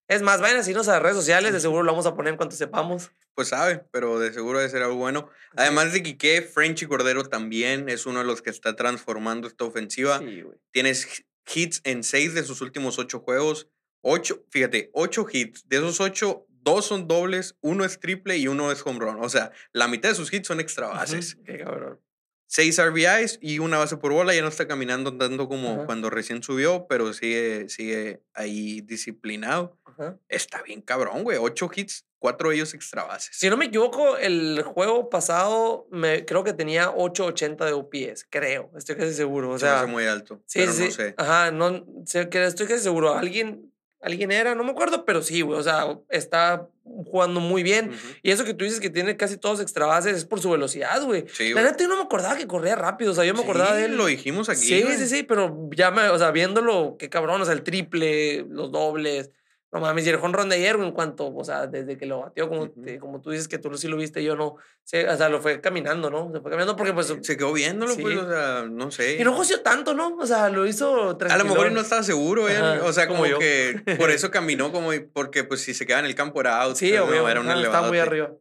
es 0.07 0.21
más, 0.21 0.41
vayan 0.41 0.57
a 0.57 0.63
seguirnos 0.63 0.87
a 0.89 0.93
las 0.93 1.01
redes 1.01 1.15
sociales, 1.15 1.53
de 1.53 1.59
seguro 1.59 1.83
lo 1.83 1.91
vamos 1.91 2.05
a 2.05 2.13
poner 2.13 2.31
en 2.33 2.37
cuanto 2.37 2.55
sepamos. 2.55 3.11
Pues 3.35 3.47
sabe, 3.47 3.85
pero 3.91 4.19
de 4.19 4.33
seguro 4.33 4.59
debe 4.59 4.69
ser 4.69 4.83
algo 4.83 4.95
bueno. 4.95 5.29
Además 5.55 5.93
de 5.93 6.03
Quique, 6.03 6.41
Frenchy 6.41 6.85
Cordero 6.85 7.23
también 7.23 7.89
es 7.89 8.05
uno 8.05 8.19
de 8.19 8.25
los 8.25 8.41
que 8.41 8.49
está 8.49 8.75
transformando 8.75 9.47
esta 9.47 9.63
ofensiva. 9.63 10.19
Sí, 10.19 10.43
Tienes 10.71 11.25
hits 11.53 11.81
en 11.83 12.03
seis 12.03 12.33
de 12.33 12.43
sus 12.43 12.61
últimos 12.61 12.99
ocho 12.99 13.21
juegos. 13.21 13.69
Ocho, 14.05 14.43
fíjate, 14.49 14.89
ocho 14.93 15.25
hits. 15.31 15.67
De 15.69 15.77
esos 15.77 16.01
ocho, 16.01 16.45
dos 16.49 16.85
son 16.85 17.07
dobles, 17.07 17.55
uno 17.61 17.85
es 17.85 17.99
triple 18.01 18.37
y 18.37 18.49
uno 18.49 18.69
es 18.69 18.85
home 18.85 18.99
run. 18.99 19.23
O 19.23 19.29
sea, 19.29 19.51
la 19.71 19.87
mitad 19.87 20.09
de 20.09 20.15
sus 20.15 20.31
hits 20.31 20.47
son 20.47 20.59
extra 20.59 20.87
bases. 20.87 21.37
Qué 21.45 21.57
cabrón. 21.57 22.01
Seis 22.45 22.79
RBIs 22.79 23.39
y 23.41 23.59
una 23.59 23.77
base 23.77 23.95
por 23.97 24.11
bola. 24.11 24.35
Ya 24.35 24.41
no 24.41 24.49
está 24.49 24.67
caminando 24.67 25.17
tanto 25.17 25.47
como 25.47 25.85
cuando 25.85 26.09
recién 26.09 26.43
subió, 26.43 26.85
pero 26.87 27.13
sigue, 27.13 27.69
sigue 27.69 28.21
ahí 28.33 28.81
disciplinado. 28.81 29.79
Está 30.27 30.61
bien 30.61 30.81
cabrón, 30.81 31.23
güey. 31.23 31.37
Ocho 31.39 31.69
hits, 31.73 32.05
cuatro 32.19 32.49
de 32.49 32.55
ellos 32.55 32.73
extra 32.73 33.05
bases. 33.05 33.35
Si 33.37 33.49
no 33.49 33.55
me 33.55 33.65
equivoco, 33.65 34.17
el 34.17 34.61
juego 34.63 35.09
pasado 35.09 35.87
me, 35.91 36.25
creo 36.25 36.43
que 36.43 36.53
tenía 36.53 36.91
880 36.91 37.65
de 37.65 37.73
OPS, 37.73 38.27
creo. 38.29 38.69
Estoy 38.75 38.97
casi 38.97 39.13
seguro. 39.13 39.51
O 39.51 39.57
sea, 39.57 39.87
muy 39.87 40.05
alto. 40.05 40.43
Sí, 40.45 40.67
sí. 40.67 40.85
No 40.85 40.91
sé. 40.91 41.15
Ajá, 41.17 41.51
no, 41.51 41.85
estoy 42.05 42.27
casi 42.67 42.83
seguro. 42.83 43.15
Alguien 43.15 43.72
alguien 44.03 44.31
era, 44.31 44.55
no 44.55 44.63
me 44.63 44.71
acuerdo, 44.71 45.05
pero 45.05 45.21
sí, 45.21 45.41
güey, 45.41 45.59
o 45.59 45.63
sea, 45.63 45.97
está 46.09 46.67
jugando 46.83 47.39
muy 47.39 47.63
bien. 47.63 47.91
Y 48.21 48.31
eso 48.31 48.45
que 48.45 48.53
tú 48.53 48.65
dices 48.65 48.79
que 48.79 48.89
tiene 48.89 49.17
casi 49.17 49.37
todos 49.37 49.61
extra 49.61 49.85
bases 49.85 50.15
es 50.17 50.25
por 50.25 50.39
su 50.39 50.49
velocidad, 50.49 51.01
güey. 51.03 51.25
Sí, 51.31 51.53
la 51.53 51.63
neta 51.63 51.77
yo 51.79 51.87
no 51.87 51.95
me 51.95 52.03
acordaba 52.03 52.35
que 52.35 52.47
corría 52.47 52.75
rápido, 52.75 53.11
o 53.11 53.15
sea, 53.15 53.25
yo 53.25 53.33
me 53.33 53.41
acordaba 53.41 53.75
de 53.75 53.85
él. 53.85 53.95
lo 53.95 54.05
dijimos 54.05 54.49
aquí. 54.49 54.61
Sí, 54.61 54.83
sí, 54.97 55.07
sí, 55.07 55.23
pero 55.23 55.69
ya 55.75 55.91
me, 55.91 56.09
o 56.09 56.17
sea, 56.17 56.31
viéndolo, 56.31 56.97
qué 56.99 57.09
cabrón, 57.09 57.41
o 57.41 57.45
sea, 57.45 57.53
el 57.53 57.63
triple, 57.63 58.45
los 58.49 58.71
dobles. 58.71 59.31
No 59.73 59.79
mames, 59.79 60.05
y 60.05 60.09
el 60.11 60.17
jonrón 60.17 60.49
de 60.49 60.55
ayer, 60.57 60.75
en 60.75 60.91
cuanto, 60.91 61.33
o 61.33 61.43
sea, 61.43 61.65
desde 61.65 61.97
que 61.97 62.05
lo 62.05 62.19
batió, 62.19 62.47
como, 62.47 62.69
como 62.99 63.21
tú 63.21 63.31
dices 63.31 63.47
que 63.47 63.57
tú 63.57 63.75
sí 63.75 63.87
lo 63.87 63.97
viste, 63.97 64.23
yo 64.23 64.35
no. 64.35 64.57
sé, 64.83 65.09
o 65.09 65.17
sea, 65.17 65.29
lo 65.29 65.41
fue 65.41 65.61
caminando, 65.61 66.11
¿no? 66.11 66.31
Se 66.31 66.41
fue 66.41 66.51
caminando 66.51 66.75
porque, 66.75 66.93
pues. 66.93 67.11
Se 67.21 67.37
quedó 67.37 67.51
viéndolo, 67.53 67.95
pues, 67.97 68.17
o 68.17 68.29
sea, 68.29 68.67
no 68.69 68.91
sé. 68.91 69.17
Y 69.19 69.23
no 69.23 69.33
joció 69.33 69.61
tanto, 69.61 69.95
¿no? 69.95 70.15
O 70.17 70.27
sea, 70.27 70.49
lo 70.49 70.67
hizo 70.67 71.17
A 71.27 71.37
lo 71.37 71.45
mejor 71.45 71.71
no 71.71 71.81
estaba 71.81 72.03
seguro, 72.03 72.47
¿eh? 72.49 72.81
o 72.81 72.93
sea, 72.93 73.07
como, 73.07 73.23
que 73.23 73.81
por 73.97 74.11
eso 74.11 74.29
caminó, 74.31 74.71
como, 74.71 74.91
porque, 75.11 75.43
pues, 75.43 75.61
si 75.61 75.73
se 75.73 75.87
queda 75.87 75.99
en 75.99 76.05
el 76.05 76.13
campo 76.13 76.39
era 76.39 76.61
out. 76.61 76.75
Sí, 76.75 76.95
obvio. 76.95 77.27
era 77.27 77.41
un 77.41 77.49
Estaba 77.49 77.87
muy 77.87 77.97
arriba. 77.97 78.31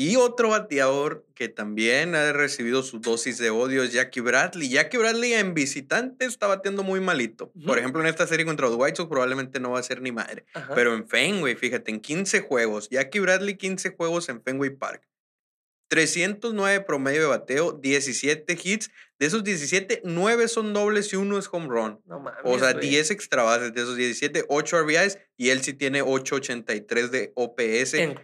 Y 0.00 0.14
otro 0.14 0.50
bateador 0.50 1.26
que 1.34 1.48
también 1.48 2.14
ha 2.14 2.32
recibido 2.32 2.84
su 2.84 3.00
dosis 3.00 3.36
de 3.36 3.50
odio 3.50 3.82
es 3.82 3.92
Jackie 3.92 4.20
Bradley. 4.20 4.68
Jackie 4.68 4.96
Bradley 4.96 5.32
en 5.32 5.54
visitante 5.54 6.24
está 6.24 6.46
bateando 6.46 6.84
muy 6.84 7.00
malito. 7.00 7.50
Por 7.66 7.80
ejemplo, 7.80 8.00
en 8.00 8.06
esta 8.06 8.24
serie 8.28 8.46
contra 8.46 8.68
los 8.68 8.76
White 8.76 8.94
Sox 8.94 9.08
probablemente 9.10 9.58
no 9.58 9.72
va 9.72 9.80
a 9.80 9.82
ser 9.82 10.00
ni 10.00 10.12
madre. 10.12 10.44
Pero 10.76 10.94
en 10.94 11.08
Fenway, 11.08 11.56
fíjate, 11.56 11.90
en 11.90 11.98
15 11.98 12.42
juegos. 12.42 12.88
Jackie 12.90 13.18
Bradley 13.18 13.56
15 13.56 13.96
juegos 13.96 14.28
en 14.28 14.40
Fenway 14.40 14.70
Park. 14.70 15.07
309 15.88 16.84
promedio 16.84 17.22
de 17.22 17.26
bateo, 17.26 17.72
17 17.72 18.58
hits. 18.62 18.90
De 19.18 19.26
esos 19.26 19.42
17, 19.42 20.02
9 20.04 20.46
son 20.46 20.72
dobles 20.72 21.12
y 21.12 21.16
uno 21.16 21.38
es 21.38 21.48
home 21.50 21.66
run. 21.68 22.00
No 22.06 22.20
mames, 22.20 22.40
o 22.44 22.56
sea, 22.56 22.72
10 22.72 23.10
extra 23.10 23.42
bases. 23.42 23.74
De 23.74 23.82
esos 23.82 23.96
17, 23.96 24.44
8 24.48 24.82
RBIs 24.82 25.18
y 25.36 25.48
él 25.50 25.60
sí 25.62 25.72
tiene 25.72 26.02
883 26.02 27.10
de 27.10 27.32
OPS 27.34 27.94
en 27.94 28.16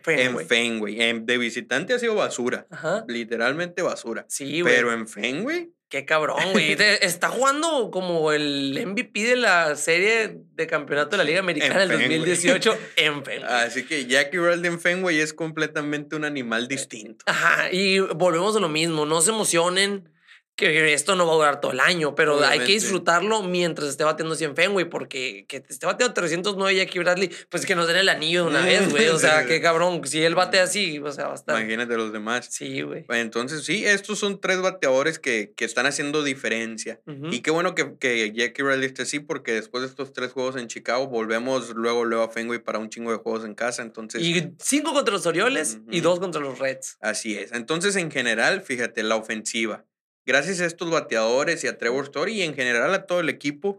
Fenway. 0.46 1.02
En 1.02 1.26
de 1.26 1.38
visitante 1.38 1.94
ha 1.94 1.98
sido 1.98 2.14
basura. 2.14 2.68
Literalmente 3.08 3.82
basura. 3.82 4.24
Sí, 4.28 4.60
güey. 4.60 4.72
Pero 4.72 4.92
en 4.92 5.08
Fenway. 5.08 5.72
Qué 5.94 6.04
cabrón, 6.04 6.40
güey. 6.50 6.72
Está 7.02 7.28
jugando 7.28 7.92
como 7.92 8.32
el 8.32 8.84
MVP 8.84 9.22
de 9.22 9.36
la 9.36 9.76
serie 9.76 10.40
de 10.56 10.66
campeonato 10.66 11.10
de 11.12 11.18
la 11.18 11.22
Liga 11.22 11.38
Americana 11.38 11.86
del 11.86 11.90
2018 11.90 12.76
en 12.96 13.24
Fenway. 13.24 13.48
Así 13.48 13.86
que 13.86 14.04
Jackie 14.06 14.38
en 14.64 14.80
Fenway 14.80 15.20
es 15.20 15.32
completamente 15.32 16.16
un 16.16 16.24
animal 16.24 16.66
distinto. 16.66 17.24
Ajá, 17.28 17.70
y 17.70 18.00
volvemos 18.00 18.56
a 18.56 18.58
lo 18.58 18.68
mismo. 18.68 19.06
No 19.06 19.20
se 19.20 19.30
emocionen 19.30 20.08
que 20.56 20.92
esto 20.92 21.16
no 21.16 21.26
va 21.26 21.32
a 21.32 21.36
durar 21.36 21.60
todo 21.60 21.72
el 21.72 21.80
año, 21.80 22.14
pero 22.14 22.44
hay 22.44 22.60
que 22.60 22.72
disfrutarlo 22.72 23.42
mientras 23.42 23.88
esté 23.88 24.04
bateando 24.04 24.36
100 24.36 24.54
Fenway, 24.54 24.84
porque 24.84 25.46
que 25.48 25.64
esté 25.68 25.86
bateando 25.86 26.14
309 26.14 26.76
Jackie 26.76 26.98
Bradley, 27.00 27.30
pues 27.48 27.66
que 27.66 27.74
nos 27.74 27.88
den 27.88 27.96
el 27.96 28.08
anillo 28.08 28.44
de 28.44 28.50
una 28.50 28.64
vez, 28.64 28.88
güey. 28.90 29.08
O 29.08 29.18
sea, 29.18 29.46
qué 29.46 29.60
cabrón. 29.60 30.00
Si 30.04 30.22
él 30.22 30.34
bate 30.34 30.60
así, 30.60 30.98
o 31.00 31.10
sea, 31.10 31.26
va 31.26 31.32
a 31.32 31.36
estar. 31.36 31.58
Imagínate 31.58 31.96
los 31.96 32.12
demás. 32.12 32.48
Sí, 32.50 32.82
güey. 32.82 33.04
Entonces, 33.08 33.64
sí, 33.64 33.84
estos 33.84 34.18
son 34.18 34.40
tres 34.40 34.60
bateadores 34.60 35.18
que, 35.18 35.52
que 35.56 35.64
están 35.64 35.86
haciendo 35.86 36.22
diferencia. 36.22 37.00
Y 37.30 37.40
qué 37.40 37.50
bueno 37.50 37.74
que, 37.74 37.96
que 37.98 38.32
Jackie 38.32 38.62
Bradley 38.62 38.86
esté 38.86 39.02
así, 39.02 39.18
porque 39.18 39.52
después 39.52 39.82
de 39.82 39.88
estos 39.88 40.12
tres 40.12 40.32
juegos 40.32 40.56
en 40.56 40.68
Chicago, 40.68 41.08
volvemos 41.08 41.70
luego, 41.70 42.04
luego 42.04 42.24
a 42.24 42.28
Fenway 42.28 42.60
para 42.60 42.78
un 42.78 42.90
chingo 42.90 43.10
de 43.10 43.18
juegos 43.18 43.44
en 43.44 43.54
casa. 43.54 43.82
Entonces. 43.82 44.22
Y 44.22 44.54
cinco 44.58 44.92
contra 44.92 45.14
los 45.14 45.26
Orioles 45.26 45.78
y 45.90 46.00
dos 46.00 46.20
contra 46.20 46.40
los 46.40 46.58
Reds. 46.60 46.98
Así 47.00 47.36
es. 47.36 47.52
Entonces, 47.52 47.96
en 47.96 48.10
general, 48.10 48.60
fíjate, 48.60 49.02
la 49.02 49.16
ofensiva 49.16 49.84
gracias 50.26 50.60
a 50.60 50.66
estos 50.66 50.90
bateadores 50.90 51.62
y 51.64 51.66
a 51.68 51.78
Trevor 51.78 52.04
Story 52.04 52.34
y 52.34 52.42
en 52.42 52.54
general 52.54 52.92
a 52.94 53.06
todo 53.06 53.20
el 53.20 53.28
equipo, 53.28 53.78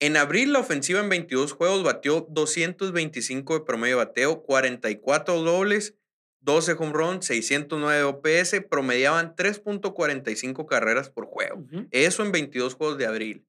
En 0.00 0.16
abril, 0.16 0.52
la 0.52 0.58
ofensiva 0.58 0.98
en 1.00 1.08
22 1.08 1.52
juegos 1.52 1.84
batió 1.84 2.26
225 2.28 3.54
de 3.54 3.64
promedio 3.64 3.98
de 3.98 4.04
bateo, 4.04 4.42
44 4.42 5.40
dobles, 5.40 5.94
12 6.40 6.72
home 6.72 6.92
runs, 6.92 7.24
609 7.26 8.02
OPS, 8.02 8.60
promediaban 8.68 9.34
3.45 9.36 10.66
carreras 10.66 11.10
por 11.10 11.26
juego. 11.26 11.58
Ujú. 11.60 11.86
Eso 11.92 12.24
en 12.24 12.32
22 12.32 12.74
juegos 12.74 12.98
de 12.98 13.06
abril. 13.06 13.46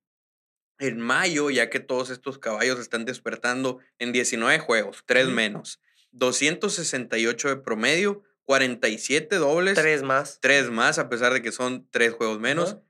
En 0.79 0.99
mayo, 0.99 1.49
ya 1.49 1.69
que 1.69 1.79
todos 1.79 2.09
estos 2.09 2.37
caballos 2.37 2.79
están 2.79 3.05
despertando 3.05 3.79
en 3.97 4.11
19 4.11 4.59
juegos, 4.59 5.03
3 5.05 5.25
Ujú. 5.25 5.33
menos, 5.35 5.79
268 6.11 7.49
de 7.49 7.57
promedio, 7.57 8.23
47 8.45 9.35
dobles, 9.37 9.73
3, 9.75 9.83
Tres 9.83 10.03
más. 10.03 10.39
más, 10.71 10.99
a 10.99 11.09
pesar 11.09 11.33
de 11.33 11.41
que 11.41 11.51
son 11.51 11.87
3 11.91 12.13
juegos 12.13 12.39
menos, 12.39 12.71
Ajá. 12.73 12.81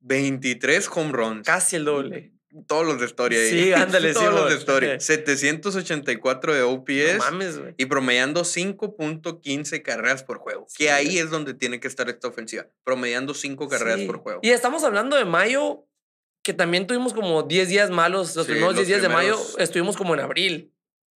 23 0.00 0.88
home 0.92 1.12
runs. 1.12 1.46
Casi 1.46 1.76
el 1.76 1.84
doble. 1.84 2.32
Todos 2.68 2.86
los 2.86 3.00
de 3.00 3.06
historia 3.06 3.40
ahí. 3.40 3.50
Sí, 3.50 3.72
ándale, 3.72 4.12
Todos 4.14 4.32
los 4.34 4.50
de 4.50 4.56
historia. 4.56 5.00
784 5.00 6.54
de 6.54 6.62
OPS 6.62 7.14
No 7.18 7.24
mames, 7.24 7.58
güey. 7.58 7.74
y 7.76 7.86
promediando 7.86 8.42
5.15 8.42 9.82
carreras 9.82 10.22
por 10.22 10.38
juego. 10.38 10.66
Sí, 10.68 10.84
que 10.84 10.90
ahí 10.92 11.18
es 11.18 11.30
donde 11.30 11.54
tiene 11.54 11.80
que 11.80 11.88
estar 11.88 12.08
esta 12.08 12.28
ofensiva. 12.28 12.66
Promediando 12.84 13.34
5 13.34 13.68
carreras 13.68 14.00
Sí. 14.00 14.06
por 14.06 14.18
juego. 14.18 14.40
Y 14.42 14.50
estamos 14.50 14.84
hablando 14.84 15.16
de 15.16 15.24
mayo, 15.24 15.86
que 16.42 16.52
también 16.52 16.86
tuvimos 16.86 17.12
como 17.14 17.42
10 17.42 17.68
días 17.68 17.90
malos. 17.90 18.36
Los 18.36 18.46
primeros 18.46 18.68
los 18.76 18.86
10 18.86 18.88
días 18.88 19.02
de 19.02 19.08
mayo 19.08 19.40
estuvimos 19.58 19.96
como 19.96 20.14
en 20.14 20.20
abril. 20.20 20.73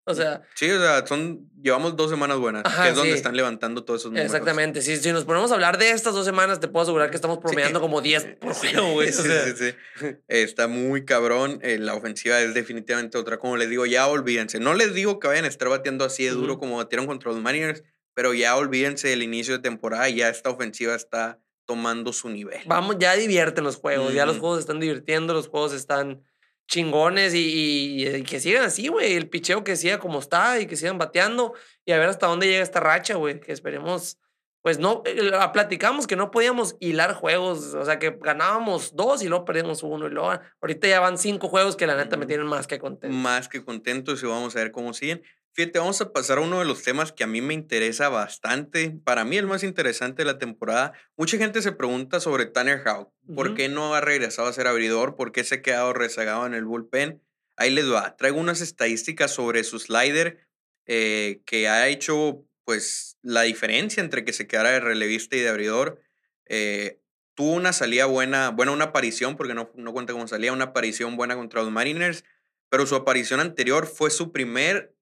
O 0.09 0.15
sea, 0.15 0.43
Sí, 0.55 0.71
o 0.71 0.79
sea, 0.81 1.07
son, 1.07 1.49
llevamos 1.63 1.97
dos 1.97 2.11
semanas 2.11 2.39
buenas, 2.39 2.63
Ajá, 2.65 2.85
que 2.85 2.89
es 2.91 2.97
donde 2.97 3.13
están 3.13 3.37
levantando 3.37 3.85
todos 3.85 4.01
esos 4.01 4.11
números. 4.13 4.27
exactamente. 4.33 4.83
Si, 4.83 4.97
si 4.97 5.13
nos 5.13 5.25
ponemos 5.25 5.51
a 5.51 5.55
hablar 5.55 5.79
de 5.79 5.91
estas 5.91 6.15
dos 6.15 6.25
semanas, 6.25 6.61
te 6.61 6.69
puedo 6.69 6.83
asegurar 6.85 7.11
que 7.11 7.17
estamos 7.17 7.39
promediando 7.39 7.79
Sí. 7.79 7.83
como 7.83 8.01
10 8.01 8.37
por 8.41 8.55
juego, 8.55 8.93
güey. 8.93 9.09
O 9.09 9.13
Sí, 9.13 9.23
sea, 9.23 9.45
sí, 9.45 9.53
sí. 10.01 10.07
Está 10.29 10.67
muy 10.69 11.05
cabrón. 11.05 11.59
eh, 11.63 11.79
la 11.79 11.95
ofensiva 11.95 12.41
es 12.41 12.55
definitivamente 12.55 13.19
otra. 13.19 13.39
Como 13.39 13.57
les 13.57 13.69
digo, 13.71 13.87
ya 13.87 14.07
olvídense. 14.07 14.59
No 14.61 14.75
les 14.75 14.95
digo 14.95 15.19
que 15.21 15.29
vayan 15.29 15.45
a 15.45 15.49
estar 15.49 15.69
bateando 15.69 16.05
así 16.05 16.25
de 16.25 16.31
duro 16.31 16.59
como 16.59 16.77
batieron 16.79 17.07
contra 17.07 17.31
los 17.33 17.41
Mariners, 17.41 17.85
pero 18.15 18.35
ya 18.35 18.57
olvídense 18.57 19.09
del 19.09 19.23
inicio 19.23 19.55
de 19.55 19.61
temporada. 19.61 20.09
y 20.09 20.17
Ya 20.17 20.29
esta 20.29 20.51
ofensiva 20.51 20.95
está 20.95 21.39
tomando 21.67 22.15
su 22.15 22.31
nivel. 22.31 22.61
Vamos, 22.67 22.97
ya 22.99 23.15
divierten 23.15 23.63
los 23.63 23.77
juegos. 23.77 24.15
Ya 24.15 24.25
los 24.25 24.39
juegos 24.39 24.59
están 24.61 24.81
divirtiendo, 24.81 25.35
los 25.35 25.49
juegos 25.49 25.75
están 25.75 26.23
chingones 26.69 27.35
y, 27.35 27.39
y- 27.39 28.09
y 28.17 28.23
que 28.23 28.39
sigan 28.39 28.63
así, 28.65 28.87
güey. 28.89 29.15
El 29.15 29.29
picheo 29.29 29.65
que 29.65 29.75
siga 29.75 29.99
como 29.99 30.21
está 30.21 30.61
y 30.61 30.67
que 30.67 30.77
sigan 30.77 30.99
bateando 30.99 31.55
y 31.85 31.93
a 31.93 31.99
ver 31.99 32.09
hasta 32.09 32.27
dónde 32.29 32.47
llega 32.47 32.63
esta 32.63 32.79
racha, 32.81 33.15
güey. 33.17 33.41
Que 33.41 33.53
esperemos. 33.53 34.19
Pues 34.61 34.79
no, 34.79 35.03
eh, 35.07 35.15
la- 35.23 35.53
platicamos 35.53 36.07
que 36.07 36.17
no 36.17 36.31
podíamos 36.31 36.77
hilar 36.81 37.15
juegos, 37.15 37.75
o 37.75 37.85
sea 37.85 37.99
que 37.99 38.19
ganábamos 38.21 38.95
dos 38.97 39.23
y 39.23 39.29
luego 39.29 39.45
perdíamos 39.45 39.83
uno 39.85 40.09
y 40.09 40.11
luego 40.11 40.33
ahorita 40.61 40.89
ya 40.89 41.01
van 41.01 41.17
cinco 41.17 41.49
juegos 41.49 41.77
que 41.77 41.87
la 41.87 41.97
neta 41.97 42.17
me 42.17 42.27
tienen 42.27 42.47
más 42.47 42.67
que 42.67 42.79
contento. 42.79 43.17
Más 43.17 43.49
que 43.49 43.65
contentos 43.65 44.23
y 44.23 44.27
vamos 44.27 44.57
a 44.57 44.59
ver 44.59 44.73
cómo 44.73 44.93
siguen. 44.93 45.23
Fíjate, 45.55 45.81
vamos 45.81 46.01
a 46.01 46.13
pasar 46.13 46.39
a 46.39 46.43
uno 46.43 46.61
de 46.61 46.65
los 46.65 46.83
temas 46.85 47.11
que 47.11 47.25
a 47.25 47.27
mí 47.27 47.41
me 47.41 47.53
interesa 47.53 48.09
bastante. 48.09 48.91
Para 49.05 49.25
mí, 49.25 49.37
el 49.37 49.47
más 49.47 49.65
interesante 49.65 50.23
de 50.23 50.27
la 50.27 50.39
temporada. 50.39 50.93
Mucha 51.17 51.37
gente 51.37 51.63
se 51.63 51.73
pregunta 51.73 52.21
sobre 52.21 52.47
Tanner 52.47 52.81
Houck. 52.85 53.13
¿Por 53.35 53.49
Ujú. 53.49 53.57
qué 53.57 53.69
no 53.69 53.95
ha 53.95 54.01
regresado 54.01 54.47
a 54.47 54.53
ser 54.53 54.69
abridor? 54.69 55.17
¿Por 55.17 55.33
qué 55.33 55.43
se 55.43 55.57
ha 55.57 55.63
quedado 55.63 55.93
rezagado 55.93 56.47
en 56.47 56.55
el 56.55 56.65
bullpen? 56.65 57.23
Ahí 57.57 57.71
les 57.71 57.91
va. 57.91 58.17
Traigo 58.17 58.39
unas 58.39 58.61
estadísticas 58.61 59.33
sobre 59.33 59.65
su 59.65 59.81
slider 59.81 60.47
eh, 60.87 61.41
que 61.45 61.69
ha 61.69 61.89
hecho 61.89 62.45
pues 62.65 63.17
la 63.23 63.43
diferencia 63.43 64.01
entre 64.03 64.25
que 64.25 64.33
se 64.33 64.47
quedara 64.47 64.71
de 64.71 64.81
relevista 64.81 65.35
y 65.37 65.41
de 65.41 65.49
abridor. 65.49 66.01
Eh, 66.47 67.01
tuvo 67.35 67.53
una 67.55 67.73
salida 67.73 68.07
buena, 68.07 68.51
bueno, 68.51 68.73
una 68.73 68.87
aparición, 68.87 69.37
porque 69.37 69.55
no, 69.55 69.73
no 69.75 69.93
cuenta 69.93 70.13
como 70.13 70.29
salida, 70.29 70.53
una 70.53 70.67
aparición 70.67 71.17
buena 71.17 71.35
contra 71.35 71.63
los 71.63 71.71
Mariners, 71.73 72.25
pero 72.69 72.87
su 72.87 72.95
aparición 72.95 73.41
anterior 73.41 73.87
fue 73.87 74.11
su 74.11 74.33
primer, 74.33 74.95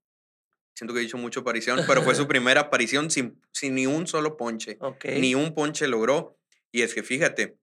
siento 0.76 0.94
que 0.94 1.00
he 1.00 1.02
dicho 1.02 1.16
mucho 1.18 1.40
aparición, 1.40 1.80
pero 1.86 2.02
fue 2.02 2.14
su 2.14 2.28
primera 2.28 2.60
aparición 2.62 3.10
sin, 3.10 3.40
sin 3.52 3.74
ni 3.74 3.86
un 3.86 4.06
solo 4.06 4.36
ponche. 4.36 4.76
Ok. 4.80 5.06
Ni 5.18 5.34
un 5.34 5.54
ponche 5.54 5.88
logró. 5.88 6.38
Y 6.70 6.82
es 6.82 6.94
que 6.94 7.02
fíjate, 7.02 7.56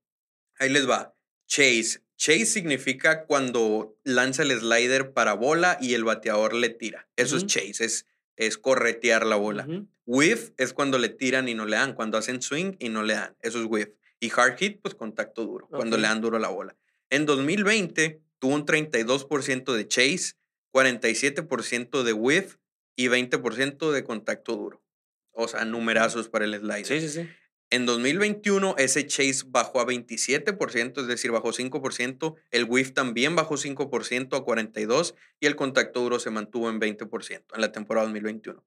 ahí 0.59 0.70
les 0.70 0.89
va. 0.89 1.16
Chase. 1.47 2.01
Chase 2.18 2.45
significa 2.45 3.26
cuando 3.26 3.95
lanza 4.03 4.43
el 4.43 4.51
slider 4.59 5.14
para 5.14 5.34
bola 5.34 5.78
y 5.80 5.93
el 5.93 6.03
bateador 6.03 6.53
le 6.53 6.70
tira. 6.70 7.07
Eso 7.16 7.36
Ujú. 7.36 7.45
es 7.45 7.51
chase, 7.53 7.86
es, 7.86 8.05
es 8.36 8.57
corretear 8.57 9.26
la 9.26 9.36
bola. 9.36 9.66
Ujú. 9.68 9.88
Whiff 10.05 10.51
es 10.57 10.74
cuando 10.74 10.97
le 10.97 11.09
tiran 11.09 11.47
y 11.47 11.53
no 11.53 11.66
le 11.66 11.76
dan, 11.78 11.93
cuando 11.93 12.18
hacen 12.18 12.41
swing 12.41 12.74
y 12.80 12.89
no 12.89 13.03
le 13.03 13.14
dan. 13.14 13.36
Eso 13.41 13.59
es 13.61 13.68
whiff. 13.70 13.89
Y 14.20 14.32
hard 14.36 14.57
hit, 14.57 14.82
pues 14.82 14.95
contacto 14.95 15.45
duro, 15.45 15.68
cuando 15.68 15.95
Ok. 15.97 16.01
le 16.01 16.07
dan 16.07 16.22
duro 16.22 16.39
la 16.39 16.49
bola. 16.49 16.76
En 17.09 17.26
2020 17.26 18.22
tuvo 18.39 18.55
un 18.55 18.66
32% 18.66 19.74
de 19.74 19.88
chase, 19.88 20.34
47% 20.74 22.03
de 22.03 22.14
whiff 22.14 22.55
y 22.96 23.08
20% 23.08 23.91
de 23.91 24.04
contacto 24.04 24.56
duro. 24.56 24.84
O 25.32 25.48
sea, 25.48 25.66
numerazos 25.66 26.30
para 26.30 26.46
el 26.46 26.56
slider. 26.60 26.86
Sí, 26.86 27.02
sí, 27.02 27.10
sí. 27.10 27.30
En 27.74 27.88
2021 27.88 28.76
ese 28.78 29.08
chase 29.08 29.46
bajó 29.48 29.80
a 29.82 29.88
27%, 29.88 31.02
es 31.02 31.08
decir, 31.08 31.32
bajó 31.32 31.52
5%, 31.52 32.36
el 32.52 32.66
whiff 32.66 32.94
también 32.94 33.36
bajó 33.36 33.56
5% 33.56 34.38
a 34.38 34.46
42% 34.46 35.16
y 35.39 35.48
el 35.48 35.56
contacto 35.56 36.02
duro 36.02 36.20
se 36.20 36.30
mantuvo 36.30 36.70
en 36.70 36.80
20% 36.80 37.44
en 37.56 37.62
la 37.62 37.72
temporada 37.72 38.06
2021. 38.06 38.64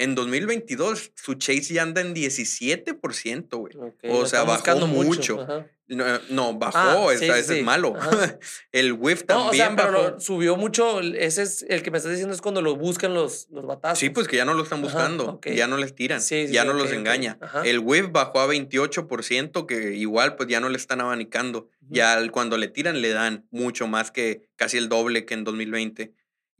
En 0.00 0.14
2022 0.14 1.12
su 1.14 1.34
chase 1.34 1.74
ya 1.74 1.82
anda 1.82 2.00
en 2.00 2.14
17%, 2.14 3.56
güey. 3.58 3.74
O 4.08 4.26
sea, 4.26 4.44
bajó 4.44 4.86
mucho. 4.86 5.46
No, 5.88 6.04
no, 6.28 6.54
bajó, 6.56 7.10
Ah, 7.10 7.12
esta 7.12 7.26
sí, 7.26 7.32
vez 7.32 7.46
sí, 7.48 7.58
es 7.58 7.64
malo. 7.64 7.94
ajá. 7.98 8.38
el 8.72 8.92
whiff 8.92 9.24
No, 9.28 9.38
o 9.38 9.42
también 9.46 9.66
sea, 9.66 9.76
pero 9.76 9.92
bajó. 9.98 10.10
lo- 10.12 10.20
subió 10.20 10.56
mucho. 10.56 11.00
Ese 11.00 11.42
es 11.42 11.66
el 11.68 11.82
que 11.82 11.90
me 11.90 11.98
estás 11.98 12.12
diciendo 12.12 12.32
es 12.32 12.40
cuando 12.40 12.62
lo 12.62 12.76
buscan 12.76 13.12
los, 13.12 13.48
los 13.50 13.66
batazos. 13.66 13.98
Sí, 13.98 14.08
pues 14.10 14.28
que 14.28 14.36
ya 14.36 14.44
no 14.44 14.54
lo 14.54 14.62
están 14.62 14.78
Ajá, 14.78 14.84
buscando, 14.86 15.40
ya 15.44 15.66
no 15.66 15.76
les 15.78 15.94
tiran, 15.96 16.20
Sí, 16.22 16.46
ya 16.46 16.64
no 16.64 16.74
los 16.74 16.92
engaña. 16.92 17.38
El 17.64 17.80
whiff 17.80 18.06
bajó 18.12 18.38
a 18.38 18.46
28%, 18.46 19.66
que 19.66 19.94
igual 19.96 20.36
pues 20.36 20.48
ya 20.48 20.60
no 20.60 20.68
le 20.68 20.76
están 20.76 21.00
abanicando. 21.00 21.68
Ya 21.88 22.24
cuando 22.30 22.56
le 22.56 22.68
tiran 22.68 23.00
le 23.02 23.08
dan 23.10 23.48
mucho 23.50 23.88
más 23.88 24.12
que 24.12 24.48
casi 24.54 24.76
el 24.78 24.88
doble 24.88 25.24
que 25.26 25.34
en 25.34 25.42
2020. 25.42 26.12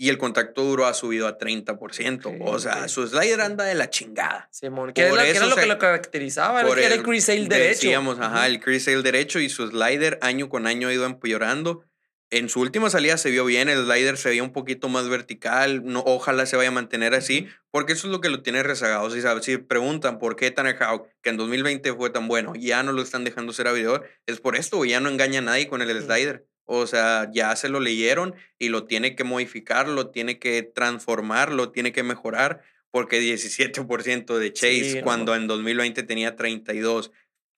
Y 0.03 0.09
el 0.09 0.17
contacto 0.17 0.63
duro 0.65 0.87
ha 0.87 0.95
subido 0.95 1.27
a 1.27 1.37
30%. 1.37 2.31
o 2.41 2.53
Ok, 2.55 2.59
sea, 2.59 2.81
ok. 2.85 2.89
su 2.89 3.07
slider 3.07 3.43
anda 3.43 3.65
de 3.65 3.75
la 3.75 3.91
chingada. 3.91 4.49
Simón, 4.51 4.95
que, 4.95 5.05
Por 5.07 5.19
que 5.21 5.29
era 5.29 5.45
lo 5.45 5.55
que 5.57 5.67
lo 5.67 5.79
caracterizaba, 5.79 6.63
Por 6.63 6.79
era 6.79 6.87
el- 6.95 7.01
el 7.01 7.03
Chris 7.03 7.27
Sale 7.27 7.41
derecho. 7.47 7.69
Decíamos, 7.83 8.19
ajá, 8.19 8.37
Ujú. 8.39 8.47
el 8.47 8.61
Chris 8.61 8.85
Sale 8.85 9.03
derecho 9.03 9.41
y 9.41 9.51
su 9.51 9.67
slider 9.69 10.19
año 10.23 10.49
con 10.49 10.67
año 10.67 10.89
ha 10.89 10.95
ido 10.95 11.05
empeorando. 11.05 11.85
En 12.31 12.49
su 12.49 12.61
última 12.61 12.89
salida 12.89 13.19
se 13.19 13.31
vio 13.31 13.45
bien, 13.45 13.69
el 13.69 13.85
slider 13.85 14.17
se 14.17 14.31
veía 14.31 14.43
un 14.43 14.53
poquito 14.55 14.89
más 14.89 15.07
vertical, 15.11 15.83
no, 15.85 16.01
ojalá 16.07 16.47
se 16.47 16.57
vaya 16.57 16.69
a 16.71 16.73
mantener 16.73 17.13
así, 17.13 17.49
porque 17.71 17.93
eso 17.93 18.07
es 18.07 18.11
lo 18.13 18.23
que 18.23 18.31
lo 18.31 18.41
tiene 18.41 18.63
rezagado. 18.63 19.11
Si, 19.11 19.21
sabes, 19.21 19.45
si 19.45 19.59
preguntan 19.59 20.19
por 20.19 20.35
qué 20.37 20.51
Tanner 20.51 20.77
Houck, 20.79 21.09
que 21.23 21.29
en 21.29 21.37
2020 21.37 21.93
fue 21.93 22.09
tan 22.09 22.27
bueno, 22.27 22.55
ya 22.57 22.83
no 22.83 22.93
lo 22.93 23.03
están 23.03 23.25
dejando 23.25 23.53
ser 23.53 23.69
abridor, 23.69 24.05
es 24.25 24.41
por 24.41 24.57
esto, 24.57 24.83
ya 24.87 25.01
no 25.01 25.11
engaña 25.11 25.41
a 25.41 25.43
nadie 25.43 25.69
con 25.69 25.83
el 25.83 25.91
Ujú. 25.95 26.07
slider. 26.07 26.47
O 26.73 26.87
sea, 26.87 27.29
ya 27.33 27.57
se 27.57 27.69
lo 27.69 27.81
leyeron 27.81 28.35
y 28.59 28.69
lo 28.69 28.85
tiene 28.85 29.17
que 29.17 29.25
modificar, 29.25 29.89
lo 29.89 30.11
tiene 30.11 30.39
que 30.39 30.63
transformar, 30.63 31.51
lo 31.51 31.73
tiene 31.73 31.91
que 31.91 32.05
mejorar, 32.05 32.63
porque 32.93 33.21
17% 33.21 34.39
de 34.39 34.53
Chase 34.53 34.85
Sí, 34.85 34.95
no. 34.99 35.03
cuando 35.03 35.35
en 35.35 35.49
2020 35.49 36.05
tenía 36.05 36.37
32, 36.37 37.11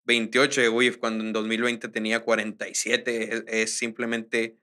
28 0.05 0.63
de 0.63 0.69
Whiff 0.71 0.97
cuando 0.97 1.25
en 1.25 1.35
2020 1.35 1.89
tenía 1.89 2.21
47, 2.21 3.35
es, 3.35 3.45
es 3.47 3.77
simplemente 3.77 4.57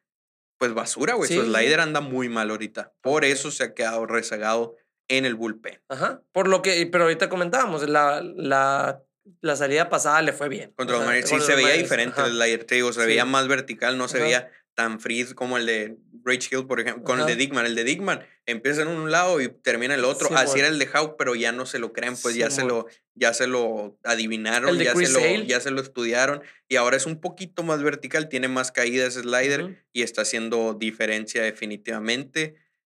pues 0.58 0.74
basura, 0.74 1.14
güey. 1.14 1.28
Sí, 1.30 1.36
Su 1.36 1.43
slider 1.45 1.80
anda 1.80 2.02
muy 2.02 2.28
mal 2.28 2.50
ahorita. 2.50 2.93
Por 3.02 3.26
eso 3.26 3.52
se 3.52 3.64
ha 3.64 3.74
quedado 3.76 4.06
rezagado 4.08 4.76
en 5.08 5.26
el 5.26 5.36
bullpen. 5.36 5.80
Ajá. 5.89 6.24
Por 6.32 6.47
lo 6.47 6.62
que, 6.62 6.88
pero 6.91 7.04
ahorita 7.04 7.30
comentábamos, 7.30 7.88
la, 7.88 8.22
la, 8.22 9.02
la 9.41 9.55
salida 9.55 9.89
pasada 9.89 10.22
le 10.22 10.34
fue 10.34 10.49
bien. 10.49 10.72
Contra 10.76 10.97
O 10.97 11.03
sea, 11.03 11.22
sí 11.26 11.39
se 11.41 11.55
veía 11.55 11.74
diferente 11.74 12.20
ajá. 12.20 12.28
el 12.30 12.34
slider, 12.36 12.63
te 12.63 12.76
digo, 12.76 12.91
se 12.93 13.01
Sí. 13.01 13.07
veía 13.07 13.26
más 13.26 13.47
vertical, 13.47 13.97
no 13.97 14.07
se 14.07 14.17
Ajá. 14.17 14.26
veía 14.26 14.51
tan 14.76 14.99
freeze 15.01 15.36
como 15.36 15.57
el 15.57 15.65
de 15.65 15.97
Rage 16.24 16.47
Hill, 16.55 16.65
por 16.65 16.80
ejemplo, 16.80 17.03
con 17.03 17.20
el 17.20 17.26
de. 17.26 17.36
Dickman. 17.36 17.65
El 17.65 17.76
de 17.76 17.84
Dickman 17.84 18.26
empieza 18.45 18.82
en 18.82 18.88
un 18.88 19.11
lado 19.11 19.41
y 19.41 19.49
termina 19.49 19.93
en 19.93 19.99
el 19.99 20.05
otro. 20.05 20.30
Sí, 20.30 20.34
Así 20.38 20.59
era 20.59 20.70
el 20.70 20.80
de 20.80 20.88
Hawk, 20.88 21.15
pero 21.17 21.36
ya 21.36 21.51
no 21.51 21.65
se 21.65 21.80
lo 21.80 21.91
creen, 21.91 22.15
pues 22.22 22.36
ya 22.36 22.49
se 22.49 22.63
lo, 22.63 22.88
ya 23.13 23.34
se 23.34 23.47
lo 23.47 23.97
adivinaron, 24.03 24.78
ya 24.80 24.95
se, 24.95 25.09
lo, 25.09 25.20
ya 25.43 25.59
se 25.59 25.72
lo 25.72 25.82
estudiaron 25.82 26.41
y 26.70 26.78
ahora 26.78 26.95
es 26.95 27.05
un 27.05 27.20
poquito 27.20 27.63
más 27.63 27.84
vertical, 27.84 28.30
tiene 28.30 28.47
más 28.47 28.72
caídas 28.72 29.15
slider 29.15 29.84
y 29.91 30.03
está 30.03 30.22
haciendo 30.22 30.74
diferencia 30.76 31.41
definitivamente. 31.43 32.55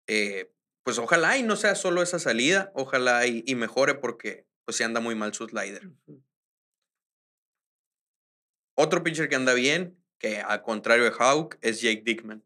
Eh, 0.06 0.50
pues 0.82 0.98
ojalá 0.98 1.38
y 1.38 1.42
no 1.42 1.56
sea 1.56 1.74
solo 1.76 2.02
esa 2.02 2.18
salida, 2.18 2.72
ojalá 2.74 3.26
y, 3.26 3.42
y 3.46 3.54
mejore 3.54 3.94
porque 3.94 4.44
pues 4.70 4.80
anda 4.82 5.00
muy 5.00 5.16
mal 5.16 5.34
su 5.34 5.48
slider. 5.48 5.90
Otro 8.76 9.02
pitcher 9.02 9.28
que 9.28 9.34
anda 9.34 9.52
bien, 9.52 9.98
que 10.18 10.38
al 10.38 10.62
contrario 10.62 11.02
de 11.04 11.10
Hawk, 11.18 11.58
es 11.60 11.80
Jake 11.80 12.02
Dickman. 12.04 12.44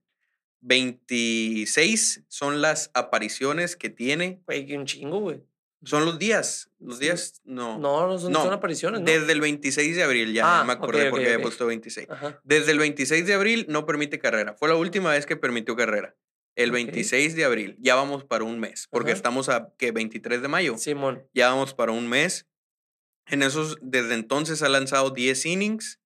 26 0.63 2.25
son 2.29 2.63
las 2.63 2.91
apariciones 2.95 3.77
que 3.77 3.91
tiene. 3.91 4.41
Güey, 4.47 4.65
que 4.65 4.79
un 4.79 4.87
chingo, 4.87 5.21
güey. 5.21 5.43
Son 5.85 6.07
los 6.07 6.19
días. 6.19 6.71
Los 6.79 6.99
días, 6.99 7.43
no. 7.45 7.79
No, 7.79 8.07
no 8.07 8.19
son, 8.19 8.33
No, 8.33 8.43
son 8.43 8.55
apariciones, 8.55 9.01
¿no? 9.03 9.07
Desde 9.07 9.31
el 9.33 9.43
26 9.43 9.97
de 9.97 10.03
abril, 10.03 10.33
ya, 10.33 10.61
Ah, 10.61 10.65
me 10.65 10.73
acordé 10.73 11.11
porque 11.11 11.27
había 11.27 11.43
puesto 11.43 11.67
26. 11.67 12.09
Ajá. 12.09 12.41
Desde 12.43 12.73
el 12.73 12.79
26 12.79 13.27
de 13.27 13.35
abril 13.35 13.67
no 13.69 13.85
permite 13.85 14.19
carrera. 14.19 14.55
Fue 14.55 14.71
la 14.71 14.77
última 14.77 15.11
vez 15.11 15.27
que 15.27 15.37
permitió 15.37 15.77
carrera. 15.77 16.17
El 16.57 16.71
Ok. 16.71 16.75
26 16.75 17.35
de 17.37 17.45
abril. 17.45 17.77
Ya 17.81 17.95
vamos 17.97 18.25
para 18.25 18.45
un 18.45 18.61
mes. 18.61 18.87
Porque 18.91 19.11
Ajá. 19.11 19.17
estamos 19.17 19.49
a, 19.49 19.73
¿qué? 19.79 19.91
23 19.93 20.41
de 20.43 20.49
mayo. 20.49 20.77
Simón. 20.79 21.25
Ya 21.35 21.49
vamos 21.49 21.75
para 21.75 21.93
un 21.93 22.09
mes. 22.09 22.47
En 23.27 23.43
esos, 23.43 23.79
desde 23.81 24.15
entonces 24.15 24.63
ha 24.63 24.69
lanzado 24.69 25.11
10 25.11 25.47
innings. 25.47 25.99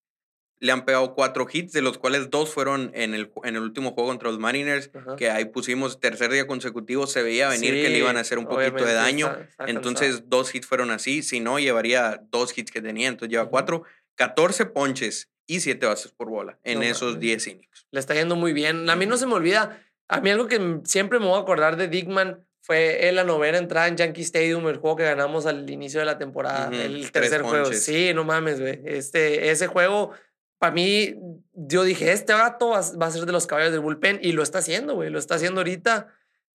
Le 0.60 0.72
han 0.72 0.84
pegado 0.84 1.14
4 1.14 1.46
hits, 1.52 1.72
de 1.72 1.82
los 1.82 1.98
cuales 1.98 2.30
dos 2.30 2.52
fueron 2.52 2.90
en 2.94 3.14
el, 3.14 3.30
en 3.44 3.54
el 3.56 3.62
último 3.62 3.92
juego 3.92 4.08
contra 4.08 4.28
los 4.30 4.38
Mariners. 4.40 4.90
Ajá. 4.94 5.14
Que 5.16 5.30
ahí 5.30 5.44
pusimos 5.44 6.00
tercer 6.00 6.32
día 6.32 6.46
consecutivo. 6.46 7.06
Se 7.06 7.22
veía 7.22 7.48
venir 7.48 7.74
que 7.74 7.88
le 7.90 7.98
iban 7.98 8.16
a 8.16 8.20
hacer 8.20 8.38
un 8.38 8.46
poquito 8.46 8.84
de 8.84 8.92
daño. 8.94 9.26
está- 9.28 9.42
está 9.44 9.64
Entonces, 9.66 10.08
cansado. 10.08 10.26
dos 10.28 10.54
hits 10.54 10.66
fueron 10.66 10.90
así. 10.90 11.22
Si 11.22 11.40
no, 11.40 11.58
llevaría 11.58 12.22
dos 12.30 12.56
hits 12.56 12.70
que 12.72 12.80
tenía. 12.82 13.08
Entonces, 13.08 13.30
lleva 13.30 13.44
Ujú. 13.44 13.50
cuatro, 13.52 13.82
14 14.16 14.66
ponches 14.66 15.28
y 15.46 15.60
7 15.60 15.86
bases 15.86 16.10
por 16.12 16.28
bola 16.28 16.58
en 16.64 16.78
No 16.80 16.84
esos 16.84 17.10
mames. 17.12 17.20
10 17.20 17.46
innings. 17.46 17.86
Le 17.92 18.00
está 18.00 18.14
yendo 18.14 18.34
muy 18.34 18.52
bien. 18.52 18.90
A 18.90 18.96
mí 18.96 19.06
no 19.06 19.16
se 19.16 19.26
me 19.26 19.34
olvida. 19.34 19.80
A 20.08 20.20
mí 20.20 20.30
algo 20.30 20.46
que 20.46 20.80
siempre 20.84 21.18
me 21.18 21.26
voy 21.26 21.36
a 21.38 21.42
acordar 21.42 21.76
de 21.76 21.88
Dickman 21.88 22.44
fue 22.60 23.08
en 23.08 23.14
la 23.16 23.24
novena 23.24 23.58
entrada 23.58 23.88
en 23.88 23.96
Yankee 23.96 24.22
Stadium, 24.22 24.66
el 24.68 24.76
juego 24.78 24.96
que 24.96 25.04
ganamos 25.04 25.46
al 25.46 25.68
inicio 25.70 26.00
de 26.00 26.06
la 26.06 26.18
temporada, 26.18 26.68
Ujú, 26.68 26.76
el 26.76 27.10
tres 27.12 27.30
tercer 27.30 27.42
juego. 27.42 27.64
ponches. 27.64 27.84
Sí, 27.84 28.12
no 28.14 28.24
mames, 28.24 28.60
güey. 28.60 28.80
Este, 28.84 29.50
ese 29.50 29.66
juego, 29.68 30.12
para 30.58 30.72
mí, 30.72 31.14
yo 31.54 31.84
dije, 31.84 32.12
este 32.12 32.32
vato 32.34 32.70
va, 32.70 32.78
a- 32.80 32.96
va 32.96 33.06
a 33.06 33.10
ser 33.10 33.24
de 33.26 33.32
los 33.32 33.46
caballos 33.46 33.72
del 33.72 33.80
bullpen 33.80 34.18
y 34.22 34.32
lo 34.32 34.42
está 34.42 34.58
haciendo, 34.58 34.94
güey. 34.94 35.08
Lo 35.10 35.18
está 35.18 35.36
haciendo 35.36 35.60
ahorita. 35.60 36.08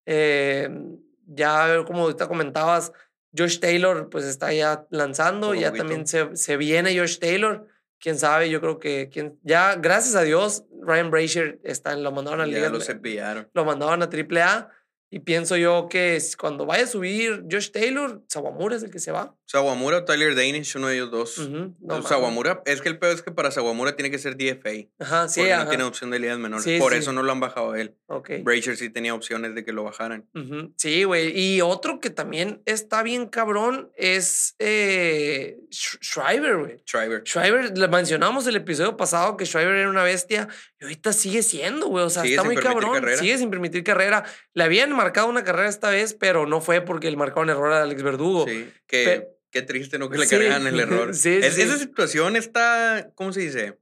Eh, 0.06 0.70
ya, 1.26 1.84
como 1.88 2.04
ahorita 2.04 2.28
comentabas, 2.28 2.92
Josh 3.36 3.60
Taylor, 3.60 4.10
pues 4.10 4.26
está 4.26 4.54
ya 4.54 4.86
lanzando. 4.92 5.56
Ya 5.56 5.70
poquito. 5.70 5.86
también 5.86 6.06
se, 6.08 6.36
se 6.36 6.58
viene 6.58 6.98
Josh 6.98 7.18
Taylor 7.20 7.66
quién 8.04 8.20
sabe, 8.20 8.50
yo 8.50 8.60
creo 8.60 8.80
que 8.80 9.10
quién, 9.10 9.40
ya, 9.44 9.76
gracias 9.76 10.14
a 10.16 10.24
Dios, 10.24 10.66
Ryan 10.82 11.10
Brasher 11.10 11.62
está, 11.64 11.96
lo 11.96 12.12
mandaron 12.12 12.42
a 12.42 12.46
liga, 12.46 12.68
lo 12.68 12.82
cepillaron. 12.82 13.50
lo 13.54 13.64
mandaron 13.64 14.04
a 14.04 14.10
AAA 14.10 14.70
y 15.10 15.20
pienso 15.20 15.56
yo 15.56 15.88
que 15.90 16.22
cuando 16.38 16.66
vaya 16.66 16.84
a 16.84 16.88
subir 16.88 17.46
Josh 17.50 17.72
Taylor, 17.72 18.22
Sawamura 18.28 18.76
es 18.76 18.84
el 18.84 18.92
que 18.92 19.00
se 19.00 19.14
va. 19.14 19.34
Sawamura 19.54 19.98
o 20.00 20.04
Tyler 20.04 20.34
Danish, 20.36 20.76
uno 20.78 20.88
de 20.88 20.96
ellos 20.96 21.12
dos. 21.12 21.38
No. 21.80 22.02
Sawamura, 22.02 22.64
es 22.66 22.82
que 22.82 22.90
el 22.90 22.98
peor 22.98 23.14
es 23.14 23.22
que 23.22 23.30
para 23.30 23.52
Sawamura 23.52 23.96
tiene 23.96 24.10
que 24.10 24.18
ser 24.18 24.36
DFA. 24.36 24.90
Ajá, 24.98 25.28
sí, 25.30 25.42
porque 25.42 25.54
ajá. 25.54 25.64
no 25.66 25.70
tiene 25.70 25.84
opción 25.84 26.10
de 26.10 26.18
ligas 26.18 26.40
menores. 26.40 26.64
Sí, 26.64 26.80
Por 26.80 26.92
sí. 26.94 26.98
eso 26.98 27.14
no 27.14 27.22
lo 27.22 27.32
han 27.32 27.40
bajado 27.40 27.74
a 27.74 27.80
él. 27.80 27.96
Ok. 28.08 28.32
Brazier 28.42 28.76
sí 28.78 28.90
tenía 28.90 29.14
opciones 29.14 29.54
de 29.54 29.64
que 29.64 29.72
lo 29.72 29.84
bajaran. 29.84 30.28
Sí, 30.78 31.04
güey. 31.04 31.40
Y 31.40 31.62
otro 31.62 32.00
que 32.00 32.10
también 32.10 32.64
está 32.66 33.04
bien 33.04 33.28
cabrón 33.28 33.92
es 33.96 34.56
eh, 34.58 35.58
Sh- 35.70 36.00
Shriver, 36.02 36.58
güey. 36.58 36.78
Shriver. 36.88 37.22
Shriver, 37.24 37.78
le 37.78 37.88
mencionamos 37.90 38.48
el 38.48 38.56
episodio 38.56 38.98
pasado 38.98 39.38
que 39.38 39.46
Shriver 39.46 39.76
era 39.76 39.90
una 39.92 40.04
bestia 40.04 40.48
y 40.80 40.84
ahorita 40.86 41.14
sigue 41.14 41.44
siendo, 41.44 41.90
güey. 41.90 42.06
O 42.06 42.10
sea, 42.10 42.24
Sigue 42.24 42.36
está 42.38 42.44
muy 42.44 42.56
cabrón. 42.56 42.94
carrera. 42.96 43.18
Sigue 43.20 43.38
sin 43.38 43.52
permitir 43.52 43.84
carrera. 43.84 44.24
Le 44.56 44.64
habían 44.64 44.92
marcado 44.94 45.28
una 45.28 45.44
carrera 45.44 45.70
esta 45.70 45.92
vez, 45.92 46.16
pero 46.16 46.48
no 46.48 46.60
fue 46.60 46.82
porque 46.82 47.12
le 47.12 47.18
marcaron 47.18 47.52
error 47.52 47.72
a 47.72 47.84
Alex 47.84 48.02
Verdugo. 48.02 48.46
Sí, 48.48 48.68
que 48.88 49.04
Pe- 49.06 49.28
qué 49.54 49.62
triste, 49.62 49.98
¿no? 50.00 50.10
Que 50.10 50.18
le 50.18 50.26
Sí, 50.26 50.36
cargan 50.36 50.68
el 50.68 50.80
error. 50.80 51.14
sí, 51.16 51.40
Es- 51.42 51.54
sí. 51.56 51.62
Esa 51.62 51.78
situación 51.78 52.36
está, 52.36 53.12
¿cómo 53.16 53.32
se 53.32 53.40
dice? 53.42 53.80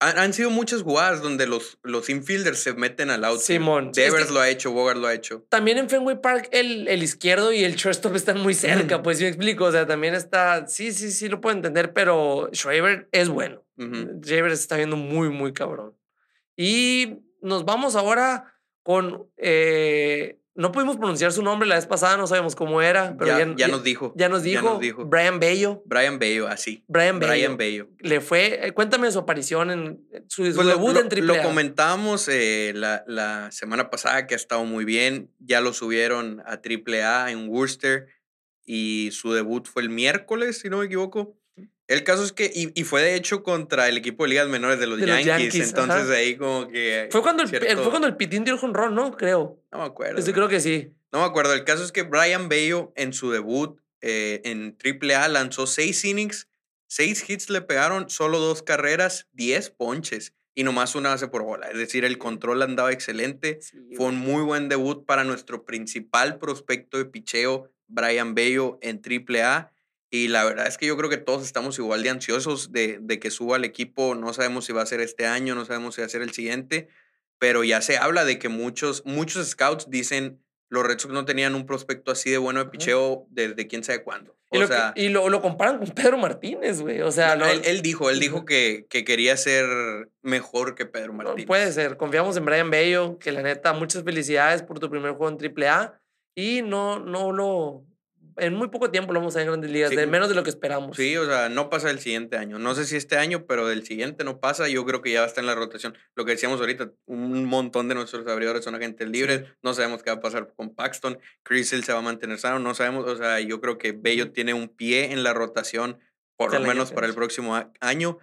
Han, 0.00 0.18
han 0.18 0.32
sido 0.34 0.50
muchas 0.50 0.82
jugadas 0.82 1.22
donde 1.22 1.46
los, 1.46 1.78
los 1.82 2.10
infielders 2.10 2.58
se 2.58 2.74
meten 2.74 3.10
al 3.10 3.24
outfield. 3.24 3.60
Simón, 3.60 3.94
sí, 3.94 4.02
es 4.02 4.08
Devers 4.12 4.26
que- 4.28 4.34
lo 4.34 4.40
ha 4.40 4.48
hecho, 4.50 4.72
Bogart 4.72 4.98
lo 4.98 5.06
ha 5.06 5.14
hecho. 5.14 5.46
También 5.48 5.78
en 5.78 5.88
Fenway 5.88 6.20
Park 6.20 6.48
el, 6.52 6.88
el 6.88 7.02
izquierdo 7.02 7.52
y 7.52 7.64
el 7.64 7.76
shortstop 7.76 8.14
están 8.14 8.40
muy 8.40 8.54
cerca, 8.54 8.98
Mm. 8.98 9.02
pues 9.02 9.20
me 9.20 9.28
explico. 9.28 9.64
O 9.64 9.72
sea, 9.72 9.86
también 9.86 10.14
está, 10.14 10.66
sí, 10.66 10.92
sí, 10.92 11.10
sí 11.10 11.28
lo 11.28 11.40
puedo 11.40 11.56
entender, 11.56 11.92
pero 11.94 12.50
Shriver 12.52 13.08
es 13.12 13.28
bueno. 13.28 13.64
Ujú. 13.78 14.20
Shriver 14.20 14.50
se 14.54 14.62
está 14.62 14.76
viendo 14.76 14.96
muy, 14.96 15.30
muy 15.30 15.52
cabrón. 15.54 15.96
Y 16.56 17.20
nos 17.40 17.64
vamos 17.64 17.96
ahora 17.96 18.52
con, 18.82 19.30
eh, 19.38 20.38
no 20.56 20.70
pudimos 20.72 20.96
pronunciar 20.96 21.32
su 21.32 21.42
nombre 21.42 21.68
la 21.68 21.74
vez 21.74 21.86
pasada, 21.86 22.16
no 22.16 22.26
sabemos 22.26 22.54
cómo 22.54 22.80
era, 22.80 23.16
pero 23.18 23.36
ya, 23.38 23.46
ya, 23.46 23.54
ya 23.56 23.68
nos 23.68 23.82
dijo. 23.82 24.12
ya 24.16 24.28
nos 24.28 24.42
dijo, 24.42 24.78
dijo. 24.80 25.04
Brian 25.04 25.40
Bello. 25.40 25.82
Brian 25.84 26.18
Bello, 26.18 26.46
así. 26.48 26.84
Brian 26.86 27.18
Bello. 27.18 27.32
Brian 27.32 27.56
Bello. 27.56 27.88
Le 27.98 28.20
fue, 28.20 28.66
eh, 28.66 28.72
cuéntame 28.72 29.10
su 29.10 29.18
aparición 29.18 29.70
en 29.70 30.08
su, 30.28 30.46
su 30.46 30.54
Pues 30.54 30.66
lo, 30.66 30.74
debut 30.74 30.92
lo- 30.94 30.98
en 31.00 31.04
lo 31.04 31.08
Triple 31.08 31.40
A. 31.40 31.42
comentamos 31.42 32.28
eh, 32.28 32.72
la, 32.74 33.02
la 33.08 33.50
semana 33.50 33.90
pasada 33.90 34.26
que 34.26 34.34
ha 34.34 34.36
estado 34.36 34.64
muy 34.64 34.84
bien. 34.84 35.30
Ya 35.40 35.60
lo 35.60 35.72
subieron 35.72 36.40
a 36.46 36.60
AAA 36.62 37.32
en 37.32 37.48
Worcester 37.48 38.06
y 38.64 39.10
su 39.12 39.32
debut 39.32 39.66
fue 39.66 39.82
el 39.82 39.90
miércoles, 39.90 40.60
si 40.60 40.70
no 40.70 40.78
me 40.78 40.86
equivoco. 40.86 41.36
El 41.86 42.02
caso 42.02 42.24
es 42.24 42.32
que, 42.32 42.50
y, 42.54 42.72
y 42.80 42.84
fue 42.84 43.02
de 43.02 43.14
hecho 43.14 43.42
contra 43.42 43.88
el 43.88 43.98
equipo 43.98 44.24
de 44.24 44.30
ligas 44.30 44.48
menores 44.48 44.78
de 44.80 44.86
los, 44.86 44.98
De 44.98 45.06
los 45.06 45.22
Yankees, 45.22 45.52
Yankees, 45.54 45.68
Entonces 45.68 46.02
ajá. 46.04 46.14
ahí 46.14 46.36
como 46.36 46.68
que... 46.68 47.08
Fue 47.10 47.20
cuando 47.22 47.42
el, 47.42 47.54
el- 47.54 47.60
cierto- 47.60 47.82
fue 47.82 47.90
cuando 47.90 48.08
el 48.08 48.16
Pitín 48.16 48.44
dio 48.44 48.58
un 48.62 48.72
run, 48.72 48.94
¿no? 48.94 49.14
Creo. 49.16 49.60
No 49.70 49.78
me 49.78 49.84
acuerdo. 49.84 50.22
Sí 50.22 50.32
creo 50.32 50.48
que 50.48 50.60
sí. 50.60 50.90
No 51.12 51.20
me 51.20 51.26
acuerdo. 51.26 51.52
El 51.52 51.64
caso 51.64 51.84
es 51.84 51.92
que 51.92 52.02
Brian 52.02 52.48
Bello 52.48 52.92
en 52.96 53.12
su 53.12 53.30
debut 53.30 53.78
eh, 54.00 54.40
en 54.44 54.76
AAA 54.82 55.28
lanzó 55.28 55.66
seis 55.66 56.04
innings, 56.04 56.48
seis 56.86 57.28
hits 57.28 57.50
le 57.50 57.60
pegaron, 57.60 58.08
solo 58.08 58.38
dos 58.38 58.62
carreras, 58.62 59.28
diez 59.32 59.68
ponches 59.70 60.32
y 60.54 60.62
nomás 60.64 60.94
una 60.94 61.10
base 61.10 61.28
por 61.28 61.42
bola. 61.42 61.68
Es 61.68 61.76
decir, 61.78 62.04
el 62.04 62.16
control 62.16 62.62
andaba 62.62 62.92
excelente. 62.92 63.58
Sí, 63.60 63.76
Fue 63.96 64.06
un 64.06 64.16
muy 64.16 64.42
buen 64.42 64.68
debut 64.70 65.04
para 65.04 65.24
nuestro 65.24 65.64
principal 65.64 66.38
prospecto 66.38 66.96
de 66.96 67.04
picheo, 67.04 67.70
Brian 67.88 68.34
Bello, 68.34 68.78
en 68.80 69.02
AAA. 69.04 69.70
Y 70.14 70.28
la 70.28 70.44
verdad 70.44 70.66
es 70.68 70.78
que 70.78 70.86
yo 70.86 70.96
creo 70.96 71.10
que 71.10 71.16
todos 71.16 71.42
estamos 71.44 71.76
igual 71.78 72.02
de 72.04 72.10
ansiosos 72.10 72.70
de, 72.70 72.98
de 73.00 73.18
que 73.18 73.30
suba 73.30 73.56
al 73.56 73.64
equipo. 73.64 74.14
No 74.14 74.32
sabemos 74.32 74.64
si 74.64 74.72
va 74.72 74.82
a 74.82 74.86
ser 74.86 75.00
este 75.00 75.26
año, 75.26 75.54
no 75.56 75.64
sabemos 75.64 75.94
si 75.96 76.02
va 76.02 76.06
a 76.06 76.10
ser 76.10 76.22
el 76.22 76.30
siguiente, 76.32 76.86
pero 77.38 77.64
ya 77.64 77.80
se 77.82 77.96
habla 77.96 78.24
de 78.24 78.38
que 78.38 78.48
muchos, 78.48 79.02
muchos 79.04 79.48
scouts 79.48 79.90
dicen 79.90 80.40
los 80.68 80.84
Red 80.86 80.98
Sox 81.00 81.12
no 81.12 81.24
tenían 81.24 81.54
un 81.56 81.66
prospecto 81.66 82.12
así 82.12 82.30
de 82.30 82.38
bueno 82.38 82.62
de 82.62 82.70
picheo 82.70 83.26
desde 83.30 83.66
quién 83.66 83.82
sabe 83.82 84.02
cuándo. 84.04 84.36
Y, 84.52 84.58
O 84.58 84.60
lo, 84.60 84.68
que- 84.68 84.74
sea, 84.74 84.92
y 84.94 85.08
lo, 85.08 85.28
lo 85.28 85.42
comparan 85.42 85.78
con 85.78 85.88
Pedro 85.88 86.16
Martínez, 86.16 86.80
güey. 86.80 87.00
O 87.02 87.10
sea, 87.10 87.34
no, 87.34 87.46
él, 87.46 87.62
él 87.64 87.82
dijo, 87.82 88.08
él 88.08 88.20
dijo 88.20 88.44
que, 88.44 88.86
que 88.88 89.04
quería 89.04 89.36
ser 89.36 89.66
mejor 90.22 90.76
que 90.76 90.86
Pedro 90.86 91.08
no 91.08 91.18
Martínez. 91.24 91.46
puede 91.46 91.72
ser. 91.72 91.96
Confiamos 91.96 92.36
en 92.36 92.44
Brian 92.44 92.70
Bello, 92.70 93.18
que 93.18 93.32
la 93.32 93.42
neta, 93.42 93.72
muchas 93.72 94.04
felicidades 94.04 94.62
por 94.62 94.78
tu 94.78 94.88
primer 94.90 95.12
juego 95.14 95.36
en 95.36 95.64
AAA. 95.64 96.00
Y 96.36 96.62
no, 96.62 96.98
no 97.00 97.32
lo. 97.32 97.84
En 98.36 98.54
muy 98.54 98.68
poco 98.68 98.90
tiempo 98.90 99.12
lo 99.12 99.20
vamos 99.20 99.34
a 99.36 99.38
ver 99.38 99.46
en 99.46 99.52
grandes 99.52 99.70
ligas, 99.70 99.90
Sí. 99.90 99.96
de 99.96 100.06
menos 100.06 100.28
de 100.28 100.34
lo 100.34 100.42
que 100.42 100.50
esperamos. 100.50 100.96
Sí, 100.96 101.16
o 101.16 101.24
sea, 101.26 101.48
no 101.48 101.70
pasa 101.70 101.90
el 101.90 102.00
siguiente 102.00 102.36
año. 102.36 102.58
No 102.58 102.74
sé 102.74 102.84
si 102.84 102.96
este 102.96 103.16
año, 103.16 103.46
pero 103.46 103.68
del 103.68 103.84
siguiente 103.86 104.24
no 104.24 104.40
pasa. 104.40 104.68
Yo 104.68 104.84
creo 104.84 105.02
que 105.02 105.12
ya 105.12 105.20
va 105.20 105.24
a 105.26 105.28
estar 105.28 105.42
en 105.42 105.46
la 105.46 105.54
rotación. 105.54 105.96
Lo 106.16 106.24
que 106.24 106.32
decíamos 106.32 106.60
ahorita, 106.60 106.90
un 107.06 107.44
montón 107.44 107.88
de 107.88 107.94
nuestros 107.94 108.26
abridores 108.26 108.64
son 108.64 108.74
agentes 108.74 109.08
libres. 109.08 109.44
No 109.62 109.74
sabemos 109.74 110.02
qué 110.02 110.10
va 110.10 110.16
a 110.16 110.20
pasar 110.20 110.52
con 110.56 110.74
Paxton. 110.74 111.18
Chris 111.42 111.72
Hill 111.72 111.84
se 111.84 111.92
va 111.92 112.00
a 112.00 112.02
mantener 112.02 112.38
sano. 112.38 112.58
No 112.58 112.74
sabemos, 112.74 113.06
o 113.06 113.16
sea, 113.16 113.40
yo 113.40 113.60
creo 113.60 113.78
que 113.78 113.92
Bello 113.92 114.32
tiene 114.32 114.54
un 114.54 114.68
pie 114.68 115.12
en 115.12 115.22
la 115.22 115.32
rotación, 115.32 115.98
por 116.36 116.52
lo 116.52 116.60
menos 116.60 116.92
para 116.92 117.06
el 117.06 117.14
próximo 117.14 117.56
año. 117.80 118.18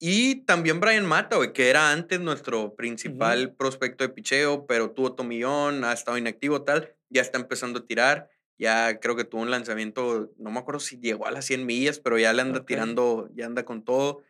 Y 0.00 0.44
también 0.44 0.80
Brian 0.80 1.06
Mata, 1.06 1.36
que 1.52 1.70
era 1.70 1.90
antes 1.92 2.20
nuestro 2.20 2.74
principal 2.74 3.54
prospecto 3.54 4.04
de 4.04 4.10
picheo, 4.10 4.66
pero 4.66 4.90
tuvo 4.90 5.14
tomillón, 5.14 5.84
ha 5.84 5.92
estado 5.92 6.18
inactivo, 6.18 6.62
tal. 6.62 6.94
Ya 7.08 7.22
está 7.22 7.38
empezando 7.38 7.78
a 7.78 7.86
tirar. 7.86 8.28
Ya 8.58 9.00
creo 9.00 9.16
que 9.16 9.24
tuvo 9.24 9.42
un 9.42 9.50
lanzamiento, 9.50 10.30
no 10.38 10.50
me 10.50 10.58
acuerdo 10.60 10.80
si 10.80 10.98
llegó 10.98 11.26
a 11.26 11.30
las 11.30 11.44
100 11.46 11.66
millas, 11.66 11.98
pero 11.98 12.18
ya 12.18 12.32
le 12.32 12.42
anda 12.42 12.60
Ok. 12.60 12.66
tirando, 12.66 13.28
ya 13.34 13.46
anda 13.46 13.64
con 13.64 13.84
todo. 13.84 14.22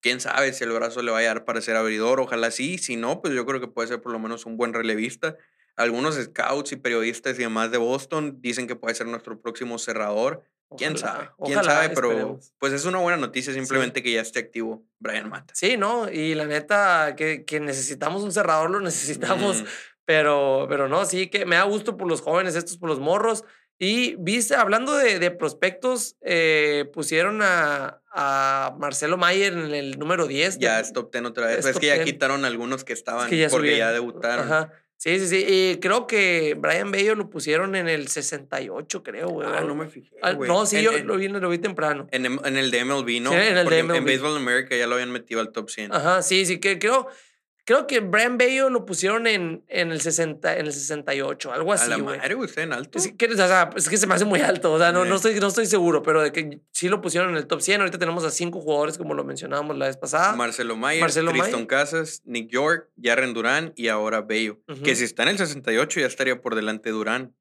Quién 0.00 0.20
sabe 0.20 0.52
si 0.52 0.64
el 0.64 0.70
brazo 0.72 1.02
le 1.02 1.10
va 1.10 1.18
a 1.18 1.22
dar 1.22 1.44
para 1.44 1.60
ser 1.60 1.76
abridor, 1.76 2.20
ojalá 2.20 2.50
sí. 2.50 2.78
Si 2.78 2.96
no, 2.96 3.20
pues 3.20 3.34
yo 3.34 3.44
creo 3.44 3.60
que 3.60 3.68
puede 3.68 3.88
ser 3.88 4.00
por 4.00 4.12
lo 4.12 4.18
menos 4.18 4.46
un 4.46 4.56
buen 4.56 4.72
relevista. 4.72 5.36
Algunos 5.76 6.14
scouts 6.14 6.72
y 6.72 6.76
periodistas 6.76 7.34
y 7.38 7.42
demás 7.42 7.70
de 7.70 7.76
Boston 7.78 8.38
dicen 8.40 8.66
que 8.66 8.76
puede 8.76 8.94
ser 8.94 9.06
nuestro 9.08 9.40
próximo 9.40 9.78
cerrador. 9.78 10.42
Quién 10.76 10.96
sabe, 10.98 11.28
quién 11.44 11.58
ojalá, 11.58 11.74
sabe, 11.74 11.88
pero 11.90 12.10
esperemos. 12.10 12.52
pues 12.58 12.72
es 12.72 12.84
una 12.86 12.98
buena 12.98 13.16
noticia 13.18 13.52
simplemente 13.52 14.02
que 14.02 14.10
ya 14.10 14.20
esté 14.20 14.40
activo 14.40 14.84
Brian 14.98 15.28
Mata. 15.28 15.54
Sí, 15.54 15.76
¿no? 15.76 16.10
Y 16.10 16.34
la 16.34 16.44
neta, 16.46 17.14
que, 17.16 17.44
que 17.44 17.60
necesitamos 17.60 18.22
un 18.24 18.32
cerrador, 18.32 18.70
lo 18.70 18.80
necesitamos. 18.80 19.62
Mm, 19.62 19.66
Pero, 20.06 20.66
pero 20.68 20.88
no, 20.88 21.04
sí 21.04 21.28
que 21.28 21.46
me 21.46 21.56
da 21.56 21.64
gusto 21.64 21.96
por 21.96 22.08
los 22.08 22.20
jóvenes, 22.20 22.54
estos 22.56 22.78
por 22.78 22.88
los 22.88 23.00
morros. 23.00 23.44
Y 23.78 24.16
viste, 24.18 24.54
hablando 24.54 24.96
de, 24.96 25.18
de 25.18 25.30
prospectos, 25.30 26.16
eh, 26.22 26.86
pusieron 26.94 27.40
a, 27.42 28.00
a 28.10 28.74
Marcelo 28.78 29.18
Mayer 29.18 29.52
en 29.52 29.74
el 29.74 29.98
número 29.98 30.26
10. 30.26 30.58
ya 30.58 30.80
es 30.80 30.92
top 30.92 31.12
10 31.12 31.24
otra 31.26 31.46
vez. 31.48 31.66
es 31.66 31.78
que 31.78 31.86
ya 31.88 31.94
10. 31.94 32.06
quitaron 32.06 32.44
algunos 32.46 32.84
que 32.84 32.94
estaban 32.94 33.28
que 33.28 33.36
ya 33.36 33.48
porque 33.50 33.76
ya 33.76 33.92
debutaron. 33.92 34.46
Ajá. 34.46 34.72
Sí, 34.98 35.20
sí, 35.20 35.28
sí. 35.28 35.44
Y 35.46 35.76
creo 35.76 36.06
que 36.06 36.54
Brian 36.58 36.90
Bello 36.90 37.14
lo 37.14 37.28
pusieron 37.28 37.76
en 37.76 37.86
el 37.86 38.08
68, 38.08 39.02
creo, 39.02 39.28
güey. 39.28 39.46
Ah, 39.46 39.60
no 39.60 39.74
me 39.74 39.88
fijé. 39.88 40.16
Ah, 40.22 40.32
no, 40.32 40.64
sí, 40.64 40.76
En- 40.78 40.82
yo 40.84 40.92
en- 40.92 41.06
lo 41.06 41.16
vi, 41.18 41.28
lo 41.28 41.48
vi 41.50 41.58
temprano. 41.58 42.08
En, 42.12 42.24
en 42.24 42.56
el 42.56 42.70
de 42.70 42.82
MLB, 42.82 43.20
¿no? 43.20 43.30
Sí, 43.30 43.36
en 43.36 43.58
el 43.58 43.68
de 43.68 43.82
MLB. 43.82 43.96
En 43.96 44.04
Baseball 44.06 44.36
America 44.38 44.74
ya 44.74 44.86
lo 44.86 44.94
habían 44.94 45.12
metido 45.12 45.42
al 45.42 45.52
top 45.52 45.68
100. 45.68 45.92
Ajá, 45.92 46.22
sí, 46.22 46.46
sí, 46.46 46.60
que 46.60 46.78
creo, 46.78 47.08
Creo 47.66 47.88
que 47.88 47.98
Brian 47.98 48.38
Bello 48.38 48.70
lo 48.70 48.86
pusieron 48.86 49.26
en, 49.26 49.64
en, 49.66 49.90
el, 49.90 50.00
60, 50.00 50.58
en 50.58 50.66
el 50.66 50.72
68, 50.72 51.52
algo 51.52 51.72
así, 51.72 51.86
A 51.86 51.96
la 51.96 51.98
madre, 51.98 52.34
güey, 52.34 52.48
está 52.48 52.62
en 52.62 52.72
alto. 52.72 52.96
Es 52.96 53.12
que, 53.18 53.26
o 53.26 53.34
sea, 53.34 53.70
es 53.74 53.88
que 53.88 53.96
se 53.96 54.06
me 54.06 54.14
hace 54.14 54.24
muy 54.24 54.40
alto, 54.40 54.72
o 54.72 54.78
sea, 54.78 54.92
no, 54.92 55.04
no, 55.04 55.16
estoy, 55.16 55.34
no 55.40 55.48
estoy 55.48 55.66
seguro, 55.66 56.00
pero 56.00 56.22
de 56.22 56.30
que 56.30 56.60
sí 56.70 56.88
lo 56.88 57.00
pusieron 57.00 57.30
en 57.30 57.36
el 57.36 57.48
top 57.48 57.60
100. 57.60 57.80
Ahorita 57.80 57.98
tenemos 57.98 58.22
a 58.24 58.30
cinco 58.30 58.60
jugadores, 58.60 58.98
como 58.98 59.14
lo 59.14 59.24
mencionábamos 59.24 59.76
la 59.76 59.86
vez 59.86 59.96
pasada. 59.96 60.36
Marcelo 60.36 60.76
Mayer, 60.76 61.00
Marcelo 61.00 61.32
Tristan 61.32 61.50
Mayer. 61.50 61.66
Casas, 61.66 62.22
Nick 62.24 62.50
York, 62.50 62.88
Jaren 63.02 63.34
Durán 63.34 63.72
y 63.74 63.88
ahora 63.88 64.20
Bello. 64.20 64.60
Que 64.84 64.94
si 64.94 65.02
está 65.02 65.24
en 65.24 65.30
el 65.30 65.38
68 65.38 65.98
ya 65.98 66.06
estaría 66.06 66.40
por 66.40 66.54
delante 66.54 66.90
de 66.90 66.92
Durán. 66.92 67.34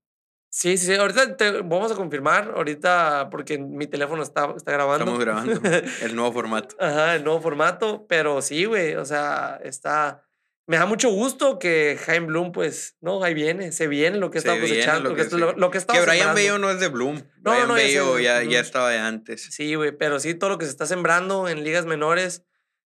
Sí, 0.55 0.77
sí, 0.77 0.85
sí. 0.85 0.93
Ahorita 0.93 1.35
te, 1.35 1.51
vamos 1.51 1.91
a 1.91 1.95
confirmar, 1.95 2.53
ahorita, 2.55 3.27
porque 3.29 3.57
mi 3.57 3.87
teléfono 3.87 4.23
está, 4.23 4.53
está 4.55 4.71
grabando. 4.71 5.03
Estamos 5.03 5.19
grabando 5.19 5.61
el 6.01 6.15
nuevo 6.15 6.31
formato. 6.31 6.77
Ajá, 6.79 7.15
el 7.15 7.25
nuevo 7.25 7.41
formato, 7.41 8.05
pero 8.07 8.41
sí, 8.41 8.63
güey, 8.63 8.95
o 8.95 9.03
sea, 9.03 9.59
está... 9.65 10.23
Me 10.65 10.77
da 10.77 10.85
mucho 10.85 11.09
gusto 11.09 11.59
que 11.59 11.99
Jaime 12.05 12.27
Bloom, 12.27 12.53
pues, 12.53 12.95
no, 13.01 13.21
ahí 13.21 13.33
viene, 13.33 13.73
se 13.73 13.87
viene 13.87 14.17
lo 14.17 14.31
que 14.31 14.39
Se 14.39 14.47
está 14.47 14.61
cosechando, 14.61 15.09
lo 15.09 15.15
que, 15.17 15.25
lo, 15.35 15.51
lo 15.57 15.71
que 15.71 15.77
está 15.77 15.91
Que 15.91 15.99
Brian 15.99 16.33
Bello 16.33 16.57
no 16.57 16.71
es 16.71 16.79
de 16.79 16.87
Bloom. 16.87 17.17
No, 17.43 17.51
Brian 17.51 17.67
no, 17.67 17.73
Bello 17.73 18.19
ya, 18.19 18.41
ya 18.41 18.61
estaba 18.61 18.91
de 18.91 18.97
antes. 18.97 19.49
Sí, 19.51 19.75
güey, 19.75 19.91
pero 19.91 20.21
sí, 20.21 20.35
todo 20.35 20.51
lo 20.51 20.57
que 20.57 20.63
se 20.63 20.71
está 20.71 20.85
sembrando 20.85 21.49
en 21.49 21.65
ligas 21.65 21.85
menores, 21.85 22.45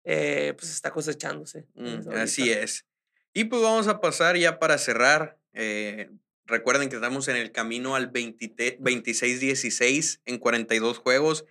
eh, 0.03 0.55
pues 0.57 0.71
está 0.71 0.89
cosechándose. 0.89 1.67
Mm, 1.75 2.09
así 2.15 2.51
es. 2.51 2.87
Y 3.35 3.43
pues 3.43 3.61
vamos 3.61 3.87
a 3.87 4.01
pasar 4.01 4.35
ya 4.35 4.57
para 4.57 4.79
cerrar. 4.79 5.37
eh, 5.53 6.09
recuerden 6.51 6.89
que 6.89 6.95
estamos 6.95 7.27
en 7.27 7.35
el 7.37 7.51
camino 7.51 7.95
al 7.95 8.07
20 8.07 8.79
26-16 8.79 10.21
en 10.25 10.37
42 10.37 10.99
juegos. 10.99 11.45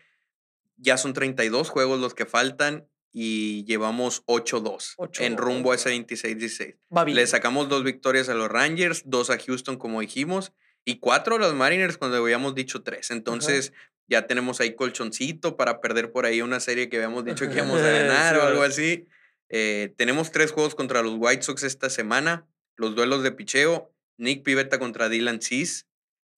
Ya 0.76 0.96
son 0.96 1.12
32 1.12 1.68
juegos 1.68 2.00
los 2.00 2.14
que 2.14 2.26
faltan 2.26 2.86
y 3.12 3.64
llevamos 3.64 4.24
8-2 4.26 4.94
en 5.18 5.36
8-2, 5.36 5.36
rumbo 5.36 5.72
a 5.72 5.74
ese 5.74 5.90
va. 5.90 5.96
26-16. 5.96 6.76
Va 6.96 7.04
bien. 7.04 7.16
Le 7.16 7.26
sacamos 7.26 7.68
dos 7.68 7.82
victorias 7.82 8.28
a 8.28 8.34
los 8.34 8.48
Rangers, 8.48 9.02
dos 9.04 9.30
a 9.30 9.38
Houston, 9.38 9.76
como 9.76 10.00
dijimos, 10.00 10.52
y 10.84 10.98
cuatro 11.00 11.36
a 11.36 11.38
los 11.38 11.54
Mariners 11.54 11.98
cuando 11.98 12.18
habíamos 12.18 12.54
dicho 12.54 12.82
tres. 12.82 13.10
Entonces, 13.10 13.72
ya 14.06 14.26
tenemos 14.26 14.60
ahí 14.60 14.74
colchoncito 14.74 15.56
para 15.56 15.80
perder 15.80 16.12
por 16.12 16.26
ahí 16.26 16.42
una 16.42 16.60
serie 16.60 16.88
que 16.88 16.96
habíamos 16.96 17.24
dicho 17.24 17.48
que 17.48 17.54
íbamos 17.54 17.80
a 17.80 17.90
ganar 17.90 18.34
Sí, 18.34 18.40
o 18.40 18.42
algo 18.44 18.62
así. 18.62 19.06
Eh, 19.48 19.92
tenemos 19.96 20.30
tres 20.30 20.52
juegos 20.52 20.74
contra 20.74 21.02
los 21.02 21.14
White 21.18 21.42
Sox 21.42 21.62
esta 21.64 21.90
semana. 21.90 22.46
Los 22.76 22.94
duelos 22.94 23.22
de 23.22 23.32
picheo. 23.32 23.92
Nick 24.20 24.42
Pivetta 24.44 24.78
contra 24.78 25.08
Dylan 25.08 25.40
Cis. 25.42 25.86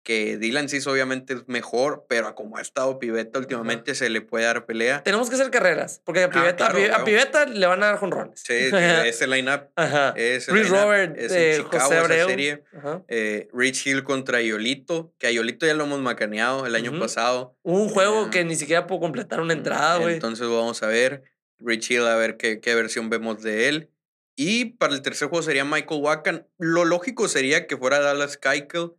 Que 0.04 0.36
Dylan 0.36 0.68
Cis 0.68 0.84
obviamente 0.88 1.32
es 1.32 1.46
mejor, 1.46 2.06
pero 2.08 2.26
a 2.26 2.34
como 2.34 2.56
ha 2.56 2.60
estado 2.60 2.98
Pivetta 2.98 3.38
últimamente 3.38 3.94
se 3.94 4.10
le 4.10 4.20
puede 4.20 4.44
dar 4.46 4.66
pelea. 4.66 5.00
Tenemos 5.04 5.28
que 5.28 5.36
hacer 5.36 5.48
carreras, 5.52 6.00
porque 6.04 6.24
a 6.24 6.28
Pivetta, 6.28 6.66
a 6.66 6.70
claro, 6.70 6.74
Pi- 6.74 6.90
a 6.90 6.92
huevo. 6.94 7.04
Pivetta 7.04 7.46
le 7.46 7.64
van 7.68 7.84
a 7.84 7.86
dar 7.86 7.98
jonrones. 7.98 8.40
Sí, 8.44 8.52
ese 9.04 9.28
lineup 9.28 9.68
es 10.16 10.46
Chris 10.46 10.68
Robert, 10.70 11.16
es 11.16 11.30
eh, 11.30 11.54
en 11.54 11.62
Chicago 11.62 11.84
José 11.84 12.14
esa 12.18 12.26
serie. 12.26 12.64
Eh, 13.06 13.48
Rich 13.52 13.86
Hill 13.86 14.02
contra 14.02 14.42
Yolito, 14.42 15.14
que 15.18 15.28
a 15.28 15.30
Yolito 15.30 15.66
ya 15.66 15.74
lo 15.74 15.84
hemos 15.84 16.00
macaneado 16.00 16.66
el 16.66 16.74
año 16.74 16.98
pasado. 16.98 17.56
Un 17.62 17.88
juego 17.88 18.26
Eh, 18.26 18.30
que 18.32 18.44
ni 18.44 18.56
siquiera 18.56 18.88
pudo 18.88 18.98
completar 18.98 19.40
una 19.40 19.52
entrada, 19.52 19.98
güey. 19.98 20.14
Entonces 20.14 20.48
vamos 20.48 20.82
a 20.82 20.88
ver. 20.88 21.22
Rich 21.64 21.92
Hill, 21.92 22.06
a 22.08 22.16
ver 22.16 22.36
qué, 22.38 22.58
qué 22.58 22.74
versión 22.74 23.08
vemos 23.08 23.40
de 23.40 23.68
él. 23.68 23.88
Y 24.34 24.76
para 24.76 24.94
el 24.94 25.02
tercer 25.02 25.28
juego 25.28 25.42
sería 25.42 25.64
Michael 25.64 26.00
Wakan. 26.00 26.48
Lo 26.58 26.84
lógico 26.84 27.28
sería 27.28 27.66
que 27.66 27.76
fuera 27.76 28.00
Dallas 28.00 28.38
Keuchel, 28.38 28.92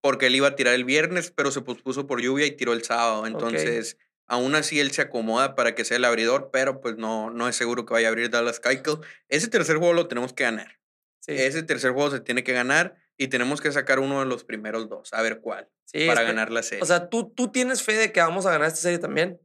porque 0.00 0.26
él 0.26 0.36
iba 0.36 0.48
a 0.48 0.56
tirar 0.56 0.74
el 0.74 0.84
viernes, 0.84 1.30
pero 1.30 1.50
se 1.50 1.60
pospuso 1.60 2.06
por 2.06 2.20
lluvia 2.20 2.46
y 2.46 2.52
tiró 2.52 2.72
el 2.72 2.82
sábado. 2.82 3.26
Entonces, 3.26 3.98
aún 4.26 4.54
así 4.54 4.80
él 4.80 4.90
se 4.90 5.02
acomoda 5.02 5.54
para 5.54 5.74
que 5.74 5.84
sea 5.84 5.96
el 5.96 6.04
abridor, 6.04 6.50
pero 6.52 6.80
pues 6.80 6.96
no, 6.96 7.30
no 7.30 7.48
es 7.48 7.56
seguro 7.56 7.86
que 7.86 7.94
vaya 7.94 8.08
a 8.08 8.10
abrir 8.10 8.30
Dallas 8.30 8.60
Keuchel. 8.60 8.98
Ese 9.28 9.48
tercer 9.48 9.76
juego 9.76 9.92
lo 9.92 10.08
tenemos 10.08 10.32
que 10.32 10.44
ganar. 10.44 10.80
Sí. 11.20 11.32
Ese 11.32 11.62
tercer 11.62 11.92
juego 11.92 12.10
se 12.10 12.20
tiene 12.20 12.42
que 12.42 12.52
ganar 12.52 12.96
y 13.16 13.28
tenemos 13.28 13.60
que 13.60 13.70
sacar 13.72 13.98
uno 13.98 14.20
de 14.20 14.26
los 14.26 14.44
primeros 14.44 14.88
dos, 14.88 15.12
a 15.12 15.20
ver 15.22 15.40
cuál, 15.40 15.68
Sí, 15.84 16.06
para 16.06 16.22
ganar 16.22 16.50
la 16.50 16.62
serie. 16.62 16.82
O 16.82 16.86
sea, 16.86 17.08
¿tú, 17.08 17.32
tú 17.34 17.50
tienes 17.50 17.82
fe 17.82 17.94
de 17.94 18.12
que 18.12 18.20
vamos 18.20 18.46
a 18.46 18.52
ganar 18.52 18.68
esta 18.68 18.80
serie 18.80 18.98
también. 18.98 19.40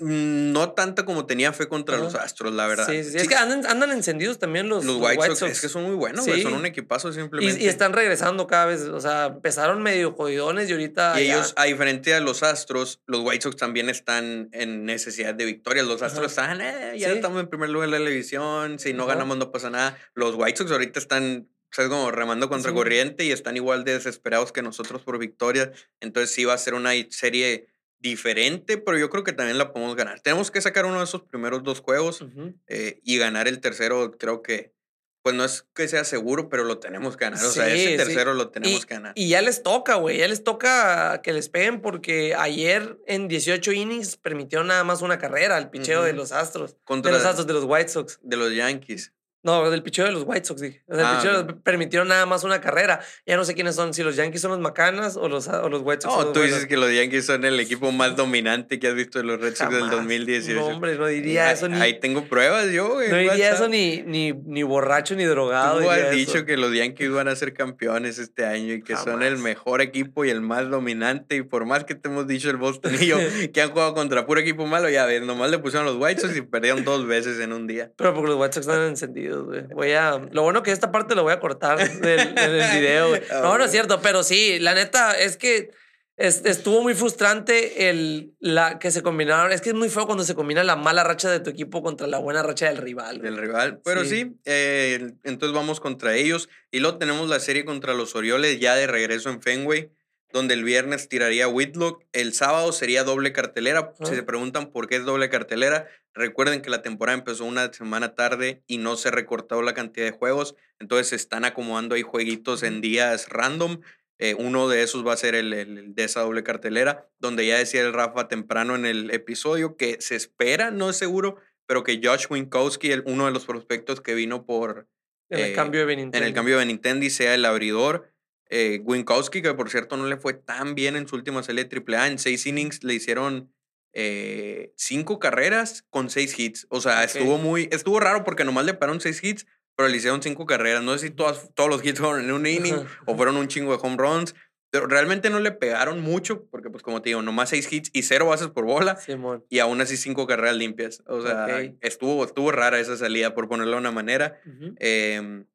Mm, 0.00 0.50
no 0.52 0.72
tanta 0.72 1.04
como 1.04 1.24
tenía 1.24 1.52
fe 1.52 1.68
contra 1.68 1.96
los 1.98 2.16
Ajá. 2.16 2.24
Astros, 2.24 2.52
la 2.52 2.66
verdad. 2.66 2.84
Sí, 2.88 3.04
sí, 3.04 3.10
sí. 3.12 3.16
Es 3.18 3.28
que 3.28 3.36
andan, 3.36 3.64
andan 3.66 3.92
encendidos 3.92 4.40
también 4.40 4.68
los, 4.68 4.84
los 4.84 4.96
los 4.98 5.08
White, 5.08 5.36
Sox, 5.36 5.52
es 5.52 5.60
que 5.60 5.68
son 5.68 5.84
muy 5.84 5.94
buenos, 5.94 6.26
güey, 6.26 6.42
son 6.42 6.54
un 6.54 6.66
equipazo 6.66 7.12
simplemente. 7.12 7.60
Y, 7.62 7.66
y 7.66 7.68
están 7.68 7.92
regresando 7.92 8.48
cada 8.48 8.66
vez. 8.66 8.80
O 8.82 9.00
sea, 9.00 9.26
empezaron 9.26 9.82
medio 9.84 10.12
jodidones 10.12 10.68
y 10.68 10.72
ahorita. 10.72 11.20
Y 11.20 11.28
ya- 11.28 11.34
ellos, 11.36 11.52
a 11.56 11.64
diferencia 11.64 12.16
de 12.16 12.20
los 12.22 12.42
Astros, 12.42 13.02
los 13.06 13.20
White 13.20 13.42
Sox 13.42 13.56
también 13.56 13.88
están 13.88 14.48
en 14.50 14.84
necesidad 14.84 15.32
de 15.32 15.44
victorias. 15.44 15.86
Los 15.86 16.02
Astros 16.02 16.26
están, 16.32 16.60
eh, 16.60 16.94
ya 16.98 17.12
estamos 17.12 17.40
en 17.40 17.46
primer 17.48 17.70
lugar 17.70 17.88
de 17.90 18.00
la 18.00 18.08
división, 18.10 18.80
si 18.80 18.94
no 18.94 19.06
ganamos 19.06 19.36
no 19.36 19.52
pasa 19.52 19.70
nada. 19.70 19.96
Los 20.14 20.34
White 20.34 20.56
Sox 20.58 20.72
ahorita 20.72 20.98
están, 20.98 21.48
¿sabes? 21.70 21.88
Como 21.88 22.10
remando 22.10 22.48
contra 22.48 22.72
Sí. 22.72 22.76
corriente 22.76 23.24
y 23.24 23.30
están 23.30 23.56
igual 23.56 23.84
de 23.84 23.92
desesperados 23.92 24.50
que 24.50 24.60
nosotros 24.62 25.02
por 25.02 25.18
victorias. 25.18 25.70
Entonces 26.00 26.34
sí 26.34 26.44
va 26.44 26.54
a 26.54 26.58
ser 26.58 26.74
una 26.74 26.90
serie 27.10 27.68
diferente, 28.04 28.76
pero 28.76 28.98
yo 28.98 29.08
creo 29.08 29.24
que 29.24 29.32
también 29.32 29.56
la 29.56 29.72
podemos 29.72 29.96
ganar. 29.96 30.20
Tenemos 30.20 30.50
que 30.50 30.60
sacar 30.60 30.84
uno 30.84 30.98
de 30.98 31.04
esos 31.04 31.22
primeros 31.22 31.62
dos 31.62 31.80
juegos 31.80 32.24
eh, 32.68 33.00
y 33.02 33.16
ganar 33.16 33.48
el 33.48 33.60
tercero, 33.60 34.12
creo 34.18 34.42
que, 34.42 34.74
pues 35.22 35.34
no 35.34 35.42
es 35.42 35.66
que 35.74 35.88
sea 35.88 36.04
seguro, 36.04 36.50
pero 36.50 36.64
lo 36.64 36.78
tenemos 36.78 37.16
que 37.16 37.24
ganar. 37.24 37.42
O 37.42 37.50
sea, 37.50 37.66
ese 37.66 37.92
sí. 37.92 37.96
tercero 37.96 38.34
lo 38.34 38.50
tenemos 38.50 38.82
y, 38.82 38.86
que 38.86 38.94
ganar. 38.94 39.12
Y 39.16 39.30
ya 39.30 39.40
les 39.40 39.62
toca, 39.62 39.94
güey. 39.94 40.18
Ya 40.18 40.28
les 40.28 40.44
toca 40.44 41.22
que 41.22 41.32
les 41.32 41.48
peguen 41.48 41.80
porque 41.80 42.34
ayer 42.34 42.98
en 43.06 43.26
18 43.26 43.72
innings 43.72 44.18
permitieron 44.18 44.66
nada 44.66 44.84
más 44.84 45.00
una 45.00 45.18
carrera 45.18 45.56
al 45.56 45.70
picheo 45.70 46.02
de 46.02 46.12
los 46.12 46.30
Astros. 46.30 46.76
Contra 46.84 47.10
De 47.10 47.16
los 47.16 47.26
Astros, 47.26 47.46
de 47.46 47.54
los 47.54 47.64
White 47.64 47.88
Sox. 47.88 48.20
de 48.22 48.36
los 48.36 48.54
Yankees. 48.54 49.14
No, 49.44 49.70
del 49.70 49.82
picheo 49.82 50.04
de 50.06 50.12
los 50.12 50.24
White 50.26 50.44
Sox, 50.46 50.60
dije. 50.60 50.82
O 50.88 50.94
sea, 50.96 51.02
el 51.02 51.06
Ah, 51.16 51.18
picheo 51.20 51.40
ok. 51.42 51.62
permitieron 51.62 52.08
nada 52.08 52.26
más 52.26 52.42
una 52.44 52.60
carrera. 52.60 53.00
Ya 53.26 53.36
no 53.36 53.44
sé 53.44 53.54
quiénes 53.54 53.76
son, 53.76 53.94
si 53.94 54.02
los 54.02 54.16
Yankees 54.16 54.40
son 54.40 54.50
los 54.50 54.60
Macanas 54.60 55.16
o 55.16 55.28
los, 55.28 55.46
o 55.48 55.68
los 55.68 55.82
White 55.84 56.02
Sox. 56.02 56.14
son 56.14 56.20
No, 56.20 56.24
los 56.24 56.32
tú 56.32 56.40
dices 56.40 56.52
buenos. 56.54 56.68
que 56.68 56.76
los 56.78 56.92
Yankees 56.92 57.26
son 57.26 57.44
el 57.44 57.60
equipo 57.60 57.92
más 57.92 58.16
dominante 58.16 58.78
que 58.80 58.88
has 58.88 58.94
visto 58.94 59.18
de 59.18 59.24
los 59.24 59.40
Red 59.40 59.54
Sox 59.54 59.70
del 59.70 59.80
Jamás. 59.82 59.96
2018. 59.96 60.58
No, 60.60 60.66
hombre, 60.66 60.96
no 60.96 61.06
diría 61.06 61.52
eso 61.52 61.68
ni. 61.68 61.78
ahí 61.80 62.00
tengo 62.00 62.24
pruebas 62.24 62.70
yo, 62.72 62.88
güey. 62.94 63.10
no 63.10 63.16
diría 63.18 63.52
eso 63.52 63.68
ni, 63.68 64.02
ni, 64.06 64.32
ni 64.32 64.62
borracho 64.62 65.14
ni 65.14 65.24
drogado. 65.24 65.80
Tú 65.80 65.90
has 65.90 65.98
eso. 65.98 66.10
dicho 66.12 66.44
que 66.46 66.56
los 66.56 66.74
Yankees 66.74 67.10
van 67.12 67.28
a 67.28 67.36
ser 67.36 67.52
campeones 67.54 68.18
este 68.18 68.46
año 68.46 68.72
y 68.74 68.82
que 68.82 68.96
son 68.96 69.22
el 69.22 69.36
mejor 69.38 69.80
equipo 69.82 70.24
y 70.24 70.30
el 70.30 70.40
más 70.40 70.70
dominante. 70.70 71.36
Y 71.36 71.42
por 71.42 71.66
más 71.66 71.84
que 71.84 71.94
te 71.94 72.08
hemos 72.08 72.26
dicho 72.26 72.48
el 72.50 72.56
Boston 72.56 72.94
y 72.98 73.06
yo 73.06 73.18
que 73.52 73.60
han 73.60 73.70
jugado 73.70 73.94
contra 73.94 74.26
puro 74.26 74.40
equipo 74.40 74.66
malo, 74.66 74.88
ya 74.88 75.04
ves, 75.04 75.22
nomás 75.22 75.50
le 75.50 75.58
pusieron 75.58 75.84
los 75.86 75.96
White 75.96 76.20
Sox 76.22 76.36
y 76.36 76.40
perdieron 76.42 76.84
dos 76.84 77.06
veces 77.06 77.38
en 77.40 77.52
un 77.52 77.66
día. 77.66 77.92
Pero 77.96 78.14
porque 78.14 78.30
los 78.30 78.40
White 78.40 78.54
Sox 78.54 78.66
están 78.66 78.82
encendidos, 78.88 79.33
güey. 79.42 79.62
Voy 79.74 79.92
a. 79.92 80.18
Lo 80.32 80.42
bueno 80.42 80.62
que 80.62 80.70
esta 80.72 80.92
parte 80.92 81.14
lo 81.14 81.22
voy 81.24 81.32
a 81.32 81.40
cortar 81.40 81.78
del, 81.78 82.34
del 82.34 82.70
video, 82.80 83.08
güey. 83.08 83.22
Ah, 83.30 83.40
No, 83.42 83.58
no 83.58 83.64
es 83.64 83.70
cierto, 83.70 84.00
pero 84.00 84.22
sí, 84.22 84.58
la 84.60 84.74
neta 84.74 85.12
es 85.18 85.36
que 85.36 85.70
es- 86.16 86.44
estuvo 86.44 86.80
muy 86.80 86.94
frustrante 86.94 87.88
el 87.88 88.34
la 88.38 88.78
que 88.78 88.90
se 88.92 89.02
combinaron. 89.02 89.50
Es 89.52 89.60
que 89.60 89.70
es 89.70 89.74
muy 89.74 89.88
feo 89.88 90.06
cuando 90.06 90.22
se 90.24 90.34
combina 90.36 90.62
la 90.62 90.76
mala 90.76 91.02
racha 91.02 91.28
de 91.30 91.40
tu 91.40 91.50
equipo 91.50 91.82
contra 91.82 92.06
la 92.06 92.18
buena 92.18 92.42
racha 92.42 92.66
del 92.68 92.76
rival. 92.76 93.20
del 93.20 93.36
rival. 93.36 93.80
Pero 93.84 94.04
sí, 94.04 94.08
Sí. 94.20 94.36
eh, 94.44 95.10
entonces 95.24 95.54
vamos 95.54 95.80
contra 95.80 96.14
ellos. 96.14 96.48
Y 96.70 96.78
luego 96.80 96.98
tenemos 96.98 97.28
la 97.28 97.40
serie 97.40 97.64
contra 97.64 97.94
los 97.94 98.14
Orioles 98.14 98.60
ya 98.60 98.76
de 98.76 98.86
regreso 98.86 99.28
en 99.30 99.42
Fenway, 99.42 99.90
donde 100.32 100.54
el 100.54 100.62
viernes 100.64 101.08
tiraría 101.08 101.48
Whitlock. 101.48 102.02
El 102.12 102.32
sábado 102.32 102.70
sería 102.72 103.02
doble 103.02 103.32
cartelera. 103.32 103.92
Si 103.98 104.04
Ajá. 104.04 104.14
se 104.14 104.22
preguntan 104.22 104.70
por 104.70 104.88
qué 104.88 104.96
es 104.96 105.04
doble 105.04 105.28
cartelera, 105.30 105.88
recuerden 106.14 106.62
que 106.62 106.70
la 106.70 106.82
temporada 106.82 107.18
empezó 107.18 107.44
una 107.44 107.72
semana 107.72 108.14
tarde 108.14 108.62
y 108.66 108.78
no 108.78 108.96
se 108.96 109.10
recortó 109.10 109.60
la 109.62 109.74
cantidad 109.74 110.06
de 110.06 110.12
juegos. 110.12 110.54
Entonces 110.78 111.08
se 111.08 111.16
están 111.16 111.44
acomodando 111.44 111.94
ahí 111.94 112.02
jueguitos 112.02 112.62
en 112.62 112.80
días 112.80 113.28
random. 113.28 113.80
Eh, 114.18 114.34
uno 114.38 114.68
de 114.68 114.82
esos 114.84 115.04
va 115.06 115.12
a 115.12 115.16
ser 115.16 115.34
el, 115.34 115.94
de 115.94 116.04
esa 116.04 116.20
doble 116.20 116.44
cartelera, 116.44 117.08
donde 117.18 117.46
ya 117.46 117.58
decía 117.58 117.80
el 117.82 117.92
Rafa 117.92 118.28
temprano 118.28 118.76
en 118.76 118.86
el 118.86 119.10
episodio 119.10 119.76
que 119.76 119.96
se 120.00 120.14
espera, 120.14 120.70
no 120.70 120.88
es 120.90 120.96
seguro, 120.96 121.36
pero 121.66 121.82
que 121.82 122.00
Josh 122.02 122.26
Winkowski, 122.30 122.92
el- 122.92 123.02
uno 123.06 123.26
de 123.26 123.32
los 123.32 123.44
prospectos 123.44 124.00
que 124.00 124.14
vino 124.14 124.46
por 124.46 124.86
En 125.30 125.40
el 125.40 125.50
eh, 125.50 125.52
cambio 125.54 125.80
de 125.80 125.92
en 125.92 125.98
Benintendi. 125.98 126.26
el 126.28 126.32
cambio 126.34 126.58
de 126.58 126.66
Nintendo 126.66 127.10
sea 127.10 127.34
el 127.34 127.44
abridor. 127.44 128.12
Eh, 128.50 128.80
Winkowski, 128.84 129.42
que 129.42 129.52
por 129.54 129.68
cierto 129.70 129.96
no 129.96 130.06
le 130.06 130.16
fue 130.16 130.34
tan 130.34 130.74
bien 130.76 130.94
en 130.94 131.08
su 131.08 131.16
última 131.16 131.42
serie 131.42 131.64
de 131.64 131.70
AAA, 131.76 132.06
en 132.08 132.18
seis 132.20 132.46
innings 132.46 132.84
le 132.84 132.94
hicieron 132.94 133.52
eh, 133.94 134.72
cinco 134.76 135.18
carreras 135.18 135.84
con 135.88 136.10
seis 136.10 136.38
hits. 136.38 136.66
O 136.68 136.80
sea, 136.80 137.04
estuvo 137.04 137.38
muy, 137.38 137.68
estuvo 137.70 138.00
raro 138.00 138.24
porque 138.24 138.44
nomás 138.44 138.64
le 138.66 138.74
pararon 138.74 139.00
seis 139.00 139.22
hits, 139.22 139.46
pero 139.76 139.88
le 139.88 139.96
hicieron 139.96 140.22
cinco 140.22 140.46
carreras. 140.46 140.82
No 140.82 140.98
sé 140.98 141.06
si 141.06 141.10
todas, 141.14 141.50
todos 141.54 141.70
los 141.70 141.84
hits 141.84 142.00
fueron 142.00 142.24
en 142.24 142.32
un 142.32 142.46
inning 142.46 142.74
o 143.06 143.16
fueron 143.16 143.36
un 143.36 143.48
chingo 143.48 143.72
de 143.72 143.78
home 143.80 143.96
runs. 143.96 144.34
Pero 144.70 144.88
realmente 144.88 145.30
no 145.30 145.38
le 145.38 145.52
pegaron 145.52 146.00
mucho, 146.00 146.46
porque 146.50 146.68
pues 146.68 146.82
como 146.82 147.00
te 147.00 147.10
digo, 147.10 147.22
nomás 147.22 147.50
seis 147.50 147.72
hits 147.72 147.90
y 147.92 148.02
cero 148.02 148.26
bases 148.26 148.48
por 148.48 148.64
bola 148.64 148.96
Simón. 148.96 149.44
y 149.48 149.60
aún 149.60 149.80
así 149.80 149.96
cinco 149.96 150.26
carreras 150.26 150.56
limpias. 150.56 151.00
O 151.06 151.22
sea, 151.22 151.46
estuvo, 151.80 152.24
estuvo 152.24 152.50
rara 152.50 152.80
esa 152.80 152.96
salida, 152.96 153.36
por 153.36 153.48
ponerlo 153.48 153.74
de 153.74 153.78
una 153.78 153.92
manera. 153.92 154.40
Em, 154.80 155.46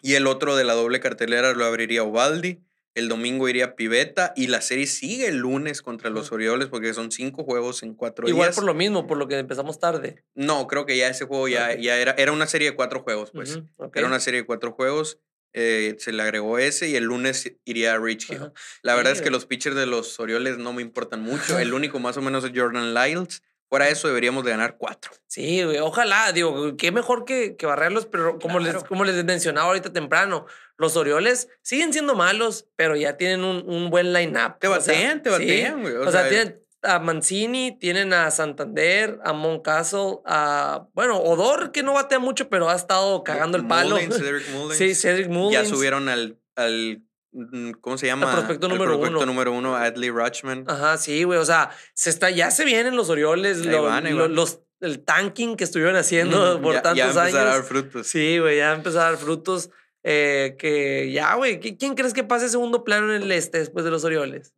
y 0.00 0.14
el 0.14 0.26
otro 0.26 0.56
de 0.56 0.64
la 0.64 0.72
doble 0.72 0.98
cartelera 1.00 1.52
lo 1.52 1.66
abriría 1.66 2.04
Ovaldi. 2.04 2.62
El 2.94 3.08
domingo 3.08 3.48
iría 3.48 3.74
Piveta 3.74 4.32
y 4.36 4.46
la 4.46 4.60
serie 4.60 4.86
sigue 4.86 5.26
el 5.26 5.38
lunes 5.38 5.82
contra 5.82 6.10
los 6.10 6.30
Orioles 6.30 6.68
porque 6.68 6.94
son 6.94 7.10
cinco 7.10 7.42
juegos 7.44 7.82
en 7.82 7.94
cuatro 7.94 8.28
Igual 8.28 8.48
días. 8.48 8.54
por 8.54 8.64
lo 8.64 8.74
mismo, 8.74 9.06
por 9.06 9.18
lo 9.18 9.26
que 9.26 9.38
empezamos 9.38 9.80
tarde. 9.80 10.24
No, 10.34 10.66
creo 10.68 10.86
que 10.86 10.96
ya 10.96 11.08
ese 11.08 11.24
juego 11.24 11.48
ya, 11.48 11.74
ya 11.76 11.96
era, 11.98 12.12
era 12.18 12.30
una 12.32 12.46
serie 12.46 12.70
de 12.70 12.76
cuatro 12.76 13.02
juegos, 13.02 13.32
pues. 13.32 13.58
Era 13.94 14.06
una 14.06 14.20
serie 14.20 14.40
de 14.42 14.46
cuatro 14.46 14.72
juegos. 14.72 15.18
eh, 15.56 15.94
se 15.98 16.12
le 16.12 16.20
agregó 16.22 16.58
ese 16.58 16.88
y 16.88 16.96
el 16.96 17.04
lunes 17.04 17.52
iría 17.64 17.94
a 17.94 17.98
Rich 17.98 18.30
Hill. 18.30 18.52
La 18.82 18.94
verdad 18.96 19.12
es 19.12 19.22
que 19.22 19.30
los 19.30 19.46
pitchers 19.46 19.76
de 19.76 19.86
los 19.86 20.18
Orioles 20.18 20.58
no 20.58 20.72
me 20.72 20.82
importan 20.82 21.20
mucho. 21.22 21.58
El 21.58 21.72
único 21.74 21.98
más 22.00 22.16
o 22.16 22.22
menos 22.22 22.44
es 22.44 22.50
Jordan 22.54 22.92
Lyles. 22.94 23.42
Fuera 23.68 23.88
eso 23.88 24.06
deberíamos 24.08 24.44
de 24.44 24.50
ganar 24.50 24.76
cuatro. 24.78 25.12
Sí, 25.26 25.62
ojalá, 25.80 26.32
digo, 26.32 26.76
qué 26.76 26.92
mejor 26.92 27.24
que, 27.24 27.56
que 27.56 27.66
barrerlos, 27.66 28.06
pero 28.06 28.38
como, 28.38 28.58
les, 28.60 28.84
como 28.84 29.04
les 29.04 29.24
mencionaba 29.24 29.68
ahorita 29.68 29.92
temprano, 29.92 30.46
los 30.76 30.96
Orioles 30.96 31.48
siguen 31.62 31.92
siendo 31.92 32.14
malos, 32.14 32.66
pero 32.76 32.96
ya 32.96 33.16
tienen 33.16 33.44
un, 33.44 33.62
un 33.68 33.90
buen 33.90 34.12
line-up. 34.12 34.58
Te 34.58 34.68
batean, 34.68 35.22
te 35.22 35.30
batean, 35.30 35.82
güey. 35.82 35.94
O, 35.96 36.10
sea, 36.10 36.28
tienen 36.28 36.60
a 36.82 36.98
Mancini, 36.98 37.78
tienen 37.78 38.12
a 38.12 38.30
Santander, 38.30 39.18
a 39.24 39.32
Moncastle, 39.32 40.18
a, 40.26 40.86
bueno, 40.94 41.18
Odor, 41.18 41.72
que 41.72 41.82
no 41.82 41.94
batea 41.94 42.18
mucho, 42.18 42.48
pero 42.48 42.68
ha 42.68 42.74
estado 42.74 43.24
cagando 43.24 43.56
el 43.56 43.66
palo. 43.66 43.96
Mullins, 43.96 44.16
Cedric 44.18 44.48
Mullins. 44.52 44.76
sí, 44.76 44.94
Cedric 44.94 45.28
Mullins. 45.28 45.52
Ya 45.68 45.74
subieron 45.74 46.08
al, 46.10 46.38
al 46.56 47.02
mm, 47.32 47.70
¿cómo 47.80 47.96
se 47.96 48.06
llama? 48.06 48.30
prospecto 48.32 48.66
Al 48.66 48.72
número 48.72 48.90
prospecto 48.98 49.16
uno. 49.18 49.26
número 49.26 49.52
uno, 49.52 49.76
Adley 49.76 50.10
Rutschman. 50.10 50.64
Ajá, 50.68 50.98
sí, 50.98 51.24
güey. 51.24 51.38
O 51.38 51.44
sea, 51.46 51.70
se 51.94 52.10
está, 52.10 52.28
ya 52.30 52.50
se 52.50 52.64
vienen 52.66 52.96
los 52.96 53.08
Orioles, 53.08 53.64
lo- 53.64 53.84
van, 53.84 54.14
lo- 54.14 54.28
los, 54.28 54.60
el 54.80 55.02
tanking 55.04 55.56
que 55.56 55.64
estuvieron 55.64 55.96
haciendo 55.96 56.58
Mm, 56.58 56.62
por 56.62 56.74
ya, 56.74 56.82
tantos 56.82 57.14
ya 57.14 57.22
años. 57.22 57.34
a 57.36 57.44
dar 57.44 57.62
frutos. 57.62 58.06
Sí, 58.08 58.38
güey, 58.40 58.58
ya 58.58 58.72
empezó 58.74 59.00
a 59.00 59.04
dar 59.04 59.16
frutos. 59.16 59.70
Eh, 60.04 60.54
que 60.58 61.10
ya, 61.12 61.34
güey, 61.34 61.58
¿qui- 61.60 61.76
¿quién 61.78 61.94
crees 61.96 62.12
que 62.14 62.22
pase 62.24 62.48
segundo 62.48 62.84
plano 62.84 63.12
en 63.14 63.22
el 63.22 63.32
este 63.32 63.58
después 63.58 63.84
de 63.84 63.90
los 63.90 64.04
Orioles? 64.04 64.54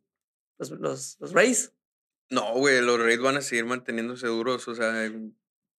¿Los, 0.59 0.69
los, 0.71 1.17
los 1.19 1.33
Rays? 1.33 1.73
No, 2.29 2.53
güey, 2.53 2.81
los 2.81 2.99
Rays 2.99 3.19
van 3.19 3.37
a 3.37 3.41
seguir 3.41 3.65
manteniéndose 3.65 4.27
duros. 4.27 4.67
O 4.67 4.75
sea, 4.75 5.09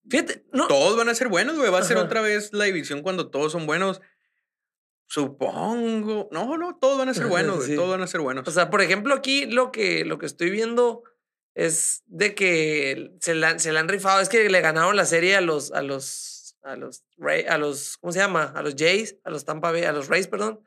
Fíjate, 0.10 0.46
no. 0.54 0.68
todos 0.68 0.96
van 0.98 1.10
a 1.10 1.16
ser 1.16 1.28
buenos, 1.28 1.58
güey. 1.58 1.70
Va 1.70 1.80
a 1.80 1.84
ser 1.84 1.98
Ajá. 1.98 2.06
otra 2.06 2.22
vez 2.22 2.54
la 2.54 2.64
división 2.66 3.02
cuando 3.02 3.30
todos 3.30 3.52
son 3.52 3.66
buenos. 3.68 4.02
Supongo. 5.10 6.30
No, 6.32 6.58
no, 6.58 6.78
todos 6.80 6.98
van 6.98 7.10
a 7.10 7.14
ser 7.14 7.26
buenos. 7.28 7.66
Sí. 7.66 7.76
Todos 7.76 7.90
van 7.90 8.02
a 8.02 8.08
ser 8.08 8.22
buenos. 8.22 8.48
O 8.48 8.52
sea, 8.52 8.70
por 8.70 8.82
ejemplo, 8.82 9.14
aquí 9.14 9.46
lo 9.46 9.72
que, 9.72 10.06
lo 10.06 10.18
que 10.18 10.26
estoy 10.26 10.50
viendo 10.50 11.04
es 11.56 12.04
de 12.06 12.36
que 12.36 13.12
se 13.20 13.34
la, 13.36 13.58
se 13.60 13.72
la 13.72 13.80
han 13.80 13.88
rifado. 13.90 14.22
Es 14.22 14.30
que 14.30 14.50
le 14.50 14.62
ganaron 14.62 14.96
la 14.96 15.06
serie 15.06 15.36
a 15.36 15.42
los, 15.42 15.72
a 15.72 15.82
los, 15.82 16.06
a 16.68 16.76
los, 16.76 17.04
Ray- 17.18 17.46
a 17.48 17.58
los, 17.58 17.98
¿cómo 17.98 18.12
se 18.14 18.20
llama? 18.20 18.52
A 18.56 18.62
los 18.62 18.76
Jays, 18.76 19.18
a 19.24 19.30
los 19.30 19.46
Tampa 19.46 19.72
Bay, 19.72 19.84
a 19.84 19.92
los 19.92 20.08
Rays, 20.08 20.28
perdón. 20.28 20.62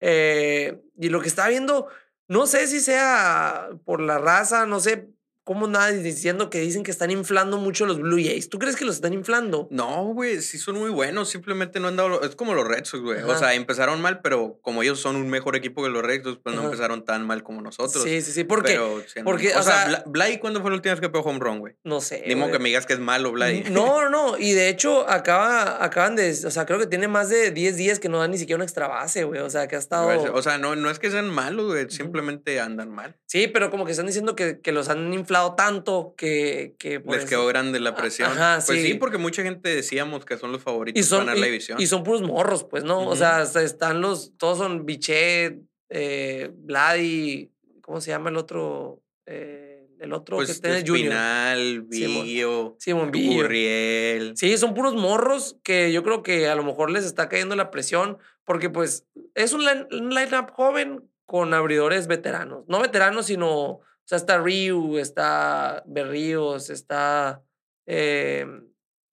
Eh, 0.00 0.80
y 0.98 1.08
lo 1.08 1.20
que 1.20 1.28
estaba 1.28 1.48
viendo, 1.48 1.88
no 2.28 2.46
sé 2.46 2.66
si 2.66 2.80
sea 2.80 3.70
por 3.84 4.00
la 4.00 4.18
raza, 4.18 4.66
no 4.66 4.80
sé 4.80 5.08
cómo 5.44 5.66
nada 5.66 5.90
diciendo 5.92 6.50
que 6.50 6.58
dicen 6.60 6.82
que 6.82 6.90
están 6.90 7.10
inflando 7.10 7.58
mucho 7.58 7.86
los 7.86 7.98
Blue 8.00 8.16
Jays. 8.16 8.48
¿Tú 8.48 8.58
crees 8.58 8.76
que 8.76 8.84
los 8.84 8.96
están 8.96 9.12
inflando? 9.12 9.68
No, 9.70 10.04
güey, 10.14 10.40
sí 10.40 10.58
son 10.58 10.76
muy 10.78 10.90
buenos. 10.90 11.28
Simplemente 11.28 11.80
no 11.80 11.88
han 11.88 11.96
dado. 11.96 12.22
Es 12.22 12.34
como 12.34 12.54
los 12.54 12.66
Red 12.66 12.84
Sox, 12.84 13.02
güey. 13.02 13.22
O 13.22 13.38
sea, 13.38 13.54
empezaron 13.54 14.00
mal, 14.00 14.20
pero 14.22 14.58
como 14.62 14.82
ellos 14.82 15.00
son 15.00 15.16
un 15.16 15.28
mejor 15.28 15.54
equipo 15.56 15.82
que 15.82 15.90
los 15.90 16.02
Red 16.02 16.24
Sox, 16.24 16.38
pues 16.42 16.56
no 16.56 16.64
empezaron 16.64 17.04
tan 17.04 17.26
mal 17.26 17.42
como 17.42 17.60
nosotros. 17.60 18.02
Sí, 18.04 18.20
sí, 18.22 18.32
sí. 18.32 18.44
¿Por 18.44 18.62
qué? 18.64 18.72
Pero, 18.72 19.02
sí 19.06 19.20
Porque, 19.22 19.54
o, 19.54 19.60
o 19.60 19.62
sea, 19.62 19.74
sea- 19.74 19.88
Bla- 19.88 20.02
Blay, 20.06 20.38
¿cuándo 20.38 20.60
fue 20.62 20.70
la 20.70 20.76
última 20.76 20.94
vez 20.94 21.00
que 21.00 21.08
pegó 21.10 21.24
home 21.28 21.38
run, 21.40 21.58
güey? 21.60 21.74
No 21.84 22.00
sé. 22.00 22.24
Ni 22.26 22.34
modo 22.34 22.46
güey. 22.48 22.52
que 22.58 22.62
me 22.62 22.68
digas 22.70 22.86
que 22.86 22.94
es 22.94 23.00
malo, 23.00 23.32
Blay. 23.32 23.64
No, 23.70 24.00
no, 24.02 24.08
no. 24.10 24.38
Y 24.38 24.52
de 24.52 24.68
hecho, 24.70 25.08
acaba, 25.10 25.84
acaban 25.84 26.16
de. 26.16 26.30
O 26.46 26.50
sea, 26.50 26.64
creo 26.64 26.78
que 26.78 26.86
tiene 26.86 27.06
más 27.08 27.28
de 27.28 27.50
10 27.50 27.76
días 27.76 27.98
que 28.00 28.08
no 28.08 28.18
dan 28.18 28.30
ni 28.30 28.38
siquiera 28.38 28.56
una 28.56 28.64
extra 28.64 28.88
base, 28.88 29.24
güey. 29.24 29.40
O 29.40 29.50
sea, 29.50 29.68
que 29.68 29.76
ha 29.76 29.78
estado. 29.78 30.32
O 30.32 30.42
sea, 30.42 30.56
no, 30.58 30.74
no 30.74 30.88
es 30.90 30.98
que 30.98 31.10
sean 31.10 31.28
malos, 31.28 31.66
güey. 31.66 31.90
Simplemente 31.90 32.60
andan 32.60 32.90
mal. 32.90 33.16
Sí, 33.26 33.48
pero 33.48 33.70
como 33.70 33.84
que 33.84 33.90
están 33.90 34.06
diciendo 34.06 34.36
que, 34.36 34.60
que 34.60 34.72
los 34.72 34.88
han 34.88 35.12
inflado 35.12 35.33
tanto 35.56 36.14
que. 36.16 36.74
Les 37.06 37.24
quedó 37.26 37.46
grande 37.46 37.80
la 37.80 37.94
presión. 37.94 38.30
ajá, 38.32 38.62
pues 38.66 38.80
sí. 38.80 38.86
sí. 38.88 38.94
porque 38.94 39.18
mucha 39.18 39.42
gente 39.42 39.68
decíamos 39.74 40.24
que 40.24 40.36
son 40.38 40.52
los 40.52 40.62
favoritos 40.62 41.00
Y 41.00 41.04
son, 41.04 41.18
para 41.20 41.26
ganar 41.32 41.38
la 41.40 41.46
división. 41.46 41.80
y 41.80 41.86
son 41.86 42.02
puros 42.04 42.22
morros, 42.22 42.64
pues, 42.64 42.84
¿no? 42.84 43.06
O 43.08 43.16
sea, 43.16 43.42
están 43.42 44.00
los. 44.00 44.32
Todos 44.38 44.58
son 44.58 44.86
Bichet, 44.86 45.58
eh, 45.90 46.50
Vladi. 46.54 47.50
¿Cómo 47.82 48.00
se 48.00 48.10
llama 48.10 48.30
el 48.30 48.36
otro? 48.36 49.02
Eh, 49.26 49.86
el 50.00 50.12
otro 50.12 50.36
pues 50.36 50.54
que 50.54 50.60
tiene. 50.60 50.78
Espinal. 50.78 51.82
Billo, 51.82 52.76
Simón. 52.78 53.10
Gurriel. 53.12 54.32
Sí, 54.36 54.56
son 54.58 54.74
puros 54.74 54.94
morros 54.94 55.56
que 55.62 55.92
yo 55.92 56.02
creo 56.02 56.22
que 56.22 56.48
a 56.48 56.54
lo 56.54 56.62
mejor 56.64 56.90
les 56.90 57.04
está 57.04 57.28
cayendo 57.28 57.56
la 57.56 57.70
presión 57.70 58.18
porque 58.44 58.68
pues 58.70 59.06
es 59.34 59.52
un, 59.52 59.64
line- 59.64 59.86
un 59.92 60.10
lineup 60.10 60.50
joven 60.50 61.02
con 61.26 61.54
abridores 61.54 62.06
veteranos. 62.06 62.64
No 62.68 62.80
veteranos, 62.80 63.26
sino, 63.26 63.80
o 64.04 64.06
sea, 64.06 64.16
está 64.18 64.38
Ryu, 64.38 64.98
está 64.98 65.82
Berríos, 65.86 66.70
está... 66.70 67.42
eh, 67.86 68.46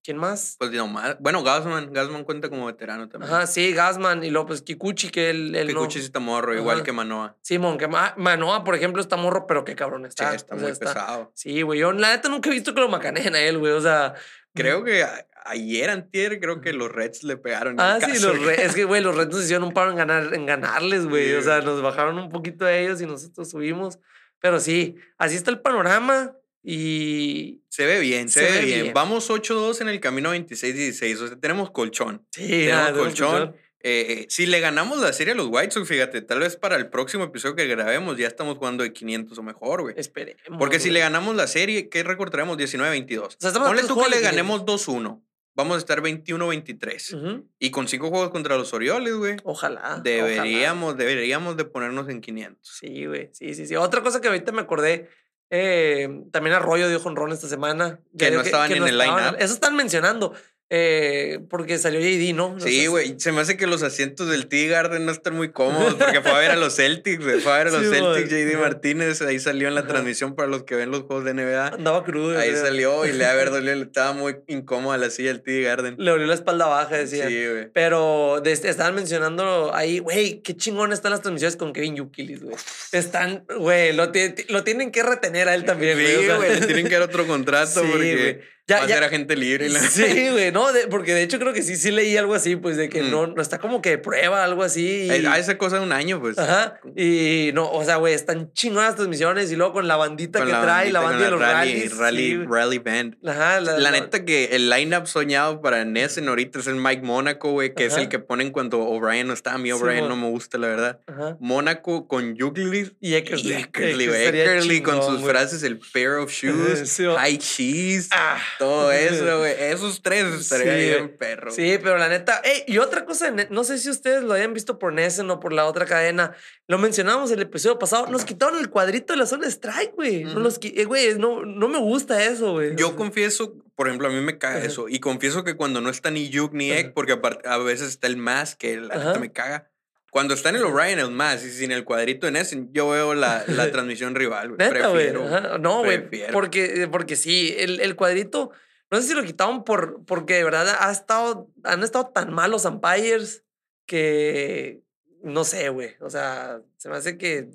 ¿Quién 0.03 0.17
más? 0.17 0.55
Pues 0.57 0.71
no 0.71 0.87
más. 0.87 1.15
Bueno, 1.19 1.43
Gasman. 1.43 1.93
Gasman 1.93 2.23
cuenta 2.23 2.49
como 2.49 2.65
veterano 2.65 3.07
también. 3.07 3.31
Ajá, 3.31 3.45
sí, 3.45 3.71
Gasman 3.71 4.23
y 4.23 4.31
luego 4.31 4.47
pues 4.47 4.63
Kikuchi, 4.63 5.11
que 5.11 5.29
él, 5.29 5.53
él 5.55 5.67
no... 5.67 5.81
Kikuchi 5.81 5.99
sí 5.99 6.05
está 6.05 6.19
morro, 6.19 6.55
igual 6.55 6.77
Ajá. 6.77 6.83
que 6.85 6.91
Manoa. 6.91 7.37
Simón, 7.41 7.77
que 7.77 7.87
Ma- 7.87 8.15
Manoa, 8.17 8.63
por 8.63 8.73
ejemplo, 8.73 8.99
está 8.99 9.15
morro, 9.15 9.45
pero 9.45 9.63
qué 9.63 9.75
cabrón 9.75 10.01
Sí, 10.01 10.07
está. 10.09 10.33
está 10.33 10.55
o 10.55 10.57
sea, 10.57 10.67
muy 10.67 10.75
pesado. 10.75 11.31
Sí, 11.35 11.61
güey, 11.61 11.79
yo 11.81 11.91
la 11.93 12.09
neta 12.15 12.29
nunca 12.29 12.49
he 12.49 12.53
visto 12.53 12.73
que 12.73 12.81
lo 12.81 12.89
macaneen 12.89 13.35
a 13.35 13.41
él, 13.41 13.59
güey, 13.59 13.73
o 13.73 13.81
sea... 13.81 14.15
Creo 14.55 14.83
que 14.83 15.05
ayer, 15.45 15.89
antier, 15.91 16.39
creo 16.39 16.59
que 16.61 16.73
los 16.73 16.91
Reds 16.91 17.23
le 17.23 17.37
pegaron. 17.37 17.79
Ah, 17.79 17.99
sí, 18.01 18.19
los 18.19 18.37
güey. 18.39 18.55
Re- 18.57 18.65
es 18.65 18.73
que, 18.75 18.83
güey, 18.85 19.01
los 19.01 19.15
Reds 19.15 19.31
nos 19.33 19.43
hicieron 19.43 19.65
un 19.67 19.73
paro 19.73 19.91
en, 19.91 19.97
ganar, 19.97 20.33
en 20.33 20.45
ganarles, 20.47 21.05
güey. 21.07 21.27
Sí, 21.29 21.33
o 21.35 21.41
sea, 21.43 21.61
nos 21.61 21.81
bajaron 21.83 22.17
un 22.17 22.29
poquito 22.29 22.65
a 22.65 22.73
ellos 22.73 22.99
y 23.01 23.05
nosotros 23.05 23.49
subimos. 23.51 23.99
Pero 24.41 24.59
sí, 24.59 24.95
así 25.17 25.35
está 25.35 25.51
el 25.51 25.61
panorama 25.61 26.35
y... 26.63 27.61
Se 27.69 27.85
ve 27.85 27.99
bien, 27.99 28.29
se, 28.29 28.41
Se 28.41 28.45
ve 28.51 28.59
ve 28.59 28.65
bien. 28.65 28.81
bien. 28.83 28.93
Vamos 28.93 29.29
8-2 29.29 29.81
en 29.81 29.87
el 29.89 29.99
camino 30.01 30.35
26-16. 30.35 31.21
O 31.21 31.27
sea, 31.27 31.39
tenemos 31.39 31.71
colchón. 31.71 32.25
Sí, 32.31 32.47
Tenemos 32.47 32.75
nada, 32.75 32.93
colchón. 32.93 33.55
Eh, 33.83 34.27
si 34.29 34.45
le 34.45 34.59
ganamos 34.59 34.99
la 34.99 35.11
serie 35.11 35.33
a 35.33 35.35
los 35.35 35.47
White 35.49 35.71
Sox, 35.71 35.87
fíjate, 35.87 36.21
tal 36.21 36.39
vez 36.39 36.55
para 36.55 36.75
el 36.75 36.89
próximo 36.89 37.23
episodio 37.23 37.55
que 37.55 37.65
grabemos 37.65 38.17
ya 38.17 38.27
estamos 38.27 38.57
jugando 38.57 38.83
de 38.83 38.93
500 38.93 39.37
o 39.37 39.43
mejor, 39.43 39.81
güey. 39.81 39.95
Esperemos. 39.97 40.41
Porque 40.59 40.79
si 40.79 40.89
güey. 40.89 40.93
le 40.95 40.99
ganamos 40.99 41.35
la 41.35 41.47
serie, 41.47 41.89
¿qué 41.89 42.03
récord 42.03 42.29
traemos? 42.29 42.57
19-22. 42.57 43.19
O 43.23 43.29
sea, 43.39 43.51
Ponle 43.53 43.83
tú 43.83 43.99
que 43.99 44.09
le 44.09 44.21
ganemos 44.21 44.65
2-1. 44.65 45.23
Vamos 45.53 45.75
a 45.75 45.79
estar 45.79 46.01
21-23. 46.01 47.13
Ujú. 47.13 47.49
Y 47.59 47.71
con 47.71 47.87
cinco 47.87 48.09
juegos 48.09 48.29
contra 48.29 48.57
los 48.57 48.73
Orioles, 48.73 49.13
güey. 49.15 49.35
Ojalá. 49.43 49.79
ojalá. 49.81 50.01
Deberíamos, 50.03 50.97
deberíamos 50.97 51.57
de 51.57 51.65
ponernos 51.65 52.07
en 52.09 52.21
500. 52.21 52.59
Sí, 52.79 53.05
güey. 53.05 53.29
Sí, 53.33 53.53
sí, 53.53 53.67
sí. 53.67 53.75
Otra 53.75 54.01
cosa 54.01 54.21
que 54.21 54.27
ahorita 54.29 54.51
me 54.51 54.61
acordé. 54.61 55.09
eh, 55.53 56.07
también 56.31 56.55
Arroyo 56.55 56.87
dio 56.87 56.99
jonrón 57.01 57.33
esta 57.33 57.49
semana. 57.49 57.99
Que 58.17 58.25
Ya 58.25 58.27
no 58.31 58.35
dio 58.37 58.41
estaban 58.43 58.71
en 58.71 58.83
el 58.83 59.01
estaban- 59.01 59.23
line-up. 59.25 59.35
Eso 59.43 59.53
están 59.53 59.75
mencionando. 59.75 60.33
Eh, 60.73 61.39
porque 61.49 61.77
salió 61.77 61.99
JD, 61.99 62.33
¿no? 62.33 62.57
Sí, 62.61 62.87
güey. 62.87 63.15
Se 63.19 63.33
me 63.33 63.41
hace 63.41 63.57
que 63.57 63.67
los 63.67 63.83
asientos 63.83 64.29
del 64.29 64.47
Tea 64.47 64.69
Garden 64.69 65.05
no 65.05 65.11
están 65.11 65.35
muy 65.35 65.51
cómodos 65.51 65.95
porque 65.95 66.21
fue 66.21 66.31
a 66.31 66.37
ver 66.39 66.51
a 66.51 66.55
los 66.55 66.77
Celtics, 66.77 67.21
güey. 67.21 67.41
Fue 67.41 67.51
a 67.51 67.57
ver 67.57 67.67
a 67.67 67.71
los 67.71 67.81
Sí, 67.83 67.89
Celtics. 67.89 68.29
JD. 68.29 68.57
Martínez. 68.57 69.21
Ahí 69.21 69.37
salió 69.39 69.67
en 69.67 69.75
la 69.75 69.81
Ajá. 69.81 69.89
transmisión 69.89 70.33
para 70.33 70.47
los 70.47 70.63
que 70.63 70.75
ven 70.75 70.89
los 70.89 71.01
juegos 71.01 71.25
de 71.25 71.33
NBA. 71.33 71.67
Andaba 71.67 72.05
crudo. 72.05 72.39
Ahí 72.39 72.51
creo. 72.51 72.61
salió 72.63 73.05
y 73.05 73.11
le 73.11 73.25
ha 73.25 73.31
haber 73.31 73.49
dolido. 73.51 73.75
Le 73.75 73.83
estaba 73.83 74.13
muy 74.13 74.37
incómoda 74.47 74.97
la 74.97 75.09
silla 75.09 75.27
del 75.33 75.41
Tea 75.41 75.61
Garden. 75.67 75.95
Le 75.97 76.09
dolió 76.09 76.25
la 76.25 76.35
espalda 76.35 76.67
baja, 76.67 76.95
decía. 76.95 77.27
Sí, 77.27 77.45
güey. 77.47 77.69
Pero 77.73 78.39
de 78.41 78.53
estaban 78.53 78.95
mencionando 78.95 79.75
ahí, 79.75 79.99
güey, 79.99 80.41
qué 80.41 80.55
chingón 80.55 80.93
están 80.93 81.11
las 81.11 81.21
transmisiones 81.21 81.57
con 81.57 81.73
Kevin 81.73 81.97
Yukilis, 81.97 82.43
güey. 82.43 82.55
Están, 82.93 83.43
güey, 83.59 83.91
lo, 83.93 84.09
lo 84.49 84.63
tienen 84.63 84.91
que 84.91 85.03
retener 85.03 85.49
a 85.49 85.55
él 85.55 85.65
también, 85.65 85.97
güey. 85.97 86.15
o 86.15 86.19
Sí, 86.21 86.25
sea. 86.27 86.35
güey. 86.37 86.59
Le 86.61 86.65
tienen 86.65 86.87
que 86.87 86.93
dar 86.93 87.01
otro 87.03 87.27
contrato 87.27 87.81
Sí, 87.81 87.87
porque. 87.91 88.41
Ya- 88.71 88.77
va 88.79 88.83
a 88.85 88.87
ya- 88.87 88.95
ser 88.95 89.03
agente 89.03 89.35
libre. 89.35 89.69
la- 89.69 89.79
Sí, 89.79 90.29
güey, 90.29 90.51
no, 90.51 90.71
de- 90.73 90.87
porque 90.87 91.13
de 91.13 91.23
hecho 91.23 91.39
creo 91.39 91.53
que 91.53 91.61
sí, 91.61 91.75
sí 91.77 91.91
leí 91.91 92.17
algo 92.17 92.33
así, 92.33 92.55
pues 92.55 92.77
de 92.77 92.89
que 92.89 93.03
Mm. 93.03 93.11
no, 93.11 93.27
no 93.27 93.41
está 93.41 93.59
como 93.59 93.81
que 93.81 93.91
de 93.91 93.97
prueba, 93.97 94.43
algo 94.43 94.63
así. 94.63 95.03
y- 95.07 95.11
Eh, 95.11 95.27
A 95.27 95.37
esa 95.37 95.57
cosa 95.57 95.77
de 95.77 95.83
un 95.83 95.91
año, 95.91 96.19
pues. 96.19 96.37
Ajá. 96.37 96.79
Y 96.95 97.51
no, 97.53 97.69
o 97.71 97.83
sea, 97.85 97.97
güey, 97.97 98.13
están 98.13 98.51
chingonas 98.53 98.89
las 98.89 98.95
transmisiones 98.95 99.51
y 99.51 99.55
luego 99.55 99.73
con 99.73 99.87
la 99.87 99.95
bandita 99.95 100.39
Con 100.39 100.47
que 100.47 100.53
trae, 100.53 100.91
la 100.91 100.99
bandita, 100.99 100.99
banda 101.01 101.11
con 101.17 101.23
de 101.25 101.31
los 101.31 101.39
rally, 101.39 101.71
rallies. 101.73 101.97
rally, 101.97 102.27
sí, 102.31 102.37
rally 102.47 102.77
band. 102.79 103.17
Ajá, 103.25 103.59
la, 103.61 103.77
La 103.79 103.91
neta 103.91 104.25
que 104.25 104.45
el 104.55 104.69
lineup 104.69 105.05
soñado 105.07 105.61
para 105.61 105.85
Nessen 105.85 106.27
ahorita 106.27 106.59
es 106.59 106.67
el 106.67 106.75
Mike 106.75 107.01
Mónaco, 107.03 107.51
güey, 107.51 107.73
que 107.73 107.85
es 107.85 107.93
Ajá. 107.93 108.01
el 108.03 108.09
que 108.09 108.19
ponen 108.19 108.51
cuando 108.51 108.79
O'Brien 108.79 109.27
no 109.27 109.33
está. 109.33 109.53
A 109.53 109.57
mí 109.57 109.69
Sí, 109.69 109.71
O'Brien 109.73 110.07
no 110.07 110.15
mon. 110.15 110.21
me 110.21 110.29
gusta, 110.29 110.57
la 110.57 110.67
verdad. 110.67 110.99
Ajá. 111.07 111.37
Mónaco 111.39 112.07
con 112.07 112.37
Juglis. 112.37 112.91
Y 113.01 113.15
Eckersley. 113.15 113.53
Eckersley, 113.63 114.81
con 114.81 115.01
sus 115.03 115.19
güey. 115.21 115.31
frases, 115.33 115.63
el 115.63 115.79
pair 115.93 116.09
of 116.11 116.31
shoes, 116.31 116.89
Sí, 116.89 117.03
high 117.17 117.37
cheese, 117.37 118.09
Ah. 118.11 118.37
Todo 118.65 118.91
eso, 118.91 119.39
güey. 119.39 119.53
Esos 119.59 120.01
tres 120.01 120.25
estaría 120.33 120.73
Sí, 120.73 120.79
bien 120.89 121.17
perro. 121.17 121.51
Sí, 121.51 121.79
pero 121.81 121.97
la 121.97 122.07
neta. 122.09 122.41
ey, 122.43 122.63
y 122.67 122.77
otra 122.77 123.05
cosa, 123.05 123.31
no 123.49 123.63
sé 123.63 123.77
si 123.79 123.89
ustedes 123.89 124.23
lo 124.23 124.33
hayan 124.33 124.53
visto 124.53 124.77
por 124.79 124.93
Nessen 124.93 125.29
o 125.31 125.39
por 125.39 125.51
la 125.53 125.65
otra 125.65 125.85
cadena. 125.85 126.35
Lo 126.67 126.77
mencionábamos 126.77 127.31
el 127.31 127.41
episodio 127.41 127.79
pasado. 127.79 128.07
Nos 128.07 128.23
quitaron 128.23 128.59
el 128.59 128.69
cuadrito 128.69 129.13
de 129.13 129.17
la 129.17 129.25
zona 129.25 129.47
strike, 129.47 129.93
güey. 129.95 130.23
No 130.25 130.39
los 130.39 130.59
qui- 130.59 130.73
eh, 130.77 130.85
güey, 130.85 131.15
no, 131.17 131.43
no 131.45 131.67
me 131.67 131.79
gusta 131.79 132.23
eso, 132.23 132.53
güey. 132.53 132.75
Yo 132.75 132.95
confieso, 132.95 133.55
por 133.75 133.87
ejemplo, 133.87 134.07
a 134.07 134.11
mí 134.11 134.21
me 134.21 134.37
caga 134.37 134.57
Ajá. 134.57 134.67
eso. 134.67 134.87
Y 134.87 134.99
confieso 134.99 135.43
que 135.43 135.55
cuando 135.55 135.81
no 135.81 135.89
está 135.89 136.11
ni 136.11 136.29
Yuk 136.29 136.53
ni 136.53 136.71
Ek, 136.71 136.93
porque 136.93 137.19
a 137.45 137.57
veces 137.57 137.89
está 137.89 138.05
el 138.07 138.17
más 138.17 138.55
que 138.55 138.77
la 138.77 138.95
neta 138.95 139.19
me 139.19 139.31
caga. 139.31 139.70
Cuando 140.11 140.33
está 140.33 140.49
en 140.49 140.57
el 140.57 140.65
O'Brien 140.65 140.99
es 140.99 141.09
más, 141.09 141.41
y 141.43 141.49
sin 141.49 141.71
el 141.71 141.85
cuadrito 141.85 142.27
en 142.27 142.35
ese, 142.35 142.67
yo 142.73 142.89
veo 142.89 143.13
la, 143.13 143.45
la 143.47 143.71
transmisión 143.71 144.13
rival, 144.13 144.49
güey. 144.49 144.69
Prefiero. 144.69 145.57
No, 145.57 145.85
güey. 145.85 146.05
Porque, 146.33 146.89
porque 146.91 147.15
sí, 147.15 147.55
el, 147.57 147.79
el, 147.79 147.95
cuadrito, 147.95 148.51
no 148.91 149.01
sé 149.01 149.07
si 149.07 149.13
lo 149.13 149.23
quitaron 149.23 149.63
por, 149.63 150.03
porque 150.05 150.33
de 150.35 150.43
verdad 150.43 150.67
ha 150.81 150.91
estado, 150.91 151.49
han 151.63 151.81
estado 151.81 152.07
tan 152.07 152.33
malos 152.33 152.65
umpires 152.65 153.45
que 153.85 154.83
no 155.23 155.45
sé, 155.45 155.69
güey. 155.69 155.95
O 156.01 156.09
sea, 156.09 156.61
se 156.75 156.89
me 156.89 156.97
hace 156.97 157.17
que. 157.17 157.49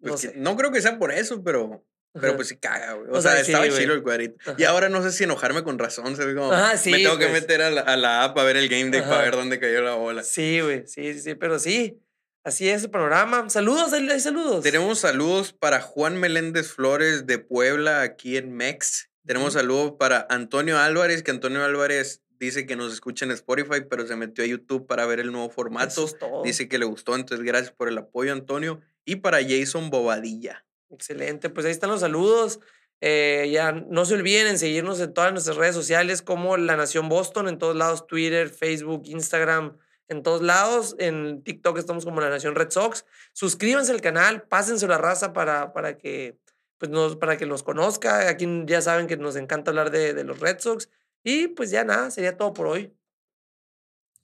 No, 0.00 0.14
pues 0.14 0.34
no 0.34 0.56
creo 0.56 0.72
que 0.72 0.82
sea 0.82 0.98
por 0.98 1.12
eso, 1.12 1.42
pero. 1.44 1.84
Pero 2.12 2.36
pues 2.36 2.48
sí 2.48 2.56
caga, 2.56 2.92
güey. 2.92 3.08
O, 3.10 3.22
sea, 3.22 3.40
estaba 3.40 3.68
chido 3.68 3.94
el 3.94 4.02
cuadrito. 4.02 4.54
Y 4.58 4.64
ahora 4.64 4.88
no 4.88 5.02
sé 5.02 5.12
si 5.12 5.24
enojarme 5.24 5.62
con 5.64 5.78
razón. 5.78 6.14
Ve 6.16 6.34
como. 6.34 6.52
sí, 6.76 6.90
me 6.90 6.98
tengo 6.98 7.18
que 7.18 7.28
pues. 7.28 7.40
meter 7.40 7.62
a 7.62 7.70
la, 7.70 7.80
a 7.80 7.96
la, 7.96 8.24
app 8.24 8.38
a 8.38 8.44
ver 8.44 8.56
el 8.56 8.68
game 8.68 8.90
day 8.90 9.00
para 9.00 9.22
ver 9.22 9.32
dónde 9.32 9.58
cayó 9.58 9.80
la 9.80 9.94
bola. 9.94 10.22
Sí, 10.22 10.60
güey. 10.60 10.86
Sí, 10.86 11.18
sí, 11.18 11.34
pero 11.34 11.58
sí. 11.58 11.98
Así 12.44 12.68
es 12.68 12.82
el 12.82 12.90
panorama. 12.90 13.48
Saludos, 13.48 13.92
hay 13.92 14.20
saludos. 14.20 14.64
Tenemos 14.64 14.98
saludos 14.98 15.52
para 15.52 15.80
Juan 15.80 16.16
Meléndez 16.16 16.72
Flores 16.72 17.24
de 17.26 17.38
Puebla, 17.38 18.02
aquí 18.02 18.36
en 18.36 18.52
Mex. 18.52 19.10
Tenemos 19.24 19.52
saludos 19.52 19.94
para 19.96 20.26
Antonio 20.28 20.80
Álvarez, 20.80 21.22
que 21.22 21.30
Antonio 21.30 21.64
Álvarez 21.64 22.22
dice 22.40 22.66
que 22.66 22.74
nos 22.74 22.92
escucha 22.92 23.24
en 23.24 23.30
Spotify, 23.30 23.84
pero 23.88 24.04
se 24.08 24.16
metió 24.16 24.42
a 24.42 24.48
YouTube 24.48 24.88
para 24.88 25.06
ver 25.06 25.20
el 25.20 25.30
nuevo 25.30 25.50
formato. 25.50 26.10
Dice 26.42 26.68
que 26.68 26.78
le 26.78 26.84
gustó, 26.84 27.14
entonces 27.14 27.46
gracias 27.46 27.70
por 27.70 27.86
el 27.88 27.96
apoyo, 27.96 28.32
Antonio. 28.32 28.80
Y 29.04 29.16
para 29.16 29.38
Jason 29.40 29.90
Bobadilla. 29.90 30.64
Excelente, 30.92 31.50
pues 31.50 31.66
ahí 31.66 31.72
están 31.72 31.90
los 31.90 32.00
saludos. 32.00 32.60
Eh, 33.00 33.50
ya 33.50 33.72
no 33.72 34.04
se 34.04 34.14
olviden 34.14 34.46
en 34.46 34.58
seguirnos 34.58 35.00
en 35.00 35.12
todas 35.12 35.32
nuestras 35.32 35.56
redes 35.56 35.74
sociales 35.74 36.22
como 36.22 36.56
La 36.56 36.76
Nación 36.76 37.08
Boston, 37.08 37.48
en 37.48 37.58
todos 37.58 37.74
lados, 37.74 38.06
Twitter, 38.06 38.48
Facebook, 38.48 39.02
Instagram, 39.06 39.76
en 40.06 40.22
todos 40.22 40.42
lados. 40.42 40.94
En 40.98 41.42
TikTok 41.42 41.78
estamos 41.78 42.04
como 42.04 42.20
La 42.20 42.30
Nación 42.30 42.54
Red 42.54 42.70
Sox. 42.70 43.04
Suscríbanse 43.32 43.90
al 43.90 44.00
canal, 44.00 44.42
pásense 44.42 44.86
la 44.86 44.98
raza 44.98 45.32
para, 45.32 45.72
para, 45.72 45.98
que, 45.98 46.38
pues 46.78 46.90
nos, 46.92 47.16
para 47.16 47.36
que 47.36 47.46
los 47.46 47.62
conozca. 47.62 48.28
Aquí 48.28 48.46
ya 48.66 48.80
saben 48.82 49.08
que 49.08 49.16
nos 49.16 49.34
encanta 49.34 49.72
hablar 49.72 49.90
de, 49.90 50.14
de 50.14 50.22
los 50.22 50.38
Red 50.38 50.60
Sox. 50.60 50.88
Y 51.24 51.48
pues 51.48 51.70
ya 51.70 51.84
nada, 51.84 52.10
sería 52.10 52.36
todo 52.36 52.52
por 52.52 52.68
hoy. 52.68 52.94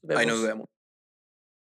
Ahí 0.09 0.27
nos 0.27 0.43
vemos. 0.43 0.69